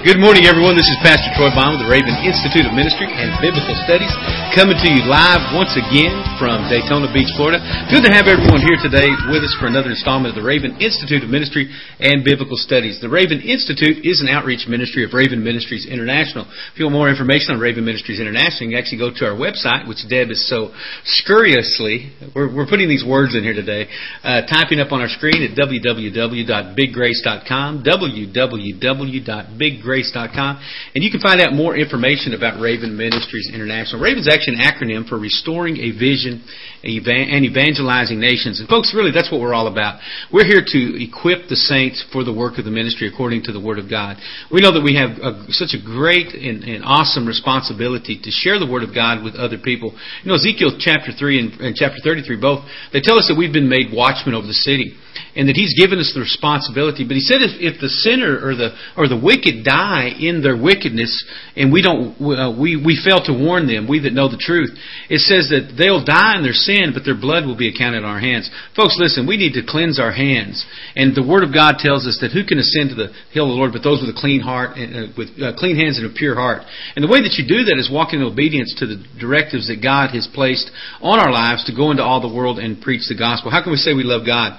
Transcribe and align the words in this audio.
Good 0.00 0.16
morning, 0.16 0.48
everyone. 0.48 0.80
This 0.80 0.88
is 0.88 0.96
Pastor 1.04 1.28
Troy 1.36 1.52
Baum 1.52 1.76
of 1.76 1.84
the 1.84 1.90
Raven 1.92 2.16
Institute 2.24 2.64
of 2.64 2.72
Ministry 2.72 3.04
and 3.04 3.36
Biblical 3.36 3.76
Studies, 3.84 4.08
coming 4.56 4.80
to 4.80 4.88
you 4.88 5.04
live 5.04 5.52
once 5.52 5.76
again 5.76 6.16
from 6.40 6.64
Daytona 6.72 7.12
Beach, 7.12 7.28
Florida. 7.36 7.60
Good 7.92 8.08
to 8.08 8.12
have 8.16 8.24
everyone 8.24 8.64
here 8.64 8.80
today 8.80 9.12
with 9.28 9.44
us 9.44 9.52
for 9.60 9.68
another 9.68 9.92
installment 9.92 10.32
of 10.32 10.40
the 10.40 10.48
Raven 10.48 10.80
Institute 10.80 11.20
of 11.20 11.28
Ministry 11.28 11.68
and 12.00 12.24
Biblical 12.24 12.56
Studies. 12.56 12.96
The 12.96 13.12
Raven 13.12 13.44
Institute 13.44 14.00
is 14.00 14.24
an 14.24 14.32
outreach 14.32 14.64
ministry 14.64 15.04
of 15.04 15.12
Raven 15.12 15.44
Ministries 15.44 15.84
International. 15.84 16.48
If 16.48 16.80
you 16.80 16.88
want 16.88 16.96
more 16.96 17.12
information 17.12 17.52
on 17.52 17.60
Raven 17.60 17.84
Ministries 17.84 18.24
International, 18.24 18.72
you 18.72 18.80
can 18.80 18.80
actually 18.80 19.04
go 19.04 19.12
to 19.12 19.28
our 19.28 19.36
website, 19.36 19.84
which 19.84 20.00
Deb 20.08 20.32
is 20.32 20.48
so 20.48 20.72
scurriously, 21.04 22.08
we're, 22.32 22.48
we're 22.48 22.64
putting 22.64 22.88
these 22.88 23.04
words 23.04 23.36
in 23.36 23.44
here 23.44 23.52
today, 23.52 23.84
uh, 24.24 24.48
typing 24.48 24.80
up 24.80 24.96
on 24.96 25.04
our 25.04 25.12
screen 25.12 25.44
at 25.44 25.52
www.biggrace.com, 25.60 27.84
www.biggrace.com 27.84 29.89
grace.com. 29.90 30.62
And 30.94 31.02
you 31.02 31.10
can 31.10 31.18
find 31.18 31.42
out 31.42 31.52
more 31.52 31.74
information 31.74 32.32
about 32.32 32.62
Raven 32.62 32.96
Ministries 32.96 33.50
International. 33.52 34.00
Raven's 34.00 34.30
actually 34.30 34.62
an 34.62 34.62
acronym 34.62 35.08
for 35.08 35.18
Restoring 35.18 35.82
a 35.82 35.90
Vision 35.90 36.46
and 36.82 37.44
Evangelizing 37.44 38.18
Nations. 38.18 38.60
And 38.60 38.68
folks, 38.68 38.94
really, 38.94 39.12
that's 39.12 39.30
what 39.30 39.40
we're 39.40 39.54
all 39.54 39.68
about. 39.68 40.00
We're 40.32 40.46
here 40.46 40.64
to 40.64 40.80
equip 40.96 41.48
the 41.48 41.56
saints 41.56 42.04
for 42.12 42.24
the 42.24 42.32
work 42.32 42.58
of 42.58 42.64
the 42.64 42.70
ministry 42.70 43.08
according 43.08 43.44
to 43.44 43.52
the 43.52 43.60
Word 43.60 43.78
of 43.78 43.90
God. 43.90 44.16
We 44.50 44.60
know 44.60 44.72
that 44.72 44.82
we 44.82 44.96
have 44.96 45.20
a, 45.20 45.44
such 45.52 45.76
a 45.76 45.80
great 45.80 46.32
and, 46.32 46.64
and, 46.64 46.84
awesome 46.84 47.28
responsibility 47.28 48.18
to 48.18 48.30
share 48.30 48.58
the 48.58 48.66
Word 48.66 48.82
of 48.82 48.94
God 48.94 49.22
with 49.22 49.36
other 49.36 49.58
people. 49.58 49.92
You 50.24 50.32
know, 50.32 50.40
Ezekiel 50.40 50.80
chapter 50.80 51.12
3 51.12 51.38
and, 51.38 51.48
and 51.60 51.76
chapter 51.76 51.98
33 52.02 52.40
both, 52.40 52.64
they 52.92 53.00
tell 53.00 53.18
us 53.18 53.28
that 53.28 53.36
we've 53.36 53.52
been 53.52 53.68
made 53.68 53.92
watchmen 53.92 54.34
over 54.34 54.46
the 54.46 54.56
city 54.56 54.96
and 55.36 55.48
that 55.48 55.56
He's 55.56 55.76
given 55.76 55.98
us 55.98 56.12
the 56.14 56.20
responsibility. 56.20 57.04
But 57.04 57.20
He 57.20 57.24
said 57.24 57.42
if, 57.42 57.60
if 57.60 57.80
the 57.80 57.88
sinner 57.88 58.40
or 58.40 58.56
the, 58.56 58.72
or 58.96 59.06
the 59.06 59.20
wicked 59.20 59.62
die 59.64 60.16
in 60.16 60.42
their 60.42 60.56
wickedness 60.56 61.12
and 61.54 61.72
we 61.72 61.82
don't, 61.82 62.16
uh, 62.16 62.50
we, 62.56 62.80
we 62.80 62.98
fail 62.98 63.20
to 63.28 63.34
warn 63.36 63.68
them, 63.68 63.86
we 63.86 64.00
that 64.00 64.16
know 64.16 64.32
the 64.32 64.40
truth, 64.40 64.72
it 65.12 65.20
says 65.20 65.52
that 65.52 65.76
they'll 65.76 66.04
die 66.04 66.40
in 66.40 66.42
their 66.42 66.56
sin, 66.56 66.69
but 66.94 67.02
their 67.02 67.18
blood 67.18 67.46
will 67.46 67.56
be 67.56 67.66
accounted 67.66 68.04
on 68.04 68.10
our 68.10 68.20
hands. 68.20 68.46
Folks, 68.76 68.94
listen, 68.98 69.26
we 69.26 69.36
need 69.36 69.54
to 69.58 69.66
cleanse 69.66 69.98
our 69.98 70.12
hands. 70.12 70.62
And 70.94 71.14
the 71.14 71.26
Word 71.26 71.42
of 71.42 71.50
God 71.50 71.82
tells 71.82 72.06
us 72.06 72.18
that 72.22 72.30
who 72.30 72.46
can 72.46 72.62
ascend 72.62 72.90
to 72.90 72.98
the 72.98 73.10
hill 73.34 73.50
of 73.50 73.54
the 73.54 73.58
Lord 73.58 73.72
but 73.74 73.82
those 73.82 73.98
with 73.98 74.14
a 74.14 74.18
clean 74.18 74.40
heart, 74.40 74.78
uh, 74.78 75.10
with 75.18 75.34
uh, 75.42 75.52
clean 75.58 75.74
hands 75.74 75.98
and 75.98 76.06
a 76.06 76.14
pure 76.14 76.38
heart. 76.38 76.62
And 76.94 77.02
the 77.02 77.10
way 77.10 77.22
that 77.22 77.34
you 77.34 77.44
do 77.46 77.66
that 77.66 77.78
is 77.78 77.90
walking 77.90 78.22
in 78.22 78.26
obedience 78.26 78.70
to 78.78 78.86
the 78.86 79.02
directives 79.18 79.66
that 79.66 79.82
God 79.82 80.14
has 80.14 80.30
placed 80.30 80.70
on 81.02 81.18
our 81.18 81.32
lives 81.32 81.66
to 81.66 81.74
go 81.74 81.90
into 81.90 82.06
all 82.06 82.22
the 82.22 82.30
world 82.30 82.58
and 82.58 82.78
preach 82.78 83.10
the 83.10 83.18
gospel. 83.18 83.50
How 83.50 83.62
can 83.62 83.74
we 83.74 83.80
say 83.80 83.92
we 83.92 84.06
love 84.06 84.22
God? 84.22 84.58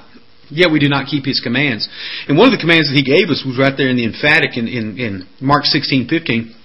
Yet 0.51 0.67
we 0.67 0.83
do 0.83 0.91
not 0.91 1.07
keep 1.07 1.23
his 1.23 1.39
commands. 1.39 1.87
And 2.27 2.35
one 2.35 2.51
of 2.51 2.55
the 2.55 2.59
commands 2.59 2.91
that 2.91 2.99
he 2.99 3.07
gave 3.07 3.31
us 3.31 3.39
was 3.47 3.55
right 3.55 3.71
there 3.71 3.87
in 3.87 3.95
the 3.95 4.03
emphatic 4.03 4.59
in, 4.59 4.67
in, 4.67 4.99
in 4.99 5.13
Mark 5.39 5.63
16, 5.63 6.11
15 6.11 6.60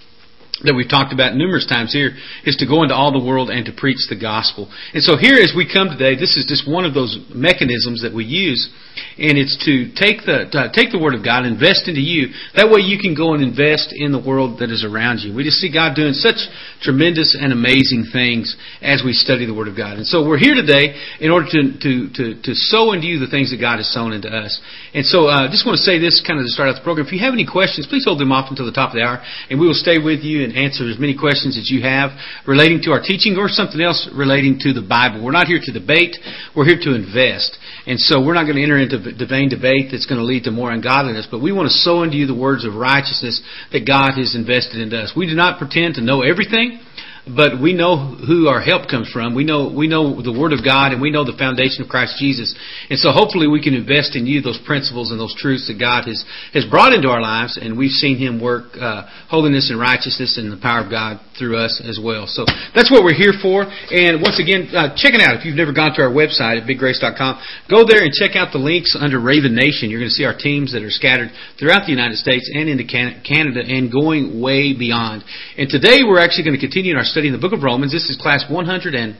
that 0.64 0.72
we've 0.72 0.88
talked 0.88 1.12
about 1.12 1.36
numerous 1.36 1.68
times 1.68 1.92
here 1.92 2.16
is 2.48 2.56
to 2.56 2.66
go 2.66 2.80
into 2.80 2.96
all 2.96 3.12
the 3.12 3.20
world 3.20 3.52
and 3.52 3.68
to 3.68 3.76
preach 3.76 4.00
the 4.08 4.16
gospel. 4.16 4.72
And 4.96 5.04
so 5.04 5.20
here 5.20 5.36
as 5.36 5.52
we 5.52 5.68
come 5.68 5.92
today, 5.92 6.16
this 6.16 6.40
is 6.40 6.48
just 6.48 6.64
one 6.64 6.88
of 6.88 6.96
those 6.96 7.12
mechanisms 7.28 8.00
that 8.00 8.16
we 8.16 8.24
use, 8.24 8.72
and 9.20 9.36
it's 9.36 9.52
to 9.68 9.92
take 9.92 10.24
the 10.24 10.48
to 10.48 10.72
take 10.72 10.96
the 10.96 11.02
word 11.02 11.12
of 11.12 11.20
God, 11.20 11.44
invest 11.44 11.92
into 11.92 12.00
you. 12.00 12.32
That 12.56 12.72
way 12.72 12.80
you 12.80 12.96
can 12.96 13.12
go 13.12 13.36
and 13.36 13.44
invest 13.44 13.92
in 13.92 14.16
the 14.16 14.22
world 14.22 14.64
that 14.64 14.72
is 14.72 14.80
around 14.80 15.20
you. 15.20 15.36
We 15.36 15.44
just 15.44 15.60
see 15.60 15.68
God 15.68 15.92
doing 15.92 16.16
such 16.16 16.40
tremendous 16.80 17.36
and 17.36 17.52
amazing 17.52 18.08
things 18.08 18.56
as 18.80 19.04
we 19.04 19.12
study 19.12 19.44
the 19.44 19.52
word 19.52 19.68
of 19.68 19.76
God. 19.76 20.00
And 20.00 20.08
so 20.08 20.24
we're 20.24 20.40
here 20.40 20.56
today 20.56 20.96
in 21.20 21.28
order 21.28 21.52
to 21.52 21.60
to 21.76 21.92
to, 22.16 22.24
to 22.40 22.52
sow 22.72 22.96
into 22.96 23.04
you 23.04 23.20
the 23.20 23.28
things 23.28 23.52
that 23.52 23.60
God 23.60 23.76
has 23.76 23.92
sown 23.92 24.16
into 24.16 24.32
us. 24.32 24.56
And 24.96 25.04
so 25.04 25.28
I 25.28 25.44
uh, 25.44 25.52
just 25.52 25.68
want 25.68 25.76
to 25.76 25.84
say 25.84 26.00
this 26.00 26.24
kind 26.24 26.40
of 26.40 26.48
to 26.48 26.52
start 26.56 26.72
out 26.72 26.80
the 26.80 26.86
program. 26.86 27.04
If 27.04 27.12
you 27.12 27.20
have 27.20 27.36
any 27.36 27.44
questions, 27.44 27.84
please 27.84 28.08
hold 28.08 28.16
them 28.16 28.32
off 28.32 28.48
until 28.48 28.64
the 28.64 28.72
top 28.72 28.96
of 28.96 28.96
the 28.96 29.04
hour, 29.04 29.20
and 29.52 29.60
we 29.60 29.68
will 29.68 29.76
stay 29.76 30.00
with 30.00 30.24
you 30.24 30.45
and 30.46 30.54
answer 30.54 30.86
as 30.86 30.98
many 31.02 31.18
questions 31.18 31.58
as 31.58 31.66
you 31.66 31.82
have 31.82 32.14
relating 32.46 32.78
to 32.86 32.94
our 32.94 33.02
teaching 33.02 33.34
or 33.34 33.50
something 33.50 33.82
else 33.82 34.06
relating 34.14 34.62
to 34.62 34.70
the 34.72 34.86
Bible. 34.86 35.18
We're 35.26 35.34
not 35.34 35.50
here 35.50 35.58
to 35.58 35.72
debate, 35.74 36.14
we're 36.54 36.64
here 36.64 36.78
to 36.86 36.94
invest. 36.94 37.58
And 37.86 37.98
so 37.98 38.22
we're 38.22 38.38
not 38.38 38.46
going 38.46 38.56
to 38.56 38.62
enter 38.62 38.78
into 38.78 39.02
the 39.02 39.26
vain 39.26 39.50
debate 39.50 39.90
that's 39.90 40.06
going 40.06 40.22
to 40.22 40.26
lead 40.26 40.46
to 40.46 40.54
more 40.54 40.70
ungodliness, 40.70 41.26
but 41.26 41.42
we 41.42 41.50
want 41.50 41.66
to 41.66 41.74
sow 41.74 42.06
into 42.06 42.16
you 42.16 42.26
the 42.26 42.38
words 42.38 42.64
of 42.64 42.78
righteousness 42.78 43.42
that 43.74 43.82
God 43.82 44.14
has 44.14 44.38
invested 44.38 44.78
into 44.78 44.94
us. 44.94 45.12
We 45.18 45.26
do 45.26 45.34
not 45.34 45.58
pretend 45.58 45.98
to 45.98 46.02
know 46.06 46.22
everything 46.22 46.85
but 47.26 47.60
we 47.60 47.72
know 47.72 48.14
who 48.14 48.46
our 48.46 48.60
help 48.60 48.88
comes 48.88 49.10
from. 49.10 49.34
We 49.34 49.42
know 49.42 49.72
we 49.74 49.88
know 49.88 50.22
the 50.22 50.30
Word 50.30 50.52
of 50.52 50.62
God, 50.62 50.92
and 50.92 51.02
we 51.02 51.10
know 51.10 51.24
the 51.24 51.36
foundation 51.36 51.82
of 51.82 51.88
Christ 51.88 52.16
Jesus. 52.18 52.54
And 52.88 52.98
so, 52.98 53.10
hopefully, 53.10 53.48
we 53.48 53.60
can 53.60 53.74
invest 53.74 54.14
in 54.14 54.26
you 54.26 54.40
those 54.40 54.60
principles 54.64 55.10
and 55.10 55.18
those 55.18 55.34
truths 55.34 55.66
that 55.66 55.78
God 55.78 56.06
has 56.06 56.24
has 56.54 56.64
brought 56.64 56.92
into 56.92 57.08
our 57.08 57.20
lives, 57.20 57.58
and 57.60 57.76
we've 57.76 57.90
seen 57.90 58.16
Him 58.16 58.40
work 58.40 58.76
uh, 58.78 59.10
holiness 59.28 59.70
and 59.70 59.80
righteousness 59.80 60.38
and 60.38 60.52
the 60.52 60.62
power 60.62 60.84
of 60.84 60.90
God 60.90 61.18
through 61.38 61.56
us 61.56 61.80
as 61.84 62.00
well. 62.02 62.26
So 62.26 62.44
that's 62.74 62.90
what 62.90 63.04
we're 63.04 63.16
here 63.16 63.32
for. 63.40 63.64
And 63.64 64.20
once 64.20 64.40
again, 64.40 64.68
uh, 64.74 64.96
check 64.96 65.14
it 65.14 65.22
out. 65.22 65.36
If 65.36 65.44
you've 65.44 65.56
never 65.56 65.72
gone 65.72 65.94
to 65.96 66.02
our 66.02 66.12
website 66.12 66.60
at 66.60 66.66
biggrace.com, 66.68 67.40
go 67.70 67.84
there 67.86 68.02
and 68.02 68.12
check 68.12 68.36
out 68.36 68.52
the 68.52 68.58
links 68.58 68.96
under 68.98 69.20
Raven 69.20 69.54
Nation. 69.54 69.88
You're 69.88 70.00
going 70.00 70.12
to 70.12 70.18
see 70.18 70.24
our 70.24 70.36
teams 70.36 70.72
that 70.72 70.82
are 70.82 70.90
scattered 70.90 71.30
throughout 71.58 71.86
the 71.86 71.92
United 71.92 72.16
States 72.16 72.50
and 72.52 72.68
into 72.68 72.84
Canada 72.84 73.62
and 73.64 73.92
going 73.92 74.40
way 74.40 74.72
beyond. 74.76 75.24
And 75.56 75.68
today, 75.68 76.02
we're 76.04 76.20
actually 76.20 76.44
going 76.44 76.58
to 76.58 76.64
continue 76.64 76.92
in 76.92 76.98
our 76.98 77.06
study 77.08 77.28
in 77.28 77.32
the 77.32 77.42
book 77.42 77.52
of 77.52 77.62
Romans. 77.62 77.92
This 77.92 78.08
is 78.10 78.16
class 78.20 78.44
100 78.48 78.94
and 78.94 79.16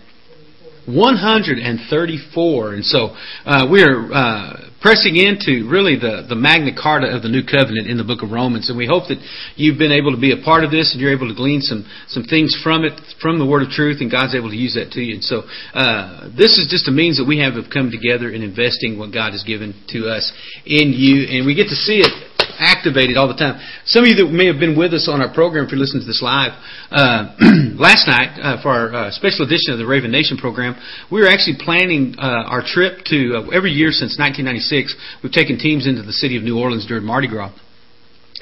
134. 0.87 2.75
And 2.75 2.85
so 2.85 3.17
uh, 3.45 3.67
we 3.71 3.83
are 3.83 4.13
uh, 4.13 4.66
pressing 4.81 5.17
into 5.17 5.69
really 5.69 5.97
the, 5.97 6.27
the 6.29 6.37
Magna 6.37 6.71
Carta 6.75 7.09
of 7.09 7.23
the 7.23 7.29
New 7.29 7.43
Covenant 7.43 7.89
in 7.89 7.97
the 7.97 8.05
book 8.05 8.23
of 8.23 8.31
Romans. 8.31 8.69
And 8.69 8.77
we 8.77 8.87
hope 8.87 9.09
that 9.09 9.19
you've 9.57 9.79
been 9.79 9.93
able 9.93 10.13
to 10.13 10.21
be 10.21 10.33
a 10.33 10.41
part 10.43 10.65
of 10.65 10.71
this 10.71 10.93
and 10.93 11.01
you're 11.01 11.15
able 11.15 11.29
to 11.29 11.35
glean 11.35 11.61
some, 11.61 11.89
some 12.09 12.25
things 12.25 12.53
from 12.63 12.85
it, 12.85 12.95
from 13.21 13.39
the 13.39 13.47
Word 13.47 13.63
of 13.63 13.71
truth, 13.71 13.99
and 14.01 14.11
God's 14.11 14.35
able 14.35 14.51
to 14.51 14.57
use 14.59 14.75
that 14.75 14.93
to 14.93 15.01
you. 15.01 15.19
And 15.19 15.25
so 15.25 15.49
uh, 15.73 16.29
this 16.37 16.61
is 16.61 16.69
just 16.69 16.89
a 16.89 16.95
means 16.95 17.17
that 17.17 17.27
we 17.27 17.41
have 17.41 17.55
of 17.55 17.73
coming 17.73 17.93
together 17.93 18.29
and 18.29 18.45
investing 18.45 18.99
what 18.99 19.13
God 19.13 19.33
has 19.33 19.43
given 19.43 19.73
to 19.97 20.09
us 20.13 20.29
in 20.67 20.93
you. 20.93 21.25
And 21.29 21.47
we 21.47 21.57
get 21.57 21.73
to 21.73 21.79
see 21.79 22.05
it 22.05 22.36
activated 22.59 23.17
all 23.17 23.29
the 23.29 23.39
time. 23.39 23.61
Some 23.85 24.05
of 24.05 24.09
you 24.09 24.17
that 24.25 24.33
may 24.33 24.47
have 24.47 24.59
been 24.59 24.77
with 24.77 24.95
us 24.95 25.09
on 25.11 25.21
our 25.21 25.33
program, 25.33 25.67
if 25.67 25.73
you're 25.73 25.81
listening 25.81 26.03
to 26.03 26.11
this 26.11 26.23
live, 26.23 26.53
uh, 26.91 27.37
last 27.77 28.07
night 28.07 28.39
uh, 28.41 28.63
for 28.63 28.71
our 28.71 28.95
uh, 28.95 29.11
special 29.11 29.45
edition 29.45 29.73
of 29.73 29.79
the 29.79 29.87
Raven 29.87 30.11
Nation 30.11 30.37
program, 30.37 30.77
we 31.11 31.21
were 31.21 31.29
actually 31.29 31.57
planning 31.59 32.15
uh, 32.19 32.49
our 32.49 32.63
trip 32.65 33.05
to 33.13 33.47
uh, 33.47 33.57
every 33.57 33.71
year 33.71 33.91
since 33.91 34.19
1996. 34.19 34.95
We've 35.23 35.33
taken 35.33 35.59
teams 35.59 35.87
into 35.87 36.03
the 36.03 36.15
city 36.15 36.37
of 36.37 36.43
New 36.43 36.59
Orleans 36.59 36.87
during 36.87 37.05
Mardi 37.05 37.29
Gras. 37.29 37.53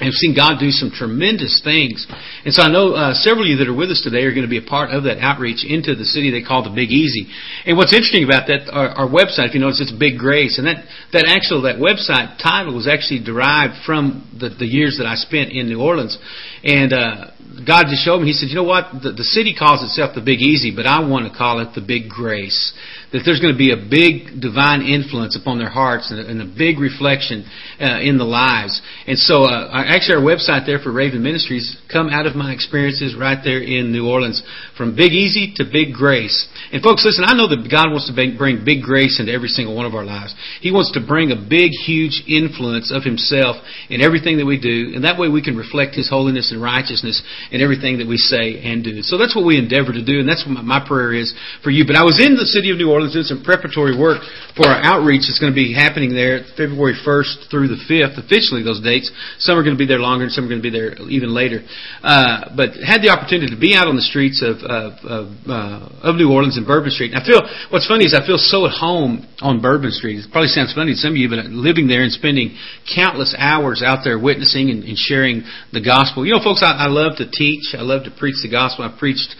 Have 0.01 0.11
seen 0.11 0.35
God 0.35 0.59
do 0.59 0.71
some 0.71 0.91
tremendous 0.91 1.61
things. 1.63 2.05
And 2.43 2.53
so 2.53 2.63
I 2.63 2.69
know 2.69 2.91
uh, 2.91 3.13
several 3.13 3.47
of 3.47 3.49
you 3.49 3.55
that 3.63 3.67
are 3.71 3.73
with 3.73 3.89
us 3.91 4.03
today 4.03 4.27
are 4.27 4.35
going 4.35 4.43
to 4.43 4.51
be 4.51 4.59
a 4.59 4.67
part 4.67 4.91
of 4.91 5.07
that 5.07 5.23
outreach 5.23 5.63
into 5.63 5.95
the 5.95 6.03
city 6.03 6.35
they 6.35 6.43
call 6.43 6.67
the 6.67 6.75
Big 6.75 6.91
Easy. 6.91 7.31
And 7.63 7.77
what's 7.79 7.95
interesting 7.95 8.27
about 8.27 8.51
that, 8.51 8.67
our, 8.67 8.91
our 8.91 9.07
website, 9.07 9.47
if 9.47 9.53
you 9.55 9.63
notice, 9.63 9.79
it's 9.79 9.95
Big 9.95 10.19
Grace. 10.19 10.59
And 10.59 10.67
that, 10.67 10.83
that 11.15 11.31
actual, 11.31 11.63
that 11.63 11.79
website 11.79 12.43
title 12.43 12.75
was 12.75 12.91
actually 12.91 13.23
derived 13.23 13.87
from 13.87 14.27
the, 14.35 14.51
the 14.51 14.67
years 14.67 14.99
that 14.99 15.07
I 15.07 15.15
spent 15.15 15.55
in 15.55 15.71
New 15.71 15.79
Orleans. 15.79 16.19
And 16.63 16.91
uh, 16.91 17.31
God 17.65 17.85
just 17.89 18.03
showed 18.03 18.19
me, 18.19 18.27
He 18.27 18.33
said, 18.33 18.49
you 18.49 18.55
know 18.55 18.63
what? 18.63 19.01
The, 19.01 19.11
the 19.11 19.23
city 19.23 19.55
calls 19.57 19.83
itself 19.83 20.15
the 20.15 20.21
Big 20.21 20.41
Easy, 20.41 20.75
but 20.75 20.85
I 20.85 21.05
want 21.07 21.31
to 21.31 21.35
call 21.35 21.59
it 21.59 21.73
the 21.73 21.81
Big 21.81 22.09
Grace 22.09 22.73
that 23.15 23.23
there's 23.23 23.39
going 23.39 23.55
to 23.55 23.57
be 23.57 23.71
a 23.71 23.79
big 23.79 24.43
divine 24.43 24.83
influence 24.83 25.39
upon 25.39 25.55
their 25.55 25.71
hearts 25.71 26.11
and 26.11 26.19
a, 26.19 26.27
and 26.27 26.43
a 26.43 26.49
big 26.51 26.83
reflection 26.83 27.47
uh, 27.79 28.03
in 28.03 28.19
the 28.19 28.27
lives. 28.27 28.83
And 29.07 29.15
so, 29.15 29.47
uh, 29.47 29.71
actually, 29.71 30.19
our 30.19 30.27
website 30.27 30.67
there 30.67 30.83
for 30.83 30.91
Raven 30.91 31.23
Ministries 31.23 31.79
come 31.87 32.11
out 32.11 32.27
of 32.27 32.35
my 32.35 32.51
experiences 32.51 33.15
right 33.15 33.39
there 33.39 33.63
in 33.63 33.95
New 33.95 34.03
Orleans, 34.11 34.43
from 34.75 34.99
Big 34.99 35.15
Easy 35.15 35.55
to 35.55 35.63
Big 35.63 35.95
Grace. 35.95 36.35
And 36.75 36.83
folks, 36.83 37.07
listen, 37.07 37.23
I 37.23 37.39
know 37.39 37.47
that 37.47 37.63
God 37.71 37.95
wants 37.95 38.11
to 38.11 38.15
bring 38.15 38.35
big 38.67 38.83
grace 38.83 39.15
into 39.15 39.31
every 39.31 39.47
single 39.47 39.79
one 39.79 39.85
of 39.85 39.95
our 39.95 40.03
lives. 40.03 40.35
He 40.59 40.75
wants 40.75 40.91
to 40.99 40.99
bring 40.99 41.31
a 41.31 41.39
big, 41.39 41.71
huge 41.71 42.19
influence 42.27 42.91
of 42.91 43.07
Himself 43.07 43.55
in 43.87 44.03
everything 44.03 44.43
that 44.43 44.45
we 44.45 44.59
do, 44.59 44.91
and 44.91 45.07
that 45.07 45.15
way 45.15 45.29
we 45.29 45.39
can 45.39 45.55
reflect 45.55 45.95
His 45.95 46.09
holiness 46.09 46.51
and 46.51 46.59
righteousness 46.59 47.23
in 47.51 47.61
everything 47.61 47.99
that 47.99 48.07
we 48.07 48.17
say 48.17 48.61
and 48.63 48.83
do. 48.83 49.01
So 49.01 49.17
that's 49.17 49.35
what 49.35 49.45
we 49.45 49.57
endeavor 49.57 49.91
to 49.91 50.03
do, 50.03 50.19
and 50.19 50.27
that's 50.27 50.45
what 50.45 50.63
my 50.63 50.81
prayer 50.81 51.13
is 51.13 51.33
for 51.63 51.69
you. 51.69 51.85
But 51.85 51.95
I 51.95 52.03
was 52.03 52.19
in 52.21 52.35
the 52.35 52.45
city 52.45 52.71
of 52.71 52.77
New 52.77 52.91
Orleans 52.91 53.13
doing 53.13 53.25
some 53.25 53.43
preparatory 53.43 53.97
work 53.97 54.21
for 54.55 54.67
our 54.67 54.79
outreach 54.81 55.27
that's 55.27 55.39
going 55.39 55.51
to 55.51 55.57
be 55.57 55.73
happening 55.73 56.15
there 56.15 56.47
February 56.55 56.95
1st 56.95 57.51
through 57.51 57.67
the 57.67 57.79
5th, 57.87 58.17
officially 58.17 58.63
those 58.63 58.81
dates. 58.81 59.11
Some 59.39 59.57
are 59.59 59.63
going 59.63 59.75
to 59.75 59.81
be 59.81 59.87
there 59.87 59.99
longer 59.99 60.25
and 60.25 60.33
some 60.33 60.45
are 60.45 60.51
going 60.51 60.61
to 60.61 60.67
be 60.67 60.73
there 60.73 60.95
even 61.09 61.33
later. 61.33 61.61
Uh, 62.01 62.55
but 62.55 62.75
had 62.79 63.03
the 63.03 63.11
opportunity 63.11 63.51
to 63.51 63.59
be 63.59 63.75
out 63.75 63.87
on 63.87 63.95
the 63.95 64.05
streets 64.05 64.39
of, 64.39 64.63
of, 64.63 64.91
of, 65.03 65.23
uh, 65.47 66.11
of 66.11 66.15
New 66.15 66.31
Orleans 66.31 66.57
and 66.57 66.65
Bourbon 66.65 66.91
Street. 66.91 67.11
And 67.11 67.19
I 67.19 67.25
feel, 67.25 67.41
what's 67.69 67.87
funny 67.87 68.05
is 68.05 68.15
I 68.15 68.25
feel 68.25 68.39
so 68.39 68.65
at 68.65 68.73
home 68.73 69.27
on 69.41 69.61
Bourbon 69.61 69.91
Street. 69.91 70.23
It 70.23 70.31
probably 70.31 70.49
sounds 70.49 70.73
funny 70.73 70.93
to 70.93 70.99
some 70.99 71.11
of 71.13 71.19
you, 71.19 71.27
but 71.27 71.45
living 71.51 71.87
there 71.87 72.01
and 72.01 72.11
spending 72.11 72.55
countless 72.87 73.35
hours 73.37 73.83
out 73.83 74.03
there 74.03 74.17
witnessing 74.17 74.71
and, 74.71 74.83
and 74.83 74.97
sharing 74.97 75.43
the 75.73 75.83
gospel. 75.83 76.25
You 76.25 76.33
know, 76.33 76.43
folks, 76.43 76.63
I, 76.63 76.85
I 76.85 76.87
love 76.87 77.17
to 77.19 77.24
teach. 77.31 77.73
I 77.73 77.81
love 77.81 78.03
to 78.05 78.11
preach 78.11 78.41
the 78.41 78.49
gospel. 78.49 78.85
I've 78.85 78.99
preached 78.99 79.35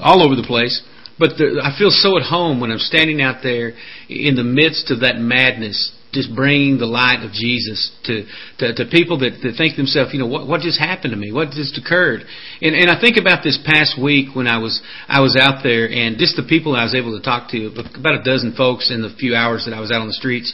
all 0.00 0.24
over 0.24 0.36
the 0.36 0.46
place. 0.46 0.82
But 1.18 1.38
the, 1.38 1.64
I 1.64 1.76
feel 1.78 1.88
so 1.90 2.18
at 2.18 2.24
home 2.24 2.60
when 2.60 2.70
I'm 2.70 2.78
standing 2.78 3.22
out 3.22 3.40
there 3.42 3.72
in 4.08 4.36
the 4.36 4.44
midst 4.44 4.90
of 4.90 5.00
that 5.00 5.16
madness 5.16 5.96
just 6.16 6.34
bringing 6.34 6.78
the 6.78 6.88
light 6.88 7.20
of 7.20 7.30
Jesus 7.32 7.92
to, 8.08 8.24
to, 8.58 8.72
to 8.72 8.82
people 8.88 9.20
that, 9.20 9.36
that 9.44 9.52
think 9.60 9.76
to 9.76 9.84
themselves, 9.84 10.16
you 10.16 10.18
know, 10.18 10.26
what, 10.26 10.48
what 10.48 10.64
just 10.64 10.80
happened 10.80 11.12
to 11.12 11.20
me? 11.20 11.28
What 11.30 11.52
just 11.52 11.76
occurred? 11.76 12.24
And, 12.64 12.72
and 12.72 12.88
I 12.88 12.96
think 12.96 13.20
about 13.20 13.44
this 13.44 13.60
past 13.60 14.00
week 14.00 14.32
when 14.32 14.48
I 14.48 14.56
was, 14.56 14.80
I 15.08 15.20
was 15.20 15.36
out 15.36 15.60
there 15.60 15.84
and 15.84 16.16
just 16.16 16.36
the 16.40 16.48
people 16.48 16.72
I 16.72 16.88
was 16.88 16.96
able 16.96 17.12
to 17.18 17.22
talk 17.22 17.52
to, 17.52 17.68
about 17.68 18.16
a 18.16 18.24
dozen 18.24 18.56
folks 18.56 18.88
in 18.88 19.04
the 19.04 19.12
few 19.20 19.36
hours 19.36 19.68
that 19.68 19.76
I 19.76 19.80
was 19.80 19.92
out 19.92 20.00
on 20.00 20.08
the 20.08 20.16
streets. 20.16 20.48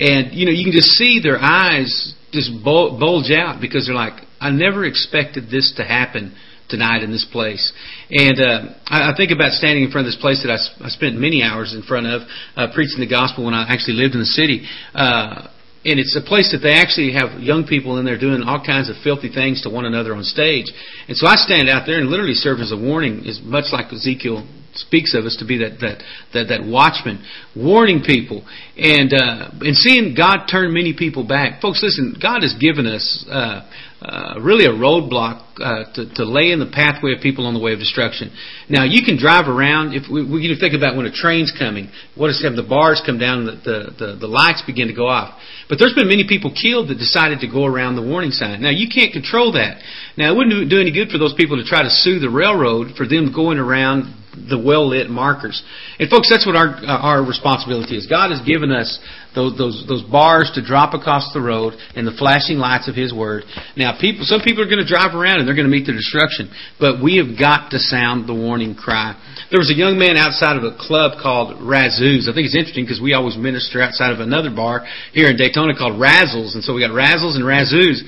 And, 0.00 0.32
you 0.32 0.48
know, 0.48 0.52
you 0.52 0.64
can 0.64 0.72
just 0.72 0.96
see 0.96 1.20
their 1.20 1.36
eyes 1.36 2.16
just 2.32 2.48
bulge 2.64 3.28
out 3.30 3.60
because 3.60 3.84
they're 3.84 3.94
like, 3.94 4.16
I 4.42 4.50
never 4.50 4.84
expected 4.84 5.50
this 5.50 5.72
to 5.76 5.84
happen 5.84 6.34
tonight 6.68 7.02
in 7.02 7.12
this 7.12 7.26
place. 7.30 7.72
And 8.10 8.40
uh, 8.40 8.74
I, 8.86 9.12
I 9.12 9.16
think 9.16 9.30
about 9.30 9.52
standing 9.52 9.84
in 9.84 9.90
front 9.90 10.06
of 10.06 10.12
this 10.12 10.20
place 10.20 10.42
that 10.42 10.50
I, 10.50 10.86
I 10.86 10.88
spent 10.88 11.16
many 11.16 11.42
hours 11.42 11.74
in 11.74 11.82
front 11.82 12.06
of 12.06 12.22
uh, 12.56 12.72
preaching 12.74 13.00
the 13.00 13.08
gospel 13.08 13.44
when 13.44 13.54
I 13.54 13.68
actually 13.68 14.00
lived 14.00 14.14
in 14.14 14.20
the 14.20 14.34
city. 14.34 14.66
Uh, 14.94 15.48
and 15.84 15.98
it's 15.98 16.14
a 16.14 16.22
place 16.22 16.54
that 16.54 16.62
they 16.62 16.78
actually 16.78 17.12
have 17.12 17.42
young 17.42 17.66
people 17.66 17.98
in 17.98 18.04
there 18.04 18.18
doing 18.18 18.42
all 18.42 18.62
kinds 18.64 18.88
of 18.88 18.96
filthy 19.02 19.28
things 19.28 19.62
to 19.62 19.70
one 19.70 19.84
another 19.84 20.14
on 20.14 20.22
stage. 20.22 20.70
And 21.08 21.16
so 21.16 21.26
I 21.26 21.34
stand 21.34 21.68
out 21.68 21.86
there 21.86 21.98
and 21.98 22.08
literally 22.08 22.38
serve 22.38 22.60
as 22.60 22.70
a 22.70 22.78
warning, 22.78 23.26
as 23.26 23.40
much 23.42 23.74
like 23.74 23.92
Ezekiel 23.92 24.46
speaks 24.86 25.14
of 25.14 25.24
us 25.24 25.36
to 25.38 25.46
be 25.46 25.58
that 25.58 25.80
that 25.80 26.02
that, 26.34 26.44
that 26.48 26.62
watchman, 26.64 27.24
warning 27.56 28.02
people, 28.02 28.44
and 28.76 29.12
uh, 29.12 29.50
and 29.60 29.76
seeing 29.76 30.14
God 30.14 30.46
turn 30.50 30.72
many 30.72 30.94
people 30.96 31.26
back. 31.26 31.60
Folks, 31.60 31.82
listen, 31.82 32.16
God 32.20 32.42
has 32.42 32.54
given 32.60 32.86
us. 32.86 33.24
Uh, 33.30 33.68
uh, 34.02 34.34
really 34.42 34.66
a 34.66 34.74
roadblock 34.74 35.46
uh, 35.62 35.86
to, 35.94 36.10
to 36.18 36.24
lay 36.26 36.50
in 36.50 36.58
the 36.58 36.66
pathway 36.66 37.14
of 37.14 37.22
people 37.22 37.46
on 37.46 37.54
the 37.54 37.62
way 37.62 37.72
of 37.72 37.78
destruction. 37.78 38.34
Now 38.68 38.82
you 38.82 39.06
can 39.06 39.14
drive 39.14 39.46
around. 39.46 39.94
If 39.94 40.10
we, 40.10 40.26
we 40.26 40.42
think 40.58 40.74
about 40.74 40.98
when 40.98 41.06
a 41.06 41.14
train's 41.14 41.54
coming, 41.54 41.86
what 42.18 42.26
is 42.26 42.42
have 42.42 42.58
the 42.58 42.66
bars 42.66 43.00
come 43.06 43.22
down, 43.22 43.46
the, 43.46 43.54
the 43.62 43.78
the 43.94 44.08
the 44.26 44.26
lights 44.26 44.66
begin 44.66 44.90
to 44.90 44.94
go 44.94 45.06
off. 45.06 45.38
But 45.70 45.78
there's 45.78 45.94
been 45.94 46.10
many 46.10 46.26
people 46.26 46.50
killed 46.50 46.90
that 46.90 46.98
decided 46.98 47.46
to 47.46 47.48
go 47.48 47.62
around 47.62 47.94
the 47.94 48.02
warning 48.02 48.34
sign. 48.34 48.58
Now 48.58 48.74
you 48.74 48.90
can't 48.90 49.14
control 49.14 49.54
that. 49.54 49.78
Now 50.18 50.34
it 50.34 50.36
wouldn't 50.36 50.66
do 50.66 50.82
any 50.82 50.90
good 50.90 51.14
for 51.14 51.22
those 51.22 51.38
people 51.38 51.54
to 51.54 51.64
try 51.64 51.86
to 51.86 51.90
sue 51.90 52.18
the 52.18 52.30
railroad 52.30 52.98
for 52.98 53.06
them 53.06 53.30
going 53.30 53.62
around 53.62 54.10
the 54.32 54.56
well 54.56 54.88
lit 54.88 55.10
markers. 55.10 55.62
And 55.98 56.08
folks, 56.08 56.30
that's 56.30 56.46
what 56.46 56.56
our 56.56 56.72
uh, 56.80 56.98
our 57.04 57.20
responsibility 57.20 57.96
is. 57.96 58.06
God 58.06 58.32
has 58.32 58.40
given 58.48 58.72
us 58.72 58.98
those 59.34 59.56
those 59.56 59.84
those 59.88 60.02
bars 60.02 60.50
to 60.54 60.64
drop 60.64 60.94
across 60.94 61.32
the 61.32 61.40
road 61.40 61.74
and 61.94 62.06
the 62.06 62.16
flashing 62.16 62.56
lights 62.56 62.88
of 62.88 62.96
His 62.96 63.12
Word. 63.12 63.44
Now, 63.76 63.92
people, 64.00 64.24
some 64.24 64.40
people 64.40 64.64
are 64.64 64.70
going 64.70 64.80
to 64.80 64.88
drive 64.88 65.12
around 65.12 65.40
and 65.40 65.48
they're 65.48 65.56
going 65.56 65.68
to 65.68 65.72
meet 65.72 65.84
their 65.84 65.96
destruction, 65.96 66.48
but 66.80 67.04
we 67.04 67.20
have 67.20 67.36
got 67.36 67.70
to 67.76 67.78
sound 67.78 68.28
the 68.28 68.34
warning 68.34 68.74
cry. 68.74 69.12
There 69.52 69.60
was 69.60 69.68
a 69.68 69.76
young 69.76 70.00
man 70.00 70.16
outside 70.16 70.56
of 70.56 70.64
a 70.64 70.76
club 70.80 71.20
called 71.20 71.60
Razzoo's. 71.60 72.24
I 72.24 72.32
think 72.32 72.48
it's 72.48 72.56
interesting 72.56 72.88
because 72.88 73.04
we 73.04 73.12
always 73.12 73.36
minister 73.36 73.84
outside 73.84 74.12
of 74.12 74.20
another 74.20 74.48
bar 74.48 74.88
here 75.12 75.28
in 75.28 75.36
Daytona 75.36 75.76
called 75.76 76.00
Razzles, 76.00 76.56
and 76.56 76.64
so 76.64 76.72
we 76.72 76.80
got 76.80 76.96
Razzles 76.96 77.36
and 77.36 77.44
Razzoo's. 77.44 78.00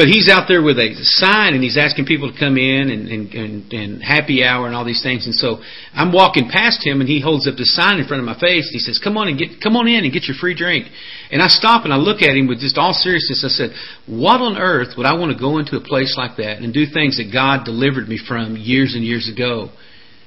But 0.00 0.08
he's 0.08 0.32
out 0.32 0.48
there 0.48 0.62
with 0.62 0.78
a 0.78 0.96
sign 1.20 1.52
and 1.52 1.62
he's 1.62 1.76
asking 1.76 2.06
people 2.06 2.32
to 2.32 2.38
come 2.38 2.56
in 2.56 2.88
and, 2.88 3.04
and, 3.12 3.34
and, 3.34 3.70
and 3.70 4.02
happy 4.02 4.42
hour 4.42 4.64
and 4.64 4.74
all 4.74 4.86
these 4.86 5.02
things. 5.02 5.26
And 5.26 5.34
so 5.34 5.60
I'm 5.92 6.10
walking 6.10 6.48
past 6.48 6.80
him 6.80 7.02
and 7.02 7.08
he 7.08 7.20
holds 7.20 7.46
up 7.46 7.60
the 7.60 7.66
sign 7.66 8.00
in 8.00 8.08
front 8.08 8.24
of 8.24 8.24
my 8.24 8.40
face. 8.40 8.64
And 8.72 8.72
he 8.72 8.78
says, 8.80 8.96
"Come 8.96 9.18
on 9.18 9.28
and 9.28 9.36
get, 9.36 9.60
come 9.60 9.76
on 9.76 9.86
in 9.86 10.04
and 10.04 10.10
get 10.10 10.24
your 10.24 10.40
free 10.40 10.54
drink." 10.54 10.88
And 11.30 11.42
I 11.42 11.48
stop 11.48 11.84
and 11.84 11.92
I 11.92 11.98
look 11.98 12.22
at 12.22 12.34
him 12.34 12.48
with 12.48 12.60
just 12.60 12.78
all 12.78 12.94
seriousness. 12.94 13.44
I 13.44 13.52
said, 13.52 13.76
"What 14.06 14.40
on 14.40 14.56
earth 14.56 14.96
would 14.96 15.04
I 15.04 15.12
want 15.20 15.36
to 15.36 15.38
go 15.38 15.58
into 15.58 15.76
a 15.76 15.84
place 15.84 16.16
like 16.16 16.38
that 16.38 16.64
and 16.64 16.72
do 16.72 16.86
things 16.86 17.18
that 17.18 17.30
God 17.30 17.66
delivered 17.66 18.08
me 18.08 18.16
from 18.16 18.56
years 18.56 18.94
and 18.94 19.04
years 19.04 19.28
ago?" 19.28 19.68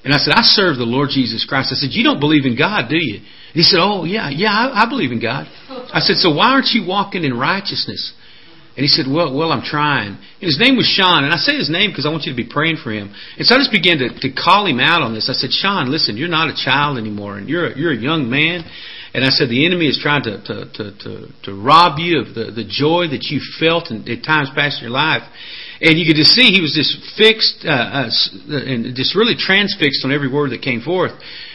And 0.05 0.13
I 0.13 0.17
said, 0.17 0.35
"I 0.37 0.43
serve 0.43 0.77
the 0.77 0.85
Lord 0.85 1.09
Jesus 1.09 1.49
Christ." 1.49 1.73
I 1.73 1.81
said, 1.81 1.97
"You 1.97 2.03
don't 2.03 2.19
believe 2.19 2.45
in 2.45 2.55
God, 2.55 2.89
do 2.89 3.01
you?" 3.01 3.25
And 3.25 3.57
he 3.57 3.63
said, 3.63 3.79
"Oh 3.81 4.03
yeah, 4.03 4.29
yeah, 4.29 4.53
I, 4.53 4.85
I 4.85 4.85
believe 4.87 5.11
in 5.11 5.19
God." 5.19 5.49
I 5.91 5.97
said, 5.97 6.17
"So 6.17 6.29
why 6.29 6.53
aren't 6.53 6.77
you 6.77 6.85
walking 6.85 7.23
in 7.23 7.33
righteousness?" 7.33 8.13
And 8.75 8.81
he 8.81 8.87
said, 8.87 9.05
well, 9.05 9.29
well, 9.37 9.51
I'm 9.51 9.61
trying. 9.61 10.17
And 10.17 10.47
his 10.49 10.57
name 10.57 10.75
was 10.77 10.89
Sean. 10.89 11.23
And 11.23 11.31
I 11.31 11.37
say 11.37 11.55
his 11.55 11.69
name 11.69 11.91
because 11.91 12.07
I 12.07 12.09
want 12.09 12.25
you 12.25 12.33
to 12.33 12.35
be 12.35 12.49
praying 12.49 12.77
for 12.81 12.91
him. 12.91 13.13
And 13.37 13.45
so 13.45 13.53
I 13.53 13.59
just 13.59 13.71
began 13.71 14.01
to, 14.01 14.09
to 14.09 14.29
call 14.33 14.65
him 14.65 14.79
out 14.79 15.03
on 15.03 15.13
this. 15.13 15.29
I 15.29 15.37
said, 15.37 15.53
Sean, 15.53 15.91
listen, 15.91 16.17
you're 16.17 16.27
not 16.27 16.49
a 16.49 16.57
child 16.57 16.97
anymore. 16.97 17.37
And 17.37 17.47
you're 17.47 17.69
a, 17.69 17.77
you're 17.77 17.93
a 17.93 17.97
young 17.97 18.31
man. 18.31 18.65
And 19.13 19.23
I 19.23 19.29
said, 19.29 19.49
the 19.49 19.63
enemy 19.65 19.85
is 19.85 19.99
trying 20.01 20.23
to, 20.23 20.41
to, 20.41 20.55
to, 20.73 20.83
to, 21.05 21.27
to 21.43 21.53
rob 21.53 21.99
you 21.99 22.25
of 22.25 22.33
the, 22.33 22.49
the 22.49 22.65
joy 22.65 23.13
that 23.13 23.29
you 23.29 23.37
felt 23.61 23.91
in, 23.91 24.09
at 24.09 24.25
times 24.25 24.49
past 24.55 24.81
in 24.81 24.89
your 24.89 24.97
life. 24.97 25.21
And 25.81 25.97
you 25.97 26.05
could 26.05 26.19
just 26.19 26.37
see 26.37 26.53
he 26.53 26.61
was 26.61 26.77
just 26.77 26.93
fixed 27.17 27.65
uh, 27.65 28.05
uh, 28.05 28.09
and 28.49 28.93
just 28.95 29.15
really 29.15 29.33
transfixed 29.33 30.05
on 30.05 30.11
every 30.13 30.29
word 30.29 30.51
that 30.51 30.61
came 30.61 30.81
forth. 30.81 31.13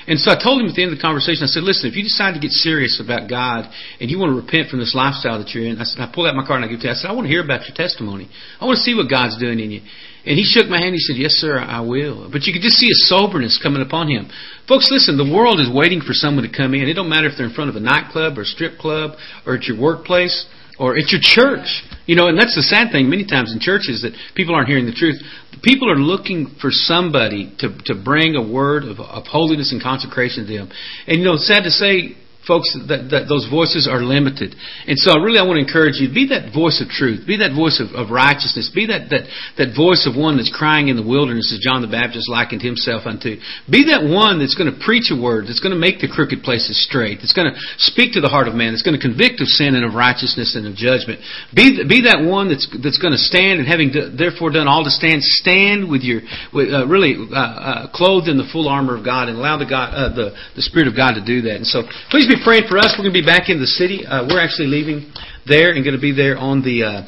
And 0.09 0.17
so 0.17 0.32
I 0.32 0.41
told 0.41 0.65
him 0.65 0.67
at 0.67 0.75
the 0.75 0.82
end 0.82 0.91
of 0.91 0.97
the 0.97 1.05
conversation, 1.05 1.44
I 1.44 1.53
said, 1.53 1.62
listen, 1.62 1.85
if 1.85 1.94
you 1.94 2.03
decide 2.03 2.32
to 2.32 2.41
get 2.41 2.50
serious 2.50 2.97
about 2.97 3.29
God 3.29 3.69
and 4.00 4.09
you 4.09 4.17
want 4.17 4.32
to 4.32 4.41
repent 4.41 4.73
from 4.73 4.81
this 4.81 4.97
lifestyle 4.97 5.37
that 5.37 5.53
you're 5.53 5.69
in, 5.69 5.76
I 5.76 5.85
said, 5.85 6.00
I 6.00 6.09
pulled 6.09 6.26
out 6.26 6.32
my 6.32 6.49
card 6.49 6.65
and 6.65 6.67
I 6.67 6.73
gave 6.73 6.81
it 6.81 6.88
to. 6.88 6.91
I 6.91 6.97
said, 6.97 7.12
I 7.12 7.15
want 7.15 7.29
to 7.29 7.32
hear 7.32 7.44
about 7.44 7.69
your 7.69 7.76
testimony. 7.76 8.25
I 8.56 8.65
want 8.65 8.81
to 8.81 8.85
see 8.88 8.97
what 8.97 9.12
God's 9.12 9.37
doing 9.37 9.61
in 9.61 9.69
you. 9.69 9.85
And 10.25 10.37
he 10.37 10.44
shook 10.49 10.69
my 10.69 10.81
hand. 10.81 10.97
He 10.97 11.05
said, 11.05 11.21
Yes, 11.21 11.37
sir, 11.41 11.61
I 11.61 11.81
will. 11.85 12.29
But 12.32 12.49
you 12.49 12.53
could 12.53 12.64
just 12.64 12.81
see 12.81 12.88
a 12.88 13.00
soberness 13.09 13.61
coming 13.61 13.85
upon 13.85 14.09
him. 14.09 14.29
Folks, 14.67 14.88
listen, 14.93 15.17
the 15.17 15.29
world 15.29 15.61
is 15.61 15.69
waiting 15.73 16.00
for 16.00 16.12
someone 16.12 16.44
to 16.44 16.53
come 16.53 16.73
in. 16.73 16.88
It 16.88 16.97
don't 16.97 17.09
matter 17.09 17.29
if 17.29 17.37
they're 17.37 17.49
in 17.49 17.56
front 17.56 17.71
of 17.71 17.76
a 17.76 17.85
nightclub 17.85 18.37
or 18.37 18.43
a 18.43 18.49
strip 18.49 18.76
club 18.76 19.17
or 19.47 19.56
at 19.56 19.64
your 19.64 19.81
workplace 19.81 20.49
or 20.79 20.97
at 20.97 21.11
your 21.11 21.21
church. 21.23 21.67
You 22.07 22.17
know, 22.17 22.29
and 22.29 22.39
that's 22.39 22.55
the 22.55 22.63
sad 22.63 22.91
thing 22.91 23.11
many 23.11 23.27
times 23.27 23.53
in 23.53 23.61
churches 23.61 24.03
that 24.03 24.13
people 24.35 24.55
aren't 24.55 24.69
hearing 24.69 24.87
the 24.87 24.97
truth. 24.97 25.21
People 25.63 25.91
are 25.91 25.97
looking 25.97 26.57
for 26.61 26.71
somebody 26.71 27.53
to, 27.59 27.77
to 27.87 27.95
bring 27.95 28.37
a 28.37 28.43
word 28.43 28.85
of, 28.85 29.01
of 29.01 29.25
holiness 29.27 29.73
and 29.73 29.83
consecration 29.83 30.47
to 30.47 30.53
them. 30.57 30.71
And 31.07 31.19
you 31.19 31.25
know, 31.25 31.37
sad 31.37 31.65
to 31.65 31.71
say, 31.71 32.17
folks, 32.49 32.73
that, 32.89 33.12
that 33.12 33.29
those 33.29 33.45
voices 33.53 33.85
are 33.85 34.00
limited. 34.00 34.56
And 34.89 34.97
so 34.97 35.12
I 35.12 35.21
really 35.21 35.37
I 35.37 35.45
want 35.45 35.61
to 35.61 35.65
encourage 35.69 36.00
you, 36.00 36.09
be 36.09 36.33
that 36.33 36.49
voice 36.56 36.81
of 36.81 36.89
truth, 36.89 37.29
be 37.29 37.37
that 37.45 37.53
voice 37.53 37.77
of, 37.77 37.93
of 37.93 38.09
righteousness, 38.09 38.73
be 38.73 38.89
that, 38.89 39.12
that, 39.12 39.29
that 39.61 39.77
voice 39.77 40.09
of 40.09 40.17
one 40.17 40.41
that's 40.41 40.49
crying 40.49 40.89
in 40.89 40.97
the 40.97 41.05
wilderness 41.05 41.53
as 41.53 41.61
John 41.61 41.85
the 41.85 41.93
Baptist 41.93 42.33
likened 42.33 42.65
himself 42.65 43.05
unto. 43.05 43.37
Be 43.69 43.93
that 43.93 44.09
one 44.09 44.41
that's 44.41 44.56
going 44.56 44.73
to 44.73 44.79
preach 44.81 45.12
a 45.12 45.19
word, 45.21 45.45
that's 45.45 45.61
going 45.61 45.77
to 45.77 45.79
make 45.79 46.00
the 46.00 46.09
crooked 46.09 46.41
places 46.41 46.81
straight, 46.81 47.21
that's 47.21 47.37
going 47.37 47.53
to 47.53 47.56
speak 47.77 48.17
to 48.17 48.25
the 48.25 48.33
heart 48.33 48.49
of 48.49 48.56
man, 48.56 48.73
that's 48.73 48.87
going 48.87 48.97
to 48.97 49.05
convict 49.05 49.45
of 49.45 49.49
sin 49.53 49.77
and 49.77 49.85
of 49.85 49.93
righteousness 49.93 50.56
and 50.56 50.65
of 50.65 50.73
judgment. 50.73 51.21
Be, 51.53 51.85
be 51.85 52.09
that 52.09 52.25
one 52.25 52.49
that's, 52.49 52.65
that's 52.81 52.97
going 52.97 53.12
to 53.12 53.21
stand 53.21 53.61
and 53.61 53.69
having 53.69 53.93
do, 53.93 54.09
therefore 54.09 54.49
done 54.49 54.65
all 54.65 54.89
to 54.89 54.95
stand, 54.95 55.21
stand 55.21 55.85
with 55.85 56.00
your, 56.00 56.25
with, 56.56 56.73
uh, 56.73 56.89
really 56.89 57.12
uh, 57.21 57.37
uh, 57.37 57.93
clothed 57.93 58.33
in 58.33 58.41
the 58.41 58.49
full 58.49 58.73
armor 58.73 58.97
of 58.97 59.05
God 59.05 59.29
and 59.29 59.37
allow 59.37 59.61
the, 59.61 59.69
God, 59.69 59.93
uh, 59.93 60.09
the, 60.17 60.33
the 60.56 60.65
Spirit 60.65 60.89
of 60.89 60.97
God 60.97 61.21
to 61.21 61.23
do 61.25 61.45
that. 61.45 61.61
And 61.61 61.67
so 61.69 61.85
please 62.09 62.25
be 62.25 62.38
praying 62.44 62.64
for 62.69 62.79
us. 62.79 62.94
We're 62.96 63.05
going 63.05 63.14
to 63.14 63.23
be 63.23 63.26
back 63.26 63.49
in 63.49 63.61
the 63.61 63.67
city. 63.67 64.05
Uh, 64.05 64.26
we're 64.29 64.40
actually 64.43 64.69
leaving 64.69 65.12
there 65.46 65.73
and 65.73 65.85
going 65.85 65.97
to 65.97 66.00
be 66.00 66.12
there 66.12 66.37
on 66.37 66.62
the 66.62 66.85
uh, 66.85 67.02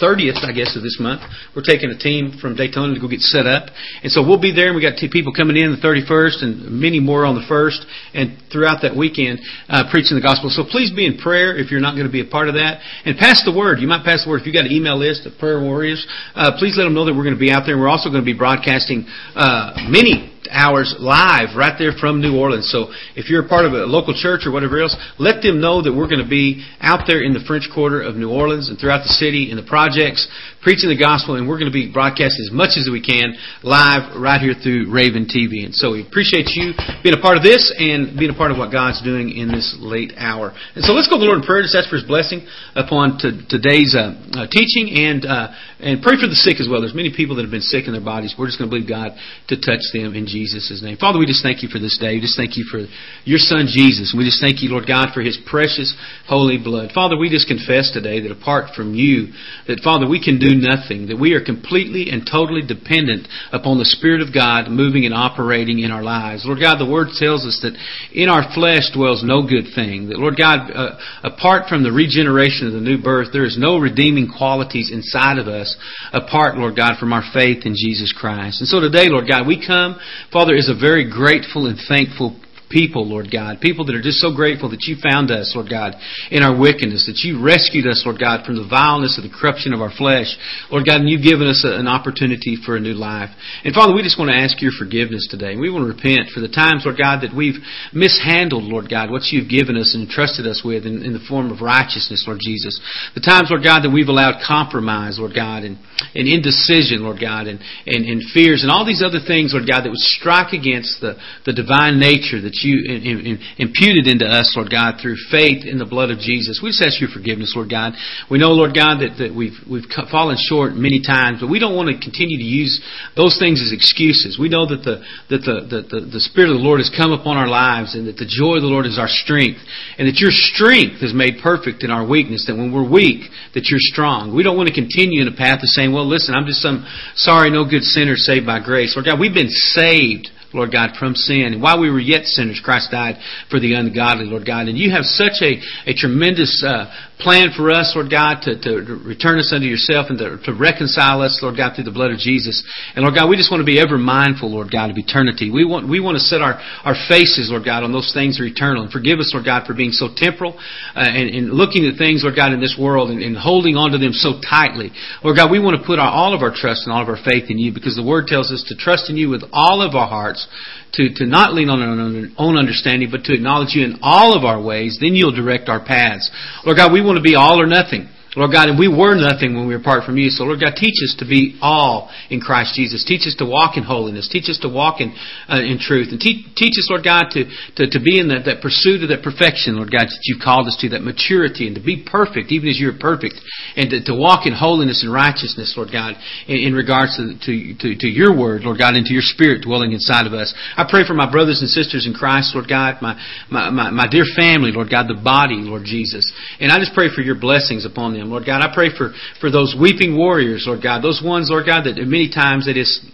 30th, 0.00 0.42
I 0.42 0.52
guess, 0.52 0.74
of 0.76 0.82
this 0.82 0.98
month. 0.98 1.22
We're 1.54 1.66
taking 1.66 1.90
a 1.90 1.98
team 1.98 2.38
from 2.40 2.56
Daytona 2.56 2.94
to 2.94 3.00
go 3.00 3.06
get 3.06 3.20
set 3.20 3.46
up. 3.46 3.70
And 4.02 4.10
so 4.10 4.24
we'll 4.26 4.40
be 4.40 4.50
there, 4.50 4.72
and 4.72 4.76
we 4.76 4.82
got 4.82 4.98
two 4.98 5.08
people 5.12 5.32
coming 5.32 5.56
in 5.56 5.70
the 5.70 5.82
31st 5.82 6.42
and 6.42 6.80
many 6.80 6.98
more 6.98 7.24
on 7.24 7.34
the 7.34 7.46
1st 7.46 7.84
and 8.14 8.40
throughout 8.50 8.82
that 8.82 8.96
weekend 8.96 9.38
uh, 9.68 9.86
preaching 9.90 10.16
the 10.16 10.24
gospel. 10.24 10.50
So 10.50 10.64
please 10.64 10.90
be 10.90 11.06
in 11.06 11.18
prayer 11.18 11.54
if 11.56 11.70
you're 11.70 11.84
not 11.84 11.94
going 11.94 12.08
to 12.08 12.12
be 12.12 12.24
a 12.24 12.28
part 12.28 12.48
of 12.48 12.54
that. 12.58 12.82
And 13.04 13.16
pass 13.18 13.44
the 13.44 13.54
word. 13.54 13.78
You 13.78 13.86
might 13.86 14.04
pass 14.04 14.24
the 14.24 14.30
word. 14.30 14.40
If 14.42 14.46
you've 14.46 14.56
got 14.56 14.66
an 14.66 14.74
email 14.74 14.98
list 14.98 15.26
of 15.26 15.38
prayer 15.38 15.60
warriors, 15.62 16.02
uh, 16.34 16.56
please 16.58 16.74
let 16.76 16.84
them 16.84 16.94
know 16.94 17.04
that 17.04 17.14
we're 17.14 17.26
going 17.26 17.38
to 17.38 17.40
be 17.40 17.52
out 17.52 17.62
there. 17.66 17.78
And 17.78 17.82
we're 17.82 17.92
also 17.92 18.10
going 18.10 18.22
to 18.22 18.26
be 18.26 18.36
broadcasting 18.36 19.06
uh, 19.36 19.78
many 19.86 20.33
hours 20.50 20.94
live 20.98 21.56
right 21.56 21.74
there 21.78 21.92
from 21.92 22.20
New 22.20 22.36
Orleans. 22.38 22.70
So 22.70 22.92
if 23.16 23.30
you're 23.30 23.44
a 23.44 23.48
part 23.48 23.64
of 23.64 23.72
a 23.72 23.86
local 23.86 24.14
church 24.14 24.46
or 24.46 24.52
whatever 24.52 24.80
else, 24.80 24.96
let 25.18 25.42
them 25.42 25.60
know 25.60 25.82
that 25.82 25.92
we're 25.92 26.08
going 26.08 26.22
to 26.22 26.28
be 26.28 26.64
out 26.80 27.04
there 27.06 27.22
in 27.22 27.32
the 27.32 27.44
French 27.46 27.68
Quarter 27.72 28.02
of 28.02 28.16
New 28.16 28.30
Orleans 28.30 28.68
and 28.68 28.78
throughout 28.78 29.02
the 29.02 29.14
city 29.14 29.50
in 29.50 29.56
the 29.56 29.66
projects 29.66 30.28
preaching 30.64 30.88
the 30.88 30.96
gospel, 30.96 31.36
and 31.36 31.44
we're 31.44 31.60
going 31.60 31.68
to 31.68 31.76
be 31.76 31.92
broadcasting 31.92 32.40
as 32.40 32.48
much 32.48 32.80
as 32.80 32.88
we 32.88 33.04
can 33.04 33.36
live 33.60 34.16
right 34.16 34.40
here 34.40 34.56
through 34.56 34.88
Raven 34.88 35.28
TV. 35.28 35.68
And 35.68 35.76
so 35.76 35.92
we 35.92 36.00
appreciate 36.00 36.48
you 36.56 36.72
being 37.04 37.12
a 37.12 37.20
part 37.20 37.36
of 37.36 37.44
this 37.44 37.68
and 37.76 38.16
being 38.16 38.32
a 38.32 38.34
part 38.34 38.48
of 38.48 38.56
what 38.56 38.72
God's 38.72 39.04
doing 39.04 39.28
in 39.28 39.52
this 39.52 39.76
late 39.76 40.16
hour. 40.16 40.56
And 40.72 40.80
so 40.80 40.96
let's 40.96 41.06
go 41.06 41.20
to 41.20 41.22
the 41.22 41.28
Lord 41.28 41.44
in 41.44 41.46
prayer. 41.46 41.60
Just 41.60 41.76
ask 41.76 41.92
for 41.92 42.00
His 42.00 42.08
blessing 42.08 42.48
upon 42.72 43.20
today's 43.20 43.92
uh, 43.92 44.16
uh, 44.32 44.48
teaching 44.48 44.88
and 44.96 45.28
uh, 45.28 45.52
and 45.84 46.00
pray 46.00 46.16
for 46.16 46.24
the 46.24 46.38
sick 46.40 46.64
as 46.64 46.66
well. 46.66 46.80
There's 46.80 46.96
many 46.96 47.12
people 47.12 47.36
that 47.36 47.44
have 47.44 47.52
been 47.52 47.60
sick 47.60 47.84
in 47.84 47.92
their 47.92 48.04
bodies. 48.04 48.32
We're 48.40 48.48
just 48.48 48.56
going 48.56 48.72
to 48.72 48.72
believe 48.72 48.88
God 48.88 49.12
to 49.52 49.60
touch 49.60 49.84
them 49.92 50.16
in 50.16 50.24
Jesus' 50.24 50.33
name. 50.82 50.96
Father, 50.98 51.18
we 51.18 51.26
just 51.26 51.42
thank 51.42 51.62
you 51.62 51.68
for 51.68 51.78
this 51.78 51.98
day. 51.98 52.14
We 52.14 52.20
just 52.20 52.36
thank 52.36 52.56
you 52.56 52.66
for 52.70 52.86
your 53.24 53.38
Son 53.38 53.66
Jesus. 53.70 54.14
We 54.16 54.24
just 54.24 54.40
thank 54.42 54.62
you, 54.62 54.70
Lord 54.70 54.86
God, 54.86 55.14
for 55.14 55.22
His 55.22 55.38
precious 55.46 55.94
holy 56.26 56.58
blood. 56.58 56.90
Father, 56.92 57.16
we 57.16 57.30
just 57.30 57.46
confess 57.46 57.90
today 57.92 58.20
that 58.20 58.32
apart 58.32 58.74
from 58.74 58.94
you, 58.94 59.30
that 59.66 59.80
Father, 59.84 60.08
we 60.08 60.22
can 60.22 60.38
do 60.38 60.58
nothing, 60.58 61.08
that 61.08 61.20
we 61.20 61.32
are 61.34 61.44
completely 61.44 62.10
and 62.10 62.26
totally 62.26 62.62
dependent 62.66 63.28
upon 63.52 63.78
the 63.78 63.84
Spirit 63.84 64.20
of 64.20 64.34
God 64.34 64.70
moving 64.70 65.04
and 65.06 65.14
operating 65.14 65.80
in 65.80 65.90
our 65.90 66.02
lives. 66.02 66.42
Lord 66.44 66.60
God, 66.60 66.78
the 66.78 66.90
Word 66.90 67.14
tells 67.14 67.46
us 67.46 67.62
that 67.62 67.78
in 68.12 68.28
our 68.28 68.42
flesh 68.54 68.90
dwells 68.90 69.22
no 69.22 69.46
good 69.46 69.70
thing. 69.74 70.08
That, 70.08 70.18
Lord 70.18 70.34
God, 70.34 70.70
uh, 70.74 70.98
apart 71.22 71.68
from 71.68 71.82
the 71.82 71.92
regeneration 71.92 72.66
of 72.66 72.74
the 72.74 72.82
new 72.82 72.98
birth, 72.98 73.28
there 73.32 73.46
is 73.46 73.58
no 73.58 73.78
redeeming 73.78 74.26
qualities 74.26 74.90
inside 74.90 75.38
of 75.38 75.46
us 75.46 75.76
apart, 76.12 76.58
Lord 76.58 76.76
God, 76.76 76.98
from 76.98 77.12
our 77.12 77.24
faith 77.32 77.66
in 77.66 77.74
Jesus 77.78 78.12
Christ. 78.12 78.60
And 78.60 78.68
so 78.68 78.80
today, 78.80 79.06
Lord 79.08 79.28
God, 79.28 79.46
we 79.46 79.60
come, 79.60 79.96
Father, 80.34 80.56
is 80.56 80.68
a 80.68 80.74
very 80.74 81.08
grateful 81.08 81.68
and 81.68 81.78
thankful 81.86 82.34
people, 82.74 83.06
Lord 83.06 83.30
God. 83.30 83.62
People 83.62 83.86
that 83.86 83.94
are 83.94 84.02
just 84.02 84.18
so 84.18 84.34
grateful 84.34 84.66
that 84.74 84.90
you 84.90 84.98
found 84.98 85.30
us, 85.30 85.54
Lord 85.54 85.70
God, 85.70 85.94
in 86.34 86.42
our 86.42 86.50
wickedness, 86.50 87.06
that 87.06 87.22
you 87.22 87.38
rescued 87.38 87.86
us, 87.86 88.02
Lord 88.02 88.18
God, 88.18 88.42
from 88.42 88.58
the 88.58 88.66
vileness 88.66 89.14
of 89.14 89.22
the 89.22 89.30
corruption 89.30 89.70
of 89.70 89.78
our 89.78 89.94
flesh. 89.94 90.34
Lord 90.74 90.82
God, 90.82 91.06
and 91.06 91.08
you've 91.08 91.22
given 91.22 91.46
us 91.46 91.62
an 91.62 91.86
opportunity 91.86 92.58
for 92.58 92.74
a 92.74 92.82
new 92.82 92.98
life. 92.98 93.30
And 93.62 93.70
Father, 93.70 93.94
we 93.94 94.02
just 94.02 94.18
want 94.18 94.34
to 94.34 94.42
ask 94.42 94.58
your 94.58 94.74
forgiveness 94.74 95.30
today. 95.30 95.54
We 95.54 95.70
want 95.70 95.86
to 95.86 95.94
repent 95.94 96.34
for 96.34 96.42
the 96.42 96.50
times, 96.50 96.82
Lord 96.82 96.98
God, 96.98 97.22
that 97.22 97.30
we've 97.30 97.62
mishandled, 97.94 98.66
Lord 98.66 98.90
God, 98.90 99.06
what 99.06 99.30
you've 99.30 99.46
given 99.46 99.78
us 99.78 99.94
and 99.94 100.10
entrusted 100.10 100.42
us 100.42 100.66
with 100.66 100.82
in, 100.82 101.06
in 101.06 101.14
the 101.14 101.22
form 101.30 101.54
of 101.54 101.62
righteousness, 101.62 102.26
Lord 102.26 102.42
Jesus. 102.42 102.74
The 103.14 103.22
times, 103.22 103.54
Lord 103.54 103.62
God, 103.62 103.86
that 103.86 103.94
we've 103.94 104.10
allowed 104.10 104.42
compromise, 104.42 105.22
Lord 105.22 105.38
God, 105.38 105.62
and, 105.62 105.78
and 106.10 106.26
indecision, 106.26 107.06
Lord 107.06 107.22
God, 107.22 107.46
and, 107.46 107.62
and, 107.86 108.02
and 108.02 108.18
fears 108.34 108.66
and 108.66 108.74
all 108.74 108.82
these 108.82 109.04
other 109.06 109.22
things, 109.22 109.54
Lord 109.54 109.70
God, 109.70 109.86
that 109.86 109.94
would 109.94 110.10
strike 110.18 110.50
against 110.50 110.98
the, 110.98 111.14
the 111.46 111.54
divine 111.54 112.02
nature 112.02 112.42
that 112.42 112.63
imputed 112.64 114.08
into 114.08 114.24
us, 114.24 114.54
Lord 114.56 114.70
God, 114.70 114.96
through 115.00 115.16
faith 115.30 115.64
in 115.64 115.78
the 115.78 115.84
blood 115.84 116.10
of 116.10 116.18
Jesus. 116.18 116.60
We 116.62 116.70
just 116.70 116.82
ask 116.82 117.00
your 117.00 117.12
forgiveness, 117.12 117.52
Lord 117.54 117.68
God. 117.68 117.92
We 118.30 118.38
know, 118.38 118.56
Lord 118.56 118.74
God, 118.74 119.04
that, 119.04 119.20
that 119.20 119.32
we've, 119.34 119.56
we've 119.68 119.84
fallen 120.10 120.36
short 120.40 120.74
many 120.74 121.04
times, 121.04 121.40
but 121.40 121.48
we 121.48 121.60
don't 121.60 121.76
want 121.76 121.92
to 121.92 121.96
continue 122.00 122.38
to 122.38 122.44
use 122.44 122.80
those 123.16 123.36
things 123.38 123.60
as 123.60 123.72
excuses. 123.72 124.38
We 124.40 124.48
know 124.48 124.66
that 124.66 124.82
the, 124.82 125.04
that 125.30 125.42
the, 125.44 125.56
the, 125.68 125.80
the, 125.84 126.00
the 126.18 126.22
Spirit 126.24 126.50
of 126.50 126.58
the 126.58 126.64
Lord 126.64 126.80
has 126.80 126.90
come 126.90 127.12
upon 127.12 127.36
our 127.36 127.48
lives 127.48 127.94
and 127.94 128.08
that 128.08 128.16
the 128.16 128.28
joy 128.28 128.56
of 128.56 128.64
the 128.64 128.72
Lord 128.72 128.86
is 128.86 128.98
our 128.98 129.10
strength 129.10 129.60
and 129.98 130.08
that 130.08 130.18
your 130.18 130.32
strength 130.32 131.02
is 131.04 131.12
made 131.12 131.42
perfect 131.42 131.84
in 131.84 131.90
our 131.90 132.06
weakness, 132.06 132.48
that 132.48 132.56
when 132.56 132.72
we're 132.72 132.86
weak, 132.86 133.28
that 133.54 133.68
you're 133.68 133.82
strong. 133.82 134.34
We 134.34 134.42
don't 134.42 134.56
want 134.56 134.68
to 134.68 134.74
continue 134.74 135.22
in 135.22 135.28
a 135.28 135.36
path 135.36 135.60
of 135.62 135.70
saying, 135.74 135.92
well, 135.92 136.06
listen, 136.06 136.34
I'm 136.34 136.46
just 136.46 136.62
some 136.62 136.86
sorry, 137.14 137.50
no 137.50 137.68
good 137.68 137.82
sinner 137.82 138.16
saved 138.16 138.46
by 138.46 138.60
grace. 138.60 138.94
Lord 138.96 139.06
God, 139.06 139.20
we've 139.20 139.34
been 139.34 139.52
saved 139.52 140.33
Lord 140.54 140.72
God, 140.72 140.96
from 140.98 141.14
sin. 141.14 141.60
While 141.60 141.80
we 141.80 141.90
were 141.90 142.00
yet 142.00 142.26
sinners, 142.26 142.60
Christ 142.62 142.90
died 142.90 143.16
for 143.50 143.58
the 143.58 143.74
ungodly, 143.74 144.26
Lord 144.26 144.46
God. 144.46 144.68
And 144.68 144.78
you 144.78 144.90
have 144.92 145.04
such 145.04 145.42
a, 145.42 145.60
a 145.90 145.94
tremendous 145.94 146.64
uh, 146.66 146.86
plan 147.18 147.50
for 147.56 147.70
us, 147.70 147.92
Lord 147.94 148.10
God, 148.10 148.42
to, 148.42 148.58
to 148.58 148.70
return 149.06 149.38
us 149.38 149.52
unto 149.54 149.66
yourself 149.66 150.06
and 150.10 150.18
to, 150.18 150.38
to 150.44 150.52
reconcile 150.52 151.22
us, 151.22 151.38
Lord 151.42 151.56
God, 151.56 151.74
through 151.74 151.86
the 151.86 151.94
blood 151.94 152.10
of 152.10 152.18
Jesus. 152.18 152.62
And 152.94 153.02
Lord 153.02 153.14
God, 153.14 153.30
we 153.30 153.36
just 153.36 153.50
want 153.50 153.62
to 153.62 153.68
be 153.68 153.78
ever 153.78 153.96
mindful, 153.96 154.50
Lord 154.50 154.70
God, 154.70 154.90
of 154.90 154.98
eternity. 154.98 155.50
We 155.50 155.64
want, 155.64 155.88
we 155.88 156.00
want 156.00 156.16
to 156.18 156.24
set 156.24 156.42
our, 156.42 156.58
our 156.82 156.98
faces, 157.08 157.48
Lord 157.50 157.64
God, 157.64 157.84
on 157.84 157.92
those 157.92 158.10
things 158.12 158.36
that 158.36 158.44
are 158.44 158.50
eternal. 158.50 158.82
And 158.82 158.90
forgive 158.92 159.18
us, 159.18 159.30
Lord 159.32 159.46
God, 159.46 159.66
for 159.66 159.74
being 159.74 159.94
so 159.94 160.10
temporal 160.10 160.58
uh, 160.94 161.06
and, 161.06 161.30
and 161.30 161.44
looking 161.54 161.86
at 161.86 161.96
things, 161.96 162.26
Lord 162.26 162.36
God, 162.36 162.52
in 162.52 162.60
this 162.60 162.76
world 162.78 163.10
and, 163.10 163.22
and 163.22 163.38
holding 163.38 163.76
on 163.78 163.92
to 163.92 163.98
them 163.98 164.12
so 164.12 164.42
tightly. 164.42 164.90
Lord 165.22 165.38
God, 165.38 165.50
we 165.50 165.62
want 165.62 165.78
to 165.78 165.86
put 165.86 165.98
our, 165.98 166.10
all 166.10 166.34
of 166.34 166.42
our 166.42 166.52
trust 166.52 166.86
and 166.86 166.92
all 166.92 167.02
of 167.02 167.08
our 167.08 167.20
faith 167.22 167.46
in 167.46 167.58
you 167.58 167.72
because 167.72 167.94
the 167.94 168.04
Word 168.06 168.26
tells 168.26 168.50
us 168.50 168.64
to 168.68 168.74
trust 168.74 169.08
in 169.08 169.16
you 169.16 169.30
with 169.30 169.46
all 169.52 169.82
of 169.82 169.94
our 169.94 170.08
hearts, 170.08 170.46
to, 170.94 171.10
to 171.14 171.26
not 171.26 171.54
lean 171.54 171.70
on 171.70 171.82
our 171.82 172.30
own 172.38 172.56
understanding, 172.56 173.08
but 173.10 173.24
to 173.24 173.34
acknowledge 173.34 173.74
you 173.74 173.84
in 173.84 173.98
all 174.02 174.36
of 174.36 174.44
our 174.44 174.62
ways. 174.62 174.98
Then 175.00 175.14
you'll 175.14 175.34
direct 175.34 175.68
our 175.68 175.84
paths. 175.84 176.30
Lord 176.64 176.78
God, 176.78 176.92
we 176.92 177.02
want 177.02 177.13
to 177.16 177.22
be 177.22 177.34
all 177.34 177.60
or 177.60 177.66
nothing. 177.66 178.08
Lord 178.36 178.50
God, 178.50 178.68
and 178.68 178.78
we 178.78 178.88
were 178.90 179.14
nothing 179.14 179.54
when 179.54 179.66
we 179.66 179.74
were 179.74 179.80
apart 179.80 180.02
from 180.04 180.18
you. 180.18 180.28
So, 180.30 180.44
Lord 180.44 180.58
God, 180.58 180.74
teach 180.74 180.98
us 181.06 181.14
to 181.22 181.26
be 181.26 181.58
all 181.62 182.10
in 182.30 182.40
Christ 182.40 182.74
Jesus. 182.74 183.06
Teach 183.06 183.26
us 183.30 183.34
to 183.38 183.46
walk 183.46 183.76
in 183.78 183.84
holiness. 183.86 184.26
Teach 184.26 184.50
us 184.50 184.58
to 184.62 184.68
walk 184.68 185.00
in 185.00 185.14
uh, 185.46 185.62
in 185.62 185.78
truth. 185.78 186.10
And 186.10 186.18
te- 186.18 186.50
teach 186.58 186.74
us, 186.74 186.90
Lord 186.90 187.06
God, 187.06 187.30
to, 187.38 187.46
to, 187.78 187.86
to 187.86 188.00
be 188.02 188.18
in 188.18 188.28
that, 188.34 188.50
that 188.50 188.58
pursuit 188.58 189.06
of 189.06 189.14
that 189.14 189.22
perfection, 189.22 189.78
Lord 189.78 189.94
God, 189.94 190.10
that 190.10 190.22
you've 190.26 190.42
called 190.42 190.66
us 190.66 190.74
to, 190.82 190.90
that 190.90 191.06
maturity, 191.06 191.70
and 191.70 191.78
to 191.78 191.82
be 191.82 192.02
perfect, 192.02 192.50
even 192.50 192.66
as 192.68 192.78
you're 192.78 192.98
perfect, 192.98 193.38
and 193.78 193.86
to, 193.94 194.02
to 194.10 194.14
walk 194.18 194.50
in 194.50 194.52
holiness 194.52 195.06
and 195.06 195.14
righteousness, 195.14 195.78
Lord 195.78 195.94
God, 195.94 196.18
in, 196.50 196.70
in 196.70 196.72
regards 196.74 197.14
to, 197.22 197.38
to, 197.38 197.54
to, 197.78 197.88
to 198.02 198.08
your 198.10 198.34
word, 198.34 198.66
Lord 198.66 198.82
God, 198.82 198.98
and 198.98 199.06
to 199.06 199.14
your 199.14 199.22
spirit 199.22 199.62
dwelling 199.62 199.94
inside 199.94 200.26
of 200.26 200.34
us. 200.34 200.50
I 200.74 200.82
pray 200.90 201.06
for 201.06 201.14
my 201.14 201.30
brothers 201.30 201.62
and 201.62 201.70
sisters 201.70 202.06
in 202.06 202.14
Christ, 202.14 202.50
Lord 202.50 202.66
God, 202.66 202.98
my, 202.98 203.14
my, 203.46 203.70
my, 203.70 203.90
my 203.94 204.06
dear 204.10 204.26
family, 204.34 204.74
Lord 204.74 204.90
God, 204.90 205.06
the 205.06 205.20
body, 205.22 205.62
Lord 205.62 205.86
Jesus. 205.86 206.26
And 206.58 206.72
I 206.72 206.82
just 206.82 206.94
pray 206.94 207.14
for 207.14 207.22
your 207.22 207.38
blessings 207.38 207.86
upon 207.86 208.12
them. 208.14 208.23
Lord 208.30 208.44
God. 208.46 208.62
I 208.62 208.72
pray 208.74 208.90
for, 208.96 209.12
for 209.40 209.50
those 209.50 209.76
weeping 209.78 210.16
warriors, 210.16 210.64
Lord 210.66 210.82
God, 210.82 211.02
those 211.02 211.22
ones, 211.24 211.48
Lord 211.50 211.66
God, 211.66 211.84
that 211.84 211.96
many 211.96 212.30
times 212.30 212.68
it 212.68 212.76
is 212.76 213.04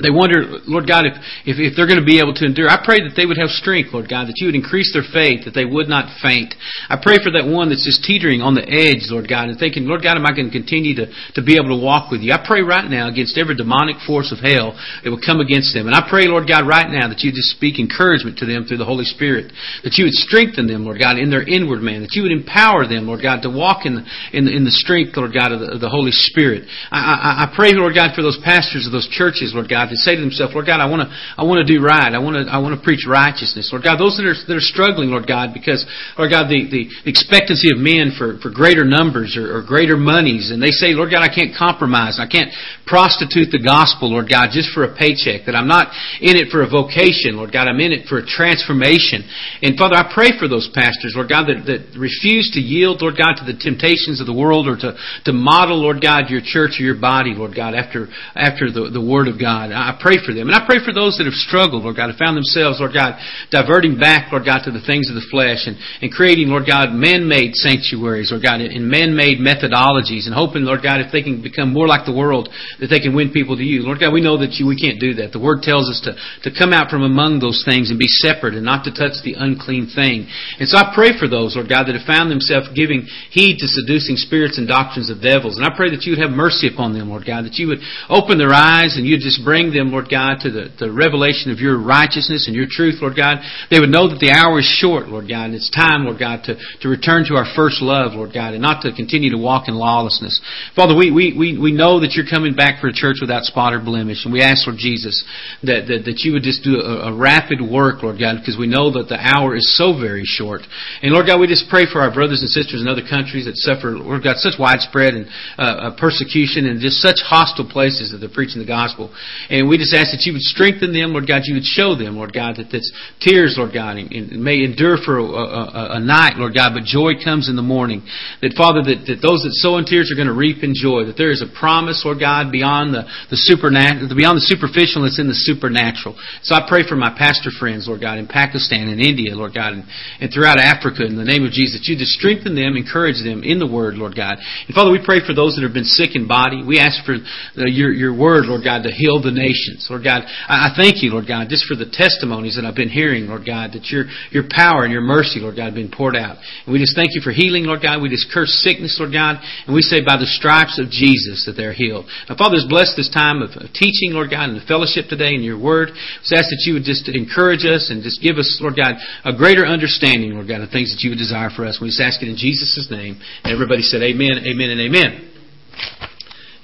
they 0.00 0.10
wonder, 0.10 0.58
Lord 0.66 0.86
God, 0.90 1.06
if, 1.06 1.14
if, 1.46 1.56
if, 1.62 1.72
they're 1.76 1.86
going 1.86 2.02
to 2.02 2.06
be 2.06 2.18
able 2.18 2.34
to 2.34 2.44
endure. 2.44 2.66
I 2.66 2.82
pray 2.82 2.98
that 3.06 3.14
they 3.14 3.26
would 3.26 3.38
have 3.38 3.54
strength, 3.54 3.94
Lord 3.94 4.10
God, 4.10 4.26
that 4.26 4.42
you 4.42 4.50
would 4.50 4.58
increase 4.58 4.90
their 4.90 5.06
faith, 5.06 5.46
that 5.46 5.54
they 5.54 5.64
would 5.64 5.86
not 5.86 6.10
faint. 6.18 6.54
I 6.90 6.98
pray 6.98 7.22
for 7.22 7.30
that 7.38 7.46
one 7.46 7.70
that's 7.70 7.86
just 7.86 8.02
teetering 8.02 8.42
on 8.42 8.58
the 8.58 8.66
edge, 8.66 9.06
Lord 9.06 9.30
God, 9.30 9.48
and 9.48 9.58
thinking, 9.58 9.86
Lord 9.86 10.02
God, 10.02 10.18
am 10.18 10.26
I 10.26 10.34
going 10.34 10.50
to 10.50 10.54
continue 10.54 10.98
to, 10.98 11.06
to 11.38 11.42
be 11.46 11.54
able 11.54 11.70
to 11.70 11.78
walk 11.78 12.10
with 12.10 12.26
you? 12.26 12.34
I 12.34 12.42
pray 12.42 12.66
right 12.66 12.86
now 12.90 13.06
against 13.06 13.38
every 13.38 13.54
demonic 13.54 14.02
force 14.02 14.34
of 14.34 14.42
hell 14.42 14.74
that 15.04 15.14
will 15.14 15.22
come 15.22 15.38
against 15.38 15.70
them. 15.70 15.86
And 15.86 15.94
I 15.94 16.02
pray, 16.02 16.26
Lord 16.26 16.50
God, 16.50 16.66
right 16.66 16.90
now 16.90 17.06
that 17.06 17.22
you 17.22 17.30
just 17.30 17.54
speak 17.54 17.78
encouragement 17.78 18.42
to 18.42 18.46
them 18.50 18.66
through 18.66 18.82
the 18.82 18.88
Holy 18.88 19.06
Spirit, 19.06 19.54
that 19.86 19.94
you 19.94 20.10
would 20.10 20.18
strengthen 20.18 20.66
them, 20.66 20.82
Lord 20.82 20.98
God, 20.98 21.22
in 21.22 21.30
their 21.30 21.46
inward 21.46 21.86
man, 21.86 22.02
that 22.02 22.18
you 22.18 22.26
would 22.26 22.34
empower 22.34 22.82
them, 22.90 23.06
Lord 23.06 23.22
God, 23.22 23.46
to 23.46 23.50
walk 23.50 23.86
in 23.86 24.02
in 24.34 24.50
in 24.50 24.64
the 24.66 24.74
strength, 24.74 25.16
Lord 25.16 25.32
God, 25.32 25.52
of 25.52 25.60
the, 25.60 25.78
of 25.78 25.80
the 25.80 25.88
Holy 25.88 26.12
Spirit. 26.12 26.66
I, 26.90 26.98
I, 26.98 27.30
I 27.46 27.46
pray, 27.54 27.72
Lord 27.74 27.94
God, 27.94 28.14
for 28.14 28.22
those 28.22 28.38
pastors 28.42 28.86
of 28.86 28.92
those 28.92 29.08
churches, 29.10 29.52
Lord 29.54 29.68
God, 29.68 29.83
God, 29.84 29.92
to 29.92 30.00
say 30.00 30.16
to 30.16 30.20
themselves, 30.20 30.56
Lord 30.56 30.64
God, 30.64 30.80
I 30.80 30.88
want 30.88 31.04
to, 31.04 31.08
I 31.12 31.44
want 31.44 31.60
to 31.60 31.68
do 31.68 31.84
right. 31.84 32.08
I 32.08 32.18
want 32.18 32.40
to, 32.40 32.48
I 32.48 32.58
want 32.58 32.72
to 32.72 32.82
preach 32.82 33.04
righteousness. 33.04 33.68
Lord 33.68 33.84
God, 33.84 34.00
those 34.00 34.16
that 34.16 34.24
are, 34.24 34.36
that 34.48 34.56
are 34.56 34.64
struggling, 34.64 35.12
Lord 35.12 35.28
God, 35.28 35.52
because, 35.52 35.84
Lord 36.16 36.32
God, 36.32 36.48
the, 36.48 36.64
the 36.72 36.88
expectancy 37.04 37.68
of 37.68 37.76
men 37.76 38.16
for, 38.16 38.40
for 38.40 38.48
greater 38.48 38.84
numbers 38.84 39.36
or, 39.36 39.60
or 39.60 39.60
greater 39.60 40.00
monies, 40.00 40.48
and 40.48 40.62
they 40.62 40.72
say, 40.72 40.96
Lord 40.96 41.12
God, 41.12 41.20
I 41.20 41.28
can't 41.28 41.52
compromise. 41.52 42.16
I 42.16 42.26
can't 42.26 42.48
prostitute 42.88 43.52
the 43.52 43.60
gospel, 43.60 44.16
Lord 44.16 44.32
God, 44.32 44.48
just 44.50 44.72
for 44.72 44.88
a 44.88 44.92
paycheck. 44.96 45.44
That 45.44 45.54
I'm 45.54 45.68
not 45.68 45.92
in 46.24 46.40
it 46.40 46.48
for 46.48 46.64
a 46.64 46.68
vocation, 46.68 47.36
Lord 47.36 47.52
God. 47.52 47.68
I'm 47.68 47.80
in 47.80 47.92
it 47.92 48.08
for 48.08 48.16
a 48.18 48.24
transformation. 48.24 49.26
And 49.60 49.76
Father, 49.76 50.00
I 50.00 50.08
pray 50.08 50.32
for 50.40 50.48
those 50.48 50.72
pastors, 50.72 51.12
Lord 51.12 51.28
God, 51.28 51.52
that, 51.52 51.68
that 51.68 51.98
refuse 51.98 52.48
to 52.56 52.60
yield, 52.60 53.04
Lord 53.04 53.20
God, 53.20 53.36
to 53.42 53.44
the 53.44 53.56
temptations 53.56 54.20
of 54.20 54.26
the 54.26 54.36
world 54.36 54.64
or 54.64 54.76
to, 54.80 54.96
to 55.28 55.32
model, 55.32 55.82
Lord 55.84 56.00
God, 56.00 56.32
your 56.32 56.40
church 56.40 56.80
or 56.80 56.84
your 56.84 57.00
body, 57.00 57.34
Lord 57.36 57.52
God, 57.52 57.74
after, 57.74 58.08
after 58.34 58.70
the, 58.70 58.90
the 58.92 59.02
Word 59.02 59.28
of 59.28 59.36
God. 59.40 59.73
I 59.74 59.98
pray 59.98 60.22
for 60.22 60.32
them. 60.32 60.46
And 60.46 60.56
I 60.56 60.62
pray 60.62 60.78
for 60.78 60.94
those 60.94 61.18
that 61.18 61.26
have 61.26 61.36
struggled, 61.36 61.82
Lord 61.82 61.98
God, 61.98 62.08
have 62.14 62.20
found 62.20 62.38
themselves, 62.38 62.78
Lord 62.78 62.94
God, 62.94 63.18
diverting 63.50 63.98
back, 63.98 64.30
Lord 64.30 64.46
God, 64.46 64.62
to 64.64 64.72
the 64.72 64.84
things 64.84 65.10
of 65.10 65.18
the 65.18 65.26
flesh 65.30 65.66
and, 65.66 65.74
and 66.00 66.12
creating, 66.12 66.48
Lord 66.48 66.64
God, 66.64 66.94
man-made 66.94 67.58
sanctuaries, 67.58 68.30
Lord 68.30 68.46
God, 68.46 68.60
and 68.60 68.86
man-made 68.86 69.42
methodologies 69.42 70.30
and 70.30 70.34
hoping, 70.34 70.62
Lord 70.62 70.82
God, 70.82 71.02
if 71.02 71.10
they 71.10 71.22
can 71.22 71.42
become 71.42 71.72
more 71.72 71.88
like 71.88 72.06
the 72.06 72.14
world, 72.14 72.48
that 72.78 72.88
they 72.88 73.00
can 73.00 73.16
win 73.16 73.34
people 73.34 73.56
to 73.56 73.66
you. 73.66 73.82
Lord 73.82 73.98
God, 73.98 74.12
we 74.12 74.22
know 74.22 74.38
that 74.38 74.60
you, 74.60 74.66
we 74.66 74.78
can't 74.78 75.00
do 75.00 75.14
that. 75.18 75.32
The 75.32 75.42
Word 75.42 75.62
tells 75.62 75.90
us 75.90 76.00
to, 76.04 76.14
to 76.46 76.54
come 76.54 76.72
out 76.72 76.88
from 76.88 77.02
among 77.02 77.40
those 77.40 77.64
things 77.64 77.90
and 77.90 77.98
be 77.98 78.08
separate 78.08 78.54
and 78.54 78.64
not 78.64 78.84
to 78.84 78.92
touch 78.92 79.18
the 79.24 79.34
unclean 79.36 79.90
thing. 79.90 80.28
And 80.60 80.68
so 80.68 80.78
I 80.78 80.92
pray 80.94 81.16
for 81.18 81.26
those, 81.26 81.56
Lord 81.56 81.68
God, 81.68 81.88
that 81.88 81.96
have 81.96 82.06
found 82.06 82.30
themselves 82.30 82.68
giving 82.76 83.08
heed 83.32 83.58
to 83.58 83.68
seducing 83.68 84.16
spirits 84.16 84.58
and 84.58 84.68
doctrines 84.68 85.10
of 85.10 85.24
devils. 85.24 85.56
And 85.56 85.64
I 85.64 85.72
pray 85.74 85.90
that 85.90 86.04
you 86.04 86.12
would 86.12 86.22
have 86.22 86.34
mercy 86.34 86.68
upon 86.68 86.92
them, 86.92 87.08
Lord 87.08 87.26
God, 87.26 87.44
that 87.44 87.56
you 87.56 87.68
would 87.68 87.80
open 88.08 88.36
their 88.36 88.52
eyes 88.52 88.96
and 88.96 89.06
you'd 89.06 89.24
just 89.24 89.44
bring 89.44 89.63
them, 89.72 89.92
Lord 89.92 90.10
God, 90.10 90.42
to 90.42 90.50
the, 90.50 90.68
the 90.76 90.90
revelation 90.90 91.52
of 91.52 91.58
your 91.58 91.80
righteousness 91.80 92.44
and 92.46 92.56
your 92.56 92.66
truth, 92.68 93.00
Lord 93.00 93.16
God. 93.16 93.38
They 93.70 93.80
would 93.80 93.88
know 93.88 94.10
that 94.10 94.20
the 94.20 94.34
hour 94.34 94.58
is 94.58 94.66
short, 94.66 95.08
Lord 95.08 95.28
God, 95.28 95.52
and 95.52 95.54
it's 95.54 95.70
time, 95.70 96.04
Lord 96.04 96.18
God, 96.18 96.44
to, 96.50 96.58
to 96.82 96.88
return 96.88 97.24
to 97.30 97.36
our 97.36 97.46
first 97.56 97.80
love, 97.80 98.12
Lord 98.12 98.34
God, 98.34 98.52
and 98.52 98.62
not 98.62 98.82
to 98.82 98.92
continue 98.92 99.30
to 99.30 99.40
walk 99.40 99.68
in 99.68 99.74
lawlessness. 99.74 100.36
Father, 100.74 100.96
we, 100.96 101.10
we, 101.10 101.32
we, 101.32 101.48
we 101.56 101.72
know 101.72 102.00
that 102.00 102.12
you're 102.18 102.28
coming 102.28 102.54
back 102.54 102.80
for 102.80 102.88
a 102.88 102.92
church 102.92 103.18
without 103.20 103.44
spot 103.44 103.72
or 103.72 103.80
blemish, 103.80 104.24
and 104.24 104.32
we 104.32 104.42
ask, 104.42 104.66
Lord 104.66 104.78
Jesus, 104.78 105.24
that, 105.62 105.86
that, 105.86 106.04
that 106.04 106.26
you 106.26 106.32
would 106.34 106.42
just 106.42 106.64
do 106.66 106.82
a, 106.82 107.08
a 107.08 107.12
rapid 107.14 107.62
work, 107.62 108.02
Lord 108.02 108.18
God, 108.18 108.42
because 108.42 108.58
we 108.58 108.66
know 108.66 108.90
that 108.92 109.08
the 109.08 109.20
hour 109.20 109.54
is 109.54 109.64
so 109.76 109.94
very 109.94 110.24
short. 110.24 110.66
And 111.02 111.12
Lord 111.12 111.26
God, 111.26 111.40
we 111.40 111.46
just 111.46 111.70
pray 111.70 111.86
for 111.86 112.00
our 112.00 112.12
brothers 112.12 112.42
and 112.42 112.50
sisters 112.50 112.82
in 112.82 112.88
other 112.88 113.04
countries 113.04 113.46
that 113.46 113.56
suffer, 113.56 113.94
Lord 113.94 114.24
God, 114.24 114.36
such 114.42 114.58
widespread 114.58 115.14
and 115.14 115.26
uh, 115.58 115.92
uh 115.92 115.96
persecution 115.96 116.66
and 116.66 116.80
just 116.80 116.98
such 116.98 117.20
hostile 117.22 117.68
places 117.68 118.10
that 118.10 118.18
they're 118.18 118.32
preaching 118.32 118.60
the 118.60 118.68
gospel. 118.68 119.14
We 119.62 119.78
just 119.78 119.94
ask 119.94 120.10
that 120.10 120.24
you 120.26 120.32
would 120.32 120.42
strengthen 120.42 120.90
them, 120.90 121.12
Lord 121.12 121.28
God. 121.28 121.44
You 121.44 121.54
would 121.54 121.68
show 121.68 121.94
them, 121.94 122.16
Lord 122.16 122.32
God, 122.32 122.56
that 122.56 122.72
this 122.72 122.88
tears, 123.20 123.54
Lord 123.60 123.70
God, 123.76 124.00
may 124.10 124.64
endure 124.64 124.96
for 124.98 125.20
a, 125.20 125.24
a, 125.24 125.86
a, 125.98 126.00
night, 126.00 126.40
Lord 126.40 126.56
God, 126.56 126.72
but 126.74 126.88
joy 126.88 127.20
comes 127.22 127.52
in 127.52 127.54
the 127.54 127.64
morning. 127.64 128.02
That, 128.40 128.56
Father, 128.56 128.82
that, 128.82 129.06
that 129.06 129.20
those 129.20 129.44
that 129.44 129.54
sow 129.60 129.76
in 129.78 129.84
tears 129.84 130.10
are 130.10 130.18
going 130.18 130.32
to 130.32 130.36
reap 130.36 130.64
in 130.64 130.72
joy. 130.74 131.04
That 131.06 131.20
there 131.20 131.30
is 131.30 131.44
a 131.44 131.50
promise, 131.52 132.02
Lord 132.02 132.18
God, 132.18 132.50
beyond 132.50 132.96
the, 132.96 133.04
the 133.28 133.36
supernatural, 133.36 134.08
beyond 134.16 134.40
the 134.40 134.46
superficial, 134.48 135.04
that's 135.04 135.20
in 135.20 135.28
the 135.28 135.36
supernatural. 135.36 136.16
So 136.42 136.56
I 136.56 136.64
pray 136.64 136.82
for 136.88 136.96
my 136.96 137.12
pastor 137.12 137.52
friends, 137.52 137.84
Lord 137.84 138.00
God, 138.00 138.16
in 138.16 138.26
Pakistan 138.26 138.88
and 138.88 138.98
India, 138.98 139.36
Lord 139.36 139.52
God, 139.52 139.76
and, 139.76 139.84
and 140.24 140.32
throughout 140.32 140.56
Africa, 140.56 141.04
in 141.04 141.20
the 141.20 141.26
name 141.26 141.44
of 141.44 141.52
Jesus, 141.52 141.78
that 141.78 141.86
you 141.86 141.94
just 141.94 142.16
strengthen 142.16 142.56
them, 142.56 142.80
encourage 142.80 143.20
them 143.20 143.44
in 143.44 143.60
the 143.60 143.68
Word, 143.68 144.00
Lord 144.00 144.16
God. 144.16 144.40
And 144.40 144.72
Father, 144.72 144.90
we 144.90 145.04
pray 145.04 145.20
for 145.20 145.36
those 145.36 145.54
that 145.56 145.62
have 145.62 145.76
been 145.76 145.88
sick 145.88 146.16
in 146.16 146.24
body. 146.24 146.64
We 146.64 146.80
ask 146.80 147.04
for 147.04 147.20
the, 147.54 147.68
your, 147.68 147.92
your 147.92 148.16
Word, 148.16 148.48
Lord 148.48 148.64
God, 148.64 148.88
to 148.88 148.92
heal 148.92 149.20
the 149.20 149.34
nations. 149.44 149.84
Lord 149.92 150.00
God, 150.00 150.24
I 150.24 150.72
thank 150.72 151.04
you, 151.04 151.12
Lord 151.12 151.28
God, 151.28 151.52
just 151.52 151.68
for 151.68 151.76
the 151.76 151.84
testimonies 151.84 152.56
that 152.56 152.64
I've 152.64 152.74
been 152.74 152.88
hearing, 152.88 153.28
Lord 153.28 153.44
God, 153.44 153.76
that 153.76 153.92
your, 153.92 154.08
your 154.32 154.48
power 154.48 154.88
and 154.88 154.92
your 154.92 155.04
mercy, 155.04 155.44
Lord 155.44 155.60
God, 155.60 155.76
have 155.76 155.78
been 155.78 155.92
poured 155.92 156.16
out. 156.16 156.40
And 156.64 156.72
we 156.72 156.80
just 156.80 156.96
thank 156.96 157.12
you 157.12 157.20
for 157.20 157.36
healing, 157.36 157.68
Lord 157.68 157.84
God. 157.84 158.00
We 158.00 158.08
just 158.08 158.32
curse 158.32 158.50
sickness, 158.64 158.96
Lord 158.96 159.12
God, 159.12 159.44
and 159.68 159.76
we 159.76 159.84
say 159.84 160.00
by 160.00 160.16
the 160.16 160.28
stripes 160.28 160.80
of 160.80 160.88
Jesus 160.88 161.44
that 161.44 161.60
they're 161.60 161.76
healed. 161.76 162.08
Now, 162.28 162.40
Father, 162.40 162.56
just 162.56 162.72
bless 162.72 162.96
this 162.96 163.12
time 163.12 163.44
of, 163.44 163.52
teaching, 163.74 164.14
Lord 164.14 164.30
God, 164.30 164.48
and 164.48 164.56
the 164.56 164.64
fellowship 164.64 165.10
today 165.10 165.34
in 165.34 165.42
your 165.42 165.58
word. 165.58 165.90
Just 166.22 166.32
ask 166.32 166.48
that 166.48 166.62
you 166.64 166.78
would 166.78 166.86
just 166.86 167.10
encourage 167.10 167.66
us 167.66 167.90
and 167.90 168.02
just 168.02 168.22
give 168.22 168.38
us, 168.38 168.46
Lord 168.62 168.78
God, 168.78 168.96
a 169.26 169.34
greater 169.34 169.66
understanding, 169.66 170.32
Lord 170.32 170.48
God, 170.48 170.62
of 170.62 170.70
things 170.70 170.94
that 170.94 171.02
you 171.02 171.10
would 171.10 171.20
desire 171.20 171.50
for 171.50 171.66
us. 171.66 171.82
We 171.82 171.88
just 171.88 172.00
ask 172.00 172.22
it 172.22 172.30
in 172.30 172.38
Jesus' 172.38 172.86
name. 172.90 173.18
And 173.42 173.52
everybody 173.52 173.82
said 173.82 174.02
amen, 174.02 174.46
amen, 174.46 174.70
and 174.70 174.80
amen. 174.80 176.13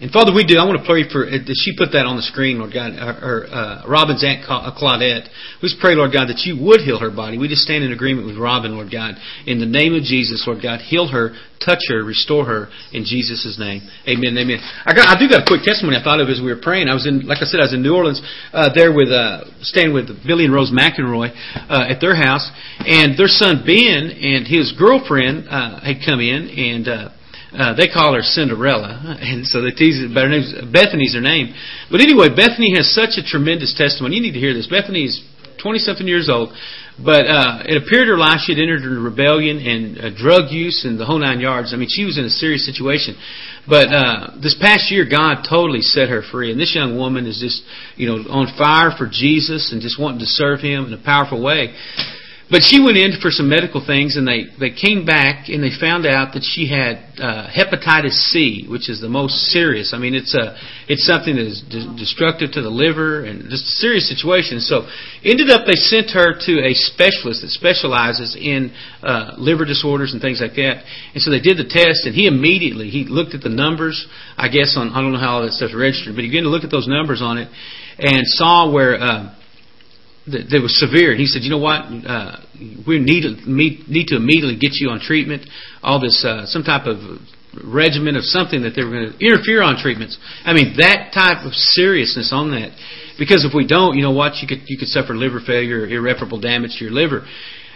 And 0.01 0.09
Father, 0.11 0.33
we 0.33 0.49
do. 0.49 0.57
I 0.57 0.65
want 0.65 0.81
to 0.81 0.89
pray 0.89 1.05
for. 1.05 1.29
Uh, 1.29 1.45
she 1.61 1.77
put 1.77 1.93
that 1.93 2.09
on 2.09 2.17
the 2.17 2.25
screen, 2.25 2.57
Lord 2.57 2.73
God. 2.73 2.97
Her, 2.97 3.45
uh, 3.45 3.85
Robin's 3.85 4.25
aunt 4.25 4.49
uh, 4.49 4.73
Claudette. 4.73 5.29
We 5.61 5.69
just 5.69 5.77
pray, 5.77 5.93
Lord 5.93 6.09
God, 6.09 6.33
that 6.33 6.41
you 6.49 6.57
would 6.57 6.81
heal 6.81 6.97
her 7.05 7.13
body. 7.13 7.37
We 7.37 7.53
just 7.53 7.69
stand 7.69 7.85
in 7.85 7.93
agreement 7.93 8.25
with 8.25 8.41
Robin, 8.41 8.73
Lord 8.73 8.89
God, 8.89 9.21
in 9.45 9.61
the 9.61 9.69
name 9.69 9.93
of 9.93 10.01
Jesus, 10.01 10.41
Lord 10.49 10.65
God. 10.65 10.81
Heal 10.81 11.13
her, 11.13 11.37
touch 11.61 11.85
her, 11.93 12.01
restore 12.01 12.49
her 12.49 12.73
in 12.97 13.05
Jesus' 13.05 13.61
name. 13.61 13.85
Amen. 14.09 14.33
Amen. 14.41 14.57
I 14.89 14.97
got. 14.97 15.05
I 15.05 15.21
do 15.21 15.29
got 15.29 15.45
a 15.45 15.49
quick 15.49 15.69
testimony. 15.69 16.01
I 16.01 16.03
thought 16.03 16.25
of 16.25 16.33
as 16.33 16.41
we 16.41 16.49
were 16.49 16.65
praying. 16.65 16.89
I 16.89 16.97
was 16.97 17.05
in, 17.05 17.29
like 17.29 17.45
I 17.45 17.47
said, 17.47 17.61
I 17.61 17.69
was 17.69 17.77
in 17.77 17.85
New 17.85 17.93
Orleans, 17.93 18.25
uh, 18.57 18.73
there 18.73 18.97
with 18.97 19.13
uh, 19.13 19.53
staying 19.61 19.93
with 19.93 20.09
Billy 20.25 20.49
and 20.49 20.55
Rose 20.57 20.73
McEnroy 20.73 21.29
uh, 21.69 21.93
at 21.93 22.01
their 22.01 22.17
house, 22.17 22.49
and 22.89 23.21
their 23.21 23.29
son 23.29 23.69
Ben 23.69 24.17
and 24.17 24.49
his 24.49 24.73
girlfriend 24.81 25.45
uh, 25.45 25.85
had 25.85 26.01
come 26.01 26.25
in 26.25 26.49
and. 26.49 26.89
Uh, 26.89 27.20
uh, 27.53 27.75
they 27.75 27.89
call 27.89 28.15
her 28.15 28.23
Cinderella, 28.23 29.19
and 29.21 29.47
so 29.47 29.63
they 29.63 29.71
tease 29.71 29.99
it. 29.99 30.15
But 30.15 30.25
her 30.25 30.31
name's 30.31 30.55
Bethany's 30.73 31.15
her 31.15 31.21
name. 31.21 31.55
But 31.91 32.01
anyway, 32.01 32.31
Bethany 32.31 32.77
has 32.77 32.95
such 32.95 33.19
a 33.19 33.25
tremendous 33.27 33.75
testimony. 33.77 34.17
You 34.17 34.23
need 34.23 34.39
to 34.39 34.43
hear 34.43 34.55
this. 34.55 34.67
Bethany 34.67 35.05
is 35.05 35.23
twenty 35.59 35.79
something 35.79 36.07
years 36.07 36.29
old, 36.31 36.55
but 37.03 37.27
uh, 37.27 37.67
it 37.67 37.83
appeared 37.83 38.07
her 38.07 38.17
life 38.17 38.47
she 38.47 38.55
had 38.55 38.63
entered 38.63 38.87
into 38.87 39.01
rebellion 39.03 39.59
and 39.59 39.99
uh, 39.99 40.11
drug 40.15 40.51
use 40.51 40.85
and 40.87 40.99
the 40.99 41.05
whole 41.05 41.19
nine 41.19 41.41
yards. 41.41 41.75
I 41.75 41.77
mean, 41.77 41.91
she 41.91 42.05
was 42.05 42.19
in 42.19 42.25
a 42.25 42.31
serious 42.31 42.65
situation. 42.65 43.19
But 43.69 43.93
uh, 43.93 44.39
this 44.41 44.57
past 44.61 44.91
year, 44.91 45.05
God 45.05 45.45
totally 45.49 45.83
set 45.83 46.09
her 46.09 46.23
free, 46.23 46.51
and 46.51 46.59
this 46.59 46.75
young 46.75 46.97
woman 46.97 47.27
is 47.27 47.43
just 47.43 47.63
you 47.97 48.07
know 48.07 48.31
on 48.31 48.47
fire 48.57 48.95
for 48.97 49.11
Jesus 49.11 49.73
and 49.73 49.83
just 49.83 49.99
wanting 49.99 50.21
to 50.21 50.31
serve 50.31 50.61
Him 50.61 50.87
in 50.87 50.93
a 50.95 51.03
powerful 51.03 51.43
way. 51.43 51.75
But 52.51 52.67
she 52.67 52.83
went 52.83 52.99
in 52.99 53.15
for 53.23 53.31
some 53.31 53.49
medical 53.49 53.79
things, 53.79 54.17
and 54.19 54.27
they, 54.27 54.51
they 54.59 54.75
came 54.75 55.07
back 55.07 55.49
and 55.49 55.63
they 55.63 55.71
found 55.71 56.05
out 56.05 56.35
that 56.35 56.43
she 56.43 56.67
had 56.67 56.99
uh, 57.23 57.47
hepatitis 57.47 58.19
C, 58.35 58.67
which 58.67 58.91
is 58.91 59.01
the 59.01 59.09
most 59.09 59.55
serious. 59.55 59.95
I 59.95 59.99
mean, 59.99 60.19
it's 60.19 60.35
a 60.35 60.59
it's 60.91 61.07
something 61.07 61.37
that 61.37 61.47
is 61.47 61.63
de- 61.63 61.95
destructive 61.95 62.51
to 62.59 62.63
the 62.63 62.69
liver 62.69 63.23
and 63.23 63.47
just 63.49 63.71
a 63.71 63.77
serious 63.79 64.11
situation. 64.11 64.59
So, 64.59 64.91
ended 65.23 65.49
up 65.49 65.63
they 65.63 65.79
sent 65.79 66.11
her 66.11 66.35
to 66.35 66.53
a 66.67 66.75
specialist 66.75 67.47
that 67.47 67.55
specializes 67.55 68.35
in 68.35 68.75
uh, 69.01 69.39
liver 69.39 69.65
disorders 69.65 70.13
and 70.13 70.21
things 70.21 70.43
like 70.43 70.59
that. 70.59 70.83
And 71.15 71.23
so 71.23 71.31
they 71.31 71.41
did 71.41 71.55
the 71.55 71.71
test, 71.71 72.03
and 72.03 72.19
he 72.19 72.27
immediately 72.27 72.91
he 72.91 73.07
looked 73.07 73.35
at 73.39 73.47
the 73.47 73.55
numbers. 73.55 74.11
I 74.37 74.51
guess 74.51 74.75
on 74.75 74.91
I 74.91 75.01
don't 75.01 75.13
know 75.13 75.23
how 75.23 75.39
all 75.39 75.43
that 75.47 75.55
stuff's 75.55 75.71
registered, 75.71 76.19
but 76.19 76.27
he 76.27 76.31
began 76.35 76.43
to 76.43 76.51
look 76.51 76.67
at 76.67 76.71
those 76.75 76.91
numbers 76.91 77.23
on 77.23 77.39
it 77.39 77.47
and 78.03 78.27
saw 78.27 78.67
where. 78.75 78.99
Uh, 78.99 79.37
that, 80.27 80.51
that 80.51 80.61
was 80.61 80.77
severe. 80.79 81.13
And 81.13 81.21
he 81.21 81.27
said, 81.27 81.43
you 81.43 81.51
know 81.51 81.63
what? 81.63 81.87
Uh, 81.87 82.37
we 82.87 82.99
need 82.99 83.23
to, 83.25 83.37
need 83.49 84.09
to 84.09 84.17
immediately 84.17 84.59
get 84.59 84.77
you 84.77 84.91
on 84.91 85.01
treatment. 85.01 85.49
All 85.83 86.01
this, 86.01 86.25
uh, 86.25 86.47
some 86.47 86.63
type 86.63 86.87
of 86.87 86.99
regimen 87.65 88.15
of 88.15 88.23
something 88.23 88.63
that 88.63 88.77
they 88.77 88.85
were 88.85 88.91
going 88.91 89.11
to 89.11 89.19
interferon 89.19 89.81
treatments. 89.81 90.19
I 90.45 90.53
mean, 90.53 90.77
that 90.79 91.11
type 91.13 91.45
of 91.45 91.53
seriousness 91.53 92.31
on 92.33 92.53
that. 92.53 92.77
Because 93.19 93.45
if 93.45 93.53
we 93.55 93.67
don't, 93.67 93.97
you 93.97 94.03
know 94.03 94.13
what? 94.13 94.37
You 94.41 94.49
could, 94.49 94.65
you 94.67 94.79
could 94.79 94.89
suffer 94.89 95.15
liver 95.15 95.41
failure 95.45 95.83
or 95.83 95.87
irreparable 95.89 96.41
damage 96.41 96.79
to 96.79 96.85
your 96.85 96.93
liver. 96.95 97.27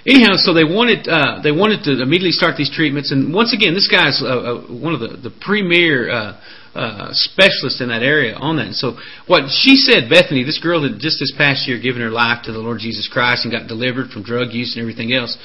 Anyhow, 0.07 0.37
so 0.37 0.53
they 0.53 0.65
wanted 0.65 1.09
uh, 1.09 1.41
they 1.43 1.51
wanted 1.51 1.83
to 1.85 2.03
immediately 2.03 2.37
start 2.37 2.57
these 2.59 2.71
treatments, 2.71 3.11
and 3.11 3.33
once 3.33 3.55
again, 3.55 3.73
this 3.73 3.89
guy's 3.89 4.21
uh, 4.21 4.61
uh, 4.61 4.61
one 4.69 4.93
of 4.93 5.01
the 5.01 5.17
the 5.17 5.33
premier 5.41 6.13
uh, 6.13 6.37
uh, 6.75 7.09
specialist 7.13 7.81
in 7.81 7.89
that 7.89 8.03
area 8.03 8.35
on 8.35 8.57
that. 8.57 8.67
And 8.67 8.77
so 8.77 8.99
what 9.27 9.49
she 9.49 9.77
said, 9.77 10.11
Bethany, 10.11 10.43
this 10.43 10.59
girl 10.59 10.83
had 10.83 10.99
just 10.99 11.21
this 11.21 11.33
past 11.39 11.69
year 11.69 11.79
given 11.79 12.03
her 12.03 12.11
life 12.11 12.45
to 12.45 12.53
the 12.53 12.59
Lord 12.59 12.81
Jesus 12.81 13.09
Christ 13.11 13.45
and 13.45 13.53
got 13.53 13.69
delivered 13.69 14.11
from 14.11 14.23
drug 14.23 14.53
use 14.53 14.75
and 14.75 14.83
everything 14.83 15.13
else. 15.13 15.39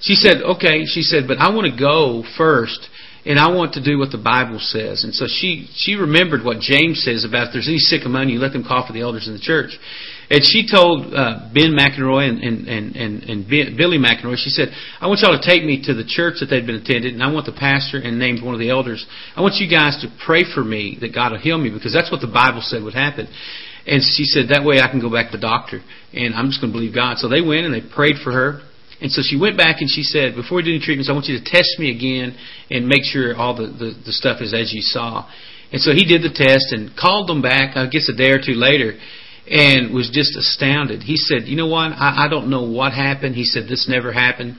She 0.00 0.14
said, 0.14 0.42
okay, 0.42 0.84
she 0.84 1.02
said, 1.02 1.24
but 1.26 1.38
I 1.38 1.48
want 1.54 1.72
to 1.72 1.78
go 1.78 2.22
first 2.36 2.88
and 3.24 3.38
I 3.38 3.48
want 3.48 3.72
to 3.74 3.82
do 3.82 3.98
what 3.98 4.12
the 4.12 4.20
Bible 4.20 4.58
says. 4.60 5.04
And 5.04 5.14
so 5.14 5.26
she 5.26 5.68
she 5.74 5.94
remembered 5.94 6.44
what 6.44 6.60
James 6.60 7.02
says 7.02 7.24
about 7.24 7.48
if 7.48 7.52
there's 7.54 7.68
any 7.68 7.78
sick 7.78 8.04
among 8.04 8.28
you, 8.28 8.38
let 8.38 8.52
them 8.52 8.64
call 8.64 8.86
for 8.86 8.92
the 8.92 9.00
elders 9.00 9.26
in 9.26 9.32
the 9.32 9.40
church. 9.40 9.78
And 10.30 10.40
she 10.42 10.64
told 10.64 11.12
uh, 11.12 11.52
Ben 11.52 11.76
McEnroy 11.76 12.28
and, 12.28 12.40
and, 12.40 12.66
and, 12.66 12.96
and, 12.96 13.22
and 13.24 13.48
Billy 13.48 13.98
McEnroy, 13.98 14.36
she 14.36 14.48
said, 14.48 14.68
I 15.00 15.06
want 15.06 15.20
y'all 15.20 15.36
to 15.36 15.44
take 15.44 15.64
me 15.64 15.84
to 15.84 15.92
the 15.92 16.04
church 16.04 16.40
that 16.40 16.46
they'd 16.46 16.64
been 16.64 16.80
attended, 16.80 17.12
and 17.12 17.22
I 17.22 17.30
want 17.30 17.44
the 17.44 17.52
pastor 17.52 18.00
and 18.00 18.18
named 18.18 18.42
one 18.42 18.54
of 18.54 18.60
the 18.60 18.70
elders. 18.70 19.04
I 19.36 19.42
want 19.42 19.60
you 19.60 19.68
guys 19.68 20.00
to 20.00 20.08
pray 20.24 20.44
for 20.48 20.64
me 20.64 20.96
that 21.00 21.14
God 21.14 21.32
will 21.32 21.38
heal 21.38 21.58
me, 21.58 21.68
because 21.68 21.92
that's 21.92 22.10
what 22.10 22.20
the 22.20 22.32
Bible 22.32 22.64
said 22.64 22.82
would 22.82 22.94
happen. 22.94 23.28
And 23.86 24.00
she 24.00 24.24
said, 24.24 24.48
that 24.48 24.64
way 24.64 24.80
I 24.80 24.88
can 24.88 25.00
go 25.00 25.12
back 25.12 25.30
to 25.30 25.36
the 25.36 25.44
doctor, 25.44 25.84
and 26.14 26.32
I'm 26.32 26.48
just 26.48 26.64
going 26.64 26.72
to 26.72 26.76
believe 26.76 26.94
God. 26.94 27.18
So 27.20 27.28
they 27.28 27.44
went 27.44 27.68
and 27.68 27.74
they 27.76 27.84
prayed 27.84 28.16
for 28.24 28.32
her. 28.32 28.64
And 29.04 29.12
so 29.12 29.20
she 29.20 29.36
went 29.36 29.58
back 29.58 29.84
and 29.84 29.90
she 29.90 30.02
said, 30.02 30.34
before 30.34 30.56
we 30.56 30.62
do 30.64 30.70
any 30.70 30.80
treatments, 30.80 31.10
I 31.10 31.12
want 31.12 31.26
you 31.26 31.36
to 31.36 31.44
test 31.44 31.76
me 31.76 31.92
again 31.92 32.32
and 32.70 32.88
make 32.88 33.04
sure 33.04 33.36
all 33.36 33.52
the, 33.52 33.68
the, 33.68 33.92
the 34.06 34.14
stuff 34.16 34.40
is 34.40 34.54
as 34.54 34.72
you 34.72 34.80
saw. 34.80 35.28
And 35.72 35.82
so 35.82 35.92
he 35.92 36.06
did 36.06 36.22
the 36.22 36.32
test 36.32 36.72
and 36.72 36.96
called 36.96 37.28
them 37.28 37.42
back, 37.42 37.76
I 37.76 37.90
guess 37.90 38.08
a 38.08 38.16
day 38.16 38.30
or 38.30 38.38
two 38.38 38.54
later, 38.54 38.96
and 39.50 39.92
was 39.94 40.10
just 40.12 40.36
astounded. 40.36 41.02
He 41.02 41.16
said, 41.16 41.46
You 41.46 41.56
know 41.56 41.66
what? 41.66 41.92
I, 41.92 42.26
I 42.26 42.28
don't 42.28 42.48
know 42.48 42.64
what 42.64 42.92
happened. 42.92 43.34
He 43.34 43.44
said, 43.44 43.64
This 43.68 43.86
never 43.88 44.12
happened. 44.12 44.56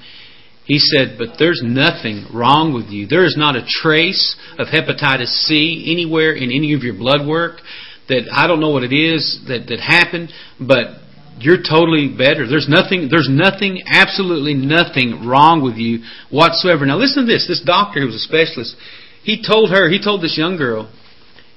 He 0.66 0.80
said, 0.80 1.16
But 1.18 1.38
there's 1.40 1.62
nothing 1.64 2.28
wrong 2.34 2.74
with 2.74 2.88
you. 2.88 3.08
There 3.08 3.26
is 3.26 3.36
not 3.38 3.56
a 3.56 3.66
trace 3.68 4.36
of 4.58 4.68
hepatitis 4.68 5.46
C 5.46 5.92
anywhere 5.92 6.34
in 6.34 6.52
any 6.52 6.74
of 6.74 6.84
your 6.84 6.96
blood 6.96 7.28
work. 7.28 7.60
That 8.08 8.30
I 8.32 8.46
don't 8.46 8.60
know 8.60 8.70
what 8.70 8.84
it 8.84 8.94
is 8.94 9.42
that, 9.48 9.66
that 9.68 9.80
happened, 9.80 10.32
but 10.60 11.02
you're 11.40 11.58
totally 11.58 12.08
better. 12.08 12.48
There's 12.48 12.70
nothing, 12.70 13.10
there's 13.10 13.28
nothing, 13.30 13.82
absolutely 13.90 14.54
nothing 14.54 15.26
wrong 15.26 15.64
with 15.64 15.76
you 15.76 16.06
whatsoever. 16.30 16.86
Now 16.86 16.98
listen 16.98 17.26
to 17.26 17.32
this. 17.32 17.48
This 17.48 17.64
doctor 17.66 18.02
who 18.02 18.06
was 18.06 18.16
a 18.16 18.20
specialist, 18.20 18.76
he 19.24 19.42
told 19.42 19.72
her, 19.72 19.90
he 19.90 19.98
told 19.98 20.22
this 20.22 20.38
young 20.38 20.56
girl, 20.56 20.94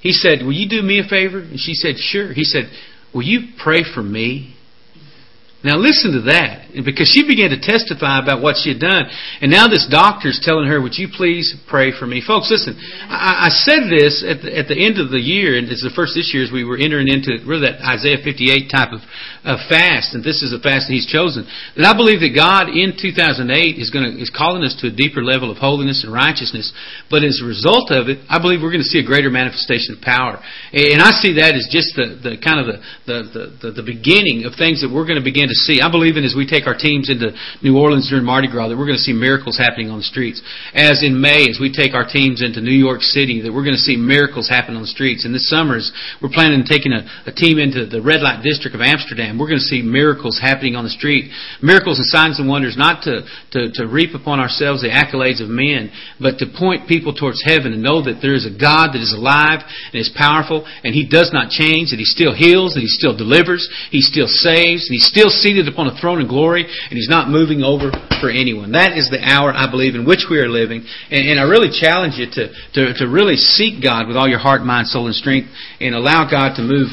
he 0.01 0.11
said, 0.11 0.41
Will 0.41 0.53
you 0.53 0.67
do 0.67 0.81
me 0.81 0.99
a 0.99 1.07
favor? 1.07 1.39
And 1.39 1.59
she 1.59 1.73
said, 1.73 1.95
Sure. 1.97 2.33
He 2.33 2.43
said, 2.43 2.71
Will 3.13 3.23
you 3.23 3.53
pray 3.57 3.83
for 3.83 4.03
me? 4.03 4.55
Now 5.59 5.75
listen 5.75 6.15
to 6.15 6.23
that, 6.31 6.71
because 6.71 7.11
she 7.11 7.27
began 7.27 7.51
to 7.51 7.59
testify 7.59 8.23
about 8.23 8.39
what 8.39 8.55
she 8.55 8.71
had 8.71 8.79
done, 8.79 9.11
and 9.43 9.51
now 9.51 9.67
this 9.67 9.83
doctor 9.91 10.31
is 10.31 10.39
telling 10.39 10.71
her, 10.71 10.79
"Would 10.79 10.95
you 10.95 11.11
please 11.11 11.51
pray 11.67 11.91
for 11.91 12.07
me, 12.07 12.23
folks?" 12.23 12.47
Listen, 12.47 12.79
I, 12.79 13.47
I 13.47 13.49
said 13.51 13.91
this 13.91 14.23
at 14.23 14.39
the, 14.39 14.55
at 14.55 14.71
the 14.71 14.79
end 14.79 15.03
of 15.03 15.11
the 15.11 15.19
year, 15.19 15.59
and 15.59 15.67
it's 15.67 15.83
the 15.83 15.91
first 15.91 16.15
this 16.15 16.31
year 16.31 16.47
as 16.47 16.51
we 16.51 16.63
were 16.63 16.79
entering 16.79 17.11
into 17.11 17.43
really 17.43 17.67
that 17.67 17.83
Isaiah 17.83 18.23
58 18.23 18.71
type 18.71 18.95
of, 18.95 19.03
of 19.43 19.59
fast, 19.67 20.15
and 20.15 20.23
this 20.23 20.39
is 20.39 20.55
a 20.55 20.63
fast 20.63 20.87
that 20.87 20.95
He's 20.95 21.11
chosen. 21.11 21.43
That 21.75 21.83
I 21.83 21.91
believe 21.91 22.23
that 22.23 22.31
God 22.31 22.71
in 22.71 22.95
2008 22.95 23.51
is 23.75 23.91
going 23.91 24.07
to 24.07 24.15
is 24.15 24.31
calling 24.31 24.63
us 24.63 24.79
to 24.79 24.87
a 24.87 24.95
deeper 24.95 25.19
level 25.19 25.51
of 25.51 25.59
holiness 25.59 26.07
and 26.07 26.15
righteousness, 26.15 26.71
but 27.11 27.27
as 27.27 27.43
a 27.43 27.47
result 27.47 27.91
of 27.91 28.07
it, 28.07 28.23
I 28.31 28.39
believe 28.39 28.63
we're 28.63 28.71
going 28.71 28.85
to 28.85 28.87
see 28.87 29.03
a 29.03 29.07
greater 29.11 29.27
manifestation 29.27 29.99
of 29.99 30.07
power, 30.07 30.39
and 30.71 31.03
I 31.03 31.11
see 31.19 31.35
that 31.35 31.51
as 31.51 31.67
just 31.67 31.99
the, 31.99 32.15
the 32.15 32.39
kind 32.39 32.63
of 32.63 32.71
the 32.71 32.79
the, 33.03 33.17
the 33.59 33.83
the 33.83 33.83
beginning 33.83 34.47
of 34.47 34.55
things 34.55 34.79
that 34.79 34.87
we're 34.87 35.03
going 35.03 35.19
to 35.19 35.25
begin 35.25 35.48
to 35.49 35.59
see. 35.65 35.81
I 35.81 35.91
believe 35.91 36.17
in 36.17 36.23
as 36.23 36.37
we 36.37 36.47
take 36.47 36.65
our 36.67 36.77
teams 36.77 37.09
into 37.09 37.33
New 37.61 37.77
Orleans 37.77 38.09
during 38.09 38.25
Mardi 38.25 38.47
Gras 38.47 38.69
that 38.69 38.77
we're 38.77 38.89
going 38.89 38.99
to 38.99 39.03
see 39.03 39.13
miracles 39.13 39.57
happening 39.57 39.89
on 39.89 39.99
the 39.99 40.07
streets. 40.07 40.41
As 40.73 41.03
in 41.03 41.19
May, 41.19 41.49
as 41.49 41.57
we 41.59 41.73
take 41.73 41.93
our 41.93 42.05
teams 42.05 42.41
into 42.41 42.61
New 42.61 42.75
York 42.75 43.01
City, 43.01 43.41
that 43.41 43.51
we're 43.51 43.65
going 43.65 43.77
to 43.77 43.81
see 43.81 43.97
miracles 43.97 44.47
happen 44.47 44.75
on 44.75 44.81
the 44.81 44.93
streets. 44.93 45.25
And 45.25 45.33
this 45.33 45.49
summer, 45.49 45.77
as 45.77 45.91
we're 46.21 46.33
planning 46.33 46.61
on 46.61 46.65
taking 46.65 46.93
a, 46.93 47.03
a 47.25 47.33
team 47.33 47.59
into 47.59 47.85
the 47.85 48.01
red 48.01 48.21
light 48.21 48.41
district 48.45 48.75
of 48.75 48.81
Amsterdam, 48.81 49.37
we're 49.37 49.49
going 49.49 49.61
to 49.61 49.71
see 49.71 49.81
miracles 49.81 50.39
happening 50.39 50.75
on 50.75 50.83
the 50.83 50.93
street. 50.93 51.31
Miracles 51.61 51.99
and 51.99 52.07
signs 52.07 52.39
and 52.39 52.47
wonders, 52.47 52.77
not 52.77 53.03
to, 53.03 53.25
to, 53.51 53.71
to 53.75 53.87
reap 53.87 54.13
upon 54.13 54.39
ourselves 54.39 54.81
the 54.81 54.93
accolades 54.93 55.41
of 55.41 55.49
men, 55.49 55.91
but 56.21 56.37
to 56.39 56.45
point 56.47 56.87
people 56.87 57.13
towards 57.13 57.41
heaven 57.43 57.73
and 57.73 57.81
know 57.81 58.01
that 58.05 58.21
there 58.21 58.35
is 58.35 58.45
a 58.45 58.53
God 58.53 58.93
that 58.93 59.01
is 59.01 59.13
alive 59.15 59.65
and 59.91 59.99
is 59.99 60.11
powerful 60.13 60.65
and 60.83 60.93
He 60.93 61.07
does 61.07 61.31
not 61.33 61.49
change, 61.49 61.91
that 61.91 62.01
He 62.01 62.07
still 62.07 62.33
heals, 62.33 62.73
that 62.75 62.85
He 62.85 62.91
still 62.91 63.15
delivers, 63.15 63.67
He 63.91 64.01
still 64.01 64.27
saves, 64.29 64.87
and 64.87 64.95
He 64.95 65.03
still 65.03 65.29
seated 65.41 65.67
upon 65.67 65.87
a 65.87 65.95
throne 65.99 66.21
of 66.21 66.27
glory, 66.27 66.63
and 66.63 66.95
He's 66.95 67.09
not 67.09 67.29
moving 67.29 67.63
over 67.63 67.91
for 68.19 68.29
anyone. 68.29 68.71
That 68.75 68.97
is 68.97 69.09
the 69.09 69.23
hour, 69.23 69.55
I 69.55 69.71
believe, 69.71 69.95
in 69.95 70.05
which 70.05 70.27
we 70.29 70.37
are 70.39 70.51
living. 70.51 70.83
And, 71.09 71.23
and 71.31 71.39
I 71.39 71.47
really 71.47 71.71
challenge 71.71 72.19
you 72.19 72.27
to, 72.27 72.43
to, 72.75 72.81
to 72.99 73.05
really 73.07 73.35
seek 73.35 73.81
God 73.81 74.07
with 74.07 74.17
all 74.17 74.27
your 74.27 74.39
heart, 74.39 74.61
mind, 74.61 74.87
soul, 74.87 75.07
and 75.07 75.15
strength, 75.15 75.47
and 75.79 75.95
allow 75.95 76.29
God 76.29 76.59
to 76.59 76.63
move 76.63 76.91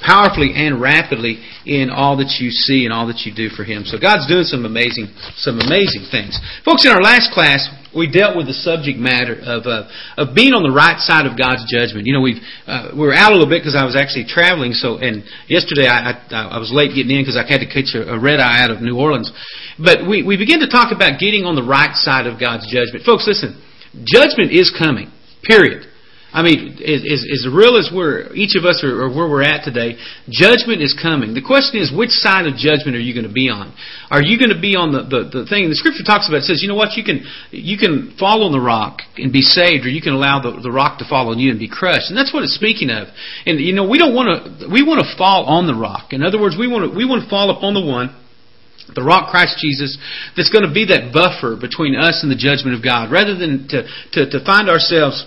powerfully 0.00 0.52
and 0.56 0.80
rapidly 0.80 1.40
in 1.66 1.90
all 1.90 2.16
that 2.18 2.40
you 2.40 2.50
see 2.50 2.84
and 2.84 2.92
all 2.92 3.06
that 3.08 3.24
you 3.24 3.32
do 3.34 3.48
for 3.52 3.64
Him. 3.64 3.84
So 3.84 4.00
God's 4.00 4.26
doing 4.26 4.44
some 4.44 4.64
amazing, 4.64 5.12
some 5.36 5.60
amazing 5.60 6.08
things. 6.10 6.36
Folks, 6.64 6.84
in 6.84 6.92
our 6.92 7.04
last 7.04 7.32
class, 7.32 7.68
we 7.96 8.10
dealt 8.10 8.36
with 8.36 8.46
the 8.46 8.54
subject 8.54 8.98
matter 8.98 9.38
of 9.38 9.64
uh, 9.64 9.88
of 10.18 10.34
being 10.34 10.52
on 10.52 10.62
the 10.62 10.74
right 10.74 10.98
side 10.98 11.24
of 11.24 11.38
God's 11.38 11.64
judgment. 11.70 12.06
You 12.06 12.14
know, 12.14 12.20
we've 12.20 12.42
uh, 12.66 12.92
we 12.92 13.06
were 13.06 13.14
out 13.14 13.30
a 13.30 13.34
little 13.38 13.48
bit 13.48 13.62
because 13.62 13.78
I 13.78 13.86
was 13.86 13.94
actually 13.94 14.26
traveling. 14.26 14.74
So, 14.74 14.98
and 14.98 15.24
yesterday 15.46 15.86
I 15.86 16.18
I, 16.34 16.56
I 16.56 16.58
was 16.58 16.74
late 16.74 16.92
getting 16.92 17.14
in 17.14 17.22
because 17.22 17.38
I 17.38 17.46
had 17.46 17.62
to 17.62 17.70
catch 17.70 17.94
a, 17.94 18.12
a 18.12 18.18
red 18.18 18.42
eye 18.42 18.60
out 18.60 18.74
of 18.74 18.82
New 18.82 18.98
Orleans. 18.98 19.30
But 19.78 20.04
we 20.04 20.26
we 20.26 20.36
began 20.36 20.60
to 20.60 20.68
talk 20.68 20.90
about 20.90 21.22
getting 21.22 21.46
on 21.46 21.54
the 21.54 21.64
right 21.64 21.94
side 21.94 22.26
of 22.26 22.42
God's 22.42 22.66
judgment, 22.66 23.06
folks. 23.06 23.24
Listen, 23.30 23.56
judgment 24.04 24.50
is 24.50 24.74
coming. 24.74 25.14
Period. 25.46 25.86
I 26.34 26.42
mean, 26.42 26.82
as, 26.82 27.22
as 27.22 27.46
real 27.46 27.78
as 27.78 27.94
we're, 27.94 28.34
each 28.34 28.58
of 28.58 28.66
us 28.66 28.82
are, 28.82 29.06
or 29.06 29.08
where 29.08 29.30
we're 29.30 29.46
at 29.46 29.62
today, 29.62 29.94
judgment 30.26 30.82
is 30.82 30.90
coming. 30.90 31.30
The 31.30 31.46
question 31.46 31.78
is, 31.78 31.94
which 31.94 32.10
side 32.10 32.50
of 32.50 32.58
judgment 32.58 32.98
are 32.98 33.04
you 33.06 33.14
going 33.14 33.30
to 33.30 33.32
be 33.32 33.46
on? 33.46 33.70
Are 34.10 34.18
you 34.18 34.34
going 34.34 34.50
to 34.50 34.58
be 34.58 34.74
on 34.74 34.90
the, 34.90 35.06
the, 35.06 35.20
the 35.30 35.42
thing, 35.46 35.70
the 35.70 35.78
scripture 35.78 36.02
talks 36.02 36.26
about, 36.26 36.42
it 36.42 36.50
says, 36.50 36.58
you 36.58 36.66
know 36.66 36.74
what, 36.74 36.98
you 36.98 37.06
can, 37.06 37.22
you 37.54 37.78
can 37.78 38.18
fall 38.18 38.42
on 38.42 38.50
the 38.50 38.58
rock 38.58 39.06
and 39.14 39.30
be 39.30 39.46
saved, 39.46 39.86
or 39.86 39.94
you 39.94 40.02
can 40.02 40.10
allow 40.10 40.42
the, 40.42 40.58
the 40.58 40.74
rock 40.74 40.98
to 40.98 41.06
fall 41.06 41.30
on 41.30 41.38
you 41.38 41.54
and 41.54 41.62
be 41.62 41.70
crushed. 41.70 42.10
And 42.10 42.18
that's 42.18 42.34
what 42.34 42.42
it's 42.42 42.58
speaking 42.58 42.90
of. 42.90 43.14
And, 43.46 43.62
you 43.62 43.70
know, 43.70 43.86
we 43.86 44.02
don't 44.02 44.18
want 44.18 44.34
to, 44.34 44.66
we 44.66 44.82
want 44.82 45.06
to 45.06 45.08
fall 45.14 45.46
on 45.46 45.70
the 45.70 45.78
rock. 45.78 46.10
In 46.10 46.26
other 46.26 46.42
words, 46.42 46.58
we 46.58 46.66
want 46.66 46.90
to, 46.90 46.90
we 46.90 47.06
want 47.06 47.22
to 47.22 47.30
fall 47.30 47.54
upon 47.54 47.78
the 47.78 47.86
one 47.86 48.10
the 48.92 49.02
rock 49.02 49.30
Christ 49.30 49.56
Jesus 49.64 49.96
that's 50.36 50.52
going 50.52 50.66
to 50.66 50.74
be 50.74 50.84
that 50.92 51.08
buffer 51.08 51.56
between 51.56 51.96
us 51.96 52.20
and 52.20 52.28
the 52.28 52.36
judgment 52.36 52.76
of 52.76 52.84
God 52.84 53.08
rather 53.08 53.32
than 53.32 53.64
to, 53.72 53.88
to, 54.12 54.28
to 54.28 54.44
find 54.44 54.68
ourselves 54.68 55.24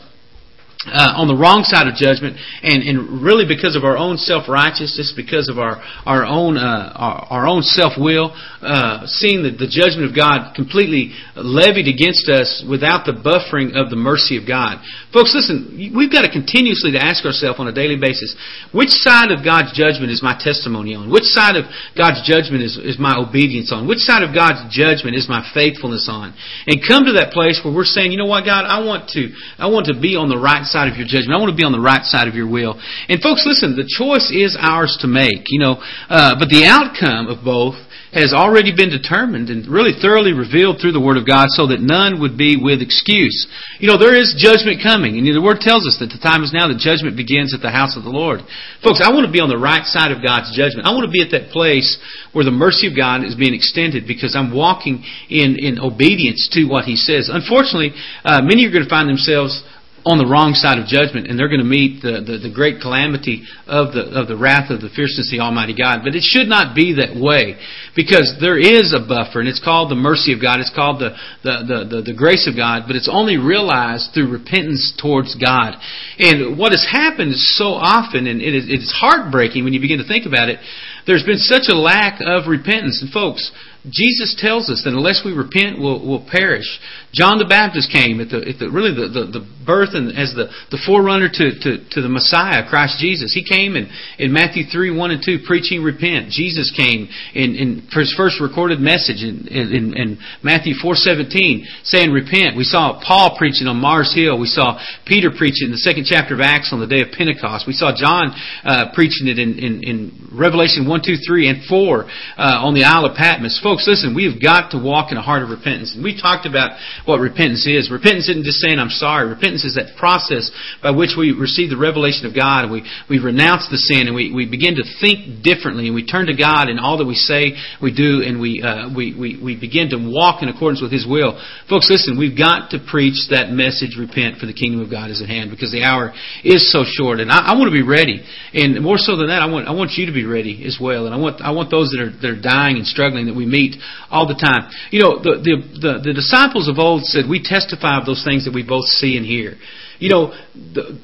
uh, 0.85 1.17
on 1.17 1.25
the 1.25 1.33
wrong 1.33 1.65
side 1.65 1.89
of 1.89 1.97
judgment, 1.97 2.37
and, 2.61 2.85
and 2.85 3.25
really 3.25 3.49
because 3.49 3.73
of 3.73 3.81
our 3.81 3.97
own 3.97 4.21
self 4.21 4.45
righteousness, 4.45 5.09
because 5.17 5.49
of 5.49 5.57
our 5.57 5.81
our 6.05 6.21
own 6.21 6.53
uh, 6.53 6.93
our, 6.93 7.41
our 7.41 7.45
own 7.49 7.65
self 7.65 7.97
will, 7.97 8.29
uh, 8.61 9.01
seeing 9.09 9.41
the, 9.41 9.49
the 9.57 9.65
judgment 9.65 10.05
of 10.05 10.13
God 10.13 10.53
completely 10.53 11.17
levied 11.33 11.89
against 11.89 12.29
us 12.29 12.61
without 12.61 13.09
the 13.09 13.17
buffering 13.17 13.73
of 13.73 13.89
the 13.89 13.97
mercy 13.97 14.37
of 14.37 14.45
God. 14.45 14.77
Folks, 15.09 15.33
listen, 15.33 15.91
we've 15.97 16.13
got 16.13 16.29
to 16.29 16.31
continuously 16.31 16.93
to 16.93 17.01
ask 17.01 17.25
ourselves 17.25 17.57
on 17.57 17.65
a 17.65 17.73
daily 17.73 17.97
basis, 17.97 18.37
which 18.69 18.93
side 19.01 19.33
of 19.33 19.41
God's 19.41 19.73
judgment 19.73 20.13
is 20.13 20.21
my 20.21 20.37
testimony 20.37 20.93
on? 20.93 21.09
Which 21.09 21.25
side 21.25 21.57
of 21.57 21.65
God's 21.97 22.21
judgment 22.21 22.61
is, 22.61 22.77
is 22.77 23.01
my 23.01 23.17
obedience 23.17 23.73
on? 23.73 23.89
Which 23.89 24.05
side 24.05 24.21
of 24.21 24.29
God's 24.29 24.69
judgment 24.69 25.17
is 25.17 25.25
my 25.25 25.41
faithfulness 25.57 26.05
on? 26.05 26.37
And 26.69 26.85
come 26.85 27.09
to 27.09 27.17
that 27.17 27.33
place 27.33 27.59
where 27.65 27.73
we're 27.73 27.89
saying, 27.89 28.13
you 28.13 28.21
know 28.21 28.29
what, 28.29 28.45
God, 28.45 28.69
I 28.69 28.85
want 28.85 29.09
to 29.17 29.33
I 29.57 29.73
want 29.73 29.89
to 29.89 29.97
be 29.97 30.13
on 30.13 30.29
the 30.29 30.37
right 30.37 30.67
side 30.67 30.76
side 30.77 30.93
of 30.93 30.97
your 30.97 31.09
judgment. 31.09 31.33
I 31.33 31.41
want 31.41 31.49
to 31.49 31.57
be 31.57 31.65
on 31.65 31.73
the 31.73 31.81
right 31.81 32.05
side 32.05 32.29
of 32.29 32.37
your 32.37 32.45
will. 32.45 32.77
And 33.09 33.17
folks, 33.17 33.49
listen, 33.49 33.73
the 33.73 33.89
choice 33.89 34.29
is 34.29 34.53
ours 34.53 34.93
to 35.01 35.09
make, 35.09 35.49
you 35.49 35.57
know, 35.57 35.81
uh, 36.05 36.37
but 36.37 36.53
the 36.53 36.69
outcome 36.69 37.33
of 37.33 37.41
both 37.41 37.81
has 38.13 38.31
already 38.31 38.71
been 38.71 38.87
determined 38.87 39.49
and 39.49 39.67
really 39.67 39.91
thoroughly 39.91 40.31
revealed 40.31 40.79
through 40.79 40.95
the 40.95 41.01
Word 41.01 41.19
of 41.19 41.27
God 41.27 41.51
so 41.51 41.67
that 41.67 41.83
none 41.83 42.21
would 42.23 42.37
be 42.37 42.55
with 42.55 42.79
excuse. 42.79 43.35
You 43.83 43.89
know, 43.89 43.99
there 43.99 44.15
is 44.15 44.37
judgment 44.37 44.79
coming, 44.79 45.19
and 45.19 45.27
the 45.27 45.43
Word 45.43 45.59
tells 45.59 45.83
us 45.83 45.99
that 45.99 46.13
the 46.13 46.21
time 46.21 46.41
is 46.41 46.55
now 46.55 46.71
that 46.71 46.79
judgment 46.79 47.19
begins 47.19 47.51
at 47.51 47.59
the 47.59 47.73
house 47.73 47.99
of 47.99 48.07
the 48.07 48.13
Lord. 48.13 48.39
Folks, 48.79 49.03
I 49.03 49.11
want 49.11 49.27
to 49.27 49.33
be 49.33 49.43
on 49.43 49.51
the 49.51 49.59
right 49.59 49.83
side 49.83 50.15
of 50.15 50.23
God's 50.23 50.55
judgment. 50.55 50.87
I 50.87 50.95
want 50.95 51.03
to 51.03 51.13
be 51.13 51.25
at 51.25 51.35
that 51.35 51.51
place 51.51 51.99
where 52.31 52.47
the 52.47 52.55
mercy 52.55 52.87
of 52.87 52.95
God 52.95 53.27
is 53.27 53.35
being 53.35 53.53
extended 53.53 54.07
because 54.07 54.39
I'm 54.39 54.55
walking 54.55 55.03
in, 55.27 55.59
in 55.59 55.75
obedience 55.77 56.47
to 56.55 56.63
what 56.63 56.87
He 56.87 56.95
says. 56.95 57.27
Unfortunately, 57.27 57.91
uh, 58.23 58.39
many 58.39 58.63
are 58.65 58.71
going 58.71 58.87
to 58.87 58.89
find 58.89 59.11
themselves 59.11 59.61
on 60.05 60.17
the 60.17 60.25
wrong 60.29 60.53
side 60.53 60.79
of 60.79 60.85
judgment, 60.85 61.27
and 61.27 61.35
they're 61.35 61.51
going 61.51 61.63
to 61.63 61.67
meet 61.67 62.01
the, 62.01 62.23
the, 62.23 62.47
the, 62.47 62.53
great 62.53 62.79
calamity 62.79 63.43
of 63.67 63.91
the, 63.91 64.07
of 64.15 64.27
the 64.31 64.37
wrath 64.37 64.71
of 64.71 64.79
the 64.79 64.87
fierceness 64.93 65.27
of 65.27 65.35
the 65.35 65.43
Almighty 65.43 65.75
God. 65.75 65.99
But 66.05 66.15
it 66.15 66.23
should 66.23 66.47
not 66.47 66.75
be 66.75 66.95
that 67.01 67.17
way, 67.17 67.59
because 67.95 68.37
there 68.39 68.55
is 68.55 68.95
a 68.95 69.03
buffer, 69.03 69.43
and 69.43 69.49
it's 69.49 69.59
called 69.59 69.91
the 69.91 69.99
mercy 69.99 70.31
of 70.31 70.39
God. 70.39 70.63
It's 70.63 70.71
called 70.71 71.03
the, 71.03 71.11
the, 71.43 71.87
the, 71.89 72.01
the, 72.07 72.15
grace 72.15 72.47
of 72.47 72.55
God, 72.55 72.87
but 72.87 72.95
it's 72.95 73.11
only 73.11 73.35
realized 73.35 74.15
through 74.15 74.31
repentance 74.31 74.95
towards 74.95 75.35
God. 75.35 75.75
And 76.19 76.55
what 76.57 76.71
has 76.71 76.87
happened 76.87 77.35
so 77.35 77.75
often, 77.75 78.27
and 78.27 78.39
it 78.39 78.53
is, 78.55 78.65
it's 78.67 78.93
heartbreaking 78.95 79.63
when 79.63 79.73
you 79.73 79.81
begin 79.81 79.99
to 79.99 80.07
think 80.07 80.25
about 80.25 80.47
it, 80.47 80.59
there's 81.07 81.23
been 81.23 81.39
such 81.39 81.71
a 81.71 81.75
lack 81.75 82.19
of 82.21 82.47
repentance. 82.47 83.01
And 83.01 83.11
folks, 83.11 83.51
Jesus 83.89 84.35
tells 84.37 84.69
us 84.69 84.83
that 84.83 84.91
unless 84.91 85.23
we 85.23 85.31
repent, 85.31 85.79
we'll, 85.79 86.03
we'll 86.03 86.25
perish. 86.27 86.67
John 87.13 87.39
the 87.39 87.47
Baptist 87.47 87.91
came 87.91 88.19
at 88.19 88.29
the, 88.29 88.43
at 88.43 88.59
the 88.59 88.67
really 88.67 88.91
the, 88.91 89.07
the, 89.07 89.39
the 89.39 89.43
birth 89.63 89.95
and 89.95 90.11
as 90.11 90.35
the, 90.35 90.51
the 90.71 90.79
forerunner 90.83 91.31
to, 91.31 91.45
to, 91.63 91.71
to 91.95 91.99
the 92.01 92.11
Messiah, 92.11 92.67
Christ 92.67 92.99
Jesus. 92.99 93.31
He 93.31 93.47
came 93.47 93.75
in, 93.75 93.87
in 94.19 94.33
Matthew 94.33 94.67
3, 94.67 94.91
1 94.91 95.11
and 95.11 95.23
2, 95.23 95.47
preaching 95.47 95.83
repent. 95.83 96.35
Jesus 96.35 96.73
came 96.75 97.07
in, 97.33 97.55
in 97.55 97.69
for 97.91 98.03
his 98.03 98.11
first 98.15 98.39
recorded 98.43 98.79
message 98.79 99.23
in, 99.23 99.47
in, 99.47 99.95
in 99.95 100.19
Matthew 100.43 100.75
4, 100.75 100.95
17, 100.95 101.65
saying 101.83 102.11
repent. 102.11 102.59
We 102.59 102.67
saw 102.67 102.99
Paul 102.99 103.37
preaching 103.37 103.67
on 103.67 103.79
Mars 103.79 104.11
Hill. 104.11 104.39
We 104.39 104.51
saw 104.51 104.79
Peter 105.05 105.31
preaching 105.31 105.71
in 105.71 105.71
the 105.71 105.83
second 105.83 106.05
chapter 106.07 106.35
of 106.35 106.41
Acts 106.41 106.75
on 106.75 106.79
the 106.79 106.87
day 106.87 107.01
of 107.01 107.15
Pentecost. 107.15 107.67
We 107.67 107.73
saw 107.73 107.95
John 107.95 108.35
uh, 108.67 108.91
preaching 108.93 109.27
it 109.31 109.39
in, 109.39 109.59
in, 109.59 109.73
in 109.83 110.29
Revelation 110.35 110.87
1, 110.87 110.96
2, 111.01 111.15
3, 111.25 111.49
and 111.49 111.65
4 111.65 112.05
uh, 112.05 112.65
on 112.65 112.73
the 112.73 112.83
Isle 112.83 113.05
of 113.05 113.15
Patmos. 113.15 113.59
Folks, 113.61 113.87
listen, 113.87 114.15
we 114.15 114.25
have 114.29 114.41
got 114.41 114.71
to 114.71 114.79
walk 114.79 115.11
in 115.11 115.17
a 115.17 115.21
heart 115.21 115.43
of 115.43 115.49
repentance. 115.49 115.93
And 115.95 116.03
we 116.03 116.19
talked 116.19 116.45
about 116.45 116.77
what 117.05 117.19
repentance 117.19 117.65
is. 117.67 117.91
Repentance 117.91 118.29
isn't 118.29 118.45
just 118.45 118.59
saying, 118.59 118.79
I'm 118.79 118.93
sorry. 118.93 119.27
Repentance 119.27 119.65
is 119.65 119.75
that 119.75 119.97
process 119.97 120.49
by 120.81 120.91
which 120.91 121.17
we 121.17 121.31
receive 121.35 121.69
the 121.69 121.77
revelation 121.77 122.25
of 122.25 122.33
God 122.35 122.65
and 122.65 122.71
we, 122.71 122.87
we 123.09 123.19
renounce 123.19 123.67
the 123.69 123.77
sin 123.77 124.07
and 124.07 124.15
we, 124.15 124.31
we 124.31 124.47
begin 124.47 124.75
to 124.79 124.85
think 125.01 125.43
differently 125.43 125.87
and 125.87 125.95
we 125.95 126.05
turn 126.05 126.27
to 126.27 126.35
God 126.35 126.69
in 126.69 126.79
all 126.79 126.97
that 126.97 127.05
we 127.05 127.15
say, 127.15 127.53
we 127.81 127.91
do, 127.91 128.23
and 128.23 128.39
we, 128.39 128.63
uh, 128.63 128.87
we, 128.93 129.13
we, 129.13 129.35
we 129.41 129.53
begin 129.59 129.89
to 129.91 129.99
walk 129.99 130.41
in 130.41 130.49
accordance 130.49 130.81
with 130.81 130.91
His 130.91 131.05
will. 131.05 131.35
Folks, 131.69 131.89
listen, 131.89 132.17
we've 132.17 132.37
got 132.37 132.71
to 132.71 132.79
preach 132.79 133.27
that 133.29 133.51
message, 133.51 133.97
repent, 133.99 134.39
for 134.39 134.45
the 134.45 134.55
kingdom 134.55 134.81
of 134.81 134.89
God 134.89 135.11
is 135.11 135.21
at 135.21 135.27
hand 135.27 135.51
because 135.51 135.71
the 135.71 135.83
hour 135.83 136.13
is 136.43 136.71
so 136.71 136.83
short. 136.85 137.19
And 137.19 137.31
I, 137.31 137.51
I 137.51 137.57
want 137.57 137.67
to 137.67 137.75
be 137.75 137.85
ready. 137.85 138.23
And 138.53 138.79
more 138.81 138.97
so 138.97 139.17
than 139.17 139.27
that, 139.27 139.41
I 139.41 139.47
want, 139.51 139.67
I 139.67 139.73
want 139.73 139.91
you 139.99 140.05
to 140.07 140.15
be 140.15 140.25
ready 140.25 140.63
as 140.65 140.77
well. 140.79 140.86
And 140.95 141.13
I 141.13 141.17
want, 141.17 141.41
I 141.41 141.51
want 141.51 141.69
those 141.69 141.89
that 141.91 141.99
are, 142.01 142.11
that 142.21 142.29
are 142.37 142.41
dying 142.41 142.77
and 142.77 142.85
struggling 142.87 143.27
that 143.27 143.35
we 143.35 143.45
meet 143.45 143.75
all 144.09 144.27
the 144.27 144.39
time. 144.39 144.71
You 144.91 145.01
know, 145.01 145.19
the, 145.19 145.41
the, 145.43 145.55
the, 145.79 145.93
the 146.03 146.13
disciples 146.13 146.67
of 146.67 146.79
old 146.79 147.03
said, 147.03 147.25
We 147.29 147.43
testify 147.43 147.99
of 147.99 148.05
those 148.05 148.23
things 148.23 148.45
that 148.45 148.53
we 148.53 148.63
both 148.63 148.85
see 148.85 149.17
and 149.17 149.25
hear. 149.25 149.55
You 149.99 150.09
know, 150.09 150.23
the, 150.53 150.99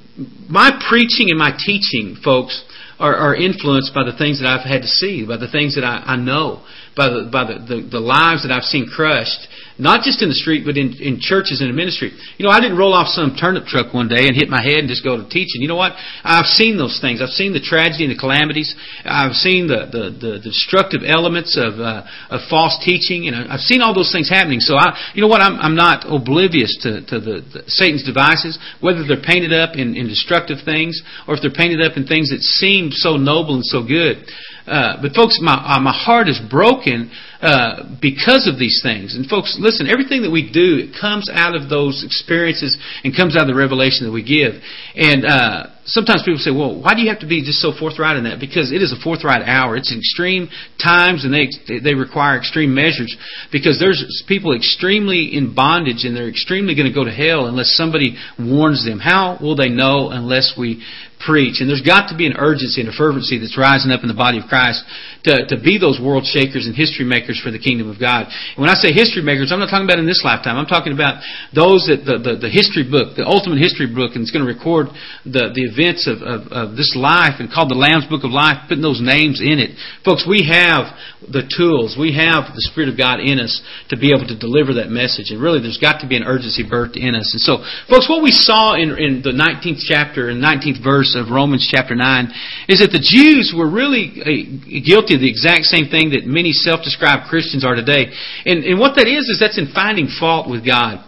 my 0.47 0.71
preaching 0.87 1.29
and 1.29 1.37
my 1.37 1.51
teaching, 1.57 2.17
folks, 2.23 2.63
are, 2.99 3.15
are 3.15 3.35
influenced 3.35 3.93
by 3.93 4.03
the 4.03 4.15
things 4.15 4.39
that 4.39 4.47
I've 4.47 4.65
had 4.65 4.83
to 4.83 4.87
see, 4.87 5.25
by 5.25 5.37
the 5.37 5.49
things 5.49 5.75
that 5.75 5.83
I, 5.83 6.13
I 6.13 6.15
know, 6.15 6.63
by 6.95 7.09
the 7.09 7.29
by 7.31 7.43
the, 7.45 7.59
the, 7.59 7.97
the 7.97 7.99
lives 7.99 8.47
that 8.47 8.53
I've 8.53 8.63
seen 8.63 8.85
crushed, 8.85 9.47
not 9.77 10.05
just 10.05 10.21
in 10.21 10.29
the 10.29 10.37
street, 10.37 10.63
but 10.65 10.77
in, 10.77 10.93
in 11.01 11.17
churches 11.19 11.61
and 11.61 11.69
in 11.69 11.75
ministry. 11.75 12.13
You 12.37 12.45
know, 12.45 12.53
I 12.53 12.61
didn't 12.61 12.77
roll 12.77 12.93
off 12.93 13.09
some 13.09 13.33
turnip 13.33 13.65
truck 13.65 13.93
one 13.93 14.07
day 14.07 14.29
and 14.29 14.35
hit 14.37 14.49
my 14.49 14.61
head 14.61 14.85
and 14.85 14.87
just 14.87 15.03
go 15.03 15.17
to 15.17 15.25
teaching. 15.29 15.61
You 15.61 15.67
know 15.67 15.79
what? 15.79 15.93
I've 16.23 16.45
seen 16.45 16.77
those 16.77 17.01
things. 17.01 17.21
I've 17.21 17.33
seen 17.33 17.53
the 17.53 17.63
tragedy 17.63 18.05
and 18.05 18.13
the 18.13 18.19
calamities. 18.19 18.69
I've 19.05 19.33
seen 19.33 19.65
the, 19.65 19.89
the, 19.89 20.03
the, 20.13 20.33
destructive 20.43 21.01
elements 21.05 21.57
of, 21.57 21.79
uh, 21.79 22.05
of 22.29 22.41
false 22.49 22.77
teaching, 22.85 23.27
and 23.27 23.49
I've 23.49 23.65
seen 23.65 23.81
all 23.81 23.93
those 23.93 24.11
things 24.11 24.29
happening. 24.29 24.59
So, 24.59 24.75
I, 24.75 24.93
you 25.13 25.21
know 25.21 25.31
what? 25.31 25.41
I'm, 25.41 25.57
I'm 25.57 25.75
not 25.75 26.05
oblivious 26.05 26.77
to, 26.83 27.01
to 27.09 27.17
the, 27.19 27.35
the 27.41 27.61
Satan's 27.67 28.03
devices, 28.03 28.59
whether 28.81 29.01
they're 29.07 29.23
painted 29.23 29.53
up 29.53 29.75
in, 29.75 29.95
in 29.95 30.07
destructive 30.07 30.61
things 30.65 31.01
or 31.27 31.33
if 31.35 31.41
they're 31.41 31.53
painted 31.53 31.81
up 31.81 31.97
in 31.97 32.05
things 32.05 32.29
that 32.29 32.41
seem 32.41 32.91
so 32.91 33.17
noble 33.17 33.55
and 33.55 33.65
so 33.65 33.81
good. 33.81 34.25
Uh, 34.65 35.01
but 35.01 35.13
folks, 35.13 35.39
my, 35.41 35.53
uh, 35.53 35.79
my 35.79 35.91
heart 35.91 36.29
is 36.29 36.39
broken 36.49 37.11
uh, 37.41 37.83
because 38.01 38.47
of 38.47 38.57
these 38.57 38.79
things. 38.81 39.15
And 39.15 39.27
folks, 39.27 39.57
listen, 39.59 39.87
everything 39.87 40.23
that 40.23 40.31
we 40.31 40.47
do, 40.47 40.79
it 40.79 40.95
comes 40.95 41.29
out 41.31 41.55
of 41.55 41.69
those 41.69 42.03
experiences 42.05 42.77
and 43.03 43.15
comes 43.15 43.35
out 43.35 43.43
of 43.43 43.51
the 43.51 43.59
revelation 43.59 44.07
that 44.07 44.13
we 44.13 44.23
give. 44.23 44.55
And 44.95 45.25
uh, 45.27 45.67
sometimes 45.83 46.23
people 46.23 46.39
say, 46.39 46.51
well, 46.51 46.79
why 46.79 46.95
do 46.95 47.01
you 47.01 47.09
have 47.09 47.19
to 47.19 47.27
be 47.27 47.43
just 47.43 47.59
so 47.59 47.73
forthright 47.75 48.15
in 48.15 48.23
that? 48.23 48.39
Because 48.39 48.71
it 48.71 48.81
is 48.81 48.95
a 48.95 48.99
forthright 49.03 49.43
hour. 49.43 49.75
It's 49.75 49.91
extreme 49.91 50.47
times 50.79 51.25
and 51.27 51.33
they, 51.35 51.51
they 51.83 51.93
require 51.93 52.37
extreme 52.37 52.73
measures 52.73 53.11
because 53.51 53.79
there's 53.79 53.99
people 54.27 54.55
extremely 54.55 55.35
in 55.35 55.53
bondage 55.53 56.07
and 56.07 56.15
they're 56.15 56.29
extremely 56.29 56.75
going 56.75 56.87
to 56.87 56.95
go 56.95 57.03
to 57.03 57.11
hell 57.11 57.47
unless 57.47 57.75
somebody 57.75 58.15
warns 58.39 58.85
them. 58.85 58.99
How 58.99 59.37
will 59.41 59.55
they 59.55 59.69
know 59.69 60.09
unless 60.11 60.55
we 60.57 60.79
preach. 61.25 61.59
And 61.59 61.69
there's 61.69 61.83
got 61.83 62.11
to 62.11 62.15
be 62.15 62.27
an 62.27 62.35
urgency 62.37 62.83
and 62.83 62.89
a 62.91 62.95
fervency 62.95 63.39
that's 63.39 63.57
rising 63.57 63.91
up 63.91 64.03
in 64.03 64.11
the 64.11 64.17
body 64.17 64.39
of 64.39 64.45
Christ 64.45 64.83
to, 65.23 65.47
to 65.47 65.57
be 65.57 65.79
those 65.79 65.99
world 65.99 66.27
shakers 66.27 66.67
and 66.67 66.75
history 66.75 67.07
makers 67.07 67.39
for 67.39 67.51
the 67.51 67.59
kingdom 67.59 67.89
of 67.89 67.99
God. 67.99 68.27
And 68.27 68.59
when 68.59 68.69
I 68.69 68.75
say 68.75 68.91
history 68.91 69.23
makers, 69.23 69.51
I'm 69.51 69.59
not 69.59 69.71
talking 69.71 69.87
about 69.87 69.99
in 69.99 70.07
this 70.07 70.21
lifetime. 70.23 70.59
I'm 70.59 70.67
talking 70.67 70.91
about 70.91 71.23
those 71.55 71.87
that 71.87 72.03
the, 72.03 72.19
the, 72.19 72.33
the 72.47 72.51
history 72.51 72.83
book, 72.83 73.15
the 73.15 73.23
ultimate 73.23 73.63
history 73.63 73.87
book, 73.87 74.15
and 74.15 74.27
it's 74.27 74.35
going 74.35 74.43
to 74.43 74.51
record 74.51 74.91
the, 75.23 75.55
the 75.55 75.63
events 75.63 76.05
of, 76.11 76.19
of, 76.19 76.51
of 76.51 76.65
this 76.75 76.91
life 76.99 77.39
and 77.39 77.47
called 77.47 77.71
the 77.71 77.79
Lamb's 77.79 78.05
Book 78.11 78.27
of 78.27 78.35
Life, 78.35 78.67
putting 78.67 78.83
those 78.83 78.99
names 78.99 79.39
in 79.39 79.63
it. 79.63 79.79
Folks, 80.03 80.27
we 80.27 80.43
have 80.51 80.91
the 81.23 81.47
tools. 81.47 81.95
We 81.95 82.11
have 82.19 82.51
the 82.51 82.63
Spirit 82.67 82.91
of 82.91 82.99
God 82.99 83.23
in 83.23 83.39
us 83.39 83.63
to 83.89 83.95
be 83.95 84.11
able 84.11 84.27
to 84.27 84.35
deliver 84.35 84.75
that 84.75 84.91
message. 84.91 85.31
And 85.31 85.39
really, 85.39 85.63
there's 85.63 85.79
got 85.79 86.03
to 86.03 86.07
be 86.07 86.19
an 86.19 86.27
urgency 86.27 86.67
birthed 86.67 86.99
in 86.99 87.15
us. 87.15 87.31
And 87.31 87.39
so, 87.39 87.63
folks, 87.87 88.11
what 88.11 88.19
we 88.19 88.35
saw 88.35 88.75
in, 88.75 88.91
in 88.99 89.23
the 89.23 89.31
19th 89.31 89.87
chapter 89.87 90.27
and 90.27 90.43
19th 90.43 90.83
verse 90.83 91.12
of 91.15 91.29
Romans 91.29 91.67
chapter 91.69 91.95
9 91.95 92.31
is 92.67 92.79
that 92.79 92.91
the 92.91 93.01
Jews 93.01 93.53
were 93.55 93.69
really 93.69 94.13
uh, 94.19 94.85
guilty 94.85 95.15
of 95.15 95.21
the 95.21 95.29
exact 95.29 95.65
same 95.65 95.89
thing 95.89 96.11
that 96.11 96.25
many 96.25 96.51
self-described 96.51 97.29
Christians 97.29 97.65
are 97.65 97.75
today. 97.75 98.11
And, 98.45 98.63
and 98.63 98.79
what 98.79 98.95
that 98.95 99.07
is, 99.07 99.29
is 99.29 99.37
that's 99.39 99.57
in 99.57 99.71
finding 99.73 100.07
fault 100.07 100.49
with 100.49 100.65
God. 100.65 101.03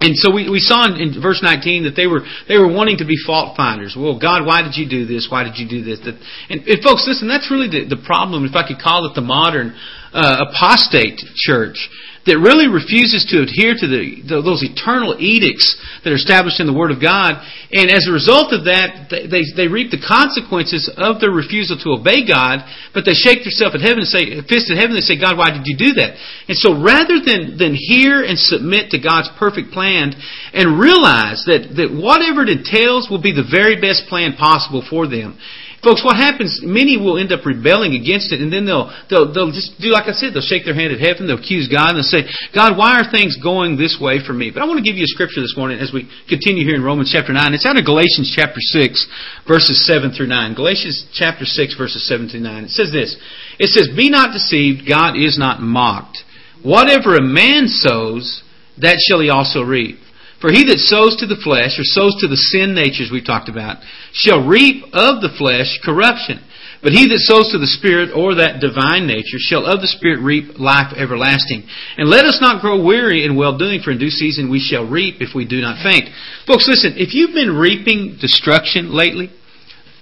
And 0.00 0.12
so 0.16 0.34
we, 0.34 0.50
we 0.50 0.58
saw 0.58 0.84
in, 0.90 1.00
in, 1.00 1.22
verse 1.22 1.40
19 1.40 1.84
that 1.84 1.96
they 1.96 2.06
were 2.06 2.26
they 2.48 2.58
were 2.58 2.68
wanting 2.68 2.98
to 2.98 3.06
be 3.06 3.14
fault 3.24 3.56
finders. 3.56 3.94
Well, 3.96 4.18
God, 4.18 4.44
why 4.44 4.60
did 4.60 4.76
you 4.76 4.84
do 4.84 5.06
this? 5.06 5.28
Why 5.30 5.44
did 5.44 5.56
you 5.56 5.68
do 5.68 5.84
this? 5.84 6.00
That, 6.04 6.18
and, 6.50 6.60
and 6.66 6.82
folks, 6.82 7.06
listen, 7.06 7.28
that's 7.28 7.48
really 7.48 7.70
the, 7.70 7.94
the 7.94 8.02
problem, 8.04 8.44
if 8.44 8.54
I 8.54 8.66
could 8.66 8.82
call 8.82 9.06
it 9.06 9.14
the 9.14 9.24
modern 9.24 9.72
uh, 10.12 10.50
apostate 10.50 11.22
church 11.34 11.88
that 12.24 12.40
really 12.40 12.72
refuses 12.72 13.28
to 13.28 13.44
adhere 13.44 13.76
to 13.76 13.84
the, 13.84 14.24
those 14.40 14.64
eternal 14.64 15.12
edicts 15.20 15.76
that 16.02 16.12
are 16.12 16.20
established 16.20 16.56
in 16.56 16.64
the 16.64 16.72
Word 16.72 16.88
of 16.88 16.96
God. 16.96 17.36
And 17.68 17.92
as 17.92 18.08
a 18.08 18.16
result 18.16 18.56
of 18.56 18.64
that, 18.64 19.12
they, 19.12 19.28
they, 19.28 19.44
they 19.52 19.68
reap 19.68 19.92
the 19.92 20.00
consequences 20.00 20.88
of 20.96 21.20
their 21.20 21.32
refusal 21.32 21.76
to 21.84 22.00
obey 22.00 22.24
God, 22.24 22.64
but 22.96 23.04
they 23.04 23.12
shake 23.12 23.44
themselves 23.44 23.76
at 23.76 23.84
heaven 23.84 24.04
and 24.04 24.08
say, 24.08 24.40
fist 24.48 24.72
at 24.72 24.80
heaven 24.80 24.96
and 24.96 25.04
say, 25.04 25.20
God, 25.20 25.36
why 25.36 25.52
did 25.52 25.68
you 25.68 25.76
do 25.76 26.00
that? 26.00 26.16
And 26.48 26.56
so 26.56 26.72
rather 26.80 27.20
than, 27.20 27.60
than 27.60 27.76
hear 27.76 28.24
and 28.24 28.40
submit 28.40 28.96
to 28.96 28.98
God's 29.02 29.28
perfect 29.36 29.76
plan 29.76 30.16
and 30.56 30.80
realize 30.80 31.44
that, 31.44 31.76
that 31.76 31.92
whatever 31.92 32.48
it 32.48 32.50
entails 32.52 33.12
will 33.12 33.20
be 33.20 33.36
the 33.36 33.44
very 33.44 33.76
best 33.76 34.08
plan 34.08 34.32
possible 34.40 34.80
for 34.80 35.04
them, 35.04 35.36
Folks, 35.84 36.00
what 36.00 36.16
happens, 36.16 36.64
many 36.64 36.96
will 36.96 37.20
end 37.20 37.30
up 37.30 37.44
rebelling 37.44 37.92
against 37.92 38.32
it, 38.32 38.40
and 38.40 38.48
then 38.48 38.64
they'll, 38.64 38.88
they'll, 39.12 39.28
they'll 39.28 39.52
just 39.52 39.76
do 39.76 39.92
like 39.92 40.08
I 40.08 40.16
said, 40.16 40.32
they'll 40.32 40.44
shake 40.44 40.64
their 40.64 40.74
hand 40.74 40.96
at 40.96 40.98
heaven, 40.98 41.28
they'll 41.28 41.38
accuse 41.38 41.68
God, 41.68 41.92
and 41.92 42.00
they'll 42.00 42.08
say, 42.08 42.24
God, 42.56 42.80
why 42.80 42.96
are 42.96 43.04
things 43.04 43.36
going 43.36 43.76
this 43.76 44.00
way 44.00 44.24
for 44.24 44.32
me? 44.32 44.48
But 44.48 44.64
I 44.64 44.66
want 44.66 44.80
to 44.80 44.86
give 44.86 44.96
you 44.96 45.04
a 45.04 45.12
scripture 45.12 45.44
this 45.44 45.54
morning 45.60 45.78
as 45.78 45.92
we 45.92 46.08
continue 46.24 46.64
here 46.64 46.74
in 46.74 46.82
Romans 46.82 47.12
chapter 47.12 47.36
9. 47.36 47.52
It's 47.52 47.68
out 47.68 47.76
of 47.76 47.84
Galatians 47.84 48.32
chapter 48.32 48.58
6, 48.58 49.44
verses 49.44 49.84
7 49.84 50.16
through 50.16 50.32
9. 50.32 50.56
Galatians 50.56 51.04
chapter 51.12 51.44
6, 51.44 51.76
verses 51.76 52.08
7 52.08 52.32
through 52.32 52.40
9. 52.40 52.64
It 52.64 52.74
says 52.74 52.88
this. 52.88 53.14
It 53.60 53.68
says, 53.68 53.92
Be 53.92 54.08
not 54.08 54.32
deceived, 54.32 54.88
God 54.88 55.20
is 55.20 55.36
not 55.36 55.60
mocked. 55.60 56.24
Whatever 56.64 57.20
a 57.20 57.22
man 57.22 57.68
sows, 57.68 58.42
that 58.80 58.96
shall 59.04 59.20
he 59.20 59.28
also 59.28 59.60
reap. 59.60 60.00
For 60.44 60.52
he 60.52 60.68
that 60.68 60.76
sows 60.76 61.16
to 61.24 61.26
the 61.26 61.40
flesh, 61.40 61.80
or 61.80 61.88
sows 61.88 62.20
to 62.20 62.28
the 62.28 62.36
sin 62.36 62.76
natures 62.76 63.08
we've 63.08 63.24
talked 63.24 63.48
about, 63.48 63.80
shall 64.12 64.44
reap 64.44 64.84
of 64.92 65.24
the 65.24 65.32
flesh 65.40 65.80
corruption. 65.80 66.36
But 66.84 66.92
he 66.92 67.08
that 67.08 67.24
sows 67.24 67.48
to 67.48 67.58
the 67.58 67.72
Spirit, 67.80 68.12
or 68.12 68.36
that 68.36 68.60
divine 68.60 69.08
nature, 69.08 69.40
shall 69.40 69.64
of 69.64 69.80
the 69.80 69.88
Spirit 69.88 70.20
reap 70.20 70.60
life 70.60 70.92
everlasting. 70.92 71.64
And 71.96 72.12
let 72.12 72.28
us 72.28 72.44
not 72.44 72.60
grow 72.60 72.76
weary 72.76 73.24
in 73.24 73.40
well 73.40 73.56
doing, 73.56 73.80
for 73.80 73.96
in 73.96 73.96
due 73.96 74.12
season 74.12 74.52
we 74.52 74.60
shall 74.60 74.84
reap 74.84 75.24
if 75.24 75.32
we 75.32 75.48
do 75.48 75.64
not 75.64 75.80
faint. 75.80 76.12
Folks, 76.44 76.68
listen, 76.68 76.92
if 77.00 77.16
you've 77.16 77.32
been 77.32 77.56
reaping 77.56 78.20
destruction 78.20 78.92
lately, 78.92 79.32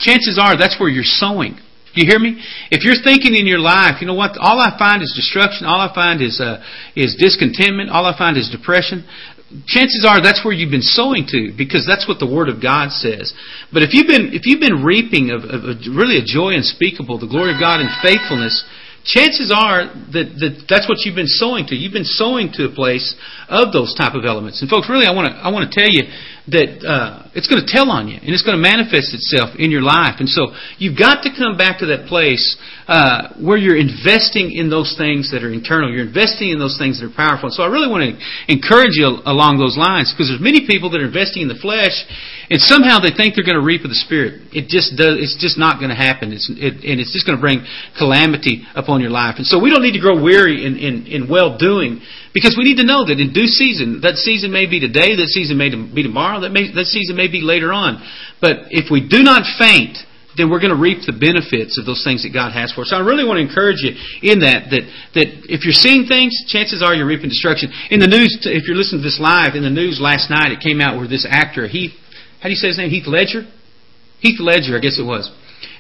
chances 0.03 0.43
are 0.43 0.59
that's 0.59 0.75
where 0.83 0.91
you're 0.91 1.07
sowing. 1.07 1.55
Do 1.95 2.01
you 2.01 2.09
hear 2.09 2.19
me? 2.19 2.41
If 2.73 2.83
you're 2.89 2.99
thinking 3.05 3.37
in 3.37 3.47
your 3.47 3.61
life, 3.61 4.01
you 4.01 4.09
know 4.09 4.17
what? 4.17 4.33
All 4.41 4.59
I 4.59 4.75
find 4.81 5.03
is 5.03 5.13
destruction. 5.15 5.69
All 5.69 5.79
I 5.79 5.93
find 5.95 6.23
is 6.23 6.41
uh, 6.41 6.65
is 6.97 7.15
discontentment. 7.21 7.91
All 7.91 8.07
I 8.07 8.17
find 8.17 8.39
is 8.39 8.49
depression 8.49 9.05
chances 9.67 10.05
are 10.09 10.23
that's 10.23 10.45
where 10.45 10.55
you've 10.55 10.71
been 10.71 10.85
sowing 10.85 11.27
to 11.29 11.53
because 11.57 11.85
that's 11.87 12.09
what 12.09 12.19
the 12.19 12.29
Word 12.29 12.49
of 12.49 12.63
God 12.63 12.91
says. 12.91 13.33
But 13.73 13.83
if 13.83 13.93
you've 13.93 14.09
been 14.09 14.33
if 14.33 14.47
you've 14.47 14.61
been 14.61 14.83
reaping 14.85 15.31
of, 15.31 15.45
of, 15.45 15.61
of 15.65 15.77
really 15.93 16.19
a 16.19 16.25
joy 16.25 16.57
unspeakable, 16.57 17.19
the 17.19 17.31
glory 17.31 17.55
of 17.55 17.61
God 17.61 17.81
and 17.81 17.91
faithfulness, 18.01 18.65
chances 19.05 19.51
are 19.51 19.91
that, 20.15 20.27
that 20.39 20.53
that's 20.71 20.87
what 20.89 21.03
you've 21.03 21.19
been 21.19 21.31
sowing 21.31 21.67
to. 21.67 21.75
You've 21.75 21.93
been 21.93 22.09
sowing 22.09 22.51
to 22.55 22.71
a 22.71 22.73
place 22.73 23.15
of 23.49 23.73
those 23.73 23.95
type 23.95 24.15
of 24.15 24.25
elements. 24.25 24.63
And 24.63 24.71
folks, 24.71 24.89
really, 24.89 25.07
I 25.07 25.13
want 25.13 25.31
to 25.31 25.35
I 25.35 25.51
want 25.51 25.67
to 25.67 25.73
tell 25.75 25.91
you 25.91 26.07
that 26.55 26.83
uh, 26.83 27.31
it's 27.35 27.47
going 27.47 27.63
to 27.63 27.71
tell 27.71 27.91
on 27.91 28.11
you 28.11 28.19
and 28.19 28.31
it's 28.31 28.43
going 28.43 28.59
to 28.59 28.63
manifest 28.63 29.15
itself 29.15 29.55
in 29.59 29.71
your 29.71 29.83
life. 29.83 30.19
And 30.19 30.29
so 30.29 30.55
you've 30.79 30.99
got 30.99 31.23
to 31.23 31.31
come 31.31 31.59
back 31.59 31.79
to 31.83 31.87
that 31.95 32.07
place 32.07 32.43
uh, 32.89 33.35
where 33.39 33.57
you're 33.57 33.79
investing 33.79 34.51
in 34.51 34.71
those 34.71 34.95
things 34.99 35.31
that 35.31 35.43
are 35.43 35.53
internal. 35.53 35.91
You're 35.91 36.07
investing 36.07 36.51
in 36.51 36.59
those 36.59 36.79
things 36.79 36.99
that 36.99 37.07
are 37.07 37.17
powerful. 37.17 37.47
And 37.51 37.55
so 37.55 37.63
I 37.63 37.71
really 37.71 37.87
want 37.87 38.03
to 38.03 38.13
encourage 38.51 38.99
you 38.99 39.23
along 39.23 39.63
those 39.63 39.79
lines 39.79 40.11
because 40.11 40.29
there's 40.29 40.43
many 40.43 40.67
people 40.67 40.91
that 40.91 41.01
are 41.01 41.07
investing 41.07 41.47
in 41.47 41.51
the 41.51 41.61
flesh 41.63 41.95
and 42.51 42.61
somehow 42.61 42.99
they 42.99 43.15
think 43.15 43.39
they're 43.39 43.47
going 43.47 43.59
to 43.59 43.65
reap 43.65 43.87
of 43.87 43.91
the 43.95 44.03
spirit. 44.03 44.51
It 44.51 44.67
just 44.67 44.99
does. 44.99 45.23
It's 45.23 45.39
just 45.39 45.57
not 45.57 45.79
going 45.79 45.89
to 45.89 45.97
happen. 45.97 46.35
It's 46.35 46.51
it, 46.51 46.85
and 46.85 46.99
it's 46.99 47.15
just 47.15 47.25
going 47.25 47.39
to 47.39 47.43
bring 47.43 47.65
calamity 47.97 48.67
upon 48.75 49.01
your 49.01 49.15
life. 49.15 49.39
And 49.39 49.47
so 49.47 49.63
we 49.63 49.71
don't 49.71 49.81
need 49.81 49.97
to 49.97 50.03
grow 50.03 50.19
weary 50.19 50.67
in 50.67 50.77
in, 50.77 51.07
in 51.07 51.21
well 51.31 51.57
doing 51.57 52.03
because 52.35 52.57
we 52.57 52.65
need 52.65 52.81
to 52.81 52.89
know 52.89 53.05
that 53.07 53.21
in 53.21 53.33
due 53.33 53.47
season, 53.47 54.01
that 54.03 54.17
season 54.17 54.53
may 54.53 54.67
be 54.67 54.81
today, 54.81 55.17
that 55.17 55.31
season 55.33 55.57
may 55.57 55.69
be 55.69 56.03
tomorrow, 56.03 56.41
that, 56.41 56.51
may, 56.51 56.73
that 56.73 56.89
season 56.89 57.17
may 57.17 57.29
be 57.29 57.45
later 57.45 57.73
on. 57.73 58.01
But 58.41 58.73
if 58.73 58.91
we 58.91 59.05
do 59.05 59.23
not 59.23 59.45
faint, 59.61 60.01
then 60.37 60.49
we're 60.49 60.61
going 60.61 60.73
to 60.73 60.81
reap 60.81 61.05
the 61.05 61.13
benefits 61.13 61.77
of 61.77 61.85
those 61.85 62.01
things 62.05 62.25
that 62.25 62.33
God 62.33 62.53
has 62.53 62.73
for 62.73 62.83
us. 62.83 62.91
So 62.91 62.97
I 62.97 63.05
really 63.05 63.25
want 63.25 63.37
to 63.39 63.45
encourage 63.45 63.85
you 63.85 63.93
in 64.25 64.41
that, 64.41 64.73
that, 64.73 64.85
that 65.15 65.29
if 65.49 65.65
you're 65.65 65.77
seeing 65.77 66.09
things, 66.09 66.33
chances 66.49 66.83
are 66.83 66.95
you're 66.95 67.09
reaping 67.09 67.29
destruction. 67.29 67.69
In 67.93 68.01
the 68.01 68.09
news, 68.09 68.33
if 68.45 68.65
you're 68.65 68.77
listening 68.77 69.05
to 69.05 69.07
this 69.09 69.21
live, 69.21 69.55
in 69.55 69.63
the 69.63 69.73
news 69.73 70.01
last 70.01 70.31
night, 70.31 70.53
it 70.53 70.61
came 70.61 70.81
out 70.81 70.97
where 70.97 71.09
this 71.09 71.27
actor, 71.29 71.69
Heath, 71.69 71.93
how 72.41 72.49
do 72.49 72.55
you 72.55 72.61
say 72.61 72.69
his 72.69 72.79
name? 72.79 72.91
Heath 72.91 73.07
Ledger? 73.07 73.45
Heath 74.19 74.41
Ledger, 74.41 74.77
I 74.77 74.81
guess 74.81 74.99
it 74.99 75.07
was. 75.07 75.31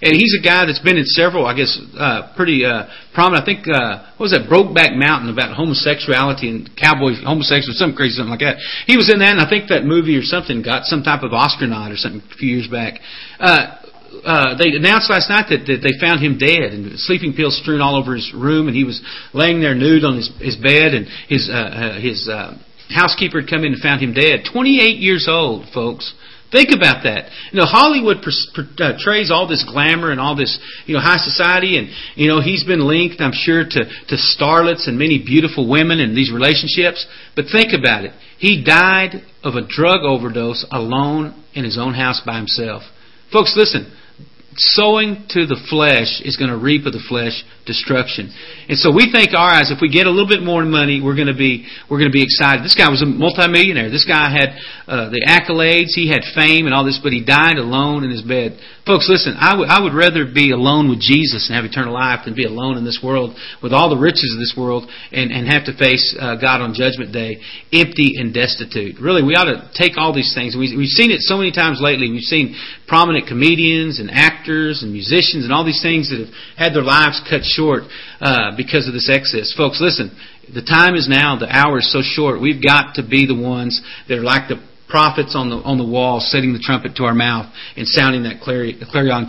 And 0.03 0.15
he's 0.15 0.35
a 0.39 0.43
guy 0.43 0.67
that's 0.67 0.79
been 0.79 0.97
in 0.97 1.07
several, 1.07 1.47
I 1.47 1.55
guess, 1.55 1.79
uh, 1.99 2.35
pretty 2.35 2.65
uh, 2.65 2.87
prominent. 3.15 3.43
I 3.43 3.47
think 3.47 3.67
uh, 3.67 4.15
what 4.19 4.31
was 4.31 4.35
that 4.35 4.51
Brokeback 4.51 4.95
Mountain 4.99 5.31
about 5.31 5.55
homosexuality 5.55 6.51
and 6.51 6.71
cowboy 6.75 7.15
homosexual, 7.23 7.75
something 7.75 7.97
crazy, 7.97 8.19
something 8.19 8.31
like 8.31 8.47
that. 8.47 8.59
He 8.87 8.97
was 8.97 9.11
in 9.11 9.19
that, 9.19 9.39
and 9.39 9.41
I 9.41 9.49
think 9.49 9.71
that 9.71 9.85
movie 9.85 10.19
or 10.19 10.23
something 10.23 10.63
got 10.63 10.85
some 10.87 11.03
type 11.03 11.23
of 11.23 11.33
Oscar 11.33 11.67
nod 11.67 11.91
or 11.91 11.97
something 11.97 12.23
a 12.23 12.35
few 12.35 12.51
years 12.51 12.67
back. 12.67 12.99
Uh, 13.39 13.79
uh, 14.25 14.57
they 14.57 14.71
announced 14.77 15.11
last 15.11 15.29
night 15.29 15.47
that, 15.49 15.65
that 15.67 15.81
they 15.81 15.97
found 15.99 16.23
him 16.23 16.39
dead 16.39 16.73
and 16.77 16.99
sleeping 17.01 17.33
pills 17.33 17.59
strewn 17.59 17.81
all 17.81 17.97
over 17.97 18.15
his 18.15 18.33
room, 18.35 18.69
and 18.69 18.77
he 18.77 18.85
was 18.85 19.01
laying 19.33 19.61
there 19.61 19.75
nude 19.75 20.05
on 20.05 20.17
his, 20.17 20.31
his 20.39 20.57
bed, 20.57 20.95
and 20.95 21.09
his 21.29 21.49
uh, 21.51 21.57
uh, 21.57 22.01
his 22.01 22.29
uh, 22.29 22.55
housekeeper 22.93 23.41
had 23.41 23.51
come 23.51 23.65
in 23.65 23.73
and 23.73 23.83
found 23.83 24.03
him 24.03 24.13
dead. 24.13 24.45
28 24.53 25.01
years 25.01 25.27
old, 25.29 25.67
folks. 25.73 26.15
Think 26.53 26.69
about 26.69 27.09
that. 27.09 27.33
You 27.51 27.65
know, 27.65 27.65
Hollywood 27.65 28.21
portrays 28.21 29.33
all 29.33 29.49
this 29.49 29.65
glamour 29.65 30.13
and 30.13 30.21
all 30.21 30.37
this, 30.37 30.53
you 30.85 30.93
know, 30.93 31.01
high 31.01 31.17
society, 31.17 31.81
and 31.81 31.89
you 32.15 32.29
know, 32.29 32.43
he's 32.45 32.63
been 32.63 32.85
linked, 32.85 33.21
I'm 33.21 33.33
sure, 33.33 33.65
to 33.65 33.83
to 34.13 34.17
starlets 34.37 34.87
and 34.87 34.99
many 34.99 35.25
beautiful 35.25 35.65
women 35.65 35.99
in 35.99 36.15
these 36.15 36.31
relationships. 36.31 37.09
But 37.35 37.47
think 37.51 37.73
about 37.73 38.05
it. 38.05 38.13
He 38.37 38.63
died 38.63 39.25
of 39.43 39.55
a 39.55 39.67
drug 39.67 40.05
overdose 40.05 40.67
alone 40.71 41.43
in 41.55 41.65
his 41.65 41.79
own 41.79 41.95
house 41.95 42.21
by 42.25 42.37
himself. 42.37 42.83
Folks, 43.33 43.55
listen 43.57 43.91
sowing 44.57 45.25
to 45.31 45.47
the 45.47 45.57
flesh 45.71 46.21
is 46.25 46.37
going 46.37 46.51
to 46.51 46.59
reap 46.59 46.85
of 46.85 46.93
the 46.93 47.05
flesh 47.09 47.45
destruction. 47.65 48.29
And 48.69 48.77
so 48.77 48.91
we 48.91 49.09
think 49.09 49.33
our 49.33 49.49
eyes, 49.49 49.71
if 49.71 49.81
we 49.81 49.89
get 49.89 50.07
a 50.07 50.11
little 50.11 50.29
bit 50.29 50.43
more 50.43 50.65
money, 50.65 51.01
we're 51.01 51.17
going 51.17 51.31
to 51.31 51.39
be 51.39 51.65
we're 51.89 51.99
going 51.99 52.11
to 52.11 52.15
be 52.15 52.23
excited. 52.23 52.65
This 52.65 52.75
guy 52.75 52.91
was 52.91 53.01
a 53.01 53.09
multimillionaire. 53.09 53.89
This 53.89 54.05
guy 54.05 54.29
had 54.29 54.59
uh, 54.91 55.09
the 55.09 55.23
accolades, 55.25 55.95
he 55.95 56.11
had 56.11 56.27
fame 56.35 56.67
and 56.67 56.75
all 56.75 56.85
this, 56.85 57.01
but 57.03 57.13
he 57.15 57.25
died 57.25 57.57
alone 57.57 58.05
in 58.05 58.11
his 58.11 58.23
bed. 58.23 58.59
Folks, 58.85 59.07
listen, 59.09 59.39
I 59.39 59.55
would 59.55 59.69
I 59.71 59.81
would 59.81 59.95
rather 59.95 60.27
be 60.27 60.51
alone 60.51 60.91
with 60.91 61.01
Jesus 61.01 61.47
and 61.49 61.55
have 61.55 61.65
eternal 61.65 61.95
life 61.95 62.27
than 62.27 62.35
be 62.35 62.45
alone 62.45 62.77
in 62.77 62.85
this 62.85 62.99
world 62.99 63.39
with 63.63 63.73
all 63.73 63.89
the 63.89 64.01
riches 64.01 64.35
of 64.35 64.41
this 64.43 64.55
world 64.59 64.91
and 65.13 65.31
and 65.31 65.47
have 65.47 65.65
to 65.71 65.75
face 65.79 66.03
uh, 66.19 66.37
God 66.37 66.61
on 66.61 66.75
Judgment 66.75 67.15
Day 67.15 67.39
empty 67.73 68.19
and 68.19 68.35
destitute. 68.35 68.99
Really, 68.99 69.23
we 69.23 69.39
ought 69.39 69.49
to 69.49 69.71
take 69.73 69.97
all 69.97 70.13
these 70.13 70.35
things. 70.35 70.59
We, 70.59 70.75
we've 70.77 70.93
seen 70.93 71.11
it 71.11 71.23
so 71.23 71.39
many 71.39 71.53
times 71.53 71.79
lately. 71.81 72.11
We've 72.11 72.27
seen 72.27 72.59
prominent 72.89 73.27
comedians 73.27 74.01
and 74.01 74.11
actors 74.43 74.83
and 74.83 74.93
musicians 74.93 75.45
and 75.45 75.53
all 75.53 75.65
these 75.65 75.83
things 75.83 76.11
that 76.11 76.19
have 76.19 76.35
had 76.57 76.75
their 76.75 76.83
lives 76.83 77.23
cut 77.31 77.43
short 77.43 77.83
uh, 78.21 78.51
because 78.57 78.89
of 78.89 78.95
this 78.95 79.09
excess. 79.09 79.55
Folks, 79.57 79.81
listen, 79.81 80.11
the 80.53 80.63
time 80.63 80.95
is 80.95 81.09
now, 81.09 81.39
the 81.39 81.47
hour 81.47 81.79
is 81.79 81.91
so 81.93 82.03
short. 82.03 82.41
We've 82.41 82.63
got 82.63 82.97
to 82.97 83.07
be 83.07 83.27
the 83.27 83.39
ones 83.39 83.81
that 84.09 84.19
are 84.19 84.27
like 84.27 84.49
the 84.49 84.59
prophets 84.91 85.33
on 85.33 85.49
the 85.49 85.57
on 85.65 85.81
the 85.81 85.89
wall 85.89 86.21
setting 86.21 86.53
the 86.53 86.61
trumpet 86.61 86.93
to 87.01 87.09
our 87.09 87.15
mouth 87.15 87.49
and 87.81 87.89
sounding 87.89 88.29
that 88.29 88.45
clarion 88.45 88.77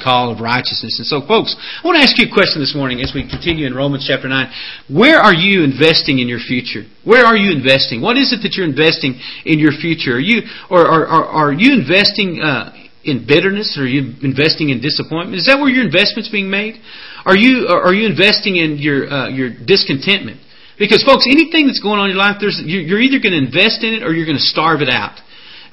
call 0.04 0.28
of 0.28 0.43
righteousness. 0.43 0.99
And 0.99 1.08
so, 1.08 1.23
folks, 1.23 1.56
I 1.56 1.88
want 1.88 1.95
to 1.95 2.04
ask 2.04 2.19
you 2.19 2.28
a 2.28 2.34
question 2.34 2.60
this 2.60 2.76
morning 2.76 2.99
as 2.99 3.15
we 3.15 3.23
continue 3.23 3.63
in 3.63 3.71
Romans 3.71 4.04
chapter 4.04 4.28
9. 4.28 4.91
Where 4.91 5.23
are 5.23 5.34
you 5.34 5.63
investing 5.63 6.19
in 6.19 6.28
your 6.28 6.43
future? 6.43 6.84
Where 7.06 7.23
are 7.23 7.38
you 7.38 7.56
investing? 7.56 8.02
What 8.02 8.17
is 8.17 8.34
it 8.34 8.43
that 8.43 8.60
you're 8.60 8.67
investing 8.67 9.15
in 9.45 9.62
your 9.62 9.71
future? 9.71 10.19
Are 10.19 10.19
you 10.19 10.43
or 10.67 10.84
are, 10.84 11.08
are, 11.08 11.26
are 11.47 11.54
you 11.54 11.80
investing 11.80 12.43
uh, 12.43 12.76
in 13.03 13.27
bitterness? 13.27 13.77
Are 13.77 13.87
you 13.87 14.15
investing 14.23 14.69
in 14.69 14.81
disappointment? 14.81 15.35
Is 15.35 15.45
that 15.47 15.59
where 15.59 15.69
your 15.69 15.85
investment's 15.85 16.29
being 16.29 16.49
made? 16.49 16.79
Are 17.25 17.35
you 17.35 17.67
are 17.67 17.93
you 17.93 18.07
investing 18.07 18.55
in 18.55 18.77
your 18.77 19.07
uh, 19.07 19.29
your 19.29 19.49
discontentment? 19.51 20.39
Because 20.79 21.03
folks, 21.03 21.27
anything 21.29 21.67
that's 21.67 21.79
going 21.79 21.99
on 21.99 22.09
in 22.09 22.15
your 22.15 22.23
life, 22.23 22.37
there's 22.39 22.59
you're 22.63 22.99
either 22.99 23.21
going 23.21 23.37
to 23.37 23.43
invest 23.43 23.83
in 23.83 23.93
it 23.93 24.01
or 24.03 24.11
you're 24.11 24.25
going 24.25 24.39
to 24.39 24.49
starve 24.49 24.81
it 24.81 24.89
out 24.89 25.19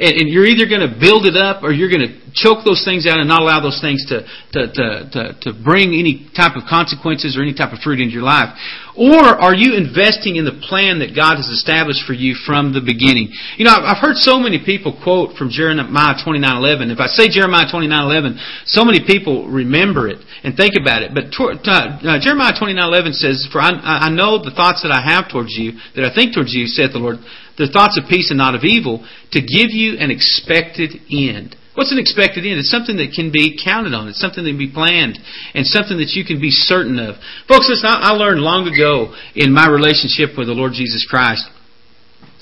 and, 0.01 0.17
and 0.17 0.27
you're 0.33 0.49
either 0.49 0.65
going 0.65 0.81
to 0.81 0.97
build 0.97 1.29
it 1.29 1.37
up 1.37 1.63
or 1.63 1.77
you're 1.77 1.93
going 1.93 2.09
to 2.09 2.17
choke 2.33 2.65
those 2.65 2.81
things 2.89 3.05
out 3.05 3.21
and 3.21 3.29
not 3.29 3.45
allow 3.45 3.61
those 3.61 3.85
things 3.85 4.01
to, 4.09 4.25
to, 4.57 4.61
to, 4.73 4.87
to, 5.13 5.23
to 5.45 5.49
bring 5.53 5.93
any 5.93 6.31
type 6.33 6.57
of 6.57 6.65
consequences 6.65 7.37
or 7.37 7.43
any 7.45 7.53
type 7.53 7.77
of 7.77 7.85
fruit 7.85 8.01
into 8.01 8.17
your 8.17 8.25
life. 8.25 8.49
Or 8.97 9.21
are 9.21 9.55
you 9.55 9.77
investing 9.77 10.41
in 10.41 10.49
the 10.49 10.57
plan 10.67 11.05
that 11.05 11.13
God 11.13 11.37
has 11.37 11.53
established 11.53 12.09
for 12.09 12.17
you 12.17 12.33
from 12.33 12.73
the 12.73 12.81
beginning? 12.81 13.29
You 13.61 13.69
know, 13.69 13.77
I've 13.77 14.01
heard 14.01 14.17
so 14.17 14.41
many 14.41 14.57
people 14.57 14.97
quote 15.05 15.37
from 15.37 15.53
Jeremiah 15.53 16.17
29:11. 16.17 16.91
If 16.91 17.01
I 17.01 17.07
say 17.07 17.29
Jeremiah 17.29 17.69
29:11, 17.69 18.41
so 18.67 18.85
many 18.85 19.05
people 19.05 19.49
remember 19.49 20.09
it 20.09 20.19
and 20.43 20.57
think 20.57 20.75
about 20.81 21.05
it. 21.05 21.13
But 21.13 21.33
uh, 21.37 22.19
Jeremiah 22.21 22.57
29:11 22.57 23.15
says, 23.15 23.49
"For 23.53 23.61
I, 23.61 23.73
I 23.73 24.11
know 24.11 24.43
the 24.43 24.53
thoughts 24.53 24.83
that 24.83 24.93
I 24.93 25.01
have 25.01 25.31
towards 25.31 25.55
you, 25.55 25.77
that 25.97 26.05
I 26.05 26.13
think 26.13 26.35
towards 26.35 26.53
you," 26.53 26.67
saith 26.67 26.93
the 26.93 26.99
Lord, 27.01 27.23
They're 27.61 27.69
thoughts 27.69 28.01
of 28.01 28.09
peace 28.09 28.33
and 28.33 28.41
not 28.41 28.57
of 28.57 28.65
evil 28.65 29.05
to 29.37 29.41
give 29.45 29.69
you 29.69 30.01
an 30.01 30.11
expected 30.11 30.97
end. 31.13 31.57
What's 31.77 31.93
an 31.93 32.01
expected 32.01 32.49
end? 32.49 32.59
It's 32.59 32.73
something 32.73 32.97
that 32.97 33.13
can 33.13 33.31
be 33.31 33.61
counted 33.61 33.93
on. 33.93 34.09
It's 34.09 34.21
something 34.21 34.43
that 34.43 34.51
can 34.51 34.59
be 34.59 34.73
planned 34.73 35.21
and 35.55 35.69
something 35.69 36.01
that 36.01 36.17
you 36.17 36.25
can 36.25 36.41
be 36.41 36.51
certain 36.51 36.99
of. 36.99 37.21
Folks, 37.47 37.69
listen, 37.69 37.87
I 37.87 38.17
learned 38.17 38.41
long 38.41 38.67
ago 38.67 39.15
in 39.37 39.53
my 39.53 39.69
relationship 39.69 40.35
with 40.41 40.49
the 40.49 40.57
Lord 40.57 40.73
Jesus 40.73 41.07
Christ 41.09 41.47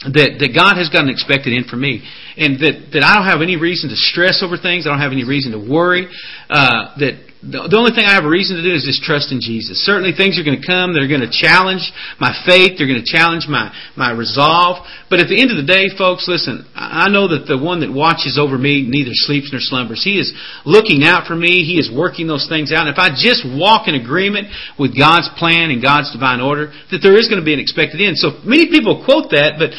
that, 0.06 0.38
that 0.38 0.54
God 0.54 0.78
has 0.78 0.88
got 0.88 1.04
an 1.04 1.10
expected 1.10 1.52
end 1.52 1.66
for 1.66 1.76
me. 1.76 2.06
And 2.38 2.62
that, 2.62 2.94
that 2.94 3.02
I 3.02 3.18
don't 3.18 3.26
have 3.26 3.42
any 3.42 3.58
reason 3.58 3.90
to 3.90 3.98
stress 3.98 4.46
over 4.46 4.54
things. 4.54 4.86
I 4.86 4.94
don't 4.94 5.02
have 5.02 5.12
any 5.12 5.26
reason 5.26 5.50
to 5.52 5.58
worry. 5.58 6.06
Uh, 6.48 6.94
that 7.02 7.27
the, 7.38 7.78
only 7.78 7.94
thing 7.94 8.02
I 8.02 8.18
have 8.18 8.26
a 8.26 8.32
reason 8.32 8.58
to 8.58 8.66
do 8.66 8.74
is 8.74 8.82
just 8.82 9.06
trust 9.06 9.30
in 9.30 9.38
Jesus. 9.38 9.78
Certainly 9.86 10.18
things 10.18 10.34
are 10.34 10.46
going 10.46 10.58
to 10.58 10.66
come 10.66 10.90
They're 10.90 11.06
going 11.06 11.22
to 11.22 11.30
challenge 11.30 11.86
my 12.18 12.34
faith. 12.42 12.74
They're 12.74 12.90
going 12.90 12.98
to 12.98 13.06
challenge 13.06 13.46
my, 13.46 13.70
my 13.94 14.10
resolve. 14.10 14.82
But 15.06 15.22
at 15.22 15.30
the 15.30 15.38
end 15.38 15.54
of 15.54 15.58
the 15.58 15.68
day, 15.68 15.86
folks, 15.94 16.26
listen, 16.26 16.66
I 16.74 17.06
know 17.14 17.30
that 17.30 17.46
the 17.46 17.54
one 17.54 17.86
that 17.86 17.94
watches 17.94 18.42
over 18.42 18.58
me 18.58 18.82
neither 18.82 19.14
sleeps 19.14 19.54
nor 19.54 19.62
slumbers. 19.62 20.02
He 20.02 20.18
is 20.18 20.34
looking 20.66 21.06
out 21.06 21.30
for 21.30 21.38
me. 21.38 21.62
He 21.62 21.78
is 21.78 21.86
working 21.86 22.26
those 22.26 22.50
things 22.50 22.74
out. 22.74 22.90
And 22.90 22.92
if 22.94 22.98
I 22.98 23.14
just 23.14 23.46
walk 23.46 23.86
in 23.86 23.94
agreement 23.94 24.50
with 24.74 24.98
God's 24.98 25.30
plan 25.38 25.70
and 25.70 25.78
God's 25.78 26.10
divine 26.10 26.42
order, 26.42 26.74
that 26.90 27.06
there 27.06 27.14
is 27.14 27.30
going 27.30 27.38
to 27.38 27.46
be 27.46 27.54
an 27.54 27.62
expected 27.62 28.02
end. 28.02 28.18
So 28.18 28.42
many 28.42 28.66
people 28.66 29.06
quote 29.06 29.30
that, 29.30 29.62
but 29.62 29.70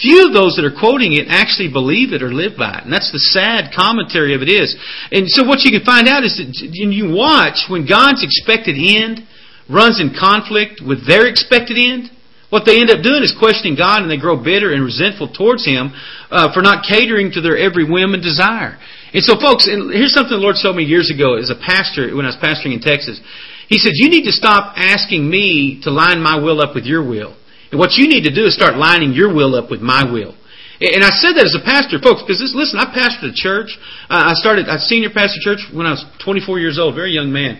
Few 0.00 0.26
of 0.26 0.34
those 0.34 0.58
that 0.58 0.66
are 0.66 0.74
quoting 0.74 1.14
it 1.14 1.30
actually 1.30 1.70
believe 1.70 2.10
it 2.10 2.18
or 2.18 2.34
live 2.34 2.58
by 2.58 2.82
it. 2.82 2.84
And 2.84 2.92
that's 2.92 3.14
the 3.14 3.22
sad 3.30 3.70
commentary 3.70 4.34
of 4.34 4.42
it 4.42 4.50
is. 4.50 4.74
And 5.14 5.30
so 5.30 5.46
what 5.46 5.62
you 5.62 5.70
can 5.70 5.86
find 5.86 6.10
out 6.10 6.26
is 6.26 6.34
that 6.42 6.50
you 6.50 7.14
watch 7.14 7.70
when 7.70 7.86
God's 7.86 8.26
expected 8.26 8.74
end 8.74 9.22
runs 9.70 10.02
in 10.02 10.10
conflict 10.10 10.82
with 10.82 11.06
their 11.06 11.30
expected 11.30 11.78
end, 11.78 12.10
what 12.50 12.66
they 12.66 12.82
end 12.82 12.90
up 12.90 13.02
doing 13.02 13.22
is 13.22 13.34
questioning 13.34 13.78
God 13.78 14.02
and 14.02 14.10
they 14.10 14.18
grow 14.18 14.38
bitter 14.38 14.74
and 14.74 14.82
resentful 14.82 15.30
towards 15.30 15.62
Him 15.62 15.94
uh, 16.30 16.50
for 16.54 16.62
not 16.62 16.86
catering 16.86 17.30
to 17.34 17.40
their 17.40 17.58
every 17.58 17.86
whim 17.86 18.14
and 18.14 18.22
desire. 18.22 18.78
And 19.14 19.22
so 19.22 19.38
folks, 19.38 19.70
and 19.70 19.94
here's 19.94 20.14
something 20.14 20.34
the 20.34 20.42
Lord 20.42 20.58
told 20.58 20.74
me 20.74 20.82
years 20.82 21.10
ago 21.10 21.38
as 21.38 21.50
a 21.50 21.58
pastor 21.58 22.10
when 22.14 22.26
I 22.26 22.34
was 22.34 22.38
pastoring 22.42 22.74
in 22.74 22.82
Texas. 22.82 23.22
He 23.70 23.78
said, 23.78 23.94
you 23.94 24.10
need 24.10 24.26
to 24.26 24.34
stop 24.34 24.74
asking 24.76 25.28
me 25.28 25.80
to 25.82 25.90
line 25.90 26.22
my 26.22 26.38
will 26.38 26.60
up 26.60 26.74
with 26.74 26.84
your 26.84 27.02
will. 27.02 27.38
And 27.74 27.82
what 27.82 27.98
you 27.98 28.06
need 28.06 28.22
to 28.22 28.30
do 28.30 28.46
is 28.46 28.54
start 28.54 28.78
lining 28.78 29.18
your 29.18 29.34
will 29.34 29.58
up 29.58 29.66
with 29.66 29.82
my 29.82 30.06
will. 30.06 30.38
And 30.78 31.02
I 31.02 31.10
said 31.10 31.34
that 31.34 31.42
as 31.42 31.58
a 31.58 31.64
pastor, 31.66 31.98
folks, 31.98 32.22
because 32.22 32.38
this, 32.38 32.54
listen, 32.54 32.78
I 32.78 32.86
pastored 32.94 33.30
a 33.30 33.34
church. 33.34 33.74
Uh, 34.06 34.30
I 34.30 34.38
started, 34.38 34.70
I 34.70 34.78
senior 34.78 35.10
pastor 35.10 35.42
church 35.42 35.58
when 35.74 35.82
I 35.82 35.98
was 35.98 36.06
24 36.22 36.62
years 36.62 36.78
old, 36.78 36.94
very 36.94 37.10
young 37.10 37.34
man. 37.34 37.58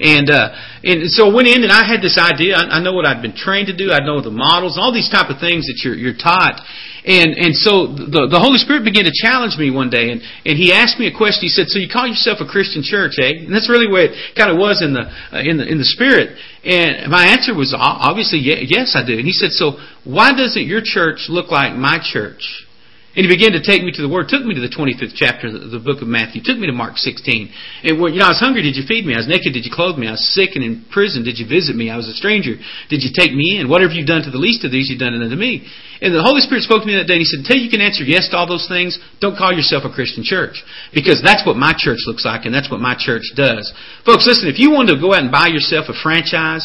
And 0.00 0.32
uh, 0.32 0.56
and 0.80 1.04
so 1.12 1.28
I 1.28 1.32
went 1.36 1.44
in 1.44 1.60
and 1.60 1.68
I 1.68 1.84
had 1.84 2.00
this 2.00 2.16
idea. 2.16 2.56
I, 2.56 2.80
I 2.80 2.80
know 2.80 2.96
what 2.96 3.04
I'd 3.04 3.20
been 3.20 3.36
trained 3.36 3.68
to 3.68 3.76
do. 3.76 3.92
I 3.92 4.00
know 4.00 4.24
the 4.24 4.32
models, 4.32 4.80
all 4.80 4.96
these 4.96 5.12
type 5.12 5.28
of 5.28 5.44
things 5.44 5.68
that 5.68 5.84
you're 5.84 5.92
you're 5.92 6.16
taught. 6.16 6.56
And 7.04 7.32
and 7.36 7.56
so 7.56 7.88
the 7.88 8.28
the 8.28 8.40
Holy 8.40 8.58
Spirit 8.58 8.84
began 8.84 9.04
to 9.04 9.14
challenge 9.14 9.56
me 9.56 9.70
one 9.70 9.88
day, 9.88 10.12
and 10.12 10.20
and 10.44 10.54
He 10.58 10.72
asked 10.72 10.98
me 10.98 11.06
a 11.08 11.14
question. 11.16 11.48
He 11.48 11.52
said, 11.52 11.68
"So 11.68 11.78
you 11.78 11.88
call 11.88 12.06
yourself 12.06 12.40
a 12.40 12.48
Christian 12.48 12.82
church, 12.82 13.16
eh?" 13.18 13.44
And 13.46 13.52
that's 13.52 13.68
really 13.68 13.88
where 13.88 14.12
it 14.12 14.36
kind 14.36 14.50
of 14.50 14.58
was 14.58 14.82
in 14.82 14.92
the 14.92 15.08
uh, 15.08 15.40
in 15.40 15.56
the 15.56 15.66
in 15.66 15.78
the 15.78 15.88
spirit. 15.88 16.36
And 16.64 17.10
my 17.10 17.26
answer 17.26 17.54
was 17.54 17.72
obviously 17.76 18.38
yes, 18.40 18.92
I 18.94 19.04
do. 19.04 19.16
And 19.16 19.24
He 19.24 19.32
said, 19.32 19.52
"So 19.52 19.80
why 20.04 20.32
doesn't 20.32 20.66
your 20.66 20.82
church 20.84 21.26
look 21.28 21.50
like 21.50 21.74
my 21.74 21.98
church?" 22.02 22.66
And 23.10 23.26
he 23.26 23.30
began 23.30 23.50
to 23.58 23.62
take 23.62 23.82
me 23.82 23.90
to 23.90 24.02
the 24.06 24.08
Word, 24.08 24.30
took 24.30 24.46
me 24.46 24.54
to 24.54 24.62
the 24.62 24.70
25th 24.70 25.18
chapter 25.18 25.50
of 25.50 25.74
the 25.74 25.82
book 25.82 25.98
of 25.98 26.06
Matthew, 26.06 26.46
took 26.46 26.54
me 26.54 26.70
to 26.70 26.76
Mark 26.76 26.94
16. 26.94 27.50
And 27.82 27.98
when, 27.98 28.14
you 28.14 28.22
know, 28.22 28.30
I 28.30 28.38
was 28.38 28.38
hungry, 28.38 28.62
did 28.62 28.78
you 28.78 28.86
feed 28.86 29.02
me? 29.02 29.18
I 29.18 29.20
was 29.20 29.26
naked, 29.26 29.50
did 29.50 29.66
you 29.66 29.74
clothe 29.74 29.98
me? 29.98 30.06
I 30.06 30.14
was 30.14 30.22
sick 30.30 30.54
and 30.54 30.62
in 30.62 30.86
prison, 30.94 31.26
did 31.26 31.34
you 31.34 31.42
visit 31.42 31.74
me? 31.74 31.90
I 31.90 31.98
was 31.98 32.06
a 32.06 32.14
stranger, 32.14 32.54
did 32.86 33.02
you 33.02 33.10
take 33.10 33.34
me 33.34 33.58
in? 33.58 33.66
Whatever 33.66 33.98
you've 33.98 34.06
done 34.06 34.22
to 34.22 34.30
the 34.30 34.38
least 34.38 34.62
of 34.62 34.70
these, 34.70 34.86
you've 34.86 35.02
done 35.02 35.18
it 35.18 35.26
unto 35.26 35.34
me. 35.34 35.66
And 35.98 36.14
the 36.14 36.22
Holy 36.22 36.38
Spirit 36.38 36.62
spoke 36.62 36.86
to 36.86 36.88
me 36.88 36.94
that 37.02 37.10
day 37.10 37.18
and 37.18 37.24
he 37.26 37.26
said, 37.26 37.42
until 37.42 37.58
you 37.58 37.66
can 37.66 37.82
answer 37.82 38.06
yes 38.06 38.30
to 38.30 38.38
all 38.38 38.46
those 38.46 38.70
things, 38.70 38.94
don't 39.18 39.34
call 39.34 39.50
yourself 39.50 39.82
a 39.82 39.90
Christian 39.90 40.22
church. 40.22 40.62
Because 40.94 41.18
that's 41.18 41.42
what 41.42 41.58
my 41.58 41.74
church 41.74 42.06
looks 42.06 42.22
like 42.22 42.46
and 42.46 42.54
that's 42.54 42.70
what 42.70 42.78
my 42.78 42.94
church 42.94 43.26
does. 43.34 43.66
Folks, 44.06 44.22
listen, 44.22 44.46
if 44.46 44.62
you 44.62 44.70
wanted 44.70 44.94
to 44.94 45.02
go 45.02 45.18
out 45.18 45.26
and 45.26 45.34
buy 45.34 45.50
yourself 45.50 45.90
a 45.90 45.98
franchise 45.98 46.62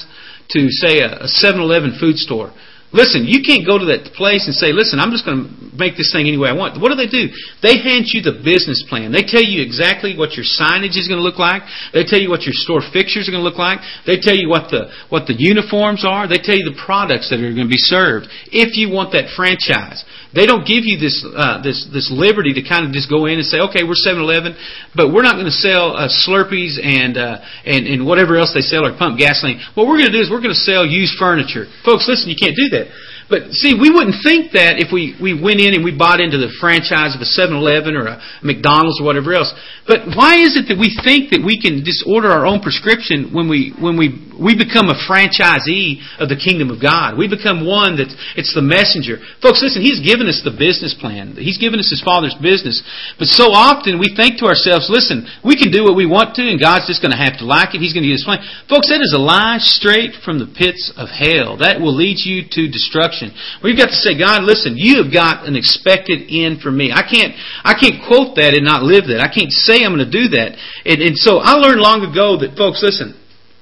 to, 0.53 0.69
say, 0.69 1.01
a 1.01 1.25
7-Eleven 1.25 1.97
food 1.97 2.21
store, 2.21 2.53
Listen, 2.95 3.27
you 3.27 3.43
can't 3.43 3.67
go 3.67 3.75
to 3.75 3.91
that 3.91 4.15
place 4.15 4.47
and 4.47 4.55
say, 4.55 4.71
listen, 4.71 5.03
I'm 5.03 5.11
just 5.11 5.27
going 5.27 5.43
to 5.43 5.47
make 5.75 5.99
this 5.99 6.15
thing 6.15 6.31
any 6.31 6.39
way 6.39 6.47
I 6.47 6.55
want. 6.55 6.79
What 6.79 6.95
do 6.95 6.95
they 6.95 7.11
do? 7.11 7.27
They 7.59 7.75
hand 7.83 8.07
you 8.07 8.23
the 8.23 8.39
business 8.39 8.87
plan. 8.87 9.11
They 9.11 9.27
tell 9.27 9.43
you 9.43 9.59
exactly 9.59 10.15
what 10.15 10.39
your 10.39 10.47
signage 10.47 10.95
is 10.95 11.11
going 11.11 11.19
to 11.19 11.27
look 11.27 11.35
like. 11.35 11.67
They 11.91 12.07
tell 12.07 12.23
you 12.23 12.31
what 12.31 12.47
your 12.47 12.55
store 12.55 12.79
fixtures 12.79 13.27
are 13.27 13.35
going 13.35 13.43
to 13.43 13.47
look 13.47 13.59
like. 13.59 13.83
They 14.07 14.15
tell 14.15 14.39
you 14.39 14.47
what 14.47 14.71
the, 14.71 14.87
what 15.11 15.27
the 15.27 15.35
uniforms 15.35 16.07
are. 16.07 16.31
They 16.31 16.39
tell 16.39 16.55
you 16.55 16.63
the 16.63 16.79
products 16.79 17.27
that 17.29 17.43
are 17.43 17.51
going 17.51 17.67
to 17.67 17.75
be 17.75 17.83
served. 17.83 18.31
If 18.55 18.79
you 18.79 18.87
want 18.87 19.11
that 19.11 19.35
franchise. 19.35 20.07
They 20.35 20.45
don't 20.45 20.67
give 20.67 20.83
you 20.83 20.99
this 20.99 21.23
uh, 21.23 21.63
this 21.63 21.87
this 21.95 22.11
liberty 22.11 22.51
to 22.59 22.63
kind 22.67 22.83
of 22.83 22.91
just 22.91 23.09
go 23.09 23.23
in 23.25 23.39
and 23.39 23.47
say, 23.47 23.63
okay, 23.71 23.87
we're 23.87 23.95
7-Eleven, 23.95 24.59
but 24.91 25.15
we're 25.15 25.23
not 25.23 25.39
going 25.39 25.47
to 25.47 25.59
sell 25.63 25.95
uh, 25.95 26.11
Slurpees 26.11 26.75
and 26.75 27.15
uh, 27.15 27.39
and 27.63 27.87
and 27.87 28.05
whatever 28.05 28.35
else 28.35 28.51
they 28.51 28.59
sell 28.59 28.83
or 28.83 28.91
pump 28.99 29.17
gasoline. 29.17 29.63
What 29.79 29.87
we're 29.87 29.95
going 29.95 30.11
to 30.11 30.17
do 30.17 30.19
is 30.19 30.27
we're 30.27 30.43
going 30.43 30.53
to 30.53 30.65
sell 30.67 30.85
used 30.85 31.15
furniture, 31.15 31.71
folks. 31.87 32.03
Listen, 32.11 32.27
you 32.27 32.35
can't 32.35 32.51
do 32.51 32.67
that. 32.75 32.91
But 33.25 33.57
see, 33.57 33.73
we 33.73 33.89
wouldn't 33.89 34.21
think 34.21 34.53
that 34.53 34.77
if 34.77 34.93
we, 34.93 35.17
we 35.17 35.33
went 35.33 35.57
in 35.57 35.73
and 35.73 35.81
we 35.81 35.89
bought 35.89 36.21
into 36.21 36.37
the 36.37 36.53
franchise 36.61 37.17
of 37.17 37.21
a 37.25 37.29
7-Eleven 37.29 37.97
or 37.97 38.05
a 38.05 38.21
McDonald's 38.45 39.01
or 39.01 39.05
whatever 39.09 39.33
else. 39.33 39.49
But 39.89 40.13
why 40.13 40.37
is 40.37 40.53
it 40.53 40.69
that 40.69 40.77
we 40.77 40.93
think 41.01 41.33
that 41.33 41.41
we 41.41 41.57
can 41.57 41.81
just 41.81 42.05
order 42.05 42.29
our 42.29 42.45
own 42.45 42.61
prescription 42.61 43.33
when 43.33 43.49
we, 43.49 43.73
when 43.81 43.97
we, 43.97 44.13
we 44.37 44.53
become 44.53 44.93
a 44.93 44.97
franchisee 45.09 46.05
of 46.21 46.29
the 46.29 46.37
kingdom 46.37 46.69
of 46.69 46.77
God? 46.77 47.17
We 47.17 47.25
become 47.25 47.65
one 47.65 47.97
that 47.97 48.13
it's 48.37 48.53
the 48.53 48.61
messenger. 48.61 49.17
Folks, 49.41 49.65
listen, 49.65 49.81
He's 49.81 50.05
given 50.05 50.29
us 50.29 50.45
the 50.45 50.53
business 50.53 50.93
plan. 50.93 51.33
He's 51.33 51.57
given 51.57 51.81
us 51.81 51.89
His 51.89 52.05
Father's 52.05 52.37
business. 52.37 52.85
But 53.17 53.33
so 53.33 53.49
often 53.49 53.97
we 53.97 54.13
think 54.13 54.37
to 54.41 54.45
ourselves, 54.45 54.85
listen, 54.85 55.25
we 55.41 55.57
can 55.57 55.73
do 55.73 55.81
what 55.81 55.97
we 55.97 56.05
want 56.05 56.37
to 56.37 56.45
and 56.45 56.61
God's 56.61 56.85
just 56.85 57.01
going 57.01 57.13
to 57.13 57.21
have 57.21 57.41
to 57.41 57.45
like 57.49 57.73
it. 57.73 57.81
He's 57.81 57.97
going 57.97 58.05
to 58.05 58.11
use 58.13 58.21
His 58.21 58.29
plan. 58.29 58.45
Folks, 58.69 58.93
that 58.93 59.01
is 59.01 59.17
a 59.17 59.21
lie 59.21 59.57
straight 59.57 60.13
from 60.21 60.37
the 60.37 60.45
pits 60.45 60.93
of 60.93 61.09
hell. 61.09 61.57
That 61.57 61.81
will 61.81 61.93
lead 61.93 62.21
you 62.21 62.45
to 62.53 62.69
destruction 62.69 63.14
instruction. 63.21 63.61
We've 63.63 63.77
got 63.77 63.89
to 63.89 63.95
say, 63.95 64.17
God, 64.17 64.43
listen, 64.43 64.77
you 64.77 65.03
have 65.03 65.11
got 65.11 65.47
an 65.47 65.55
expected 65.55 66.27
end 66.29 66.61
for 66.61 66.71
me. 66.71 66.91
I 66.91 67.03
can't, 67.03 67.33
I 67.63 67.73
can't 67.73 68.03
quote 68.05 68.35
that 68.35 68.53
and 68.53 68.65
not 68.65 68.83
live 68.83 69.07
that. 69.07 69.21
I 69.21 69.31
can't 69.31 69.51
say 69.51 69.83
I'm 69.83 69.95
going 69.95 70.05
to 70.05 70.11
do 70.11 70.29
that. 70.35 70.57
And, 70.85 71.01
and 71.01 71.17
so 71.17 71.39
I 71.39 71.53
learned 71.53 71.81
long 71.81 72.03
ago 72.03 72.37
that, 72.39 72.57
folks, 72.57 72.83
listen, 72.83 73.15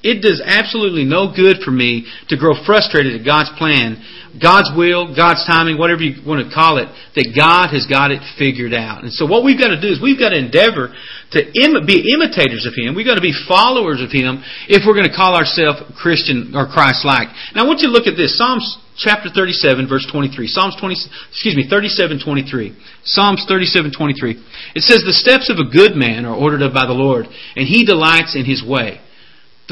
it 0.03 0.19
does 0.19 0.43
absolutely 0.43 1.07
no 1.07 1.31
good 1.31 1.63
for 1.63 1.71
me 1.71 2.03
to 2.27 2.35
grow 2.35 2.51
frustrated 2.67 3.15
at 3.15 3.23
God's 3.23 3.49
plan, 3.55 4.03
God's 4.35 4.67
will, 4.75 5.15
God's 5.15 5.47
timing, 5.47 5.79
whatever 5.79 6.03
you 6.03 6.19
want 6.27 6.43
to 6.43 6.51
call 6.51 6.75
it, 6.75 6.91
that 7.15 7.31
God 7.31 7.71
has 7.71 7.87
got 7.87 8.11
it 8.11 8.19
figured 8.35 8.75
out. 8.75 9.07
And 9.07 9.15
so 9.15 9.23
what 9.23 9.47
we've 9.47 9.57
got 9.57 9.71
to 9.71 9.79
do 9.79 9.87
is 9.87 10.03
we've 10.03 10.19
got 10.19 10.35
to 10.35 10.39
endeavor 10.41 10.91
to 10.91 11.39
Im- 11.39 11.87
be 11.87 12.03
imitators 12.11 12.67
of 12.67 12.75
Him. 12.75 12.99
We've 12.99 13.07
got 13.07 13.15
to 13.15 13.23
be 13.23 13.31
followers 13.47 14.03
of 14.03 14.11
Him 14.11 14.43
if 14.67 14.83
we're 14.83 14.97
going 14.97 15.07
to 15.07 15.15
call 15.15 15.39
ourselves 15.39 15.87
Christian 15.95 16.51
or 16.51 16.67
Christ-like. 16.67 17.55
Now 17.55 17.63
I 17.63 17.67
want 17.69 17.79
you 17.79 17.87
to 17.87 17.95
look 17.95 18.09
at 18.09 18.19
this. 18.19 18.35
Psalms 18.35 18.65
chapter 18.99 19.31
37 19.31 19.87
verse 19.87 20.03
23. 20.11 20.51
Psalms 20.51 20.75
20, 20.83 20.99
excuse 21.31 21.55
me, 21.55 21.63
37, 21.71 22.19
23. 22.19 22.75
Psalms 23.07 23.45
37, 23.47 23.95
23. 23.95 24.35
It 24.75 24.83
says, 24.83 25.07
The 25.07 25.15
steps 25.15 25.47
of 25.47 25.63
a 25.63 25.69
good 25.69 25.95
man 25.95 26.27
are 26.27 26.35
ordered 26.35 26.61
of 26.61 26.75
by 26.75 26.89
the 26.89 26.97
Lord, 26.97 27.31
and 27.55 27.63
he 27.63 27.87
delights 27.87 28.35
in 28.35 28.43
his 28.43 28.59
way. 28.59 28.99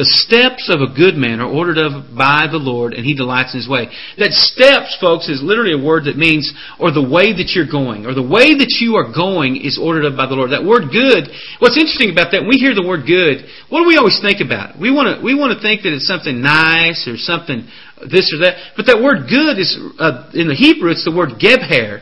The 0.02 0.18
steps 0.26 0.66
of 0.66 0.82
a 0.82 0.90
good 0.90 1.14
man 1.14 1.38
are 1.38 1.54
ordered 1.54 1.78
of 1.78 2.18
by 2.18 2.50
the 2.50 2.58
Lord, 2.58 2.98
and 2.98 3.06
He 3.06 3.14
delights 3.14 3.54
in 3.54 3.62
His 3.62 3.70
way. 3.70 3.86
That 4.18 4.34
steps, 4.34 4.98
folks, 4.98 5.30
is 5.30 5.46
literally 5.46 5.78
a 5.78 5.86
word 5.86 6.10
that 6.10 6.18
means, 6.18 6.50
or 6.82 6.90
the 6.90 7.06
way 7.06 7.38
that 7.38 7.54
you're 7.54 7.70
going, 7.70 8.10
or 8.10 8.18
the 8.18 8.26
way 8.26 8.58
that 8.58 8.82
you 8.82 8.98
are 8.98 9.14
going 9.14 9.62
is 9.62 9.78
ordered 9.78 10.10
of 10.10 10.18
by 10.18 10.26
the 10.26 10.34
Lord. 10.34 10.58
That 10.58 10.66
word 10.66 10.90
good, 10.90 11.30
what's 11.62 11.78
interesting 11.78 12.10
about 12.10 12.34
that, 12.34 12.42
when 12.42 12.50
we 12.50 12.58
hear 12.58 12.74
the 12.74 12.82
word 12.82 13.06
good, 13.06 13.46
what 13.70 13.86
do 13.86 13.86
we 13.86 14.02
always 14.02 14.18
think 14.18 14.42
about? 14.42 14.74
We 14.74 14.90
want 14.90 15.06
to, 15.06 15.16
we 15.22 15.38
want 15.38 15.54
to 15.54 15.62
think 15.62 15.86
that 15.86 15.94
it's 15.94 16.10
something 16.10 16.42
nice, 16.42 17.06
or 17.06 17.14
something 17.22 17.70
this 18.02 18.34
or 18.34 18.42
that. 18.42 18.74
But 18.74 18.90
that 18.90 19.06
word 19.06 19.30
good 19.30 19.62
is, 19.62 19.78
uh, 20.02 20.34
in 20.34 20.50
the 20.50 20.58
Hebrew, 20.58 20.90
it's 20.90 21.06
the 21.06 21.14
word 21.14 21.38
gebher. 21.38 22.02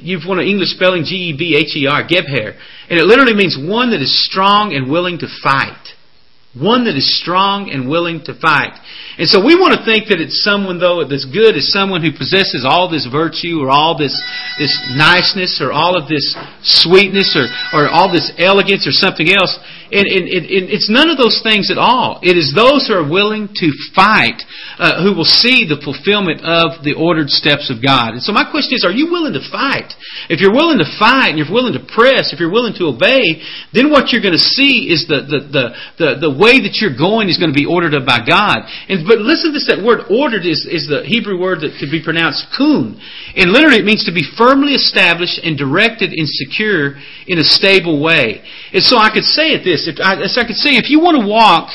You've 0.00 0.24
won 0.24 0.40
an 0.40 0.48
English 0.48 0.80
spelling, 0.80 1.04
G-E-B-H-E-R, 1.04 2.08
gebher. 2.08 2.56
And 2.88 2.96
it 2.96 3.04
literally 3.04 3.36
means 3.36 3.60
one 3.60 3.92
that 3.92 4.00
is 4.00 4.16
strong 4.24 4.72
and 4.72 4.88
willing 4.88 5.20
to 5.20 5.28
fight. 5.44 5.92
One 6.54 6.86
that 6.86 6.94
is 6.94 7.18
strong 7.18 7.70
and 7.70 7.90
willing 7.90 8.22
to 8.30 8.34
fight. 8.38 8.78
And 9.18 9.26
so 9.26 9.42
we 9.42 9.58
want 9.58 9.74
to 9.74 9.82
think 9.82 10.06
that 10.06 10.22
it's 10.22 10.46
someone, 10.46 10.78
though, 10.78 11.02
that's 11.02 11.26
good 11.26 11.58
is 11.58 11.74
someone 11.74 11.98
who 11.98 12.14
possesses 12.14 12.62
all 12.62 12.86
this 12.86 13.10
virtue 13.10 13.58
or 13.58 13.74
all 13.74 13.98
this, 13.98 14.14
this 14.54 14.70
niceness 14.94 15.58
or 15.58 15.74
all 15.74 15.98
of 15.98 16.06
this 16.06 16.22
sweetness 16.62 17.34
or, 17.34 17.50
or 17.74 17.90
all 17.90 18.06
this 18.06 18.30
elegance 18.38 18.86
or 18.86 18.94
something 18.94 19.34
else. 19.34 19.58
It's 19.90 20.88
none 20.88 21.10
of 21.10 21.18
those 21.18 21.40
things 21.42 21.70
at 21.70 21.78
all. 21.78 22.20
It 22.22 22.36
is 22.36 22.52
those 22.54 22.88
who 22.88 22.94
are 22.94 23.08
willing 23.08 23.48
to 23.60 23.68
fight 23.94 24.40
uh, 24.78 25.02
who 25.04 25.14
will 25.14 25.28
see 25.28 25.68
the 25.68 25.78
fulfillment 25.82 26.42
of 26.42 26.82
the 26.82 26.96
ordered 26.96 27.30
steps 27.30 27.70
of 27.70 27.78
God. 27.84 28.18
And 28.18 28.22
so 28.22 28.32
my 28.32 28.48
question 28.48 28.74
is, 28.74 28.82
are 28.82 28.94
you 28.94 29.12
willing 29.12 29.36
to 29.36 29.44
fight? 29.52 29.94
If 30.26 30.40
you're 30.40 30.54
willing 30.54 30.82
to 30.82 30.88
fight 30.98 31.34
and 31.34 31.38
you're 31.38 31.50
willing 31.50 31.76
to 31.76 31.84
press, 31.84 32.32
if 32.34 32.40
you're 32.40 32.52
willing 32.52 32.74
to 32.80 32.90
obey, 32.90 33.38
then 33.70 33.92
what 33.92 34.10
you're 34.10 34.24
going 34.24 34.36
to 34.36 34.48
see 34.56 34.90
is 34.90 35.06
the, 35.06 35.22
the, 35.22 35.40
the, 35.46 35.64
the, 36.00 36.08
the 36.26 36.32
way 36.34 36.58
that 36.64 36.80
you're 36.82 36.96
going 36.96 37.30
is 37.30 37.38
going 37.38 37.52
to 37.52 37.56
be 37.56 37.68
ordered 37.68 37.94
up 37.94 38.08
by 38.08 38.24
God. 38.24 38.66
And, 38.88 39.06
but 39.06 39.22
listen 39.22 39.52
to 39.52 39.54
this, 39.54 39.70
that 39.70 39.84
word 39.84 40.10
ordered 40.10 40.42
is, 40.42 40.66
is 40.66 40.90
the 40.90 41.06
Hebrew 41.06 41.38
word 41.38 41.62
that 41.62 41.76
could 41.78 41.92
be 41.92 42.02
pronounced 42.02 42.50
kun. 42.50 42.98
And 43.36 43.54
literally 43.54 43.78
it 43.78 43.86
means 43.86 44.08
to 44.10 44.14
be 44.14 44.26
firmly 44.34 44.74
established 44.74 45.38
and 45.38 45.54
directed 45.54 46.10
and 46.10 46.26
secure 46.26 46.98
in 47.30 47.38
a 47.38 47.46
stable 47.46 48.02
way. 48.02 48.42
And 48.74 48.82
so 48.82 48.98
I 48.98 49.14
could 49.14 49.24
say 49.24 49.54
it 49.54 49.62
this, 49.62 49.83
as 49.88 50.38
I 50.38 50.44
could 50.46 50.56
say, 50.56 50.76
if 50.76 50.90
you 50.90 51.00
want 51.00 51.20
to 51.20 51.26
walk 51.26 51.70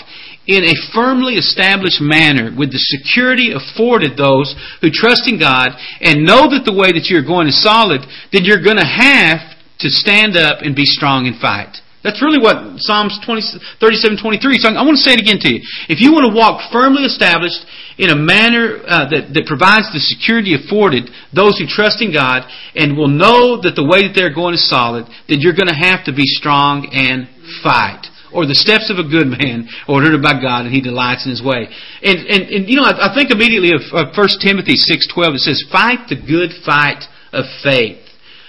in 0.47 0.63
a 0.63 0.73
firmly 0.93 1.35
established 1.35 2.01
manner 2.01 2.49
with 2.49 2.71
the 2.71 2.81
security 2.81 3.53
afforded 3.53 4.17
those 4.17 4.55
who 4.81 4.89
trust 4.89 5.29
in 5.29 5.37
God 5.37 5.69
and 6.01 6.25
know 6.25 6.49
that 6.49 6.65
the 6.65 6.73
way 6.73 6.91
that 6.91 7.05
you're 7.05 7.25
going 7.25 7.47
is 7.47 7.61
solid, 7.61 8.01
then 8.33 8.45
you're 8.45 8.63
going 8.63 8.81
to 8.81 8.87
have 8.87 9.53
to 9.79 9.89
stand 9.89 10.35
up 10.35 10.61
and 10.61 10.75
be 10.75 10.85
strong 10.85 11.27
and 11.27 11.37
fight. 11.39 11.77
That's 12.03 12.23
really 12.23 12.39
what 12.39 12.79
Psalms 12.79 13.19
20, 13.27 13.59
37, 13.79 14.23
23. 14.23 14.63
So 14.63 14.71
I 14.71 14.87
want 14.87 14.95
to 14.95 15.03
say 15.03 15.19
it 15.19 15.21
again 15.21 15.39
to 15.43 15.49
you. 15.51 15.59
If 15.91 15.99
you 15.99 16.15
want 16.15 16.31
to 16.31 16.33
walk 16.33 16.71
firmly 16.71 17.03
established 17.03 17.59
in 17.99 18.07
a 18.07 18.15
manner 18.15 18.79
uh, 18.87 19.11
that, 19.11 19.35
that 19.35 19.43
provides 19.43 19.91
the 19.91 19.99
security 19.99 20.55
afforded 20.55 21.11
those 21.35 21.59
who 21.59 21.67
trust 21.67 21.99
in 21.99 22.15
God 22.15 22.47
and 22.71 22.95
will 22.95 23.11
know 23.11 23.59
that 23.59 23.75
the 23.75 23.83
way 23.83 24.07
that 24.07 24.15
they're 24.15 24.31
going 24.31 24.55
is 24.55 24.63
solid, 24.63 25.11
then 25.27 25.43
you're 25.43 25.57
going 25.57 25.67
to 25.67 25.75
have 25.75 26.07
to 26.07 26.15
be 26.15 26.23
strong 26.23 26.87
and 26.95 27.27
fight. 27.59 28.07
Or 28.31 28.45
the 28.45 28.55
steps 28.55 28.87
of 28.87 29.01
a 29.01 29.03
good 29.03 29.27
man 29.27 29.67
ordered 29.89 30.21
by 30.21 30.39
God, 30.39 30.63
and 30.63 30.71
he 30.71 30.79
delights 30.79 31.25
in 31.25 31.35
his 31.35 31.43
way. 31.43 31.67
And, 31.99 32.17
and, 32.29 32.41
and 32.47 32.61
you 32.69 32.77
know, 32.77 32.87
I, 32.87 33.09
I 33.09 33.15
think 33.17 33.33
immediately 33.33 33.75
of, 33.75 33.83
of 33.91 34.15
1 34.15 34.39
Timothy 34.39 34.79
6.12. 34.79 35.35
It 35.35 35.43
says, 35.43 35.65
Fight 35.67 36.07
the 36.07 36.15
good 36.15 36.55
fight 36.63 37.03
of 37.33 37.43
faith. 37.59 37.99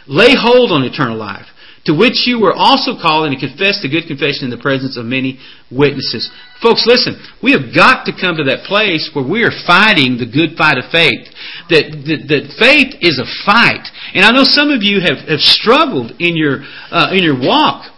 Lay 0.07 0.37
hold 0.37 0.71
on 0.71 0.85
eternal 0.85 1.17
life, 1.17 1.49
to 1.85 1.97
which 1.97 2.29
you 2.29 2.41
were 2.41 2.53
also 2.53 2.93
called 3.01 3.27
and 3.27 3.33
to 3.33 3.41
confess 3.41 3.81
the 3.81 3.89
good 3.89 4.05
confession 4.05 4.45
in 4.45 4.53
the 4.53 4.61
presence 4.61 4.97
of 5.01 5.07
many 5.09 5.41
witnesses. 5.73 6.29
Folks, 6.61 6.85
listen, 6.85 7.17
we 7.43 7.53
have 7.53 7.73
got 7.73 8.05
to 8.05 8.13
come 8.13 8.37
to 8.37 8.45
that 8.45 8.69
place 8.69 9.09
where 9.15 9.25
we 9.25 9.45
are 9.49 9.55
fighting 9.65 10.21
the 10.21 10.29
good 10.29 10.61
fight 10.61 10.77
of 10.77 10.93
faith. 10.93 11.25
That, 11.73 11.89
that, 12.05 12.21
that 12.29 12.45
faith 12.61 13.01
is 13.01 13.17
a 13.17 13.29
fight. 13.49 13.89
And 14.13 14.25
I 14.25 14.31
know 14.31 14.45
some 14.45 14.69
of 14.69 14.85
you 14.85 15.01
have, 15.01 15.25
have 15.25 15.41
struggled 15.41 16.13
in 16.21 16.37
your, 16.37 16.61
uh, 16.93 17.17
in 17.17 17.25
your 17.25 17.41
walk 17.41 17.89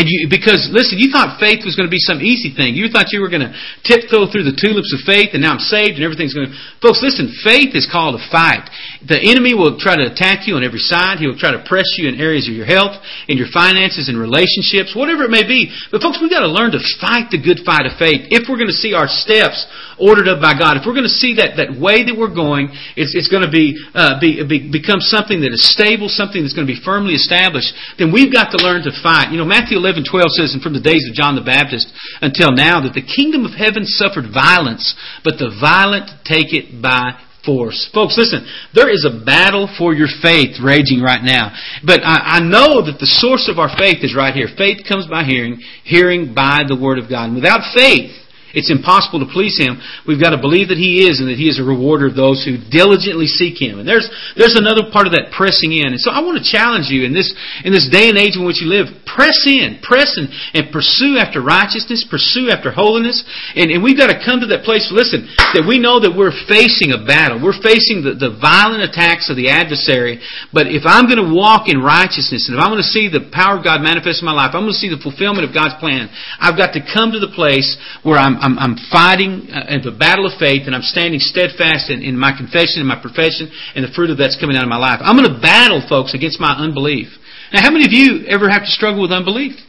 and 0.00 0.08
you, 0.08 0.30
because 0.30 0.70
listen, 0.72 0.96
you 0.96 1.12
thought 1.12 1.36
faith 1.36 1.66
was 1.66 1.74
going 1.74 1.84
to 1.84 1.92
be 1.92 2.00
some 2.00 2.24
easy 2.24 2.54
thing. 2.54 2.72
You 2.72 2.88
thought 2.88 3.10
you 3.10 3.20
were 3.20 3.28
going 3.28 3.44
to 3.44 3.52
tiptoe 3.82 4.30
through 4.32 4.46
the 4.48 4.56
tulips 4.56 4.94
of 4.96 5.04
faith, 5.04 5.36
and 5.36 5.42
now 5.42 5.58
I'm 5.58 5.60
saved, 5.60 5.98
and 5.98 6.04
everything's 6.06 6.32
going 6.32 6.48
to. 6.48 6.56
Folks, 6.80 7.02
listen, 7.02 7.28
faith 7.42 7.76
is 7.76 7.84
called 7.84 8.14
a 8.14 8.22
fight. 8.30 8.64
The 9.00 9.16
enemy 9.16 9.56
will 9.56 9.80
try 9.80 9.96
to 9.96 10.12
attack 10.12 10.44
you 10.44 10.60
on 10.60 10.64
every 10.64 10.82
side. 10.82 11.16
He 11.16 11.26
will 11.26 11.40
try 11.40 11.56
to 11.56 11.64
press 11.64 11.88
you 11.96 12.04
in 12.04 12.20
areas 12.20 12.44
of 12.44 12.52
your 12.52 12.68
health, 12.68 13.00
in 13.32 13.40
your 13.40 13.48
finances, 13.48 14.12
in 14.12 14.20
relationships, 14.20 14.92
whatever 14.92 15.24
it 15.24 15.32
may 15.32 15.40
be. 15.40 15.72
But 15.88 16.04
folks, 16.04 16.20
we've 16.20 16.28
got 16.28 16.44
to 16.44 16.52
learn 16.52 16.76
to 16.76 16.82
fight 17.00 17.32
the 17.32 17.40
good 17.40 17.64
fight 17.64 17.88
of 17.88 17.96
faith 17.96 18.28
if 18.28 18.44
we're 18.44 18.60
going 18.60 18.68
to 18.68 18.76
see 18.76 18.92
our 18.92 19.08
steps 19.08 19.64
ordered 19.96 20.28
up 20.28 20.44
by 20.44 20.52
God. 20.52 20.76
If 20.76 20.84
we're 20.84 20.96
going 20.96 21.08
to 21.08 21.20
see 21.20 21.40
that 21.40 21.56
that 21.56 21.72
way 21.80 22.04
that 22.04 22.12
we're 22.12 22.32
going, 22.32 22.68
it's, 22.92 23.16
it's 23.16 23.32
going 23.32 23.44
to 23.44 23.52
be, 23.52 23.72
uh, 23.96 24.20
be, 24.20 24.44
be 24.44 24.68
become 24.68 25.00
something 25.00 25.40
that 25.48 25.56
is 25.56 25.64
stable, 25.64 26.12
something 26.12 26.44
that's 26.44 26.52
going 26.52 26.68
to 26.68 26.72
be 26.72 26.80
firmly 26.84 27.16
established. 27.16 27.72
Then 27.96 28.12
we've 28.12 28.28
got 28.28 28.52
to 28.52 28.60
learn 28.60 28.84
to 28.84 28.92
fight. 29.00 29.32
You 29.32 29.40
know, 29.40 29.48
Matthew 29.48 29.80
11, 29.80 30.04
12 30.04 30.28
says, 30.36 30.52
and 30.52 30.60
from 30.60 30.76
the 30.76 30.84
days 30.84 31.08
of 31.08 31.16
John 31.16 31.40
the 31.40 31.46
Baptist 31.46 31.88
until 32.20 32.52
now, 32.52 32.84
that 32.84 32.92
the 32.92 33.04
kingdom 33.04 33.48
of 33.48 33.56
heaven 33.56 33.88
suffered 33.88 34.28
violence, 34.28 34.92
but 35.24 35.40
the 35.40 35.48
violent 35.56 36.12
take 36.28 36.52
it 36.52 36.84
by 36.84 37.16
force. 37.44 37.88
Folks, 37.92 38.16
listen, 38.16 38.46
there 38.74 38.90
is 38.90 39.06
a 39.08 39.24
battle 39.24 39.68
for 39.78 39.94
your 39.94 40.08
faith 40.22 40.60
raging 40.62 41.00
right 41.00 41.22
now. 41.22 41.52
But 41.84 42.00
I, 42.04 42.36
I, 42.36 42.40
know 42.40 42.84
that 42.84 42.98
the 43.00 43.06
source 43.06 43.48
of 43.48 43.58
our 43.58 43.70
faith 43.78 44.04
is 44.04 44.14
right 44.16 44.34
here. 44.34 44.48
Faith 44.56 44.84
comes 44.86 45.06
by 45.06 45.24
hearing, 45.24 45.60
hearing 45.84 46.34
by 46.34 46.64
the 46.68 46.76
Word 46.76 46.98
of 46.98 47.08
God. 47.08 47.32
And 47.32 47.34
without 47.34 47.72
faith, 47.74 48.12
it's 48.54 48.70
impossible 48.70 49.20
to 49.20 49.30
please 49.30 49.58
Him. 49.58 49.78
We've 50.06 50.20
got 50.20 50.34
to 50.34 50.40
believe 50.40 50.68
that 50.68 50.78
He 50.80 51.06
is 51.06 51.20
and 51.20 51.28
that 51.30 51.38
He 51.38 51.46
is 51.46 51.58
a 51.58 51.66
rewarder 51.66 52.10
of 52.10 52.16
those 52.18 52.42
who 52.42 52.58
diligently 52.58 53.26
seek 53.26 53.60
Him. 53.60 53.78
And 53.78 53.86
there's, 53.86 54.08
there's 54.34 54.58
another 54.58 54.90
part 54.90 55.06
of 55.06 55.14
that 55.14 55.30
pressing 55.30 55.70
in. 55.70 55.94
And 55.94 56.00
so 56.00 56.10
I 56.10 56.20
want 56.22 56.40
to 56.40 56.46
challenge 56.46 56.90
you 56.90 57.06
in 57.06 57.14
this, 57.14 57.30
in 57.62 57.70
this 57.70 57.86
day 57.86 58.10
and 58.10 58.18
age 58.18 58.34
in 58.34 58.42
which 58.42 58.58
you 58.58 58.66
live, 58.66 58.90
press 59.06 59.46
in, 59.46 59.78
press 59.82 60.18
in, 60.18 60.26
and 60.54 60.74
pursue 60.74 61.18
after 61.20 61.38
righteousness, 61.38 62.02
pursue 62.08 62.50
after 62.50 62.74
holiness. 62.74 63.22
And, 63.54 63.70
and 63.70 63.82
we've 63.82 63.98
got 63.98 64.10
to 64.10 64.18
come 64.18 64.42
to 64.42 64.50
that 64.50 64.66
place, 64.66 64.90
listen, 64.90 65.28
that 65.54 65.62
we 65.62 65.78
know 65.78 66.02
that 66.02 66.14
we're 66.14 66.34
facing 66.48 66.90
a 66.90 67.00
battle. 67.00 67.38
We're 67.38 67.58
facing 67.58 68.02
the, 68.02 68.18
the 68.18 68.34
violent 68.34 68.82
attacks 68.82 69.30
of 69.30 69.38
the 69.38 69.52
adversary. 69.52 70.18
But 70.50 70.66
if 70.70 70.82
I'm 70.88 71.06
going 71.06 71.22
to 71.22 71.30
walk 71.30 71.70
in 71.70 71.78
righteousness 71.78 72.50
and 72.50 72.56
if 72.56 72.60
I'm 72.60 72.72
going 72.72 72.82
to 72.82 72.94
see 72.94 73.06
the 73.06 73.30
power 73.30 73.58
of 73.58 73.64
God 73.66 73.84
manifest 73.84 74.22
in 74.22 74.26
my 74.26 74.34
life, 74.34 74.56
I'm 74.56 74.66
going 74.66 74.74
to 74.74 74.82
see 74.82 74.90
the 74.90 75.00
fulfillment 75.00 75.44
of 75.46 75.54
God's 75.54 75.76
plan, 75.78 76.08
I've 76.40 76.56
got 76.56 76.72
to 76.74 76.82
come 76.82 77.12
to 77.12 77.20
the 77.20 77.30
place 77.30 77.76
where 78.02 78.18
I'm 78.18 78.39
I'm, 78.40 78.58
I'm 78.58 78.76
fighting 78.90 79.52
uh, 79.52 79.78
the 79.84 79.92
battle 79.92 80.24
of 80.24 80.34
faith 80.40 80.64
and 80.64 80.74
I'm 80.74 80.82
standing 80.82 81.20
steadfast 81.20 81.92
in, 81.92 82.02
in 82.02 82.16
my 82.16 82.32
confession 82.32 82.80
and 82.80 82.88
my 82.88 82.96
profession 82.96 83.52
and 83.76 83.84
the 83.84 83.92
fruit 83.92 84.08
of 84.08 84.16
that's 84.16 84.40
coming 84.40 84.56
out 84.56 84.64
of 84.64 84.72
my 84.72 84.80
life. 84.80 85.00
I'm 85.04 85.16
going 85.16 85.28
to 85.28 85.40
battle, 85.40 85.84
folks, 85.84 86.14
against 86.14 86.40
my 86.40 86.56
unbelief. 86.56 87.08
Now, 87.52 87.62
how 87.62 87.70
many 87.70 87.84
of 87.84 87.92
you 87.92 88.26
ever 88.26 88.48
have 88.48 88.64
to 88.64 88.72
struggle 88.72 89.02
with 89.02 89.12
unbelief? 89.12 89.60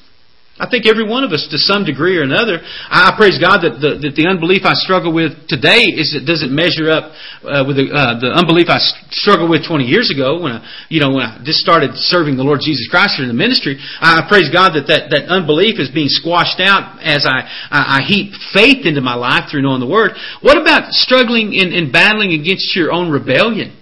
I 0.62 0.70
think 0.70 0.86
every 0.86 1.02
one 1.02 1.26
of 1.26 1.34
us, 1.34 1.50
to 1.50 1.58
some 1.58 1.82
degree 1.82 2.22
or 2.22 2.22
another, 2.22 2.62
I 2.62 3.18
praise 3.18 3.42
God 3.42 3.66
that 3.66 3.82
the, 3.82 3.98
that 3.98 4.14
the 4.14 4.30
unbelief 4.30 4.62
I 4.62 4.78
struggle 4.78 5.10
with 5.10 5.34
today 5.50 5.90
is 5.90 6.14
it 6.14 6.30
doesn't 6.30 6.54
measure 6.54 6.94
up 6.94 7.18
uh, 7.42 7.66
with 7.66 7.82
the, 7.82 7.90
uh, 7.90 8.22
the 8.22 8.30
unbelief 8.30 8.70
I 8.70 8.78
struggled 9.10 9.50
with 9.50 9.66
20 9.66 9.90
years 9.90 10.14
ago 10.14 10.38
when 10.38 10.54
I, 10.54 10.62
you 10.86 11.02
know, 11.02 11.18
when 11.18 11.26
I 11.26 11.42
just 11.42 11.66
started 11.66 11.98
serving 11.98 12.38
the 12.38 12.46
Lord 12.46 12.62
Jesus 12.62 12.86
Christ 12.94 13.18
in 13.18 13.26
the 13.26 13.34
ministry. 13.34 13.82
I 14.06 14.30
praise 14.30 14.54
God 14.54 14.78
that 14.78 14.86
that, 14.86 15.10
that 15.10 15.34
unbelief 15.34 15.82
is 15.82 15.90
being 15.90 16.14
squashed 16.14 16.62
out 16.62 17.02
as 17.02 17.26
I, 17.26 17.42
I, 17.74 17.98
I 17.98 18.00
heap 18.06 18.38
faith 18.54 18.86
into 18.86 19.02
my 19.02 19.18
life 19.18 19.50
through 19.50 19.66
knowing 19.66 19.82
the 19.82 19.90
Word. 19.90 20.14
What 20.46 20.62
about 20.62 20.94
struggling 20.94 21.58
in, 21.58 21.74
in 21.74 21.90
battling 21.90 22.38
against 22.38 22.78
your 22.78 22.94
own 22.94 23.10
rebellion? 23.10 23.81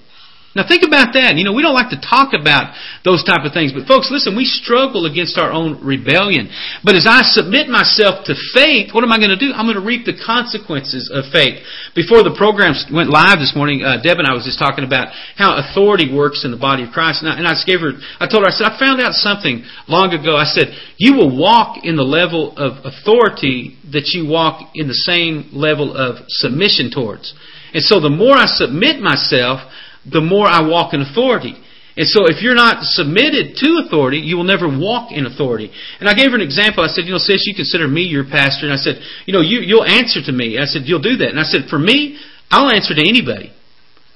Now 0.57 0.65
think 0.65 0.81
about 0.81 1.13
that. 1.13 1.37
You 1.37 1.45
know, 1.45 1.53
we 1.53 1.61
don't 1.61 1.77
like 1.77 1.93
to 1.93 2.01
talk 2.01 2.33
about 2.33 2.73
those 3.05 3.21
type 3.21 3.45
of 3.45 3.53
things, 3.53 3.69
but 3.69 3.85
folks, 3.85 4.09
listen, 4.09 4.33
we 4.33 4.49
struggle 4.49 5.05
against 5.05 5.37
our 5.37 5.53
own 5.53 5.77
rebellion. 5.85 6.49
But 6.81 6.97
as 6.97 7.05
I 7.05 7.21
submit 7.21 7.69
myself 7.69 8.25
to 8.25 8.33
faith, 8.57 8.89
what 8.89 9.05
am 9.05 9.13
I 9.13 9.21
going 9.21 9.29
to 9.29 9.37
do? 9.37 9.53
I'm 9.53 9.69
going 9.69 9.77
to 9.77 9.85
reap 9.85 10.09
the 10.09 10.17
consequences 10.17 11.05
of 11.13 11.29
faith. 11.29 11.61
Before 11.93 12.25
the 12.25 12.33
program 12.33 12.73
went 12.89 13.13
live 13.13 13.37
this 13.37 13.53
morning, 13.53 13.85
uh, 13.85 14.01
Deb 14.01 14.17
and 14.17 14.25
I 14.25 14.33
was 14.33 14.41
just 14.41 14.57
talking 14.57 14.81
about 14.81 15.13
how 15.37 15.53
authority 15.61 16.09
works 16.09 16.41
in 16.41 16.49
the 16.49 16.57
body 16.57 16.81
of 16.81 16.89
Christ, 16.89 17.21
and 17.21 17.29
I, 17.29 17.37
and 17.37 17.45
I 17.45 17.53
gave 17.61 17.85
her, 17.85 17.93
I 18.17 18.25
told 18.25 18.41
her, 18.41 18.49
I 18.49 18.55
said, 18.57 18.73
I 18.73 18.75
found 18.81 18.97
out 19.05 19.13
something 19.13 19.61
long 19.85 20.17
ago. 20.17 20.33
I 20.33 20.49
said, 20.49 20.73
you 20.97 21.13
will 21.13 21.29
walk 21.29 21.85
in 21.85 21.93
the 21.93 22.07
level 22.07 22.57
of 22.57 22.81
authority 22.89 23.77
that 23.93 24.17
you 24.17 24.25
walk 24.25 24.73
in 24.73 24.89
the 24.89 24.97
same 25.05 25.53
level 25.53 25.93
of 25.93 26.25
submission 26.41 26.89
towards. 26.89 27.37
And 27.73 27.85
so 27.85 28.01
the 28.01 28.09
more 28.09 28.33
I 28.33 28.49
submit 28.49 28.97
myself, 28.97 29.61
the 30.05 30.21
more 30.21 30.47
I 30.47 30.61
walk 30.67 30.93
in 30.93 31.01
authority. 31.01 31.55
And 31.97 32.07
so 32.07 32.27
if 32.27 32.41
you're 32.41 32.55
not 32.55 32.83
submitted 32.83 33.57
to 33.57 33.83
authority, 33.85 34.19
you 34.19 34.37
will 34.37 34.47
never 34.47 34.67
walk 34.67 35.11
in 35.11 35.25
authority. 35.25 35.69
And 35.99 36.07
I 36.07 36.13
gave 36.13 36.31
her 36.31 36.35
an 36.35 36.41
example. 36.41 36.83
I 36.83 36.87
said, 36.87 37.03
you 37.05 37.11
know, 37.11 37.19
sis, 37.19 37.45
you 37.45 37.53
consider 37.53 37.87
me 37.87 38.03
your 38.03 38.23
pastor. 38.23 38.65
And 38.65 38.73
I 38.73 38.79
said, 38.79 39.01
you 39.25 39.33
know, 39.33 39.41
you, 39.41 39.59
you'll 39.59 39.83
answer 39.83 40.23
to 40.23 40.31
me. 40.31 40.57
I 40.57 40.63
said, 40.63 40.83
you'll 40.85 41.03
do 41.03 41.17
that. 41.17 41.27
And 41.27 41.39
I 41.39 41.43
said, 41.43 41.67
for 41.69 41.77
me, 41.77 42.17
I'll 42.49 42.71
answer 42.71 42.95
to 42.95 43.01
anybody. 43.01 43.51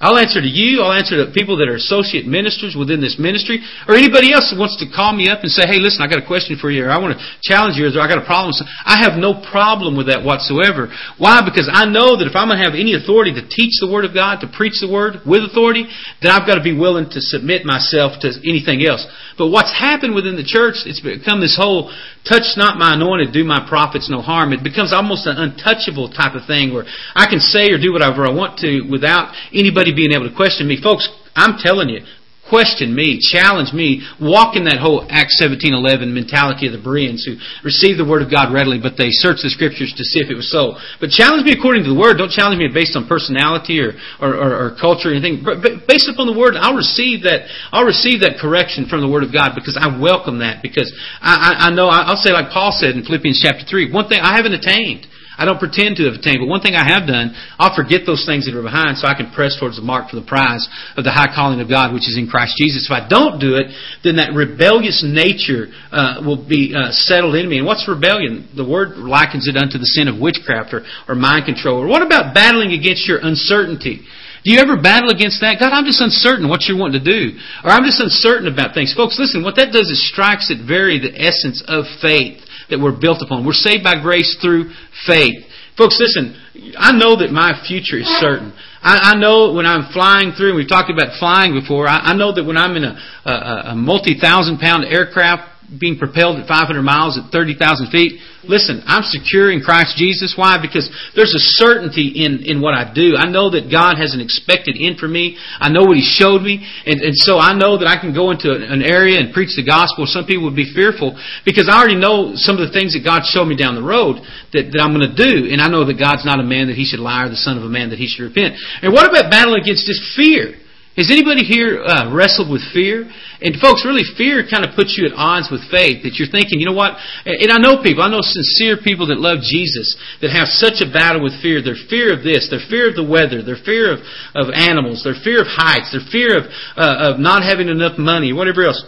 I'll 0.04 0.20
answer 0.20 0.44
to 0.44 0.46
you. 0.46 0.84
I'll 0.84 0.92
answer 0.92 1.16
to 1.24 1.32
people 1.32 1.56
that 1.56 1.68
are 1.72 1.80
associate 1.80 2.28
ministers 2.28 2.76
within 2.76 3.00
this 3.00 3.16
ministry, 3.16 3.64
or 3.88 3.96
anybody 3.96 4.36
else 4.36 4.52
that 4.52 4.60
wants 4.60 4.76
to 4.84 4.86
call 4.92 5.16
me 5.16 5.32
up 5.32 5.40
and 5.40 5.48
say, 5.50 5.64
"Hey, 5.64 5.80
listen, 5.80 6.04
I 6.04 6.12
got 6.12 6.20
a 6.20 6.26
question 6.28 6.60
for 6.60 6.68
you, 6.68 6.84
or 6.84 6.92
I 6.92 7.00
want 7.00 7.16
to 7.16 7.24
challenge 7.40 7.80
you, 7.80 7.88
or 7.88 8.00
I 8.00 8.06
got 8.06 8.20
a 8.20 8.28
problem." 8.28 8.52
I 8.84 9.00
have 9.00 9.16
no 9.16 9.32
problem 9.32 9.96
with 9.96 10.12
that 10.12 10.20
whatsoever. 10.22 10.92
Why? 11.16 11.40
Because 11.40 11.70
I 11.72 11.88
know 11.88 12.20
that 12.20 12.28
if 12.28 12.36
I'm 12.36 12.48
going 12.52 12.60
to 12.60 12.64
have 12.68 12.76
any 12.76 12.92
authority 12.92 13.32
to 13.32 13.42
teach 13.48 13.80
the 13.80 13.88
Word 13.88 14.04
of 14.04 14.12
God, 14.12 14.44
to 14.44 14.46
preach 14.46 14.76
the 14.84 14.92
Word 14.92 15.24
with 15.24 15.42
authority, 15.42 15.88
then 16.20 16.30
I've 16.30 16.46
got 16.46 16.56
to 16.56 16.62
be 16.62 16.76
willing 16.76 17.08
to 17.08 17.20
submit 17.24 17.64
myself 17.64 18.20
to 18.20 18.28
anything 18.44 18.84
else. 18.84 19.06
But 19.38 19.48
what's 19.48 19.72
happened 19.72 20.14
within 20.14 20.36
the 20.36 20.44
church, 20.44 20.84
it's 20.84 21.00
become 21.00 21.40
this 21.40 21.56
whole 21.56 21.90
touch 22.24 22.56
not 22.56 22.78
my 22.78 22.94
anointed, 22.94 23.32
do 23.32 23.44
my 23.44 23.64
prophets 23.68 24.08
no 24.10 24.20
harm. 24.20 24.52
It 24.52 24.64
becomes 24.64 24.92
almost 24.92 25.26
an 25.26 25.36
untouchable 25.36 26.08
type 26.10 26.34
of 26.34 26.46
thing 26.46 26.72
where 26.72 26.84
I 27.14 27.28
can 27.28 27.40
say 27.40 27.70
or 27.70 27.78
do 27.78 27.92
whatever 27.92 28.26
I 28.26 28.32
want 28.32 28.58
to 28.60 28.82
without 28.90 29.32
anybody 29.52 29.94
being 29.94 30.12
able 30.12 30.28
to 30.28 30.34
question 30.34 30.66
me. 30.66 30.80
Folks, 30.80 31.08
I'm 31.36 31.58
telling 31.60 31.88
you, 31.88 32.00
question 32.48 32.94
me, 32.94 33.18
challenge 33.20 33.72
me, 33.72 34.04
walk 34.20 34.56
in 34.56 34.64
that 34.64 34.78
whole 34.78 35.06
Acts 35.08 35.40
17:11 35.40 36.12
mentality 36.12 36.66
of 36.66 36.72
the 36.72 36.82
Bereans 36.82 37.24
who 37.24 37.36
received 37.64 37.98
the 37.98 38.04
word 38.04 38.22
of 38.22 38.30
God 38.30 38.52
readily, 38.52 38.78
but 38.78 38.96
they 38.96 39.08
searched 39.10 39.42
the 39.42 39.50
scriptures 39.50 39.92
to 39.96 40.04
see 40.04 40.20
if 40.20 40.30
it 40.30 40.36
was 40.36 40.50
so. 40.50 40.76
But 41.00 41.10
challenge 41.10 41.44
me 41.44 41.52
according 41.52 41.84
to 41.84 41.90
the 41.90 41.98
word. 41.98 42.18
Don't 42.18 42.30
challenge 42.30 42.58
me 42.58 42.68
based 42.68 42.96
on 42.96 43.08
personality 43.08 43.80
or 43.80 43.96
or, 44.20 44.34
or, 44.36 44.50
or 44.66 44.76
culture 44.80 45.10
or 45.10 45.14
anything. 45.14 45.42
But 45.44 45.88
based 45.88 46.08
upon 46.08 46.26
the 46.26 46.36
word, 46.36 46.56
I'll 46.56 46.76
receive 46.76 47.22
that. 47.24 47.48
I'll 47.72 47.88
receive 47.88 48.20
that 48.20 48.38
correction 48.38 48.86
from 48.86 49.00
the 49.00 49.08
word 49.08 49.24
of 49.24 49.32
God 49.32 49.54
because 49.54 49.76
I 49.80 49.88
welcome 49.88 50.38
that 50.40 50.62
because 50.62 50.92
I, 51.20 51.34
I, 51.34 51.50
I 51.68 51.70
know 51.70 51.88
I'll 51.88 52.20
say 52.20 52.32
like 52.32 52.50
Paul 52.50 52.72
said 52.72 52.94
in 52.94 53.04
Philippians 53.04 53.40
chapter 53.40 53.64
three. 53.64 53.90
One 53.90 54.08
thing 54.08 54.20
I 54.20 54.36
haven't 54.36 54.54
attained. 54.54 55.06
I 55.36 55.44
don't 55.44 55.58
pretend 55.58 55.96
to 55.98 56.06
have 56.06 56.14
attained, 56.14 56.38
but 56.38 56.46
one 56.46 56.62
thing 56.62 56.78
I 56.78 56.86
have 56.86 57.10
done, 57.10 57.34
I'll 57.58 57.74
forget 57.74 58.06
those 58.06 58.22
things 58.22 58.46
that 58.46 58.54
are 58.54 58.62
behind 58.62 58.98
so 58.98 59.10
I 59.10 59.18
can 59.18 59.34
press 59.34 59.58
towards 59.58 59.76
the 59.76 59.82
mark 59.82 60.10
for 60.10 60.16
the 60.16 60.26
prize 60.26 60.62
of 60.94 61.02
the 61.02 61.10
high 61.10 61.34
calling 61.34 61.58
of 61.58 61.68
God 61.68 61.90
which 61.90 62.06
is 62.06 62.14
in 62.14 62.30
Christ 62.30 62.54
Jesus. 62.54 62.86
If 62.86 62.94
I 62.94 63.02
don't 63.02 63.42
do 63.42 63.58
it, 63.58 63.74
then 64.06 64.22
that 64.22 64.30
rebellious 64.30 65.02
nature 65.02 65.74
uh, 65.90 66.22
will 66.22 66.38
be 66.38 66.70
uh, 66.70 66.94
settled 66.94 67.34
in 67.34 67.50
me. 67.50 67.58
And 67.58 67.66
what's 67.66 67.86
rebellion? 67.90 68.46
The 68.54 68.66
word 68.66 68.94
likens 68.94 69.50
it 69.50 69.58
unto 69.58 69.78
the 69.78 69.90
sin 69.90 70.06
of 70.06 70.22
witchcraft 70.22 70.70
or, 70.70 70.86
or 71.10 71.18
mind 71.18 71.50
control. 71.50 71.82
Or 71.82 71.88
what 71.90 72.06
about 72.06 72.34
battling 72.34 72.70
against 72.70 73.08
your 73.10 73.18
uncertainty? 73.18 74.06
Do 74.44 74.52
you 74.52 74.60
ever 74.60 74.76
battle 74.76 75.08
against 75.08 75.40
that? 75.40 75.56
God, 75.56 75.72
I'm 75.72 75.88
just 75.88 76.04
uncertain 76.04 76.52
what 76.52 76.68
you're 76.68 76.76
wanting 76.76 77.00
to 77.00 77.06
do. 77.08 77.32
Or 77.64 77.72
I'm 77.72 77.82
just 77.82 77.98
uncertain 77.98 78.46
about 78.46 78.76
things. 78.76 78.92
Folks, 78.92 79.16
listen, 79.18 79.42
what 79.42 79.56
that 79.56 79.72
does 79.72 79.88
is 79.88 79.96
strikes 80.12 80.52
at 80.52 80.60
very 80.60 81.00
the 81.00 81.16
essence 81.16 81.64
of 81.64 81.88
faith 82.04 82.44
that 82.70 82.80
we're 82.80 82.98
built 82.98 83.22
upon. 83.22 83.44
We're 83.46 83.52
saved 83.52 83.84
by 83.84 84.00
grace 84.00 84.36
through 84.40 84.70
faith. 85.06 85.44
Folks, 85.76 85.98
listen, 85.98 86.38
I 86.78 86.92
know 86.92 87.16
that 87.16 87.32
my 87.32 87.52
future 87.66 87.98
is 87.98 88.06
certain. 88.22 88.54
I, 88.80 89.14
I 89.14 89.18
know 89.18 89.52
when 89.52 89.66
I'm 89.66 89.92
flying 89.92 90.32
through, 90.32 90.50
and 90.50 90.56
we've 90.56 90.68
talked 90.68 90.90
about 90.90 91.18
flying 91.18 91.52
before, 91.52 91.88
I, 91.88 92.12
I 92.12 92.14
know 92.14 92.32
that 92.32 92.44
when 92.44 92.56
I'm 92.56 92.76
in 92.76 92.84
a, 92.84 92.94
a, 93.24 93.62
a 93.72 93.74
multi-thousand 93.74 94.58
pound 94.58 94.84
aircraft, 94.84 95.50
being 95.68 95.96
propelled 95.96 96.38
at 96.38 96.46
500 96.46 96.82
miles 96.82 97.16
at 97.16 97.32
30,000 97.32 97.90
feet. 97.90 98.20
Listen, 98.44 98.84
I'm 98.84 99.02
secure 99.02 99.48
in 99.48 99.64
Christ 99.64 99.96
Jesus. 99.96 100.36
Why? 100.36 100.60
Because 100.60 100.84
there's 101.16 101.32
a 101.32 101.44
certainty 101.56 102.12
in, 102.20 102.44
in 102.44 102.60
what 102.60 102.76
I 102.76 102.92
do. 102.92 103.16
I 103.16 103.24
know 103.24 103.48
that 103.50 103.72
God 103.72 103.96
has 103.96 104.12
an 104.12 104.20
expected 104.20 104.76
end 104.76 105.00
for 105.00 105.08
me. 105.08 105.40
I 105.58 105.72
know 105.72 105.88
what 105.88 105.96
He 105.96 106.04
showed 106.04 106.44
me. 106.44 106.60
And, 106.84 107.00
and 107.00 107.16
so 107.16 107.40
I 107.40 107.56
know 107.56 107.80
that 107.80 107.88
I 107.88 107.96
can 107.96 108.12
go 108.12 108.30
into 108.30 108.52
an 108.52 108.84
area 108.84 109.16
and 109.16 109.32
preach 109.32 109.56
the 109.56 109.64
gospel. 109.64 110.04
Some 110.04 110.28
people 110.28 110.44
would 110.44 110.58
be 110.58 110.68
fearful 110.68 111.16
because 111.44 111.72
I 111.72 111.80
already 111.80 111.96
know 111.96 112.36
some 112.36 112.60
of 112.60 112.68
the 112.68 112.72
things 112.72 112.92
that 112.92 113.00
God 113.00 113.24
showed 113.24 113.48
me 113.48 113.56
down 113.56 113.74
the 113.74 113.84
road 113.84 114.20
that, 114.52 114.68
that 114.68 114.80
I'm 114.84 114.92
going 114.92 115.08
to 115.08 115.16
do. 115.16 115.48
And 115.48 115.64
I 115.64 115.72
know 115.72 115.88
that 115.88 115.96
God's 115.96 116.28
not 116.28 116.38
a 116.38 116.46
man 116.46 116.68
that 116.68 116.76
He 116.76 116.84
should 116.84 117.00
lie 117.00 117.24
or 117.24 117.32
the 117.32 117.40
son 117.40 117.56
of 117.56 117.64
a 117.64 117.72
man 117.72 117.90
that 117.90 117.98
He 117.98 118.06
should 118.06 118.28
repent. 118.28 118.60
And 118.84 118.92
what 118.92 119.08
about 119.08 119.32
battling 119.32 119.64
against 119.64 119.88
just 119.88 120.04
fear? 120.12 120.60
Has 120.94 121.10
anybody 121.10 121.42
here 121.42 121.82
uh, 121.82 122.06
wrestled 122.14 122.46
with 122.46 122.62
fear? 122.70 123.02
And 123.42 123.58
folks, 123.58 123.82
really, 123.82 124.06
fear 124.14 124.46
kind 124.46 124.62
of 124.62 124.78
puts 124.78 124.94
you 124.94 125.10
at 125.10 125.18
odds 125.18 125.50
with 125.50 125.66
faith. 125.66 126.06
That 126.06 126.14
you're 126.22 126.30
thinking, 126.30 126.62
you 126.62 126.70
know 126.70 126.78
what? 126.78 126.94
And 127.26 127.50
I 127.50 127.58
know 127.58 127.82
people, 127.82 128.06
I 128.06 128.10
know 128.14 128.22
sincere 128.22 128.78
people 128.78 129.10
that 129.10 129.18
love 129.18 129.42
Jesus 129.42 129.98
that 130.22 130.30
have 130.30 130.46
such 130.46 130.78
a 130.78 130.86
battle 130.86 131.18
with 131.18 131.34
fear. 131.42 131.58
Their 131.58 131.74
fear 131.90 132.14
of 132.14 132.22
this, 132.22 132.46
their 132.46 132.62
fear 132.62 132.94
of 132.94 132.94
the 132.94 133.02
weather, 133.02 133.42
their 133.42 133.58
fear 133.58 133.90
of, 133.90 134.06
of 134.38 134.54
animals, 134.54 135.02
their 135.02 135.18
fear 135.18 135.42
of 135.42 135.50
heights, 135.50 135.90
their 135.90 136.06
fear 136.14 136.38
of, 136.38 136.46
uh, 136.78 137.10
of 137.10 137.18
not 137.18 137.42
having 137.42 137.66
enough 137.66 137.98
money, 137.98 138.30
whatever 138.30 138.62
else. 138.62 138.78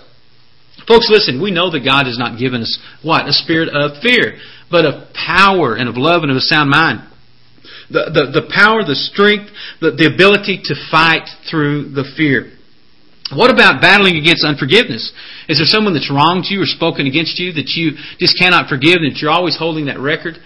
Folks, 0.86 1.10
listen, 1.10 1.42
we 1.42 1.50
know 1.50 1.74
that 1.74 1.82
God 1.82 2.06
has 2.06 2.22
not 2.22 2.38
given 2.38 2.62
us 2.62 2.70
what? 3.02 3.26
A 3.26 3.34
spirit 3.34 3.66
of 3.74 3.98
fear, 3.98 4.38
but 4.70 4.86
of 4.86 5.10
power 5.10 5.74
and 5.74 5.90
of 5.90 5.98
love 5.98 6.22
and 6.22 6.30
of 6.30 6.38
a 6.38 6.46
sound 6.46 6.70
mind 6.70 7.02
the, 7.90 8.10
the, 8.10 8.40
the 8.40 8.46
power, 8.52 8.82
the 8.82 8.94
strength, 8.96 9.50
the, 9.80 9.92
the 9.92 10.06
ability 10.06 10.60
to 10.64 10.74
fight 10.90 11.28
through 11.48 11.90
the 11.90 12.04
fear. 12.16 12.52
What 13.34 13.50
about 13.50 13.82
battling 13.82 14.16
against 14.16 14.46
unforgiveness? 14.46 15.10
Is 15.48 15.58
there 15.58 15.66
someone 15.66 15.94
that's 15.94 16.10
wronged 16.10 16.46
you 16.46 16.62
or 16.62 16.66
spoken 16.66 17.06
against 17.06 17.38
you 17.38 17.52
that 17.58 17.74
you 17.74 17.98
just 18.22 18.38
cannot 18.38 18.68
forgive 18.68 19.02
and 19.02 19.10
that 19.10 19.18
you're 19.18 19.34
always 19.34 19.58
holding 19.58 19.86
that 19.86 19.98
record? 19.98 20.38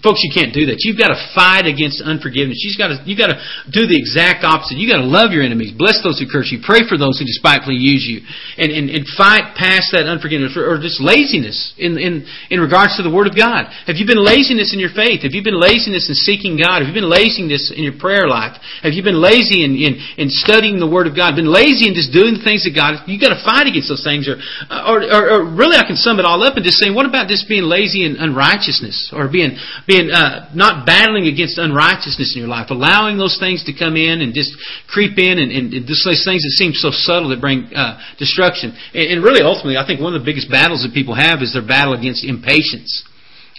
Folks, 0.00 0.24
you 0.24 0.32
can't 0.34 0.50
do 0.50 0.66
that. 0.72 0.82
You've 0.82 0.98
got 0.98 1.12
to 1.12 1.20
fight 1.30 1.68
against 1.68 2.02
unforgiveness. 2.02 2.64
You've 2.64 2.80
got 2.80 2.90
to, 2.90 2.98
you've 3.06 3.20
got 3.20 3.30
to 3.30 3.38
do 3.70 3.86
the 3.86 3.94
exact 3.94 4.42
opposite. 4.42 4.80
You've 4.80 4.90
got 4.90 4.98
to 4.98 5.06
love 5.06 5.30
your 5.30 5.46
enemies, 5.46 5.70
bless 5.70 6.02
those 6.02 6.18
who 6.18 6.26
curse 6.26 6.50
you, 6.50 6.58
pray 6.58 6.82
for 6.88 6.98
those 6.98 7.22
who 7.22 7.28
despitefully 7.28 7.78
use 7.78 8.02
you, 8.02 8.24
and, 8.58 8.74
and, 8.74 8.90
and 8.90 9.06
fight 9.14 9.54
past 9.54 9.94
that 9.94 10.10
unforgiveness 10.10 10.58
or, 10.58 10.80
just 10.82 10.98
laziness 10.98 11.76
in, 11.78 12.00
in, 12.02 12.26
in 12.50 12.58
regards 12.58 12.98
to 12.98 13.06
the 13.06 13.12
Word 13.12 13.30
of 13.30 13.38
God. 13.38 13.70
Have 13.86 13.94
you 13.94 14.02
been 14.02 14.18
laziness 14.18 14.74
in 14.74 14.82
your 14.82 14.90
faith? 14.90 15.22
Have 15.22 15.38
you 15.38 15.44
been 15.44 15.60
laziness 15.60 16.10
in 16.10 16.18
seeking 16.18 16.58
God? 16.58 16.82
Have 16.82 16.90
you 16.90 16.96
been 16.96 17.06
laziness 17.06 17.70
in 17.70 17.86
your 17.86 17.94
prayer 17.94 18.26
life? 18.26 18.58
Have 18.82 18.98
you 18.98 19.06
been 19.06 19.22
lazy 19.22 19.62
in, 19.62 19.78
in, 19.78 20.02
in 20.18 20.26
studying 20.34 20.82
the 20.82 20.90
Word 20.90 21.06
of 21.06 21.14
God? 21.14 21.38
Been 21.38 21.46
lazy 21.46 21.86
in 21.86 21.94
just 21.94 22.10
doing 22.10 22.34
the 22.34 22.42
things 22.42 22.66
that 22.66 22.74
God, 22.74 23.06
you've 23.06 23.22
got 23.22 23.30
to 23.30 23.38
fight 23.46 23.70
against 23.70 23.86
those 23.86 24.02
things. 24.02 24.26
Or, 24.26 24.40
or, 24.66 24.98
or, 25.06 25.22
or 25.30 25.40
really 25.46 25.78
I 25.78 25.86
can 25.86 25.94
sum 25.94 26.18
it 26.18 26.26
all 26.26 26.42
up 26.42 26.58
and 26.58 26.66
just 26.66 26.82
saying, 26.82 26.90
what 26.90 27.06
about 27.06 27.30
just 27.30 27.46
being 27.46 27.68
lazy 27.70 28.02
in 28.02 28.18
unrighteousness? 28.18 29.14
Or 29.14 29.30
being, 29.30 29.54
being 29.86 30.10
uh, 30.10 30.50
not 30.54 30.86
battling 30.86 31.26
against 31.26 31.58
unrighteousness 31.58 32.34
in 32.34 32.40
your 32.40 32.48
life, 32.48 32.70
allowing 32.70 33.18
those 33.18 33.38
things 33.38 33.64
to 33.64 33.72
come 33.72 33.96
in 33.96 34.20
and 34.20 34.34
just 34.34 34.54
creep 34.88 35.18
in 35.18 35.38
and, 35.38 35.50
and, 35.50 35.72
and 35.72 35.86
just 35.86 36.02
those 36.04 36.24
things 36.24 36.42
that 36.42 36.54
seem 36.56 36.72
so 36.72 36.90
subtle 36.90 37.30
that 37.30 37.40
bring 37.40 37.70
uh, 37.74 37.98
destruction. 38.18 38.74
And, 38.94 39.18
and 39.18 39.24
really, 39.24 39.42
ultimately, 39.42 39.76
I 39.76 39.86
think 39.86 40.00
one 40.00 40.14
of 40.14 40.20
the 40.20 40.26
biggest 40.26 40.50
battles 40.50 40.82
that 40.82 40.94
people 40.94 41.14
have 41.14 41.42
is 41.42 41.52
their 41.52 41.66
battle 41.66 41.94
against 41.94 42.24
impatience. 42.24 43.04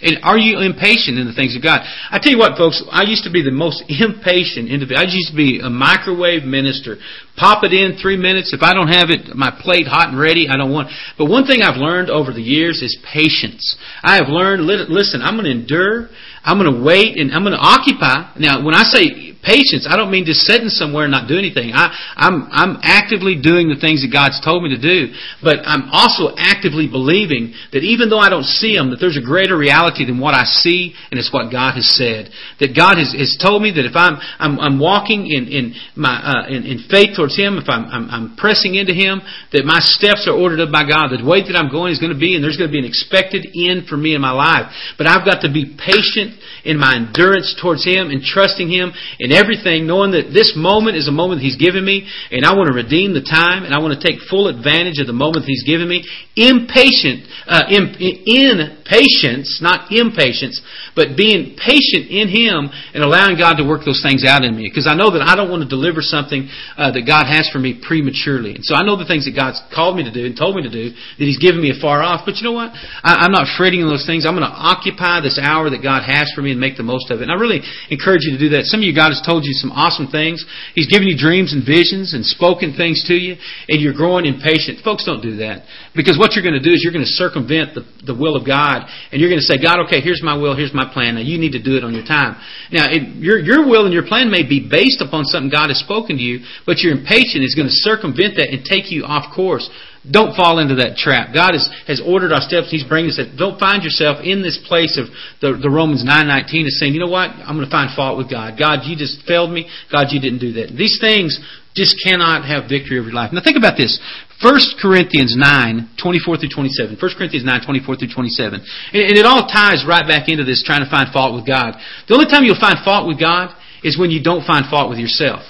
And 0.04 0.20
are 0.22 0.36
you 0.36 0.60
impatient 0.60 1.16
in 1.16 1.24
the 1.24 1.32
things 1.32 1.56
of 1.56 1.64
God? 1.64 1.80
I 2.12 2.20
tell 2.20 2.30
you 2.30 2.38
what, 2.38 2.60
folks, 2.60 2.84
I 2.92 3.08
used 3.08 3.24
to 3.24 3.32
be 3.32 3.40
the 3.40 3.50
most 3.50 3.80
impatient 3.88 4.68
individual. 4.68 5.00
I 5.00 5.08
used 5.08 5.32
to 5.32 5.36
be 5.36 5.64
a 5.64 5.72
microwave 5.72 6.44
minister. 6.44 7.00
Pop 7.40 7.64
it 7.64 7.72
in 7.72 7.96
three 7.96 8.20
minutes. 8.20 8.52
If 8.52 8.62
I 8.62 8.76
don't 8.76 8.92
have 8.92 9.08
it, 9.08 9.34
my 9.34 9.48
plate 9.48 9.88
hot 9.88 10.12
and 10.12 10.20
ready, 10.20 10.46
I 10.46 10.60
don't 10.60 10.70
want. 10.70 10.92
But 11.16 11.32
one 11.32 11.48
thing 11.48 11.64
I've 11.64 11.80
learned 11.80 12.12
over 12.12 12.30
the 12.30 12.44
years 12.44 12.84
is 12.84 13.00
patience. 13.00 13.76
I 14.04 14.16
have 14.20 14.28
learned, 14.28 14.62
listen, 14.68 15.24
I'm 15.24 15.40
going 15.40 15.48
to 15.48 15.56
endure. 15.56 16.12
I'm 16.44 16.60
going 16.60 16.70
to 16.70 16.84
wait 16.84 17.16
and 17.16 17.32
I'm 17.32 17.42
going 17.42 17.56
to 17.56 17.64
occupy. 17.64 18.36
Now, 18.38 18.60
when 18.60 18.76
I 18.76 18.84
say 18.84 19.33
patience, 19.44 19.86
I 19.86 19.96
don't 19.96 20.10
mean 20.10 20.24
just 20.24 20.48
sitting 20.48 20.72
somewhere 20.72 21.04
and 21.04 21.12
not 21.12 21.28
doing 21.28 21.44
anything. 21.44 21.76
I, 21.76 21.92
I'm, 22.16 22.48
I'm 22.50 22.80
actively 22.82 23.36
doing 23.36 23.68
the 23.68 23.76
things 23.76 24.00
that 24.00 24.10
God's 24.10 24.40
told 24.40 24.64
me 24.64 24.72
to 24.72 24.80
do, 24.80 25.12
but 25.44 25.60
I'm 25.68 25.92
also 25.92 26.32
actively 26.40 26.88
believing 26.88 27.52
that 27.76 27.84
even 27.84 28.08
though 28.08 28.18
I 28.18 28.32
don't 28.32 28.48
see 28.48 28.74
them, 28.74 28.90
that 28.90 28.98
there's 28.98 29.20
a 29.20 29.24
greater 29.24 29.56
reality 29.56 30.08
than 30.08 30.18
what 30.18 30.32
I 30.32 30.48
see, 30.48 30.96
and 31.12 31.20
it's 31.20 31.28
what 31.28 31.52
God 31.52 31.76
has 31.76 31.86
said. 31.92 32.32
That 32.58 32.72
God 32.72 32.96
has, 32.96 33.12
has 33.12 33.36
told 33.36 33.60
me 33.60 33.70
that 33.76 33.84
if 33.84 33.94
I'm, 33.94 34.16
I'm, 34.40 34.58
I'm 34.58 34.76
walking 34.80 35.28
in, 35.28 35.46
in 35.52 35.64
my, 35.94 36.16
uh, 36.16 36.48
in, 36.48 36.64
in 36.64 36.88
faith 36.88 37.12
towards 37.12 37.36
Him, 37.36 37.60
if 37.60 37.68
I'm, 37.68 37.84
I'm, 37.92 38.06
I'm 38.08 38.26
pressing 38.40 38.74
into 38.74 38.96
Him, 38.96 39.20
that 39.52 39.68
my 39.68 39.84
steps 39.84 40.24
are 40.24 40.34
ordered 40.34 40.64
up 40.64 40.72
by 40.72 40.88
God. 40.88 41.12
The 41.12 41.20
way 41.20 41.44
that 41.44 41.54
I'm 41.54 41.68
going 41.68 41.92
is 41.92 42.00
going 42.00 42.14
to 42.14 42.18
be, 42.18 42.34
and 42.34 42.42
there's 42.42 42.56
going 42.56 42.70
to 42.70 42.74
be 42.74 42.80
an 42.80 42.88
expected 42.88 43.44
end 43.52 43.86
for 43.86 44.00
me 44.00 44.16
in 44.16 44.24
my 44.24 44.32
life. 44.32 44.72
But 44.96 45.06
I've 45.06 45.28
got 45.28 45.44
to 45.44 45.52
be 45.52 45.76
patient 45.76 46.40
in 46.64 46.80
my 46.80 46.96
endurance 46.96 47.52
towards 47.60 47.84
Him 47.84 48.08
and 48.08 48.24
trusting 48.24 48.72
Him 48.72 48.92
in 49.20 49.33
everything, 49.34 49.86
knowing 49.86 50.14
that 50.14 50.30
this 50.32 50.54
moment 50.56 50.96
is 50.96 51.08
a 51.08 51.12
moment 51.12 51.40
that 51.40 51.46
He's 51.46 51.60
given 51.60 51.84
me, 51.84 52.06
and 52.30 52.46
I 52.46 52.54
want 52.54 52.70
to 52.70 52.76
redeem 52.76 53.12
the 53.12 53.26
time, 53.26 53.66
and 53.66 53.74
I 53.74 53.82
want 53.82 53.98
to 53.98 54.02
take 54.02 54.22
full 54.30 54.48
advantage 54.48 55.02
of 55.02 55.06
the 55.06 55.16
moment 55.16 55.44
that 55.44 55.52
He's 55.52 55.66
given 55.66 55.90
me. 55.90 56.06
Impatient, 56.38 57.26
uh, 57.46 57.66
in, 57.70 57.94
in 57.98 58.84
patience, 58.84 59.58
not 59.62 59.90
impatience, 59.90 60.60
but 60.94 61.16
being 61.16 61.56
patient 61.56 62.12
in 62.12 62.28
Him 62.30 62.70
and 62.92 63.02
allowing 63.02 63.40
God 63.40 63.56
to 63.58 63.64
work 63.66 63.82
those 63.82 64.04
things 64.04 64.22
out 64.22 64.44
in 64.44 64.54
me. 64.54 64.68
Because 64.68 64.86
I 64.86 64.94
know 64.94 65.10
that 65.10 65.24
I 65.24 65.34
don't 65.34 65.50
want 65.50 65.64
to 65.64 65.70
deliver 65.70 66.04
something 66.04 66.46
uh, 66.76 66.92
that 66.92 67.04
God 67.08 67.26
has 67.26 67.48
for 67.50 67.58
me 67.58 67.80
prematurely. 67.80 68.54
And 68.54 68.64
so 68.64 68.76
I 68.76 68.84
know 68.84 68.94
the 68.94 69.08
things 69.08 69.24
that 69.24 69.34
God's 69.34 69.58
called 69.72 69.96
me 69.96 70.04
to 70.04 70.12
do 70.12 70.28
and 70.28 70.36
told 70.36 70.54
me 70.54 70.62
to 70.62 70.72
do 70.72 70.92
that 70.92 71.24
He's 71.24 71.40
given 71.40 71.64
me 71.64 71.72
afar 71.72 72.04
off. 72.04 72.22
But 72.28 72.38
you 72.38 72.44
know 72.44 72.54
what? 72.54 72.76
I, 73.02 73.26
I'm 73.26 73.32
not 73.32 73.48
fretting 73.56 73.82
on 73.82 73.88
those 73.90 74.06
things. 74.06 74.28
I'm 74.28 74.36
going 74.36 74.46
to 74.46 74.54
occupy 74.54 75.24
this 75.24 75.40
hour 75.40 75.72
that 75.72 75.82
God 75.82 76.04
has 76.04 76.30
for 76.36 76.44
me 76.44 76.52
and 76.52 76.60
make 76.60 76.76
the 76.76 76.86
most 76.86 77.10
of 77.10 77.18
it. 77.20 77.26
And 77.26 77.32
I 77.32 77.40
really 77.40 77.64
encourage 77.90 78.28
you 78.28 78.36
to 78.36 78.40
do 78.40 78.52
that. 78.54 78.68
Some 78.68 78.80
of 78.80 78.86
you, 78.86 78.94
God 78.94 79.16
has 79.16 79.23
told 79.24 79.48
you 79.48 79.56
some 79.56 79.72
awesome 79.72 80.06
things. 80.12 80.44
He's 80.74 80.86
given 80.86 81.08
you 81.08 81.16
dreams 81.16 81.56
and 81.56 81.64
visions 81.64 82.12
and 82.12 82.24
spoken 82.24 82.76
things 82.76 83.02
to 83.08 83.14
you, 83.14 83.40
and 83.68 83.80
you're 83.80 83.96
growing 83.96 84.28
impatient. 84.28 84.84
Folks, 84.84 85.04
don't 85.08 85.24
do 85.24 85.40
that. 85.40 85.64
Because 85.96 86.20
what 86.20 86.36
you're 86.36 86.44
going 86.44 86.60
to 86.60 86.62
do 86.62 86.70
is 86.70 86.84
you're 86.84 86.92
going 86.92 87.04
to 87.06 87.16
circumvent 87.16 87.74
the, 87.74 87.82
the 88.04 88.14
will 88.14 88.36
of 88.36 88.44
God, 88.46 88.84
and 89.10 89.18
you're 89.18 89.30
going 89.30 89.40
to 89.40 89.48
say, 89.48 89.56
God, 89.56 89.80
okay, 89.88 90.04
here's 90.04 90.22
my 90.22 90.36
will, 90.36 90.54
here's 90.54 90.74
my 90.74 90.84
plan. 90.92 91.16
Now, 91.16 91.24
you 91.24 91.40
need 91.40 91.56
to 91.56 91.62
do 91.62 91.80
it 91.80 91.82
on 91.82 91.96
your 91.96 92.04
time. 92.04 92.36
Now, 92.70 92.86
it, 92.92 93.16
your, 93.16 93.40
your 93.40 93.64
will 93.64 93.88
and 93.88 93.94
your 93.94 94.06
plan 94.06 94.30
may 94.30 94.44
be 94.44 94.62
based 94.62 95.00
upon 95.00 95.24
something 95.24 95.48
God 95.48 95.72
has 95.72 95.80
spoken 95.80 96.20
to 96.20 96.22
you, 96.22 96.44
but 96.68 96.84
your 96.84 96.92
impatience 96.92 97.48
is 97.48 97.56
going 97.56 97.68
to 97.68 97.78
circumvent 97.82 98.36
that 98.36 98.52
and 98.52 98.60
take 98.64 98.92
you 98.92 99.08
off 99.08 99.32
course. 99.34 99.70
Don't 100.04 100.36
fall 100.36 100.60
into 100.60 100.76
that 100.84 101.00
trap. 101.00 101.32
God 101.32 101.56
has, 101.56 101.64
has 101.88 101.96
ordered 102.04 102.28
our 102.28 102.44
steps. 102.44 102.68
He's 102.68 102.84
bringing 102.84 103.08
us 103.08 103.16
that. 103.16 103.40
Don't 103.40 103.56
find 103.56 103.80
yourself 103.80 104.20
in 104.20 104.44
this 104.44 104.60
place 104.68 105.00
of 105.00 105.08
the, 105.40 105.56
the 105.56 105.72
Romans 105.72 106.04
9.19 106.04 106.68
is 106.68 106.76
saying, 106.76 106.92
you 106.92 107.00
know 107.00 107.08
what? 107.08 107.32
I'm 107.32 107.56
going 107.56 107.64
to 107.64 107.72
find 107.72 107.88
fault 107.96 108.20
with 108.20 108.28
God. 108.28 108.60
God, 108.60 108.84
you 108.84 109.00
just 109.00 109.24
failed 109.24 109.48
me. 109.48 109.64
God, 109.88 110.12
you 110.12 110.20
didn't 110.20 110.44
do 110.44 110.60
that. 110.60 110.76
These 110.76 111.00
things 111.00 111.40
just 111.72 111.96
cannot 112.04 112.44
have 112.44 112.68
victory 112.68 113.00
over 113.00 113.08
your 113.08 113.16
life. 113.16 113.32
Now 113.32 113.40
think 113.40 113.56
about 113.56 113.80
this. 113.80 113.96
1 114.44 114.60
Corinthians 114.76 115.32
9, 115.40 115.96
24 115.96 116.36
through 116.36 116.52
27. 116.52 117.00
1 117.00 117.16
Corinthians 117.16 117.48
9, 117.48 117.64
24 117.64 117.96
through 117.96 118.12
27. 118.12 118.60
And, 118.60 119.02
and 119.08 119.16
it 119.16 119.24
all 119.24 119.48
ties 119.48 119.88
right 119.88 120.04
back 120.04 120.28
into 120.28 120.44
this 120.44 120.60
trying 120.60 120.84
to 120.84 120.90
find 120.92 121.08
fault 121.16 121.32
with 121.32 121.48
God. 121.48 121.80
The 122.08 122.14
only 122.14 122.28
time 122.28 122.44
you'll 122.44 122.60
find 122.60 122.76
fault 122.84 123.08
with 123.08 123.16
God 123.16 123.56
is 123.80 123.96
when 123.96 124.12
you 124.12 124.20
don't 124.20 124.44
find 124.44 124.68
fault 124.68 124.92
with 124.92 125.00
yourself. 125.00 125.40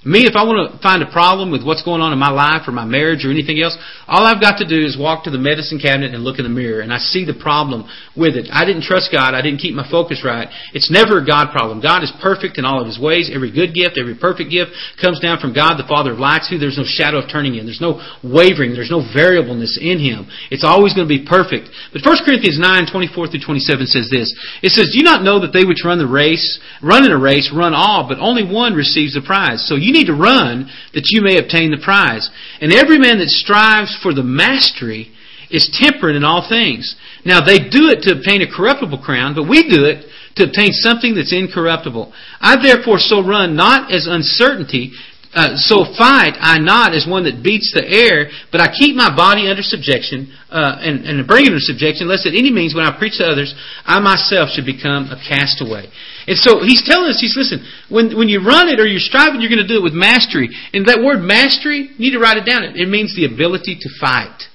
Me, 0.00 0.24
if 0.24 0.32
I 0.32 0.48
want 0.48 0.64
to 0.64 0.80
find 0.80 1.04
a 1.04 1.12
problem 1.12 1.52
with 1.52 1.60
what's 1.60 1.84
going 1.84 2.00
on 2.00 2.16
in 2.16 2.16
my 2.16 2.32
life 2.32 2.64
or 2.64 2.72
my 2.72 2.88
marriage 2.88 3.20
or 3.20 3.28
anything 3.28 3.60
else, 3.60 3.76
all 4.08 4.24
I've 4.24 4.40
got 4.40 4.56
to 4.64 4.66
do 4.66 4.80
is 4.80 4.96
walk 4.96 5.28
to 5.28 5.30
the 5.30 5.36
medicine 5.36 5.76
cabinet 5.76 6.16
and 6.16 6.24
look 6.24 6.40
in 6.40 6.48
the 6.48 6.52
mirror, 6.52 6.80
and 6.80 6.88
I 6.88 6.96
see 6.96 7.28
the 7.28 7.36
problem 7.36 7.84
with 8.16 8.32
it. 8.32 8.48
I 8.48 8.64
didn't 8.64 8.88
trust 8.88 9.12
God. 9.12 9.36
I 9.36 9.44
didn't 9.44 9.60
keep 9.60 9.76
my 9.76 9.84
focus 9.92 10.24
right. 10.24 10.48
It's 10.72 10.88
never 10.88 11.20
a 11.20 11.24
God 11.24 11.52
problem. 11.52 11.84
God 11.84 12.00
is 12.00 12.08
perfect 12.16 12.56
in 12.56 12.64
all 12.64 12.80
of 12.80 12.88
His 12.88 12.96
ways. 12.96 13.28
Every 13.28 13.52
good 13.52 13.76
gift, 13.76 14.00
every 14.00 14.16
perfect 14.16 14.48
gift 14.48 14.72
comes 14.96 15.20
down 15.20 15.36
from 15.36 15.52
God, 15.52 15.76
the 15.76 15.84
Father 15.84 16.16
of 16.16 16.18
lights, 16.18 16.48
who 16.48 16.56
there's 16.56 16.80
no 16.80 16.88
shadow 16.88 17.20
of 17.20 17.28
turning 17.28 17.60
in. 17.60 17.68
There's 17.68 17.84
no 17.84 18.00
wavering. 18.24 18.72
There's 18.72 18.88
no 18.88 19.04
variableness 19.04 19.76
in 19.76 20.00
Him. 20.00 20.32
It's 20.48 20.64
always 20.64 20.96
going 20.96 21.04
to 21.04 21.12
be 21.12 21.28
perfect. 21.28 21.68
But 21.92 22.08
1 22.08 22.24
Corinthians 22.24 22.56
9, 22.56 22.88
24 22.88 23.36
through 23.36 23.44
27 23.44 23.84
says 23.84 24.08
this. 24.08 24.32
It 24.64 24.72
says, 24.72 24.96
Do 24.96 24.96
you 24.96 25.04
not 25.04 25.20
know 25.20 25.44
that 25.44 25.52
they 25.52 25.68
which 25.68 25.84
run 25.84 26.00
the 26.00 26.08
race, 26.08 26.56
run 26.80 27.04
in 27.04 27.12
a 27.12 27.20
race, 27.20 27.52
run 27.52 27.76
all, 27.76 28.08
but 28.08 28.16
only 28.16 28.48
one 28.48 28.72
receives 28.72 29.12
the 29.12 29.20
prize? 29.20 29.60
So 29.68 29.76
you 29.76 29.89
need 29.92 30.06
to 30.06 30.14
run 30.14 30.70
that 30.94 31.10
you 31.10 31.22
may 31.22 31.38
obtain 31.38 31.70
the 31.70 31.82
prize. 31.82 32.28
And 32.60 32.72
every 32.72 32.98
man 32.98 33.18
that 33.18 33.28
strives 33.28 33.96
for 34.02 34.12
the 34.12 34.22
mastery 34.22 35.12
is 35.50 35.68
temperate 35.72 36.16
in 36.16 36.24
all 36.24 36.48
things. 36.48 36.96
Now 37.24 37.40
they 37.40 37.58
do 37.58 37.90
it 37.90 38.02
to 38.02 38.16
obtain 38.16 38.42
a 38.42 38.50
corruptible 38.50 39.02
crown, 39.02 39.34
but 39.34 39.48
we 39.48 39.68
do 39.68 39.84
it 39.84 40.06
to 40.36 40.44
obtain 40.44 40.72
something 40.72 41.14
that's 41.14 41.34
incorruptible. 41.34 42.12
I 42.40 42.56
therefore 42.62 42.98
so 42.98 43.22
run 43.22 43.56
not 43.56 43.92
as 43.92 44.06
uncertainty, 44.06 44.92
uh, 45.32 45.54
so 45.54 45.86
fight 45.94 46.34
I 46.42 46.58
not 46.58 46.90
as 46.90 47.06
one 47.06 47.22
that 47.30 47.38
beats 47.46 47.70
the 47.70 47.86
air, 47.86 48.34
but 48.50 48.58
I 48.58 48.66
keep 48.66 48.98
my 48.98 49.14
body 49.14 49.46
under 49.46 49.62
subjection 49.62 50.26
uh, 50.50 50.82
and, 50.82 51.06
and 51.06 51.22
bring 51.22 51.46
it 51.46 51.54
under 51.54 51.62
subjection, 51.62 52.10
lest 52.10 52.26
at 52.26 52.34
any 52.34 52.50
means 52.50 52.74
when 52.74 52.82
I 52.82 52.90
preach 52.98 53.22
to 53.22 53.30
others, 53.30 53.54
I 53.86 54.02
myself 54.02 54.50
should 54.50 54.66
become 54.66 55.06
a 55.06 55.18
castaway. 55.22 55.86
And 56.26 56.34
so 56.34 56.66
he's 56.66 56.82
telling 56.82 57.14
us, 57.14 57.22
he's 57.22 57.38
listen, 57.38 57.62
when 57.86 58.18
when 58.18 58.26
you 58.26 58.42
run 58.42 58.66
it 58.66 58.82
or 58.82 58.86
you're 58.90 58.98
striving, 58.98 59.38
you're 59.38 59.54
going 59.54 59.62
to 59.62 59.70
do 59.70 59.78
it 59.78 59.86
with 59.86 59.94
mastery. 59.94 60.50
And 60.74 60.82
that 60.90 60.98
word 60.98 61.22
mastery, 61.22 61.94
you 61.94 62.10
need 62.10 62.18
to 62.18 62.22
write 62.22 62.36
it 62.36 62.46
down. 62.46 62.66
It 62.74 62.90
means 62.90 63.14
the 63.14 63.30
ability 63.30 63.78
to 63.86 63.88
fight. 64.02 64.50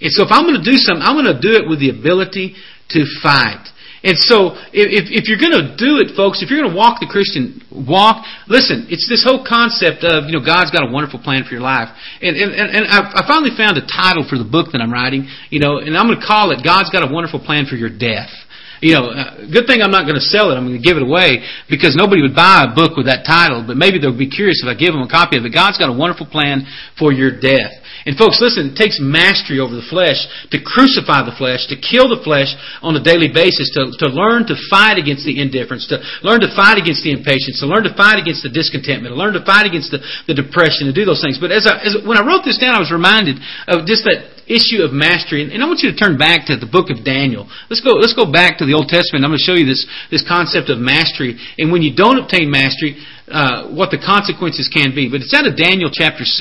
And 0.00 0.10
so 0.10 0.24
if 0.24 0.32
I'm 0.32 0.48
going 0.48 0.56
to 0.56 0.64
do 0.64 0.80
something, 0.80 1.04
I'm 1.04 1.20
going 1.20 1.28
to 1.28 1.38
do 1.38 1.52
it 1.60 1.68
with 1.68 1.84
the 1.84 1.92
ability 1.92 2.56
to 2.96 3.00
fight. 3.20 3.68
And 4.02 4.18
so, 4.18 4.58
if, 4.74 5.06
if 5.14 5.30
you're 5.30 5.38
going 5.38 5.54
to 5.54 5.78
do 5.78 6.02
it, 6.02 6.18
folks, 6.18 6.42
if 6.42 6.50
you're 6.50 6.58
going 6.58 6.74
to 6.74 6.76
walk 6.76 6.98
the 6.98 7.06
Christian 7.06 7.62
walk, 7.70 8.26
listen, 8.50 8.90
it's 8.90 9.06
this 9.06 9.22
whole 9.22 9.46
concept 9.46 10.02
of, 10.02 10.26
you 10.26 10.34
know, 10.34 10.42
God's 10.42 10.74
got 10.74 10.82
a 10.82 10.90
wonderful 10.90 11.22
plan 11.22 11.46
for 11.46 11.54
your 11.54 11.62
life. 11.62 11.86
And, 12.18 12.34
and, 12.34 12.50
and 12.50 12.82
I, 12.90 13.22
finally 13.30 13.54
found 13.54 13.78
a 13.78 13.86
title 13.86 14.26
for 14.26 14.34
the 14.34 14.48
book 14.48 14.74
that 14.74 14.82
I'm 14.82 14.90
writing, 14.90 15.30
you 15.54 15.62
know, 15.62 15.78
and 15.78 15.94
I'm 15.94 16.10
going 16.10 16.18
to 16.18 16.26
call 16.26 16.50
it 16.50 16.66
God's 16.66 16.90
Got 16.90 17.06
a 17.06 17.10
Wonderful 17.14 17.38
Plan 17.38 17.70
for 17.70 17.78
Your 17.78 17.94
Death 17.94 18.34
you 18.82 18.98
know, 18.98 19.14
uh, 19.14 19.46
good 19.46 19.70
thing 19.70 19.78
I'm 19.78 19.94
not 19.94 20.10
going 20.10 20.18
to 20.18 20.26
sell 20.26 20.50
it. 20.50 20.58
I'm 20.58 20.66
going 20.66 20.74
to 20.74 20.82
give 20.82 20.98
it 20.98 21.06
away 21.06 21.46
because 21.70 21.94
nobody 21.94 22.18
would 22.18 22.34
buy 22.34 22.66
a 22.66 22.74
book 22.74 22.98
with 22.98 23.06
that 23.06 23.22
title. 23.22 23.62
But 23.62 23.78
maybe 23.78 24.02
they'll 24.02 24.10
be 24.10 24.26
curious 24.26 24.58
if 24.58 24.66
I 24.66 24.74
give 24.74 24.90
them 24.90 25.06
a 25.06 25.08
copy 25.08 25.38
of 25.38 25.46
it. 25.46 25.54
God's 25.54 25.78
got 25.78 25.86
a 25.86 25.94
wonderful 25.94 26.26
plan 26.26 26.66
for 26.98 27.14
your 27.14 27.30
death. 27.30 27.70
And 28.02 28.18
folks, 28.18 28.42
listen, 28.42 28.74
it 28.74 28.76
takes 28.76 28.98
mastery 28.98 29.62
over 29.62 29.70
the 29.70 29.86
flesh 29.86 30.18
to 30.50 30.58
crucify 30.58 31.22
the 31.22 31.34
flesh, 31.38 31.70
to 31.70 31.78
kill 31.78 32.10
the 32.10 32.18
flesh 32.26 32.50
on 32.82 32.98
a 32.98 33.02
daily 33.02 33.30
basis, 33.30 33.70
to, 33.78 33.94
to 34.02 34.10
learn 34.10 34.50
to 34.50 34.58
fight 34.66 34.98
against 34.98 35.22
the 35.22 35.38
indifference, 35.38 35.86
to 35.86 36.02
learn 36.26 36.42
to 36.42 36.50
fight 36.50 36.82
against 36.82 37.06
the 37.06 37.14
impatience, 37.14 37.62
to 37.62 37.70
learn 37.70 37.86
to 37.86 37.94
fight 37.94 38.18
against 38.18 38.42
the 38.42 38.50
discontentment, 38.50 39.14
to 39.14 39.18
learn 39.18 39.38
to 39.38 39.44
fight 39.46 39.70
against 39.70 39.94
the, 39.94 40.02
the 40.26 40.34
depression, 40.34 40.90
to 40.90 40.94
do 40.96 41.06
those 41.06 41.22
things. 41.22 41.38
But 41.38 41.54
as, 41.54 41.62
I, 41.70 41.78
as 41.86 41.94
when 42.02 42.18
I 42.18 42.26
wrote 42.26 42.42
this 42.42 42.58
down, 42.58 42.74
I 42.74 42.82
was 42.82 42.90
reminded 42.90 43.38
of 43.70 43.86
just 43.86 44.02
that 44.10 44.41
issue 44.52 44.84
of 44.84 44.92
mastery. 44.92 45.42
And 45.48 45.58
I 45.58 45.66
want 45.66 45.80
you 45.80 45.90
to 45.90 45.96
turn 45.96 46.20
back 46.20 46.46
to 46.52 46.56
the 46.60 46.68
book 46.68 46.92
of 46.92 47.00
Daniel. 47.02 47.48
Let's 47.72 47.80
go, 47.80 47.96
let's 47.96 48.12
go 48.12 48.28
back 48.28 48.60
to 48.60 48.68
the 48.68 48.76
Old 48.76 48.92
Testament. 48.92 49.24
I'm 49.24 49.32
going 49.32 49.40
to 49.40 49.48
show 49.48 49.56
you 49.56 49.64
this, 49.64 49.82
this 50.12 50.22
concept 50.22 50.68
of 50.68 50.78
mastery. 50.78 51.40
And 51.56 51.72
when 51.72 51.80
you 51.80 51.96
don't 51.96 52.20
obtain 52.20 52.52
mastery, 52.52 53.00
uh, 53.32 53.72
what 53.72 53.88
the 53.88 53.96
consequences 53.96 54.68
can 54.68 54.92
be. 54.92 55.08
But 55.08 55.24
it's 55.24 55.32
out 55.32 55.48
of 55.48 55.56
Daniel 55.56 55.88
chapter 55.88 56.28
6, 56.28 56.36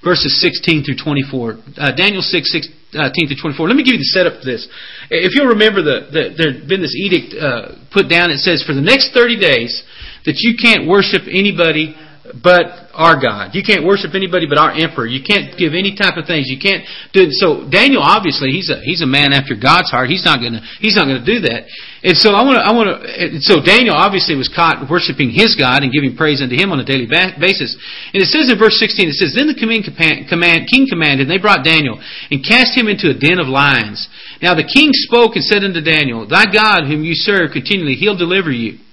verses 0.00 0.40
16 0.40 0.88
through 0.88 0.96
24. 0.96 1.76
Uh, 1.76 1.92
Daniel 1.92 2.24
6, 2.24 2.32
16 2.32 2.72
uh, 2.96 3.10
through 3.12 3.36
24. 3.36 3.68
Let 3.68 3.76
me 3.76 3.84
give 3.84 3.98
you 3.98 4.02
the 4.02 4.12
setup 4.14 4.40
for 4.40 4.46
this. 4.46 4.64
If 5.10 5.36
you'll 5.36 5.52
remember, 5.52 5.82
the, 5.82 6.08
the, 6.08 6.22
there's 6.32 6.64
been 6.64 6.80
this 6.80 6.96
edict 6.96 7.36
uh, 7.36 7.76
put 7.92 8.08
down 8.08 8.30
that 8.32 8.40
says 8.40 8.64
for 8.64 8.72
the 8.72 8.84
next 8.84 9.12
30 9.12 9.36
days 9.36 9.84
that 10.24 10.40
you 10.40 10.56
can't 10.56 10.88
worship 10.88 11.28
anybody 11.28 11.92
but 12.32 12.88
our 12.96 13.20
God. 13.20 13.52
You 13.52 13.60
can't 13.60 13.84
worship 13.84 14.16
anybody 14.16 14.48
but 14.48 14.56
our 14.56 14.72
emperor. 14.72 15.04
You 15.04 15.20
can't 15.20 15.52
give 15.60 15.76
any 15.76 15.92
type 15.92 16.16
of 16.16 16.24
things. 16.24 16.48
You 16.48 16.56
can't 16.56 16.80
do 17.12 17.28
it. 17.28 17.36
So 17.36 17.68
Daniel, 17.68 18.00
obviously, 18.00 18.48
he's 18.48 18.72
a 18.72 18.80
he's 18.80 19.04
a 19.04 19.10
man 19.10 19.36
after 19.36 19.52
God's 19.52 19.92
heart. 19.92 20.08
He's 20.08 20.24
not 20.24 20.40
gonna 20.40 20.64
he's 20.80 20.96
not 20.96 21.04
gonna 21.04 21.24
do 21.24 21.44
that. 21.44 21.68
And 22.00 22.16
so 22.16 22.32
I 22.32 22.40
want 22.40 22.56
to 22.56 22.64
I 22.64 22.72
want 22.72 22.88
to. 22.96 23.44
So 23.44 23.60
Daniel 23.60 23.92
obviously 23.92 24.40
was 24.40 24.48
caught 24.48 24.88
worshiping 24.88 25.28
his 25.36 25.52
God 25.52 25.84
and 25.84 25.92
giving 25.92 26.16
praise 26.16 26.40
unto 26.40 26.56
Him 26.56 26.72
on 26.72 26.80
a 26.80 26.86
daily 26.86 27.04
basis. 27.04 27.76
And 28.16 28.24
it 28.24 28.32
says 28.32 28.48
in 28.48 28.56
verse 28.56 28.80
sixteen, 28.80 29.12
it 29.12 29.20
says, 29.20 29.36
"Then 29.36 29.44
the 29.44 29.56
king 29.56 29.84
command 29.84 30.72
king 30.72 30.88
commanded, 30.88 31.28
and 31.28 31.32
they 31.32 31.40
brought 31.40 31.60
Daniel 31.60 32.00
and 32.32 32.40
cast 32.40 32.72
him 32.72 32.88
into 32.88 33.12
a 33.12 33.16
den 33.16 33.36
of 33.36 33.52
lions. 33.52 34.08
Now 34.40 34.56
the 34.56 34.64
king 34.64 34.96
spoke 34.96 35.36
and 35.36 35.44
said 35.44 35.60
unto 35.60 35.84
Daniel, 35.84 36.24
Thy 36.24 36.48
God 36.48 36.88
whom 36.88 37.04
you 37.04 37.12
serve 37.12 37.52
continually, 37.52 38.00
He'll 38.00 38.16
deliver 38.16 38.48
you." 38.48 38.83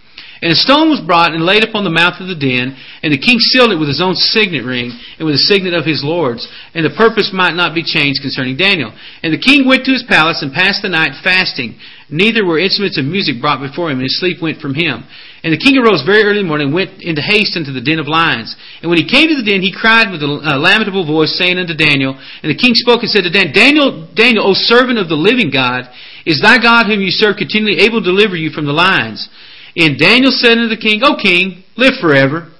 And 0.41 0.49
a 0.51 0.57
stone 0.57 0.89
was 0.89 1.05
brought 1.05 1.37
and 1.37 1.45
laid 1.45 1.61
upon 1.61 1.85
the 1.85 1.93
mouth 1.93 2.17
of 2.17 2.25
the 2.25 2.33
den, 2.33 2.73
and 3.05 3.13
the 3.13 3.21
king 3.21 3.37
sealed 3.37 3.69
it 3.69 3.77
with 3.77 3.85
his 3.85 4.01
own 4.01 4.17
signet 4.17 4.65
ring 4.65 4.89
and 5.21 5.29
with 5.29 5.37
the 5.37 5.45
signet 5.45 5.77
of 5.77 5.85
his 5.85 6.01
lords, 6.01 6.49
and 6.73 6.81
the 6.81 6.97
purpose 6.97 7.29
might 7.29 7.53
not 7.53 7.77
be 7.77 7.85
changed 7.85 8.25
concerning 8.25 8.57
Daniel. 8.57 8.89
And 9.21 9.29
the 9.29 9.37
king 9.37 9.69
went 9.69 9.85
to 9.85 9.93
his 9.93 10.01
palace 10.01 10.41
and 10.41 10.49
passed 10.49 10.81
the 10.81 10.89
night 10.89 11.13
fasting. 11.21 11.77
Neither 12.09 12.41
were 12.41 12.57
instruments 12.57 12.97
of 12.97 13.05
music 13.05 13.37
brought 13.37 13.61
before 13.61 13.93
him, 13.93 14.01
and 14.01 14.09
his 14.09 14.17
sleep 14.17 14.41
went 14.41 14.57
from 14.57 14.73
him. 14.73 15.05
And 15.45 15.53
the 15.53 15.61
king 15.61 15.77
arose 15.77 16.01
very 16.01 16.25
early 16.25 16.41
in 16.41 16.45
the 16.45 16.49
morning 16.49 16.73
and 16.73 16.75
went 16.75 17.05
into 17.05 17.21
haste 17.21 17.53
into 17.53 17.71
the 17.71 17.81
den 17.81 18.01
of 18.01 18.09
lions. 18.09 18.57
And 18.81 18.89
when 18.89 18.97
he 18.97 19.05
came 19.05 19.29
to 19.29 19.37
the 19.37 19.45
den, 19.45 19.61
he 19.61 19.69
cried 19.69 20.09
with 20.09 20.25
a 20.25 20.57
lamentable 20.57 21.05
voice, 21.05 21.37
saying 21.37 21.61
unto 21.61 21.77
Daniel, 21.77 22.17
and 22.17 22.49
the 22.49 22.57
king 22.57 22.73
spoke 22.73 23.05
and 23.05 23.13
said 23.13 23.29
to 23.29 23.31
Daniel, 23.31 23.53
Daniel, 23.53 23.89
Daniel, 24.17 24.43
O 24.49 24.53
servant 24.57 24.97
of 24.97 25.05
the 25.05 25.17
living 25.17 25.53
God, 25.53 25.85
is 26.25 26.41
thy 26.41 26.57
God 26.57 26.89
whom 26.89 27.01
you 27.01 27.13
serve 27.13 27.37
continually 27.37 27.85
able 27.85 28.01
to 28.01 28.09
deliver 28.09 28.35
you 28.35 28.49
from 28.49 28.65
the 28.65 28.73
lions? 28.73 29.29
And 29.75 29.97
Daniel 29.97 30.31
said 30.31 30.57
unto 30.57 30.67
the 30.67 30.81
king, 30.81 31.01
O 31.03 31.15
king, 31.15 31.63
live 31.77 31.93
forever. 32.01 32.51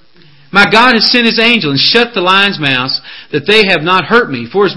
My 0.52 0.68
God 0.68 0.92
has 0.92 1.08
sent 1.08 1.24
his 1.24 1.40
angel 1.40 1.72
and 1.72 1.80
shut 1.80 2.12
the 2.12 2.20
lions' 2.20 2.60
mouths, 2.60 3.00
that 3.32 3.48
they 3.48 3.64
have 3.72 3.80
not 3.80 4.04
hurt 4.04 4.28
me, 4.28 4.44
for 4.44 4.68
as 4.68 4.76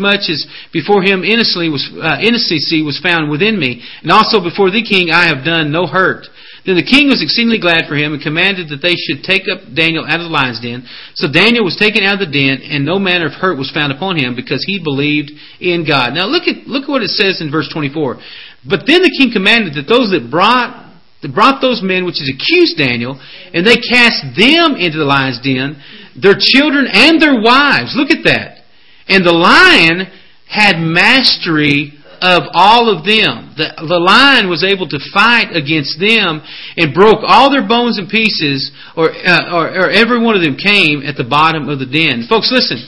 before 0.72 1.04
him 1.04 1.28
innocency 1.28 1.68
was, 1.68 1.84
uh, 2.00 2.16
innocency 2.24 2.80
was 2.80 2.96
found 3.04 3.28
within 3.28 3.60
me, 3.60 3.84
and 4.00 4.08
also 4.08 4.40
before 4.40 4.72
the 4.72 4.80
king 4.80 5.12
I 5.12 5.28
have 5.28 5.44
done 5.44 5.76
no 5.76 5.84
hurt. 5.84 6.32
Then 6.64 6.80
the 6.80 6.88
king 6.88 7.12
was 7.12 7.20
exceedingly 7.20 7.60
glad 7.60 7.92
for 7.92 8.00
him, 8.00 8.16
and 8.16 8.24
commanded 8.24 8.72
that 8.72 8.80
they 8.80 8.96
should 8.96 9.28
take 9.28 9.52
up 9.52 9.68
Daniel 9.76 10.08
out 10.08 10.24
of 10.24 10.32
the 10.32 10.34
lions' 10.34 10.64
den. 10.64 10.88
So 11.20 11.28
Daniel 11.28 11.68
was 11.68 11.76
taken 11.76 12.08
out 12.08 12.24
of 12.24 12.24
the 12.24 12.32
den, 12.32 12.64
and 12.64 12.88
no 12.88 12.96
manner 12.96 13.28
of 13.28 13.36
hurt 13.36 13.60
was 13.60 13.68
found 13.68 13.92
upon 13.92 14.16
him, 14.16 14.32
because 14.32 14.64
he 14.64 14.80
believed 14.80 15.36
in 15.60 15.84
God. 15.84 16.16
Now 16.16 16.24
look 16.32 16.48
at 16.48 16.72
look 16.72 16.88
at 16.88 16.90
what 16.90 17.04
it 17.04 17.12
says 17.12 17.44
in 17.44 17.52
verse 17.52 17.68
twenty 17.68 17.92
four. 17.92 18.24
But 18.64 18.88
then 18.88 19.04
the 19.04 19.12
king 19.12 19.36
commanded 19.36 19.76
that 19.76 19.92
those 19.92 20.16
that 20.16 20.32
brought 20.32 20.85
brought 21.34 21.62
those 21.62 21.82
men 21.82 22.06
which 22.06 22.22
is 22.22 22.30
accused 22.30 22.78
Daniel, 22.78 23.20
and 23.54 23.66
they 23.66 23.78
cast 23.78 24.36
them 24.38 24.76
into 24.76 24.98
the 24.98 25.08
lion's 25.08 25.40
den, 25.42 25.82
their 26.20 26.36
children 26.38 26.88
and 26.92 27.22
their 27.22 27.42
wives. 27.42 27.96
Look 27.96 28.12
at 28.12 28.24
that. 28.26 28.64
And 29.08 29.26
the 29.26 29.34
lion 29.34 30.08
had 30.48 30.78
mastery 30.78 31.94
of 32.22 32.44
all 32.54 32.90
of 32.90 33.06
them. 33.06 33.54
The, 33.58 33.76
the 33.86 34.02
lion 34.02 34.50
was 34.50 34.64
able 34.64 34.88
to 34.90 35.00
fight 35.14 35.54
against 35.54 36.00
them 36.00 36.42
and 36.78 36.94
broke 36.94 37.22
all 37.22 37.52
their 37.52 37.68
bones 37.68 38.00
and 38.00 38.10
pieces, 38.10 38.72
or, 38.96 39.12
uh, 39.12 39.54
or, 39.54 39.68
or 39.70 39.90
every 39.92 40.20
one 40.20 40.36
of 40.36 40.42
them 40.42 40.56
came 40.56 41.04
at 41.04 41.18
the 41.18 41.28
bottom 41.28 41.70
of 41.70 41.80
the 41.80 41.86
den. 41.86 42.26
Folks, 42.28 42.52
listen. 42.52 42.82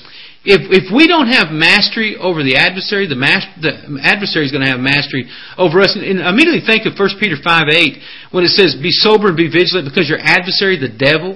If, 0.48 0.72
if 0.72 0.88
we 0.96 1.12
don't 1.12 1.28
have 1.28 1.52
mastery 1.52 2.16
over 2.16 2.40
the 2.40 2.56
adversary, 2.56 3.04
the, 3.04 3.20
mas- 3.20 3.52
the 3.60 4.00
adversary 4.00 4.48
is 4.48 4.56
going 4.56 4.64
to 4.64 4.72
have 4.72 4.80
mastery 4.80 5.28
over 5.60 5.84
us. 5.84 5.92
And, 5.92 6.08
and 6.08 6.24
immediately 6.24 6.64
think 6.64 6.88
of 6.88 6.96
1 6.96 7.20
Peter 7.20 7.36
5 7.36 7.68
8 7.68 8.32
when 8.32 8.48
it 8.48 8.56
says, 8.56 8.80
Be 8.80 8.96
sober 8.96 9.36
and 9.36 9.36
be 9.36 9.52
vigilant 9.52 9.92
because 9.92 10.08
your 10.08 10.24
adversary, 10.24 10.80
the 10.80 10.88
devil, 10.88 11.36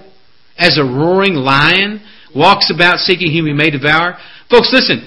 as 0.55 0.79
a 0.79 0.87
roaring 0.87 1.35
lion, 1.35 1.99
walks 2.31 2.71
about 2.71 3.03
seeking 3.03 3.35
whom 3.35 3.51
he 3.51 3.53
may 3.53 3.67
devour. 3.67 4.15
Folks, 4.47 4.71
listen, 4.71 5.03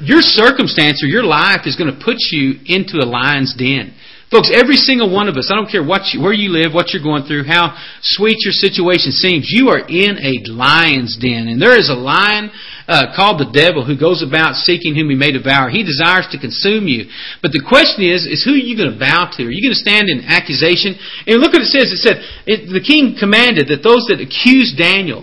your 0.00 0.24
circumstance 0.24 1.04
or 1.04 1.12
your 1.12 1.28
life 1.28 1.68
is 1.68 1.76
going 1.76 1.92
to 1.92 2.00
put 2.00 2.16
you 2.32 2.64
into 2.64 2.96
a 2.96 3.04
lion's 3.04 3.52
den. 3.52 3.92
Folks, 4.30 4.50
every 4.50 4.76
single 4.76 5.12
one 5.12 5.28
of 5.28 5.36
us, 5.36 5.52
I 5.52 5.54
don't 5.54 5.70
care 5.70 5.84
what 5.84 6.10
you, 6.10 6.20
where 6.20 6.32
you 6.32 6.50
live, 6.50 6.72
what 6.72 6.90
you're 6.90 7.04
going 7.04 7.28
through, 7.28 7.44
how 7.44 7.76
sweet 8.02 8.40
your 8.40 8.56
situation 8.56 9.12
seems, 9.12 9.52
you 9.52 9.68
are 9.68 9.84
in 9.84 10.16
a 10.18 10.42
lion's 10.50 11.16
den. 11.20 11.46
And 11.46 11.60
there 11.60 11.76
is 11.76 11.92
a 11.92 11.94
lion 11.94 12.50
uh, 12.88 13.12
called 13.14 13.38
the 13.38 13.52
devil 13.52 13.84
who 13.84 13.94
goes 14.00 14.24
about 14.24 14.56
seeking 14.56 14.96
whom 14.96 15.12
he 15.12 15.16
may 15.16 15.30
devour. 15.30 15.68
He 15.68 15.84
desires 15.84 16.26
to 16.32 16.40
consume 16.40 16.88
you. 16.88 17.06
But 17.44 17.52
the 17.52 17.62
question 17.62 18.04
is, 18.04 18.24
is 18.24 18.42
who 18.42 18.56
are 18.56 18.64
you 18.64 18.76
going 18.76 18.92
to 18.92 18.98
bow 18.98 19.28
to? 19.36 19.44
Are 19.44 19.54
you 19.54 19.62
going 19.62 19.76
to 19.76 19.84
stand 19.84 20.08
in 20.08 20.24
accusation? 20.24 20.96
And 21.28 21.38
look 21.38 21.52
what 21.52 21.62
it 21.62 21.70
says. 21.70 21.92
It 21.92 22.00
said, 22.00 22.24
it, 22.48 22.72
the 22.72 22.82
king 22.82 23.16
commanded 23.20 23.68
that 23.68 23.84
those 23.84 24.08
that 24.08 24.24
accuse 24.24 24.72
Daniel, 24.72 25.22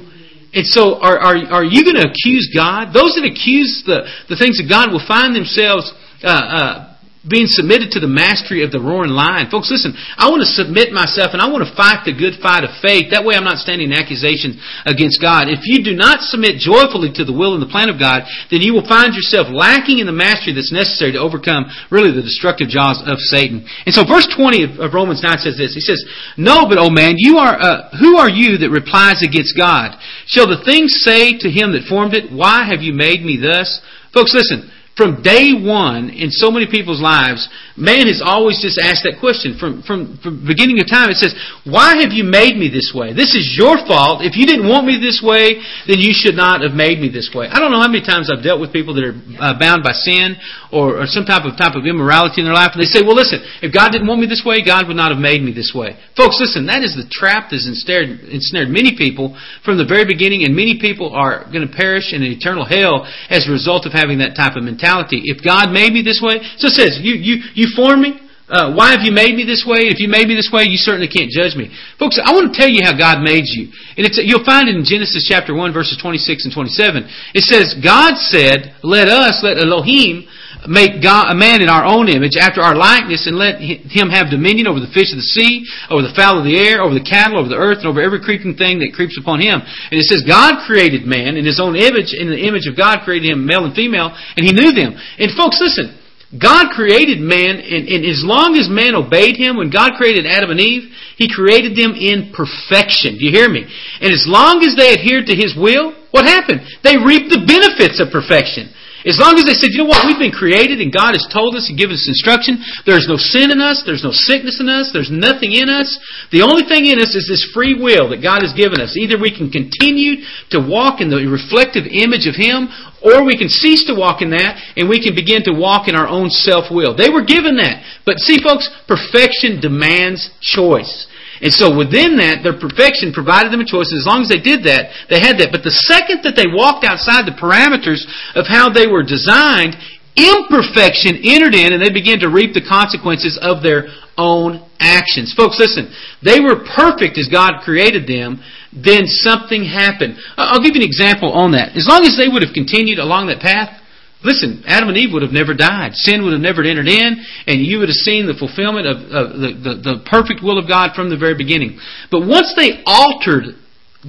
and 0.54 0.68
so 0.68 0.99
are, 0.99 1.18
are, 1.20 1.64
are 1.64 1.68
you 1.68 1.84
going 1.84 1.95
to 1.95 2.12
accuse 2.12 2.52
God? 2.54 2.91
Those 2.91 3.16
that 3.16 3.24
accuse 3.24 3.84
the, 3.88 4.04
the 4.28 4.36
things 4.36 4.60
of 4.60 4.68
God 4.68 4.91
will 4.91 5.04
find 5.04 5.32
themselves 5.32 5.88
uh, 6.24 6.28
uh, 6.28 6.91
being 7.22 7.45
submitted 7.45 7.93
to 7.93 8.01
the 8.01 8.09
mastery 8.09 8.65
of 8.65 8.74
the 8.74 8.82
roaring 8.82 9.13
lion. 9.13 9.45
Folks, 9.53 9.69
listen, 9.69 9.93
I 10.17 10.34
want 10.34 10.41
to 10.41 10.49
submit 10.57 10.89
myself 10.89 11.38
and 11.38 11.41
I 11.41 11.53
want 11.53 11.61
to 11.61 11.69
fight 11.78 12.01
the 12.01 12.17
good 12.17 12.41
fight 12.41 12.65
of 12.65 12.74
faith. 12.82 13.13
That 13.13 13.22
way 13.22 13.38
I'm 13.38 13.45
not 13.45 13.61
standing 13.61 13.93
in 13.93 13.97
accusation 13.97 14.57
against 14.89 15.22
God. 15.22 15.45
If 15.45 15.61
you 15.69 15.86
do 15.86 15.93
not 15.93 16.26
submit 16.26 16.57
joyfully 16.57 17.13
to 17.22 17.24
the 17.24 17.36
will 17.36 17.53
and 17.53 17.61
the 17.61 17.69
plan 17.69 17.93
of 17.93 18.01
God, 18.01 18.26
then 18.49 18.65
you 18.65 18.74
will 18.74 18.89
find 18.89 19.13
yourself 19.13 19.53
lacking 19.53 20.01
in 20.01 20.09
the 20.09 20.17
mastery 20.17 20.57
that's 20.57 20.74
necessary 20.74 21.13
to 21.13 21.22
overcome 21.22 21.69
really 21.93 22.09
the 22.09 22.26
destructive 22.26 22.74
jaws 22.74 22.97
of 23.05 23.22
Satan. 23.22 23.69
And 23.86 23.93
so 23.93 24.01
verse 24.01 24.26
20 24.26 24.82
of, 24.82 24.89
Romans 24.89 25.22
9 25.22 25.45
says 25.45 25.61
this. 25.61 25.78
He 25.78 25.86
says, 25.86 26.01
No, 26.41 26.65
but, 26.65 26.82
O 26.82 26.89
man, 26.89 27.22
you 27.22 27.38
are, 27.38 27.53
uh, 27.53 27.93
who 28.01 28.17
are 28.17 28.34
you 28.34 28.57
that 28.65 28.74
replies 28.74 29.22
against 29.22 29.53
God? 29.53 29.93
Shall 30.26 30.49
the 30.49 30.65
things 30.65 31.05
say 31.05 31.38
to 31.38 31.53
him 31.53 31.78
that 31.78 31.86
formed 31.86 32.17
it, 32.17 32.34
Why 32.34 32.65
have 32.65 32.82
you 32.82 32.97
made 32.97 33.22
me 33.22 33.38
thus? 33.38 33.78
Folks, 34.09 34.34
listen 34.34 34.74
from 35.00 35.24
day 35.24 35.56
one 35.56 36.12
in 36.12 36.32
so 36.32 36.52
many 36.52 36.68
people's 36.68 37.00
lives, 37.00 37.48
man 37.80 38.12
has 38.12 38.20
always 38.20 38.60
just 38.60 38.76
asked 38.76 39.08
that 39.08 39.24
question. 39.24 39.56
From, 39.56 39.80
from, 39.88 40.20
from 40.20 40.44
beginning 40.44 40.84
of 40.84 40.92
time, 40.92 41.08
it 41.08 41.16
says, 41.16 41.32
Why 41.64 42.04
have 42.04 42.12
you 42.12 42.28
made 42.28 42.60
me 42.60 42.68
this 42.68 42.92
way? 42.92 43.16
This 43.16 43.32
is 43.32 43.56
your 43.56 43.80
fault. 43.88 44.20
If 44.20 44.36
you 44.36 44.44
didn't 44.44 44.68
want 44.68 44.84
me 44.84 45.00
this 45.00 45.24
way, 45.24 45.64
then 45.88 46.04
you 46.04 46.12
should 46.12 46.36
not 46.36 46.60
have 46.60 46.76
made 46.76 47.00
me 47.00 47.08
this 47.08 47.32
way. 47.32 47.48
I 47.48 47.64
don't 47.64 47.72
know 47.72 47.80
how 47.80 47.88
many 47.88 48.04
times 48.04 48.28
I've 48.28 48.44
dealt 48.44 48.60
with 48.60 48.76
people 48.76 48.92
that 49.00 49.08
are 49.08 49.18
uh, 49.39 49.56
bound 49.56 49.80
by 49.80 49.96
sin 49.96 50.36
or, 50.76 51.00
or 51.00 51.06
some 51.08 51.24
type 51.24 51.48
of 51.48 51.56
type 51.56 51.80
of 51.80 51.88
immorality 51.88 52.44
in 52.44 52.46
their 52.46 52.58
life, 52.58 52.76
and 52.76 52.84
they 52.84 52.92
say, 52.92 53.00
Well, 53.00 53.16
listen, 53.16 53.39
if 53.64 53.72
God 53.72 53.96
didn't 53.96 54.12
want 54.12 54.20
me 54.20 54.28
this 54.28 54.44
way, 54.44 54.60
God 54.60 54.92
would 54.92 55.00
not 55.00 55.16
have 55.16 55.24
made 55.24 55.39
me 55.39 55.56
this 55.56 55.72
way. 55.72 55.96
Folks, 56.20 56.36
listen, 56.44 56.68
that 56.68 56.84
is 56.84 57.00
the 57.00 57.08
trap 57.08 57.48
that's 57.48 57.64
ensnared, 57.64 58.28
ensnared 58.28 58.68
many 58.68 59.00
people 59.00 59.39
from 59.64 59.80
the 59.80 59.88
very 59.88 60.04
beginning, 60.04 60.44
and 60.44 60.52
many 60.52 60.84
people 60.84 61.16
are 61.16 61.48
going 61.48 61.64
to 61.64 61.72
perish 61.72 62.12
in 62.12 62.22
an 62.22 62.30
eternal 62.30 62.68
hell 62.68 63.08
as 63.32 63.48
a 63.48 63.52
result 63.52 63.88
of 63.88 63.96
having 63.96 64.20
that 64.20 64.36
type 64.36 64.60
of 64.60 64.68
mentality 64.68 64.82
mentality. 64.92 65.22
If 65.26 65.44
God 65.44 65.72
made 65.72 65.94
me 65.94 66.02
this 66.04 66.20
way, 66.22 66.39
so 66.58 66.68
it 66.68 66.76
says, 66.76 67.00
you, 67.02 67.16
you, 67.16 67.44
you 67.54 67.68
formed 67.76 68.02
me. 68.02 68.20
Uh, 68.52 68.76
why 68.76 68.92
have 68.92 69.00
you 69.08 69.16
made 69.16 69.32
me 69.32 69.48
this 69.48 69.64
way? 69.64 69.88
If 69.88 70.04
you 70.04 70.12
made 70.12 70.28
me 70.28 70.36
this 70.36 70.52
way, 70.52 70.68
you 70.68 70.76
certainly 70.76 71.08
can't 71.08 71.32
judge 71.32 71.56
me. 71.56 71.72
Folks, 71.96 72.20
I 72.20 72.36
want 72.36 72.52
to 72.52 72.56
tell 72.60 72.68
you 72.68 72.84
how 72.84 72.92
God 72.92 73.24
made 73.24 73.48
you. 73.48 73.72
And 73.96 74.04
it's, 74.04 74.20
you'll 74.20 74.44
find 74.44 74.68
it 74.68 74.76
in 74.76 74.84
Genesis 74.84 75.24
chapter 75.24 75.56
1 75.56 75.72
verses 75.72 75.96
26 75.96 76.44
and 76.44 76.52
27. 76.52 77.08
It 77.32 77.48
says, 77.48 77.80
God 77.80 78.20
said, 78.20 78.76
let 78.84 79.08
us, 79.08 79.39
let 79.39 79.56
Elohim, 79.56 80.28
make 80.70 81.01
God, 81.01 81.34
a 81.34 81.38
man 81.38 81.62
in 81.62 81.70
our 81.70 81.86
own 81.86 82.05
image, 82.05 82.38
after 82.38 82.62
our 82.62 82.76
likeness, 82.76 83.26
and 83.26 83.38
let 83.38 83.57
him 83.62 84.14
have 84.14 84.30
dominion 84.30 84.70
over 84.70 84.78
the 84.78 84.91
fish 84.93 85.09
of 85.09 85.18
the 85.18 85.32
sea, 85.34 85.66
over 85.89 86.05
the 86.05 86.14
fowl 86.14 86.38
of 86.38 86.45
the 86.45 86.57
air, 86.57 86.86
over 86.86 86.93
the 86.93 87.05
cattle, 87.05 87.41
over 87.41 87.49
the 87.49 87.57
earth, 87.57 87.82
and 87.82 87.89
over 87.89 88.01
every 88.01 88.22
creeping 88.22 88.53
thing 88.53 88.78
that 88.80 88.93
creeps 88.93 89.18
upon 89.18 89.41
him. 89.41 89.57
And 89.57 89.97
it 89.97 90.05
says, 90.05 90.22
God 90.28 90.62
created 90.70 91.09
man 91.09 91.34
in 91.34 91.45
his 91.45 91.57
own 91.57 91.74
image, 91.74 92.14
in 92.14 92.30
the 92.30 92.45
image 92.45 92.70
of 92.70 92.78
God 92.78 93.01
created 93.01 93.34
him, 93.34 93.45
male 93.45 93.66
and 93.66 93.74
female, 93.74 94.14
and 94.14 94.45
he 94.45 94.53
knew 94.53 94.70
them. 94.70 94.93
And 94.93 95.34
folks, 95.34 95.57
listen, 95.57 95.97
God 96.32 96.72
created 96.72 97.20
man, 97.20 97.59
and, 97.59 97.91
and 97.91 98.01
as 98.07 98.24
long 98.24 98.55
as 98.55 98.72
man 98.72 98.95
obeyed 98.95 99.36
him, 99.36 99.59
when 99.59 99.68
God 99.68 99.99
created 99.99 100.24
Adam 100.24 100.51
and 100.51 100.62
Eve, 100.62 100.88
he 101.20 101.28
created 101.28 101.76
them 101.76 101.91
in 101.91 102.32
perfection. 102.32 103.20
Do 103.20 103.26
you 103.28 103.36
hear 103.36 103.51
me? 103.51 103.68
And 103.99 104.14
as 104.14 104.24
long 104.30 104.64
as 104.64 104.80
they 104.80 104.95
adhered 104.95 105.28
to 105.28 105.36
his 105.36 105.57
will, 105.59 105.91
what 106.16 106.24
happened? 106.24 106.64
They 106.88 106.95
reaped 106.95 107.36
the 107.36 107.43
benefits 107.43 107.99
of 107.99 108.16
perfection. 108.16 108.72
As 109.02 109.18
long 109.18 109.34
as 109.34 109.49
they 109.49 109.58
said, 109.58 109.74
you 109.74 109.82
know 109.82 109.89
what, 109.89 110.06
we've 110.06 110.22
been 110.22 110.36
created 110.36 110.78
and 110.78 110.93
God 110.93 111.18
has 111.18 111.26
told 111.34 111.58
us 111.58 111.70
and 111.70 111.78
given 111.78 111.97
us 111.97 112.06
instruction. 112.06 112.62
There's 112.86 113.10
no 113.10 113.18
sin 113.18 113.49
in 113.49 113.58
us. 113.58 113.82
There's 113.82 114.06
no 114.06 114.14
sickness 114.14 114.62
in 114.62 114.70
us. 114.70 114.93
There's 114.93 115.10
nothing 115.10 115.58
in 115.58 115.70
us. 115.70 115.89
The 116.30 116.45
only 116.45 116.70
thing 116.70 116.86
in 116.86 117.02
us 117.02 117.18
is 117.18 117.26
this 117.26 117.49
free 117.49 117.74
will 117.74 118.14
that 118.14 118.22
God 118.22 118.45
has 118.45 118.54
given 118.54 118.78
us. 118.78 118.93
Either 118.93 119.18
we 119.18 119.34
can 119.34 119.49
continue 119.49 120.22
to 120.54 120.62
walk 120.62 121.02
in 121.02 121.10
the 121.10 121.26
reflective 121.26 121.89
image 121.89 122.30
of 122.30 122.38
Him 122.38 122.70
or 123.02 123.26
we 123.26 123.34
can 123.34 123.49
cease 123.49 123.82
to 123.89 123.97
walk 123.97 124.22
in 124.22 124.30
that 124.38 124.62
and 124.78 124.86
we 124.86 125.02
can 125.02 125.18
begin 125.18 125.41
to 125.49 125.54
walk 125.58 125.89
in 125.89 125.97
our 125.97 126.08
own 126.08 126.30
self-will. 126.30 126.93
They 126.93 127.10
were 127.10 127.26
given 127.26 127.58
that. 127.58 127.82
But 128.06 128.22
see 128.22 128.38
folks, 128.38 128.70
perfection 128.86 129.58
demands 129.58 130.30
choice. 130.45 131.10
And 131.42 131.50
so 131.50 131.74
within 131.74 132.22
that, 132.22 132.46
their 132.46 132.54
perfection 132.54 133.10
provided 133.10 133.50
them 133.50 133.66
a 133.66 133.68
choice. 133.68 133.89
As 133.89 134.06
long 134.06 134.22
as 134.22 134.30
they 134.30 134.38
did 134.38 134.62
that, 134.70 134.94
they 135.10 135.18
had 135.18 135.42
that. 135.42 135.50
But 135.50 135.66
the 135.66 135.74
second 135.89 136.22
that 136.22 136.38
they 136.38 136.46
walked 136.46 136.86
outside 136.86 137.26
the 137.26 137.34
parameters 137.34 138.06
of 138.38 138.46
how 138.46 138.70
they 138.70 138.86
were 138.86 139.02
designed, 139.02 139.74
imperfection 140.14 141.18
entered 141.26 141.58
in 141.58 141.74
and 141.74 141.82
they 141.82 141.89
began 141.89 142.22
to 142.22 142.30
reap 142.30 142.54
the 142.54 142.62
consequences 142.62 143.42
of 143.42 143.66
their 143.66 143.89
own 144.22 144.62
actions. 144.78 145.34
Folks, 145.34 145.58
listen. 145.58 145.89
They 146.22 146.38
were 146.38 146.62
perfect 146.62 147.18
as 147.18 147.26
God 147.26 147.66
created 147.66 148.06
them. 148.06 148.38
Then 148.70 149.10
something 149.10 149.66
happened. 149.66 150.22
I'll 150.38 150.62
give 150.62 150.78
you 150.78 150.86
an 150.86 150.88
example 150.88 151.34
on 151.34 151.58
that. 151.58 151.74
As 151.74 151.89
long 151.89 152.06
as 152.06 152.16
they 152.22 152.30
would 152.30 152.46
have 152.46 152.54
continued 152.54 153.02
along 153.02 153.34
that 153.34 153.42
path, 153.42 153.81
Listen, 154.24 154.63
Adam 154.67 154.89
and 154.89 154.97
Eve 154.97 155.09
would 155.13 155.24
have 155.24 155.34
never 155.34 155.53
died. 155.53 155.95
Sin 155.95 156.22
would 156.24 156.34
have 156.34 156.41
never 156.41 156.61
entered 156.61 156.88
in, 156.88 157.17
and 157.47 157.65
you 157.65 157.80
would 157.80 157.89
have 157.89 157.97
seen 158.05 158.28
the 158.28 158.38
fulfillment 158.38 158.86
of, 158.86 158.97
of 159.09 159.34
the, 159.34 159.49
the, 159.57 159.74
the 159.82 160.05
perfect 160.05 160.43
will 160.45 160.61
of 160.61 160.67
God 160.69 160.93
from 160.93 161.09
the 161.09 161.17
very 161.17 161.34
beginning. 161.34 161.80
But 162.13 162.28
once 162.30 162.53
they 162.53 162.84
altered 162.86 163.57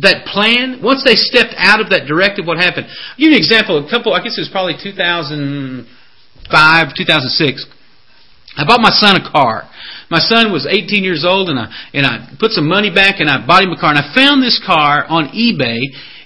that 0.00 0.28
plan, 0.28 0.80
once 0.84 1.04
they 1.04 1.16
stepped 1.16 1.54
out 1.56 1.80
of 1.80 1.88
that 1.96 2.04
directive, 2.04 2.44
what 2.44 2.58
happened? 2.60 2.88
I'll 2.88 3.16
give 3.16 3.32
you 3.32 3.36
an 3.36 3.40
example. 3.40 3.80
A 3.80 3.88
couple, 3.88 4.12
I 4.12 4.20
guess 4.20 4.36
it 4.36 4.44
was 4.44 4.52
probably 4.52 4.76
2005, 4.76 5.88
2006. 5.88 7.66
I 8.56 8.68
bought 8.68 8.84
my 8.84 8.92
son 8.92 9.16
a 9.16 9.24
car. 9.24 9.64
My 10.12 10.20
son 10.20 10.52
was 10.52 10.68
18 10.68 11.04
years 11.04 11.24
old, 11.24 11.48
and 11.48 11.58
I 11.58 11.72
and 11.96 12.04
I 12.04 12.36
put 12.36 12.52
some 12.52 12.68
money 12.68 12.92
back, 12.92 13.16
and 13.20 13.30
I 13.30 13.40
bought 13.46 13.64
him 13.64 13.72
a 13.72 13.80
car. 13.80 13.96
And 13.96 13.98
I 13.98 14.12
found 14.12 14.44
this 14.44 14.60
car 14.60 15.08
on 15.08 15.32
eBay 15.32 15.80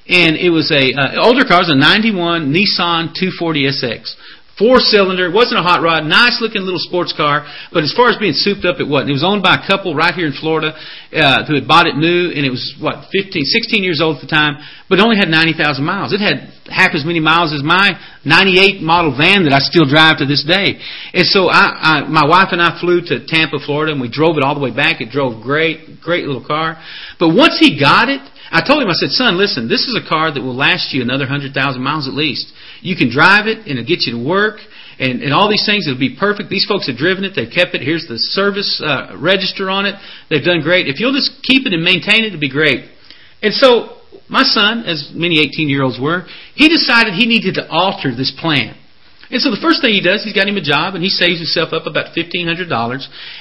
and 0.08 0.36
it 0.36 0.50
was 0.50 0.70
a 0.70 0.94
uh, 0.94 1.22
older 1.22 1.42
car. 1.42 1.62
It 1.62 1.70
was 1.70 1.74
a 1.74 1.78
'91 1.78 2.54
Nissan 2.54 3.10
240SX, 3.14 4.14
four 4.58 4.78
cylinder. 4.78 5.26
It 5.26 5.34
wasn't 5.34 5.60
a 5.60 5.66
hot 5.66 5.82
rod, 5.82 6.06
nice 6.06 6.38
looking 6.40 6.62
little 6.62 6.82
sports 6.82 7.12
car. 7.12 7.46
But 7.72 7.82
as 7.82 7.92
far 7.92 8.08
as 8.08 8.16
being 8.16 8.34
souped 8.34 8.64
up, 8.64 8.78
it 8.78 8.86
wasn't. 8.86 9.10
It 9.10 9.18
was 9.18 9.26
owned 9.26 9.42
by 9.42 9.58
a 9.58 9.66
couple 9.66 9.94
right 9.94 10.14
here 10.14 10.26
in 10.26 10.36
Florida 10.38 10.72
uh, 11.12 11.44
who 11.46 11.54
had 11.54 11.66
bought 11.66 11.86
it 11.86 11.96
new, 11.98 12.30
and 12.32 12.46
it 12.46 12.50
was 12.50 12.74
what 12.80 13.10
15, 13.12 13.44
16 13.44 13.82
years 13.82 14.00
old 14.00 14.16
at 14.18 14.22
the 14.22 14.30
time, 14.30 14.56
but 14.88 14.98
it 14.98 15.02
only 15.02 15.18
had 15.18 15.28
90,000 15.28 15.84
miles. 15.84 16.14
It 16.14 16.22
had 16.22 16.55
half 16.70 16.94
as 16.94 17.04
many 17.04 17.20
miles 17.20 17.52
as 17.52 17.62
my 17.62 17.94
98 18.24 18.82
model 18.82 19.16
van 19.16 19.44
that 19.44 19.52
I 19.52 19.60
still 19.60 19.86
drive 19.86 20.18
to 20.18 20.26
this 20.26 20.44
day. 20.44 20.78
And 21.14 21.26
so 21.26 21.48
I, 21.48 22.02
I, 22.02 22.08
my 22.08 22.26
wife 22.26 22.48
and 22.50 22.60
I 22.60 22.78
flew 22.80 23.00
to 23.06 23.26
Tampa, 23.26 23.58
Florida, 23.64 23.92
and 23.92 24.00
we 24.00 24.10
drove 24.10 24.36
it 24.36 24.42
all 24.42 24.54
the 24.54 24.60
way 24.60 24.74
back. 24.74 25.00
It 25.00 25.10
drove 25.10 25.42
great, 25.42 26.00
great 26.00 26.26
little 26.26 26.44
car. 26.44 26.76
But 27.18 27.34
once 27.34 27.58
he 27.58 27.78
got 27.78 28.08
it 28.08 28.22
I 28.50 28.62
told 28.62 28.82
him, 28.82 28.88
I 28.88 28.94
said, 28.94 29.10
son, 29.10 29.36
listen, 29.36 29.68
this 29.68 29.90
is 29.90 29.98
a 29.98 30.06
car 30.06 30.30
that 30.30 30.40
will 30.40 30.54
last 30.54 30.94
you 30.94 31.02
another 31.02 31.26
100,000 31.26 31.50
miles 31.82 32.06
at 32.06 32.14
least. 32.14 32.52
You 32.80 32.94
can 32.94 33.10
drive 33.10 33.46
it, 33.46 33.66
and 33.66 33.78
it'll 33.78 33.88
get 33.88 34.06
you 34.06 34.14
to 34.14 34.22
work, 34.22 34.60
and, 34.98 35.22
and 35.22 35.34
all 35.34 35.50
these 35.50 35.66
things. 35.66 35.86
It'll 35.86 35.98
be 35.98 36.14
perfect. 36.14 36.48
These 36.48 36.66
folks 36.66 36.86
have 36.86 36.96
driven 36.96 37.24
it. 37.24 37.34
They've 37.34 37.50
kept 37.50 37.74
it. 37.74 37.82
Here's 37.82 38.06
the 38.06 38.18
service 38.18 38.80
uh, 38.84 39.18
register 39.18 39.68
on 39.68 39.86
it. 39.86 39.96
They've 40.30 40.44
done 40.44 40.62
great. 40.62 40.86
If 40.86 41.00
you'll 41.00 41.14
just 41.14 41.42
keep 41.42 41.66
it 41.66 41.74
and 41.74 41.82
maintain 41.82 42.22
it, 42.22 42.30
it'll 42.30 42.40
be 42.40 42.50
great. 42.50 42.86
And 43.42 43.52
so 43.52 43.98
my 44.28 44.42
son, 44.42 44.84
as 44.84 45.12
many 45.14 45.38
18-year-olds 45.38 45.98
were, 46.00 46.26
he 46.54 46.68
decided 46.68 47.14
he 47.14 47.26
needed 47.26 47.54
to 47.54 47.68
alter 47.68 48.14
this 48.14 48.32
plan. 48.34 48.76
And 49.30 49.42
so 49.42 49.50
the 49.50 49.60
first 49.60 49.82
thing 49.82 49.94
he 49.94 50.02
does, 50.02 50.22
he's 50.22 50.34
got 50.34 50.46
him 50.46 50.56
a 50.56 50.62
job, 50.62 50.94
and 50.94 51.02
he 51.02 51.10
saves 51.10 51.38
himself 51.38 51.72
up 51.72 51.86
about 51.86 52.14
$1,500, 52.14 52.46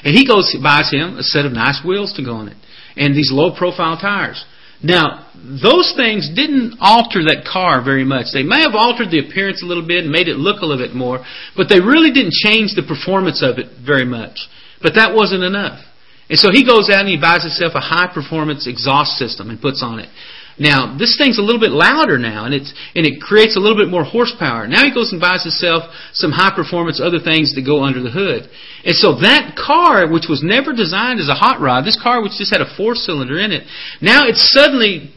and 0.03 0.15
he 0.15 0.25
goes 0.25 0.49
buys 0.61 0.89
him 0.91 1.17
a 1.17 1.23
set 1.23 1.45
of 1.45 1.53
nice 1.53 1.81
wheels 1.85 2.13
to 2.13 2.25
go 2.25 2.41
on 2.41 2.49
it, 2.49 2.57
and 2.97 3.13
these 3.15 3.29
low-profile 3.31 3.97
tires. 3.97 4.43
Now, 4.81 5.31
those 5.33 5.93
things 5.95 6.29
didn't 6.35 6.77
alter 6.81 7.23
that 7.25 7.45
car 7.45 7.81
very 7.81 8.03
much. 8.03 8.33
They 8.33 8.43
may 8.43 8.61
have 8.61 8.75
altered 8.75 9.09
the 9.09 9.23
appearance 9.23 9.63
a 9.63 9.65
little 9.65 9.85
bit 9.85 10.03
and 10.03 10.11
made 10.11 10.27
it 10.27 10.37
look 10.37 10.61
a 10.61 10.65
little 10.65 10.83
bit 10.83 10.93
more, 10.95 11.23
but 11.55 11.69
they 11.69 11.79
really 11.79 12.11
didn't 12.11 12.33
change 12.33 12.73
the 12.75 12.85
performance 12.85 13.41
of 13.41 13.57
it 13.57 13.67
very 13.81 14.05
much. 14.05 14.49
But 14.81 14.93
that 14.95 15.15
wasn't 15.15 15.43
enough. 15.43 15.81
And 16.29 16.37
so 16.37 16.49
he 16.51 16.65
goes 16.65 16.89
out 16.89 17.05
and 17.05 17.09
he 17.09 17.21
buys 17.21 17.43
himself 17.45 17.73
a 17.75 17.79
high 17.79 18.09
performance 18.13 18.67
exhaust 18.67 19.17
system 19.17 19.49
and 19.49 19.61
puts 19.61 19.81
on 19.81 19.99
it. 19.99 20.09
Now, 20.57 20.95
this 20.97 21.17
thing's 21.17 21.37
a 21.37 21.41
little 21.41 21.59
bit 21.59 21.71
louder 21.71 22.17
now, 22.17 22.45
and 22.45 22.53
it's 22.53 22.73
and 22.95 23.05
it 23.05 23.19
creates 23.19 23.57
a 23.57 23.59
little 23.59 23.75
bit 23.75 23.89
more 23.89 24.05
horsepower. 24.05 24.67
Now 24.67 24.85
he 24.85 24.93
goes 24.93 25.11
and 25.11 25.19
buys 25.19 25.43
himself 25.43 25.83
some 26.13 26.31
high 26.31 26.55
performance 26.55 27.01
other 27.03 27.19
things 27.19 27.53
that 27.55 27.65
go 27.65 27.83
under 27.83 28.01
the 28.01 28.11
hood. 28.11 28.49
And 28.85 28.95
so 28.95 29.19
that 29.19 29.59
car, 29.59 30.07
which 30.07 30.27
was 30.29 30.43
never 30.43 30.71
designed 30.71 31.19
as 31.19 31.27
a 31.27 31.35
hot 31.35 31.59
rod, 31.59 31.83
this 31.83 31.99
car 32.01 32.23
which 32.23 32.39
just 32.39 32.55
had 32.55 32.61
a 32.61 32.75
four 32.77 32.95
cylinder 32.95 33.37
in 33.37 33.51
it, 33.51 33.67
now 34.01 34.23
it's 34.23 34.49
suddenly 34.51 35.11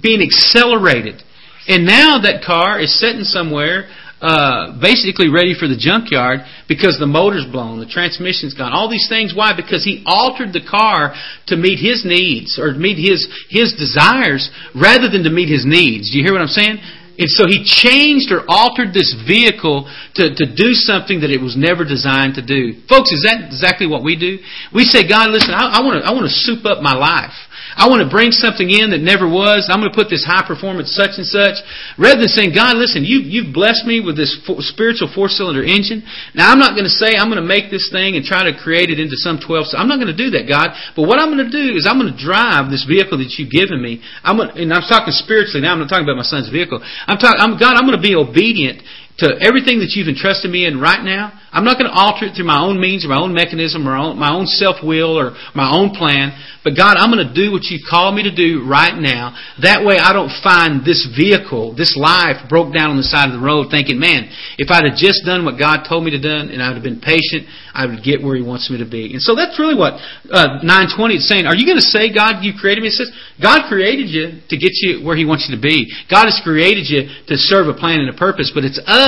being 0.00 0.22
accelerated. 0.22 1.22
And 1.68 1.84
now 1.84 2.18
that 2.24 2.42
car 2.42 2.80
is 2.80 2.98
sitting 2.98 3.24
somewhere 3.24 3.90
uh, 4.20 4.74
basically 4.82 5.30
ready 5.30 5.54
for 5.54 5.70
the 5.70 5.78
junkyard 5.78 6.40
because 6.66 6.98
the 6.98 7.06
motor's 7.06 7.46
blown, 7.46 7.78
the 7.78 7.86
transmission's 7.86 8.54
gone. 8.54 8.72
All 8.72 8.90
these 8.90 9.06
things. 9.08 9.30
Why? 9.34 9.54
Because 9.54 9.84
he 9.84 10.02
altered 10.06 10.52
the 10.52 10.64
car 10.64 11.14
to 11.46 11.56
meet 11.56 11.78
his 11.78 12.02
needs 12.04 12.58
or 12.58 12.74
meet 12.74 12.98
his 12.98 13.30
his 13.46 13.78
desires 13.78 14.50
rather 14.74 15.08
than 15.08 15.22
to 15.22 15.30
meet 15.30 15.48
his 15.48 15.62
needs. 15.62 16.10
Do 16.10 16.18
you 16.18 16.24
hear 16.24 16.34
what 16.34 16.42
I'm 16.42 16.50
saying? 16.50 16.82
And 17.18 17.26
so 17.26 17.50
he 17.50 17.66
changed 17.66 18.30
or 18.30 18.46
altered 18.46 18.94
this 18.94 19.10
vehicle 19.26 19.90
to, 20.14 20.34
to 20.34 20.44
do 20.46 20.70
something 20.70 21.26
that 21.26 21.34
it 21.34 21.42
was 21.42 21.58
never 21.58 21.82
designed 21.82 22.38
to 22.38 22.46
do. 22.46 22.78
Folks, 22.86 23.10
is 23.10 23.26
that 23.26 23.42
exactly 23.42 23.90
what 23.90 24.06
we 24.06 24.14
do? 24.14 24.38
We 24.70 24.86
say, 24.86 25.02
God, 25.02 25.34
listen, 25.34 25.50
I, 25.50 25.78
I 25.78 25.80
want 25.82 25.98
to 25.98 26.06
I 26.06 26.14
want 26.14 26.30
to 26.30 26.34
soup 26.46 26.62
up 26.66 26.78
my 26.78 26.94
life. 26.94 27.34
I 27.78 27.86
want 27.86 28.02
to 28.02 28.10
bring 28.10 28.34
something 28.34 28.66
in 28.66 28.90
that 28.90 28.98
never 28.98 29.30
was. 29.30 29.70
I'm 29.70 29.78
going 29.78 29.94
to 29.94 29.94
put 29.94 30.10
this 30.10 30.26
high 30.26 30.42
performance 30.42 30.90
such 30.90 31.14
and 31.14 31.22
such. 31.22 31.62
Rather 31.94 32.26
than 32.26 32.32
saying, 32.34 32.50
God, 32.50 32.74
listen, 32.74 33.06
you, 33.06 33.22
you've 33.22 33.54
blessed 33.54 33.86
me 33.86 34.02
with 34.02 34.18
this 34.18 34.34
spiritual 34.66 35.06
four 35.14 35.30
cylinder 35.30 35.62
engine. 35.62 36.02
Now 36.34 36.50
I'm 36.50 36.58
not 36.58 36.74
going 36.74 36.90
to 36.90 36.92
say 36.92 37.14
I'm 37.14 37.30
going 37.30 37.38
to 37.38 37.46
make 37.46 37.70
this 37.70 37.86
thing 37.94 38.18
and 38.18 38.26
try 38.26 38.50
to 38.50 38.52
create 38.58 38.90
it 38.90 38.98
into 38.98 39.14
some 39.14 39.38
12. 39.38 39.78
I'm 39.78 39.86
not 39.86 40.02
going 40.02 40.10
to 40.10 40.18
do 40.18 40.34
that, 40.34 40.50
God. 40.50 40.74
But 40.98 41.06
what 41.06 41.22
I'm 41.22 41.30
going 41.30 41.46
to 41.46 41.54
do 41.54 41.78
is 41.78 41.86
I'm 41.86 42.02
going 42.02 42.10
to 42.10 42.18
drive 42.18 42.66
this 42.66 42.82
vehicle 42.82 43.22
that 43.22 43.30
you've 43.38 43.54
given 43.54 43.78
me. 43.78 44.02
I'm 44.26 44.42
going, 44.42 44.50
and 44.58 44.74
I'm 44.74 44.82
talking 44.90 45.14
spiritually 45.14 45.62
now. 45.62 45.78
I'm 45.78 45.80
not 45.80 45.86
talking 45.86 46.02
about 46.02 46.18
my 46.18 46.26
son's 46.26 46.50
vehicle. 46.50 46.82
I'm 46.82 47.22
talking, 47.22 47.38
I'm, 47.38 47.54
God, 47.62 47.78
I'm 47.78 47.86
going 47.86 47.98
to 47.98 48.02
be 48.02 48.18
obedient 48.18 48.82
to 49.18 49.34
everything 49.42 49.82
that 49.82 49.98
you've 49.98 50.06
entrusted 50.06 50.46
me 50.46 50.62
in 50.62 50.78
right 50.78 51.02
now. 51.02 51.34
I'm 51.50 51.66
not 51.66 51.74
going 51.74 51.90
to 51.90 51.96
alter 51.96 52.30
it 52.30 52.38
through 52.38 52.46
my 52.46 52.62
own 52.62 52.78
means 52.78 53.02
or 53.02 53.10
my 53.10 53.18
own 53.18 53.34
mechanism 53.34 53.82
or 53.88 53.98
my 54.14 54.30
own 54.30 54.46
self-will 54.46 55.18
or 55.18 55.34
my 55.58 55.66
own 55.66 55.90
plan. 55.90 56.38
But 56.62 56.78
God, 56.78 56.94
I'm 56.94 57.10
going 57.10 57.26
to 57.26 57.34
do 57.34 57.50
what 57.50 57.66
you 57.66 57.82
call 57.82 58.14
me 58.14 58.22
to 58.30 58.34
do 58.34 58.62
right 58.62 58.94
now. 58.94 59.34
That 59.58 59.82
way 59.82 59.98
I 59.98 60.14
don't 60.14 60.30
find 60.44 60.86
this 60.86 61.02
vehicle, 61.18 61.74
this 61.74 61.98
life 61.98 62.46
broke 62.46 62.70
down 62.70 62.94
on 62.94 62.98
the 63.00 63.08
side 63.08 63.26
of 63.26 63.34
the 63.34 63.42
road 63.42 63.74
thinking, 63.74 63.98
man, 63.98 64.30
if 64.54 64.70
I'd 64.70 64.86
have 64.86 64.94
just 64.94 65.26
done 65.26 65.42
what 65.42 65.58
God 65.58 65.82
told 65.88 66.06
me 66.06 66.14
to 66.14 66.22
do 66.22 66.30
and 66.30 66.62
I 66.62 66.70
would 66.70 66.78
have 66.78 66.86
been 66.86 67.02
patient, 67.02 67.50
I 67.74 67.90
would 67.90 68.06
get 68.06 68.22
where 68.22 68.38
He 68.38 68.44
wants 68.44 68.70
me 68.70 68.78
to 68.78 68.86
be. 68.86 69.16
And 69.16 69.22
so 69.22 69.34
that's 69.34 69.58
really 69.58 69.74
what 69.74 69.98
uh, 70.30 70.62
920 70.62 71.18
is 71.18 71.26
saying. 71.26 71.48
Are 71.48 71.58
you 71.58 71.66
going 71.66 71.80
to 71.80 71.90
say, 71.90 72.12
God, 72.14 72.44
you 72.46 72.54
created 72.54 72.86
me? 72.86 72.92
It 72.92 72.98
says, 73.00 73.10
God 73.42 73.66
created 73.66 74.12
you 74.12 74.44
to 74.46 74.56
get 74.60 74.78
you 74.78 75.02
where 75.02 75.18
He 75.18 75.26
wants 75.26 75.48
you 75.48 75.58
to 75.58 75.62
be. 75.62 75.90
God 76.06 76.30
has 76.30 76.38
created 76.44 76.86
you 76.86 77.08
to 77.26 77.34
serve 77.34 77.66
a 77.66 77.74
plan 77.74 77.98
and 78.04 78.12
a 78.12 78.18
purpose, 78.18 78.52
but 78.54 78.62
it's 78.62 78.78
us 78.86 79.07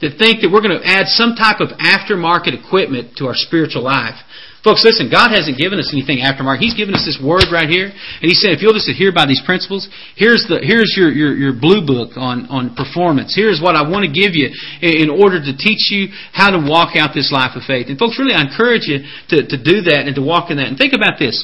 that 0.00 0.18
think 0.18 0.42
that 0.42 0.50
we're 0.50 0.64
going 0.64 0.74
to 0.74 0.86
add 0.86 1.06
some 1.06 1.38
type 1.38 1.60
of 1.60 1.70
aftermarket 1.78 2.56
equipment 2.56 3.16
to 3.18 3.26
our 3.26 3.36
spiritual 3.36 3.84
life. 3.84 4.18
Folks, 4.60 4.84
listen, 4.84 5.08
God 5.08 5.32
hasn't 5.32 5.56
given 5.56 5.80
us 5.80 5.88
anything 5.88 6.20
aftermarket. 6.20 6.60
He's 6.60 6.76
given 6.76 6.92
us 6.92 7.08
this 7.08 7.16
word 7.16 7.48
right 7.48 7.68
here. 7.68 7.88
And 7.88 8.28
He 8.28 8.36
said, 8.36 8.52
if 8.52 8.60
you'll 8.60 8.76
just 8.76 8.92
adhere 8.92 9.08
by 9.08 9.24
these 9.24 9.40
principles, 9.40 9.88
here's 10.20 10.44
the, 10.52 10.60
here's 10.60 10.92
your, 11.00 11.08
your, 11.08 11.32
your 11.32 11.54
blue 11.56 11.80
book 11.80 12.20
on, 12.20 12.44
on 12.52 12.76
performance. 12.76 13.32
Here's 13.32 13.56
what 13.56 13.72
I 13.72 13.88
want 13.88 14.04
to 14.04 14.12
give 14.12 14.36
you 14.36 14.52
in 14.84 15.08
order 15.08 15.40
to 15.40 15.52
teach 15.56 15.88
you 15.88 16.12
how 16.36 16.52
to 16.52 16.60
walk 16.60 16.92
out 16.92 17.16
this 17.16 17.32
life 17.32 17.56
of 17.56 17.64
faith. 17.64 17.88
And 17.88 17.96
folks, 17.96 18.20
really, 18.20 18.36
I 18.36 18.44
encourage 18.44 18.84
you 18.84 19.00
to, 19.32 19.48
to 19.48 19.56
do 19.56 19.88
that 19.88 20.04
and 20.04 20.12
to 20.20 20.22
walk 20.22 20.52
in 20.52 20.60
that. 20.60 20.68
And 20.68 20.76
think 20.76 20.92
about 20.92 21.16
this. 21.16 21.40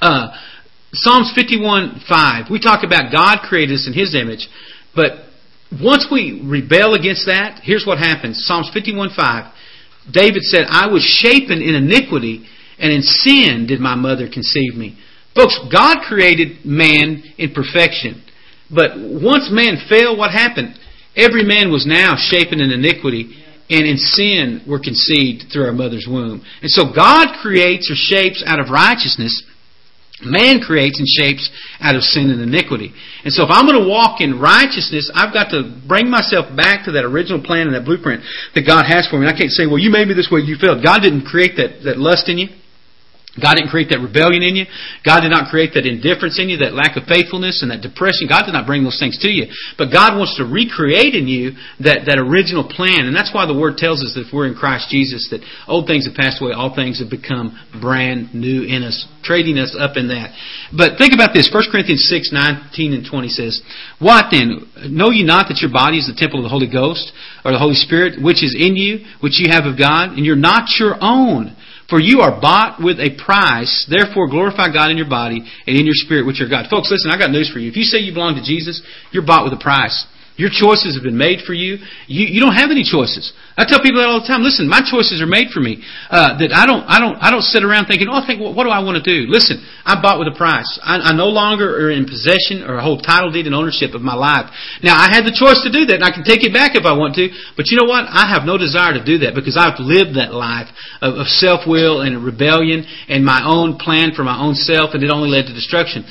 Uh, 0.00 0.32
Psalms 0.96 1.32
51, 1.36 2.08
5. 2.08 2.48
We 2.48 2.56
talk 2.56 2.88
about 2.88 3.12
God 3.12 3.44
created 3.44 3.76
us 3.76 3.84
in 3.84 3.92
His 3.92 4.16
image, 4.16 4.48
but 4.96 5.25
once 5.72 6.06
we 6.10 6.42
rebel 6.44 6.94
against 6.94 7.26
that, 7.26 7.60
here's 7.62 7.84
what 7.86 7.98
happens. 7.98 8.44
Psalms 8.46 8.70
51 8.72 9.10
5. 9.16 9.52
David 10.12 10.42
said, 10.42 10.66
I 10.68 10.86
was 10.86 11.02
shapen 11.02 11.60
in 11.60 11.74
iniquity, 11.74 12.46
and 12.78 12.92
in 12.92 13.02
sin 13.02 13.66
did 13.66 13.80
my 13.80 13.96
mother 13.96 14.28
conceive 14.32 14.74
me. 14.74 14.98
Folks, 15.34 15.58
God 15.72 15.98
created 16.06 16.64
man 16.64 17.22
in 17.36 17.52
perfection. 17.52 18.22
But 18.70 18.96
once 18.96 19.50
man 19.50 19.76
fell, 19.88 20.16
what 20.16 20.30
happened? 20.30 20.78
Every 21.16 21.44
man 21.44 21.72
was 21.72 21.86
now 21.86 22.14
shapen 22.16 22.60
in 22.60 22.70
iniquity, 22.70 23.42
and 23.68 23.86
in 23.86 23.96
sin 23.96 24.62
were 24.68 24.78
conceived 24.78 25.50
through 25.52 25.66
our 25.66 25.72
mother's 25.72 26.06
womb. 26.08 26.44
And 26.62 26.70
so 26.70 26.92
God 26.94 27.36
creates 27.42 27.90
or 27.90 27.96
shapes 27.96 28.44
out 28.46 28.60
of 28.60 28.70
righteousness 28.70 29.42
Man 30.24 30.60
creates 30.60 30.98
and 30.98 31.06
shapes 31.06 31.50
out 31.80 31.94
of 31.94 32.02
sin 32.02 32.30
and 32.30 32.40
iniquity. 32.40 32.92
And 33.24 33.32
so 33.32 33.44
if 33.44 33.50
I'm 33.52 33.66
going 33.66 33.82
to 33.82 33.88
walk 33.88 34.20
in 34.20 34.40
righteousness, 34.40 35.10
I've 35.12 35.32
got 35.32 35.50
to 35.50 35.76
bring 35.86 36.08
myself 36.08 36.48
back 36.56 36.86
to 36.86 36.92
that 36.92 37.04
original 37.04 37.42
plan 37.42 37.68
and 37.68 37.76
that 37.76 37.84
blueprint 37.84 38.24
that 38.54 38.64
God 38.64 38.88
has 38.88 39.06
for 39.08 39.20
me. 39.20 39.26
I 39.26 39.36
can't 39.36 39.52
say, 39.52 39.66
well, 39.66 39.78
you 39.78 39.90
made 39.90 40.08
me 40.08 40.14
this 40.14 40.32
way, 40.32 40.40
you 40.40 40.56
failed. 40.56 40.82
God 40.82 41.02
didn't 41.02 41.28
create 41.28 41.60
that, 41.60 41.84
that 41.84 41.98
lust 41.98 42.30
in 42.30 42.38
you. 42.38 42.48
God 43.36 43.60
didn't 43.60 43.68
create 43.68 43.92
that 43.92 44.00
rebellion 44.00 44.40
in 44.40 44.56
you. 44.56 44.64
God 45.04 45.20
did 45.20 45.28
not 45.28 45.52
create 45.52 45.76
that 45.76 45.84
indifference 45.84 46.40
in 46.40 46.48
you, 46.48 46.56
that 46.64 46.72
lack 46.72 46.96
of 46.96 47.04
faithfulness 47.04 47.60
and 47.60 47.68
that 47.68 47.84
depression. 47.84 48.28
God 48.28 48.48
did 48.48 48.56
not 48.56 48.64
bring 48.64 48.80
those 48.80 48.96
things 48.96 49.20
to 49.20 49.30
you. 49.30 49.52
But 49.76 49.92
God 49.92 50.16
wants 50.16 50.40
to 50.40 50.48
recreate 50.48 51.12
in 51.12 51.28
you 51.28 51.52
that, 51.84 52.08
that 52.08 52.16
original 52.16 52.64
plan. 52.64 53.04
And 53.04 53.12
that's 53.12 53.36
why 53.36 53.44
the 53.44 53.56
Word 53.56 53.76
tells 53.76 54.00
us 54.00 54.16
that 54.16 54.24
if 54.24 54.32
we're 54.32 54.48
in 54.48 54.56
Christ 54.56 54.88
Jesus, 54.88 55.28
that 55.28 55.44
old 55.68 55.84
things 55.84 56.08
have 56.08 56.16
passed 56.16 56.40
away, 56.40 56.56
all 56.56 56.72
things 56.72 56.96
have 57.04 57.12
become 57.12 57.52
brand 57.76 58.32
new 58.32 58.64
in 58.64 58.80
us, 58.80 59.04
trading 59.20 59.60
us 59.60 59.76
up 59.76 60.00
in 60.00 60.08
that. 60.08 60.32
But 60.72 60.96
think 60.96 61.12
about 61.12 61.36
this. 61.36 61.52
1 61.52 61.68
Corinthians 61.68 62.08
6, 62.08 62.32
19 62.32 62.96
and 62.96 63.04
20 63.04 63.28
says, 63.28 63.60
What 64.00 64.32
then? 64.32 64.64
Know 64.88 65.12
ye 65.12 65.28
not 65.28 65.52
that 65.52 65.60
your 65.60 65.70
body 65.70 66.00
is 66.00 66.08
the 66.08 66.16
temple 66.16 66.40
of 66.40 66.48
the 66.48 66.52
Holy 66.52 66.72
Ghost, 66.72 67.12
or 67.44 67.52
the 67.52 67.60
Holy 67.60 67.76
Spirit, 67.76 68.16
which 68.16 68.40
is 68.40 68.56
in 68.56 68.80
you, 68.80 69.04
which 69.20 69.36
you 69.36 69.52
have 69.52 69.68
of 69.68 69.76
God, 69.76 70.16
and 70.16 70.24
you're 70.24 70.40
not 70.40 70.72
your 70.80 70.96
own? 71.04 71.52
For 71.88 72.00
you 72.00 72.20
are 72.20 72.40
bought 72.40 72.82
with 72.82 72.98
a 72.98 73.14
price, 73.14 73.86
therefore 73.88 74.28
glorify 74.28 74.72
God 74.72 74.90
in 74.90 74.96
your 74.96 75.08
body 75.08 75.38
and 75.66 75.76
in 75.76 75.86
your 75.86 75.94
spirit, 75.94 76.26
which 76.26 76.40
are 76.40 76.48
God. 76.48 76.66
Folks, 76.68 76.90
listen, 76.90 77.10
I 77.10 77.18
got 77.18 77.30
news 77.30 77.50
for 77.50 77.60
you. 77.60 77.70
If 77.70 77.76
you 77.76 77.84
say 77.84 77.98
you 77.98 78.12
belong 78.12 78.34
to 78.34 78.42
Jesus, 78.42 78.82
you're 79.12 79.24
bought 79.24 79.44
with 79.44 79.52
a 79.52 79.62
price. 79.62 80.06
Your 80.36 80.52
choices 80.52 80.92
have 80.96 81.02
been 81.02 81.16
made 81.16 81.40
for 81.48 81.56
you. 81.56 81.80
You, 82.06 82.28
you 82.28 82.40
don't 82.44 82.52
have 82.52 82.68
any 82.68 82.84
choices. 82.84 83.32
I 83.56 83.64
tell 83.64 83.80
people 83.80 84.04
that 84.04 84.08
all 84.12 84.20
the 84.20 84.28
time. 84.28 84.44
Listen, 84.44 84.68
my 84.68 84.84
choices 84.84 85.24
are 85.24 85.26
made 85.26 85.48
for 85.48 85.64
me. 85.64 85.80
Uh, 86.12 86.36
that 86.36 86.52
I 86.52 86.68
don't, 86.68 86.84
I 86.84 87.00
don't, 87.00 87.16
I 87.16 87.32
don't 87.32 87.44
sit 87.44 87.64
around 87.64 87.88
thinking, 87.88 88.12
oh, 88.12 88.20
I 88.20 88.24
think, 88.28 88.44
what, 88.44 88.52
do 88.52 88.68
I 88.68 88.84
want 88.84 89.00
to 89.00 89.04
do? 89.04 89.32
Listen, 89.32 89.64
I'm 89.88 90.04
bought 90.04 90.20
with 90.20 90.28
a 90.28 90.36
price. 90.36 90.68
I, 90.84 91.08
I 91.08 91.12
no 91.16 91.32
longer 91.32 91.88
are 91.88 91.88
in 91.88 92.04
possession 92.04 92.68
or 92.68 92.76
hold 92.84 93.00
title 93.00 93.32
deed 93.32 93.48
and 93.48 93.56
ownership 93.56 93.96
of 93.96 94.04
my 94.04 94.12
life. 94.12 94.52
Now, 94.84 95.00
I 95.00 95.08
had 95.08 95.24
the 95.24 95.32
choice 95.32 95.64
to 95.64 95.72
do 95.72 95.88
that, 95.88 96.04
and 96.04 96.06
I 96.06 96.12
can 96.12 96.20
take 96.20 96.44
it 96.44 96.52
back 96.52 96.76
if 96.76 96.84
I 96.84 96.92
want 96.92 97.16
to. 97.16 97.32
But 97.56 97.72
you 97.72 97.80
know 97.80 97.88
what? 97.88 98.04
I 98.04 98.28
have 98.28 98.44
no 98.44 98.60
desire 98.60 98.92
to 98.92 99.00
do 99.00 99.24
that 99.24 99.32
because 99.32 99.56
I've 99.56 99.80
lived 99.80 100.20
that 100.20 100.36
life 100.36 100.68
of, 101.00 101.16
of 101.16 101.26
self 101.32 101.64
will 101.64 102.04
and 102.04 102.12
rebellion 102.20 102.84
and 103.08 103.24
my 103.24 103.40
own 103.40 103.80
plan 103.80 104.12
for 104.12 104.20
my 104.20 104.36
own 104.36 104.52
self, 104.52 104.92
and 104.92 105.00
it 105.00 105.08
only 105.08 105.32
led 105.32 105.48
to 105.48 105.56
destruction. 105.56 106.04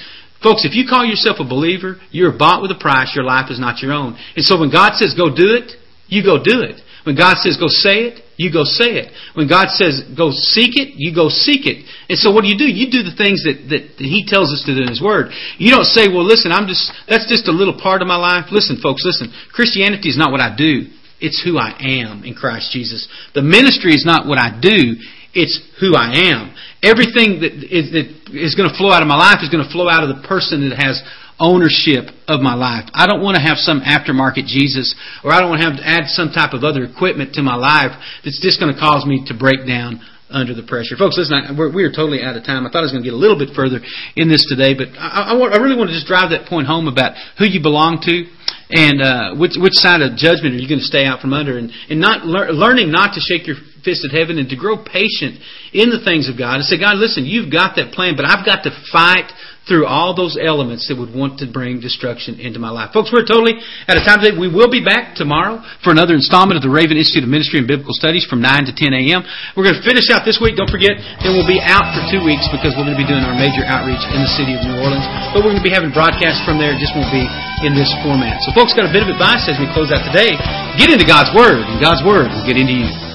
Folks, 0.46 0.62
if 0.62 0.78
you 0.78 0.86
call 0.86 1.02
yourself 1.02 1.42
a 1.42 1.44
believer, 1.44 1.98
you're 2.14 2.38
bought 2.38 2.62
with 2.62 2.70
a 2.70 2.78
price, 2.78 3.18
your 3.18 3.26
life 3.26 3.50
is 3.50 3.58
not 3.58 3.82
your 3.82 3.98
own. 3.98 4.14
And 4.38 4.46
so 4.46 4.62
when 4.62 4.70
God 4.70 4.94
says 4.94 5.18
go 5.18 5.34
do 5.34 5.58
it, 5.58 5.74
you 6.06 6.22
go 6.22 6.38
do 6.38 6.62
it. 6.62 6.86
When 7.02 7.18
God 7.18 7.42
says 7.42 7.58
go 7.58 7.66
say 7.66 8.14
it, 8.14 8.22
you 8.38 8.54
go 8.54 8.62
say 8.62 9.02
it. 9.02 9.10
When 9.34 9.50
God 9.50 9.74
says 9.74 10.06
go 10.14 10.30
seek 10.30 10.78
it, 10.78 11.02
you 11.02 11.18
go 11.18 11.34
seek 11.34 11.66
it. 11.66 11.82
And 12.14 12.18
so 12.22 12.30
what 12.30 12.46
do 12.46 12.54
you 12.54 12.62
do? 12.62 12.70
You 12.70 12.94
do 12.94 13.02
the 13.02 13.18
things 13.18 13.42
that, 13.42 13.58
that, 13.74 13.98
He 13.98 14.22
tells 14.30 14.54
us 14.54 14.62
to 14.70 14.78
do 14.78 14.86
in 14.86 14.94
His 14.94 15.02
Word. 15.02 15.34
You 15.58 15.74
don't 15.74 15.90
say, 15.90 16.14
well 16.14 16.26
listen, 16.26 16.54
I'm 16.54 16.70
just, 16.70 16.94
that's 17.10 17.26
just 17.26 17.50
a 17.50 17.56
little 17.56 17.82
part 17.82 18.06
of 18.06 18.08
my 18.08 18.22
life. 18.22 18.54
Listen 18.54 18.78
folks, 18.78 19.02
listen. 19.02 19.34
Christianity 19.50 20.14
is 20.14 20.18
not 20.18 20.30
what 20.30 20.46
I 20.46 20.54
do. 20.54 20.94
It's 21.18 21.42
who 21.42 21.58
I 21.58 21.74
am 21.82 22.22
in 22.22 22.38
Christ 22.38 22.70
Jesus. 22.70 23.10
The 23.34 23.42
ministry 23.42 23.98
is 23.98 24.06
not 24.06 24.30
what 24.30 24.38
I 24.38 24.54
do. 24.54 24.94
It's 25.34 25.58
who 25.82 25.96
I 25.96 26.32
am. 26.32 26.54
Everything 26.86 27.42
that 27.42 27.58
is, 27.66 27.90
that 27.98 28.08
is 28.30 28.54
going 28.54 28.70
to 28.70 28.78
flow 28.78 28.94
out 28.94 29.02
of 29.02 29.10
my 29.10 29.18
life 29.18 29.42
is 29.42 29.50
going 29.50 29.66
to 29.66 29.72
flow 29.74 29.90
out 29.90 30.06
of 30.06 30.14
the 30.14 30.22
person 30.30 30.70
that 30.70 30.78
has 30.78 31.02
ownership 31.42 32.14
of 32.30 32.40
my 32.40 32.54
life. 32.54 32.88
I 32.94 33.08
don't 33.10 33.26
want 33.26 33.36
to 33.36 33.44
have 33.44 33.58
some 33.58 33.82
aftermarket 33.82 34.46
Jesus, 34.46 34.94
or 35.26 35.34
I 35.34 35.42
don't 35.42 35.50
want 35.50 35.66
to 35.66 35.68
have 35.68 35.78
to 35.82 35.88
add 35.88 36.08
some 36.08 36.32
type 36.32 36.54
of 36.54 36.64
other 36.64 36.86
equipment 36.86 37.34
to 37.36 37.42
my 37.42 37.58
life 37.58 37.92
that's 38.24 38.40
just 38.40 38.62
going 38.62 38.72
to 38.72 38.80
cause 38.80 39.04
me 39.04 39.26
to 39.28 39.34
break 39.34 39.66
down 39.68 40.00
under 40.30 40.54
the 40.54 40.64
pressure. 40.64 40.96
Folks, 40.98 41.18
listen, 41.18 41.36
I, 41.36 41.52
we're, 41.54 41.74
we 41.74 41.84
are 41.84 41.92
totally 41.92 42.24
out 42.24 42.38
of 42.38 42.44
time. 42.46 42.66
I 42.66 42.72
thought 42.72 42.82
I 42.82 42.88
was 42.88 42.96
going 42.96 43.04
to 43.04 43.10
get 43.10 43.14
a 43.14 43.20
little 43.20 43.38
bit 43.38 43.54
further 43.54 43.82
in 44.16 44.30
this 44.30 44.46
today, 44.48 44.74
but 44.74 44.94
I, 44.98 45.34
I, 45.34 45.38
I 45.38 45.58
really 45.58 45.78
want 45.78 45.90
to 45.90 45.96
just 45.96 46.08
drive 46.08 46.32
that 46.32 46.50
point 46.50 46.66
home 46.66 46.88
about 46.88 47.14
who 47.38 47.46
you 47.46 47.62
belong 47.62 48.02
to 48.06 48.26
and 48.70 49.02
uh, 49.02 49.36
which, 49.36 49.54
which 49.58 49.78
side 49.78 50.02
of 50.02 50.18
judgment 50.18 50.56
are 50.56 50.62
you 50.62 50.68
going 50.68 50.82
to 50.82 50.90
stay 50.90 51.06
out 51.06 51.22
from 51.22 51.34
under, 51.34 51.58
and, 51.58 51.72
and 51.90 52.00
not 52.00 52.26
lear- 52.26 52.52
learning 52.52 52.92
not 52.92 53.14
to 53.14 53.22
shake 53.22 53.46
your 53.46 53.58
fist 53.84 54.02
at 54.04 54.12
heaven 54.12 54.38
and 54.40 54.50
to 54.50 54.58
grow 54.58 54.78
patient 54.78 55.38
in 55.72 55.94
the 55.94 56.02
things 56.04 56.28
of 56.28 56.38
God 56.38 56.58
and 56.58 56.66
say, 56.66 56.80
God, 56.80 56.98
listen, 56.98 57.26
you've 57.26 57.52
got 57.52 57.78
that 57.78 57.94
plan, 57.94 58.18
but 58.18 58.26
I've 58.26 58.46
got 58.46 58.66
to 58.66 58.74
fight 58.92 59.30
through 59.66 59.90
all 59.90 60.14
those 60.14 60.38
elements 60.38 60.86
that 60.88 60.96
would 60.98 61.10
want 61.10 61.42
to 61.42 61.50
bring 61.50 61.82
destruction 61.82 62.38
into 62.38 62.62
my 62.62 62.70
life. 62.70 62.94
Folks, 62.94 63.10
we're 63.10 63.26
totally 63.26 63.58
out 63.90 63.98
of 63.98 64.06
time 64.06 64.22
today. 64.22 64.38
We 64.38 64.46
will 64.46 64.70
be 64.70 64.86
back 64.86 65.18
tomorrow 65.18 65.66
for 65.82 65.90
another 65.90 66.14
installment 66.14 66.56
of 66.58 66.64
the 66.64 66.70
Raven 66.70 67.02
Institute 67.02 67.26
of 67.26 67.32
Ministry 67.34 67.58
and 67.58 67.66
Biblical 67.66 67.98
Studies 67.98 68.30
from 68.30 68.46
9 68.46 68.70
to 68.70 68.74
10 68.78 68.94
a.m. 68.94 69.26
We're 69.58 69.66
going 69.66 69.78
to 69.78 69.86
finish 69.86 70.14
out 70.14 70.22
this 70.22 70.38
week. 70.38 70.54
Don't 70.54 70.70
forget, 70.70 70.94
then 71.26 71.34
we'll 71.34 71.50
be 71.50 71.58
out 71.58 71.90
for 71.98 72.06
two 72.14 72.22
weeks 72.22 72.46
because 72.54 72.78
we're 72.78 72.86
going 72.86 72.98
to 72.98 73.02
be 73.02 73.10
doing 73.10 73.26
our 73.26 73.34
major 73.34 73.66
outreach 73.66 74.06
in 74.14 74.22
the 74.22 74.32
city 74.38 74.54
of 74.54 74.62
New 74.62 74.78
Orleans. 74.78 75.06
But 75.34 75.42
we're 75.42 75.58
going 75.58 75.66
to 75.66 75.68
be 75.68 75.74
having 75.74 75.90
broadcasts 75.90 76.46
from 76.46 76.62
there. 76.62 76.78
It 76.78 76.80
just 76.80 76.94
won't 76.94 77.10
be 77.10 77.26
in 77.66 77.74
this 77.74 77.90
format. 78.06 78.38
So 78.46 78.54
folks, 78.54 78.78
got 78.78 78.86
a 78.86 78.94
bit 78.94 79.02
of 79.02 79.10
advice 79.10 79.50
as 79.50 79.58
we 79.58 79.66
close 79.74 79.90
out 79.90 80.06
today. 80.06 80.38
Get 80.78 80.94
into 80.94 81.10
God's 81.10 81.34
Word, 81.34 81.66
and 81.66 81.82
God's 81.82 82.06
Word 82.06 82.30
will 82.30 82.46
get 82.46 82.62
into 82.62 82.78
you. 82.78 83.15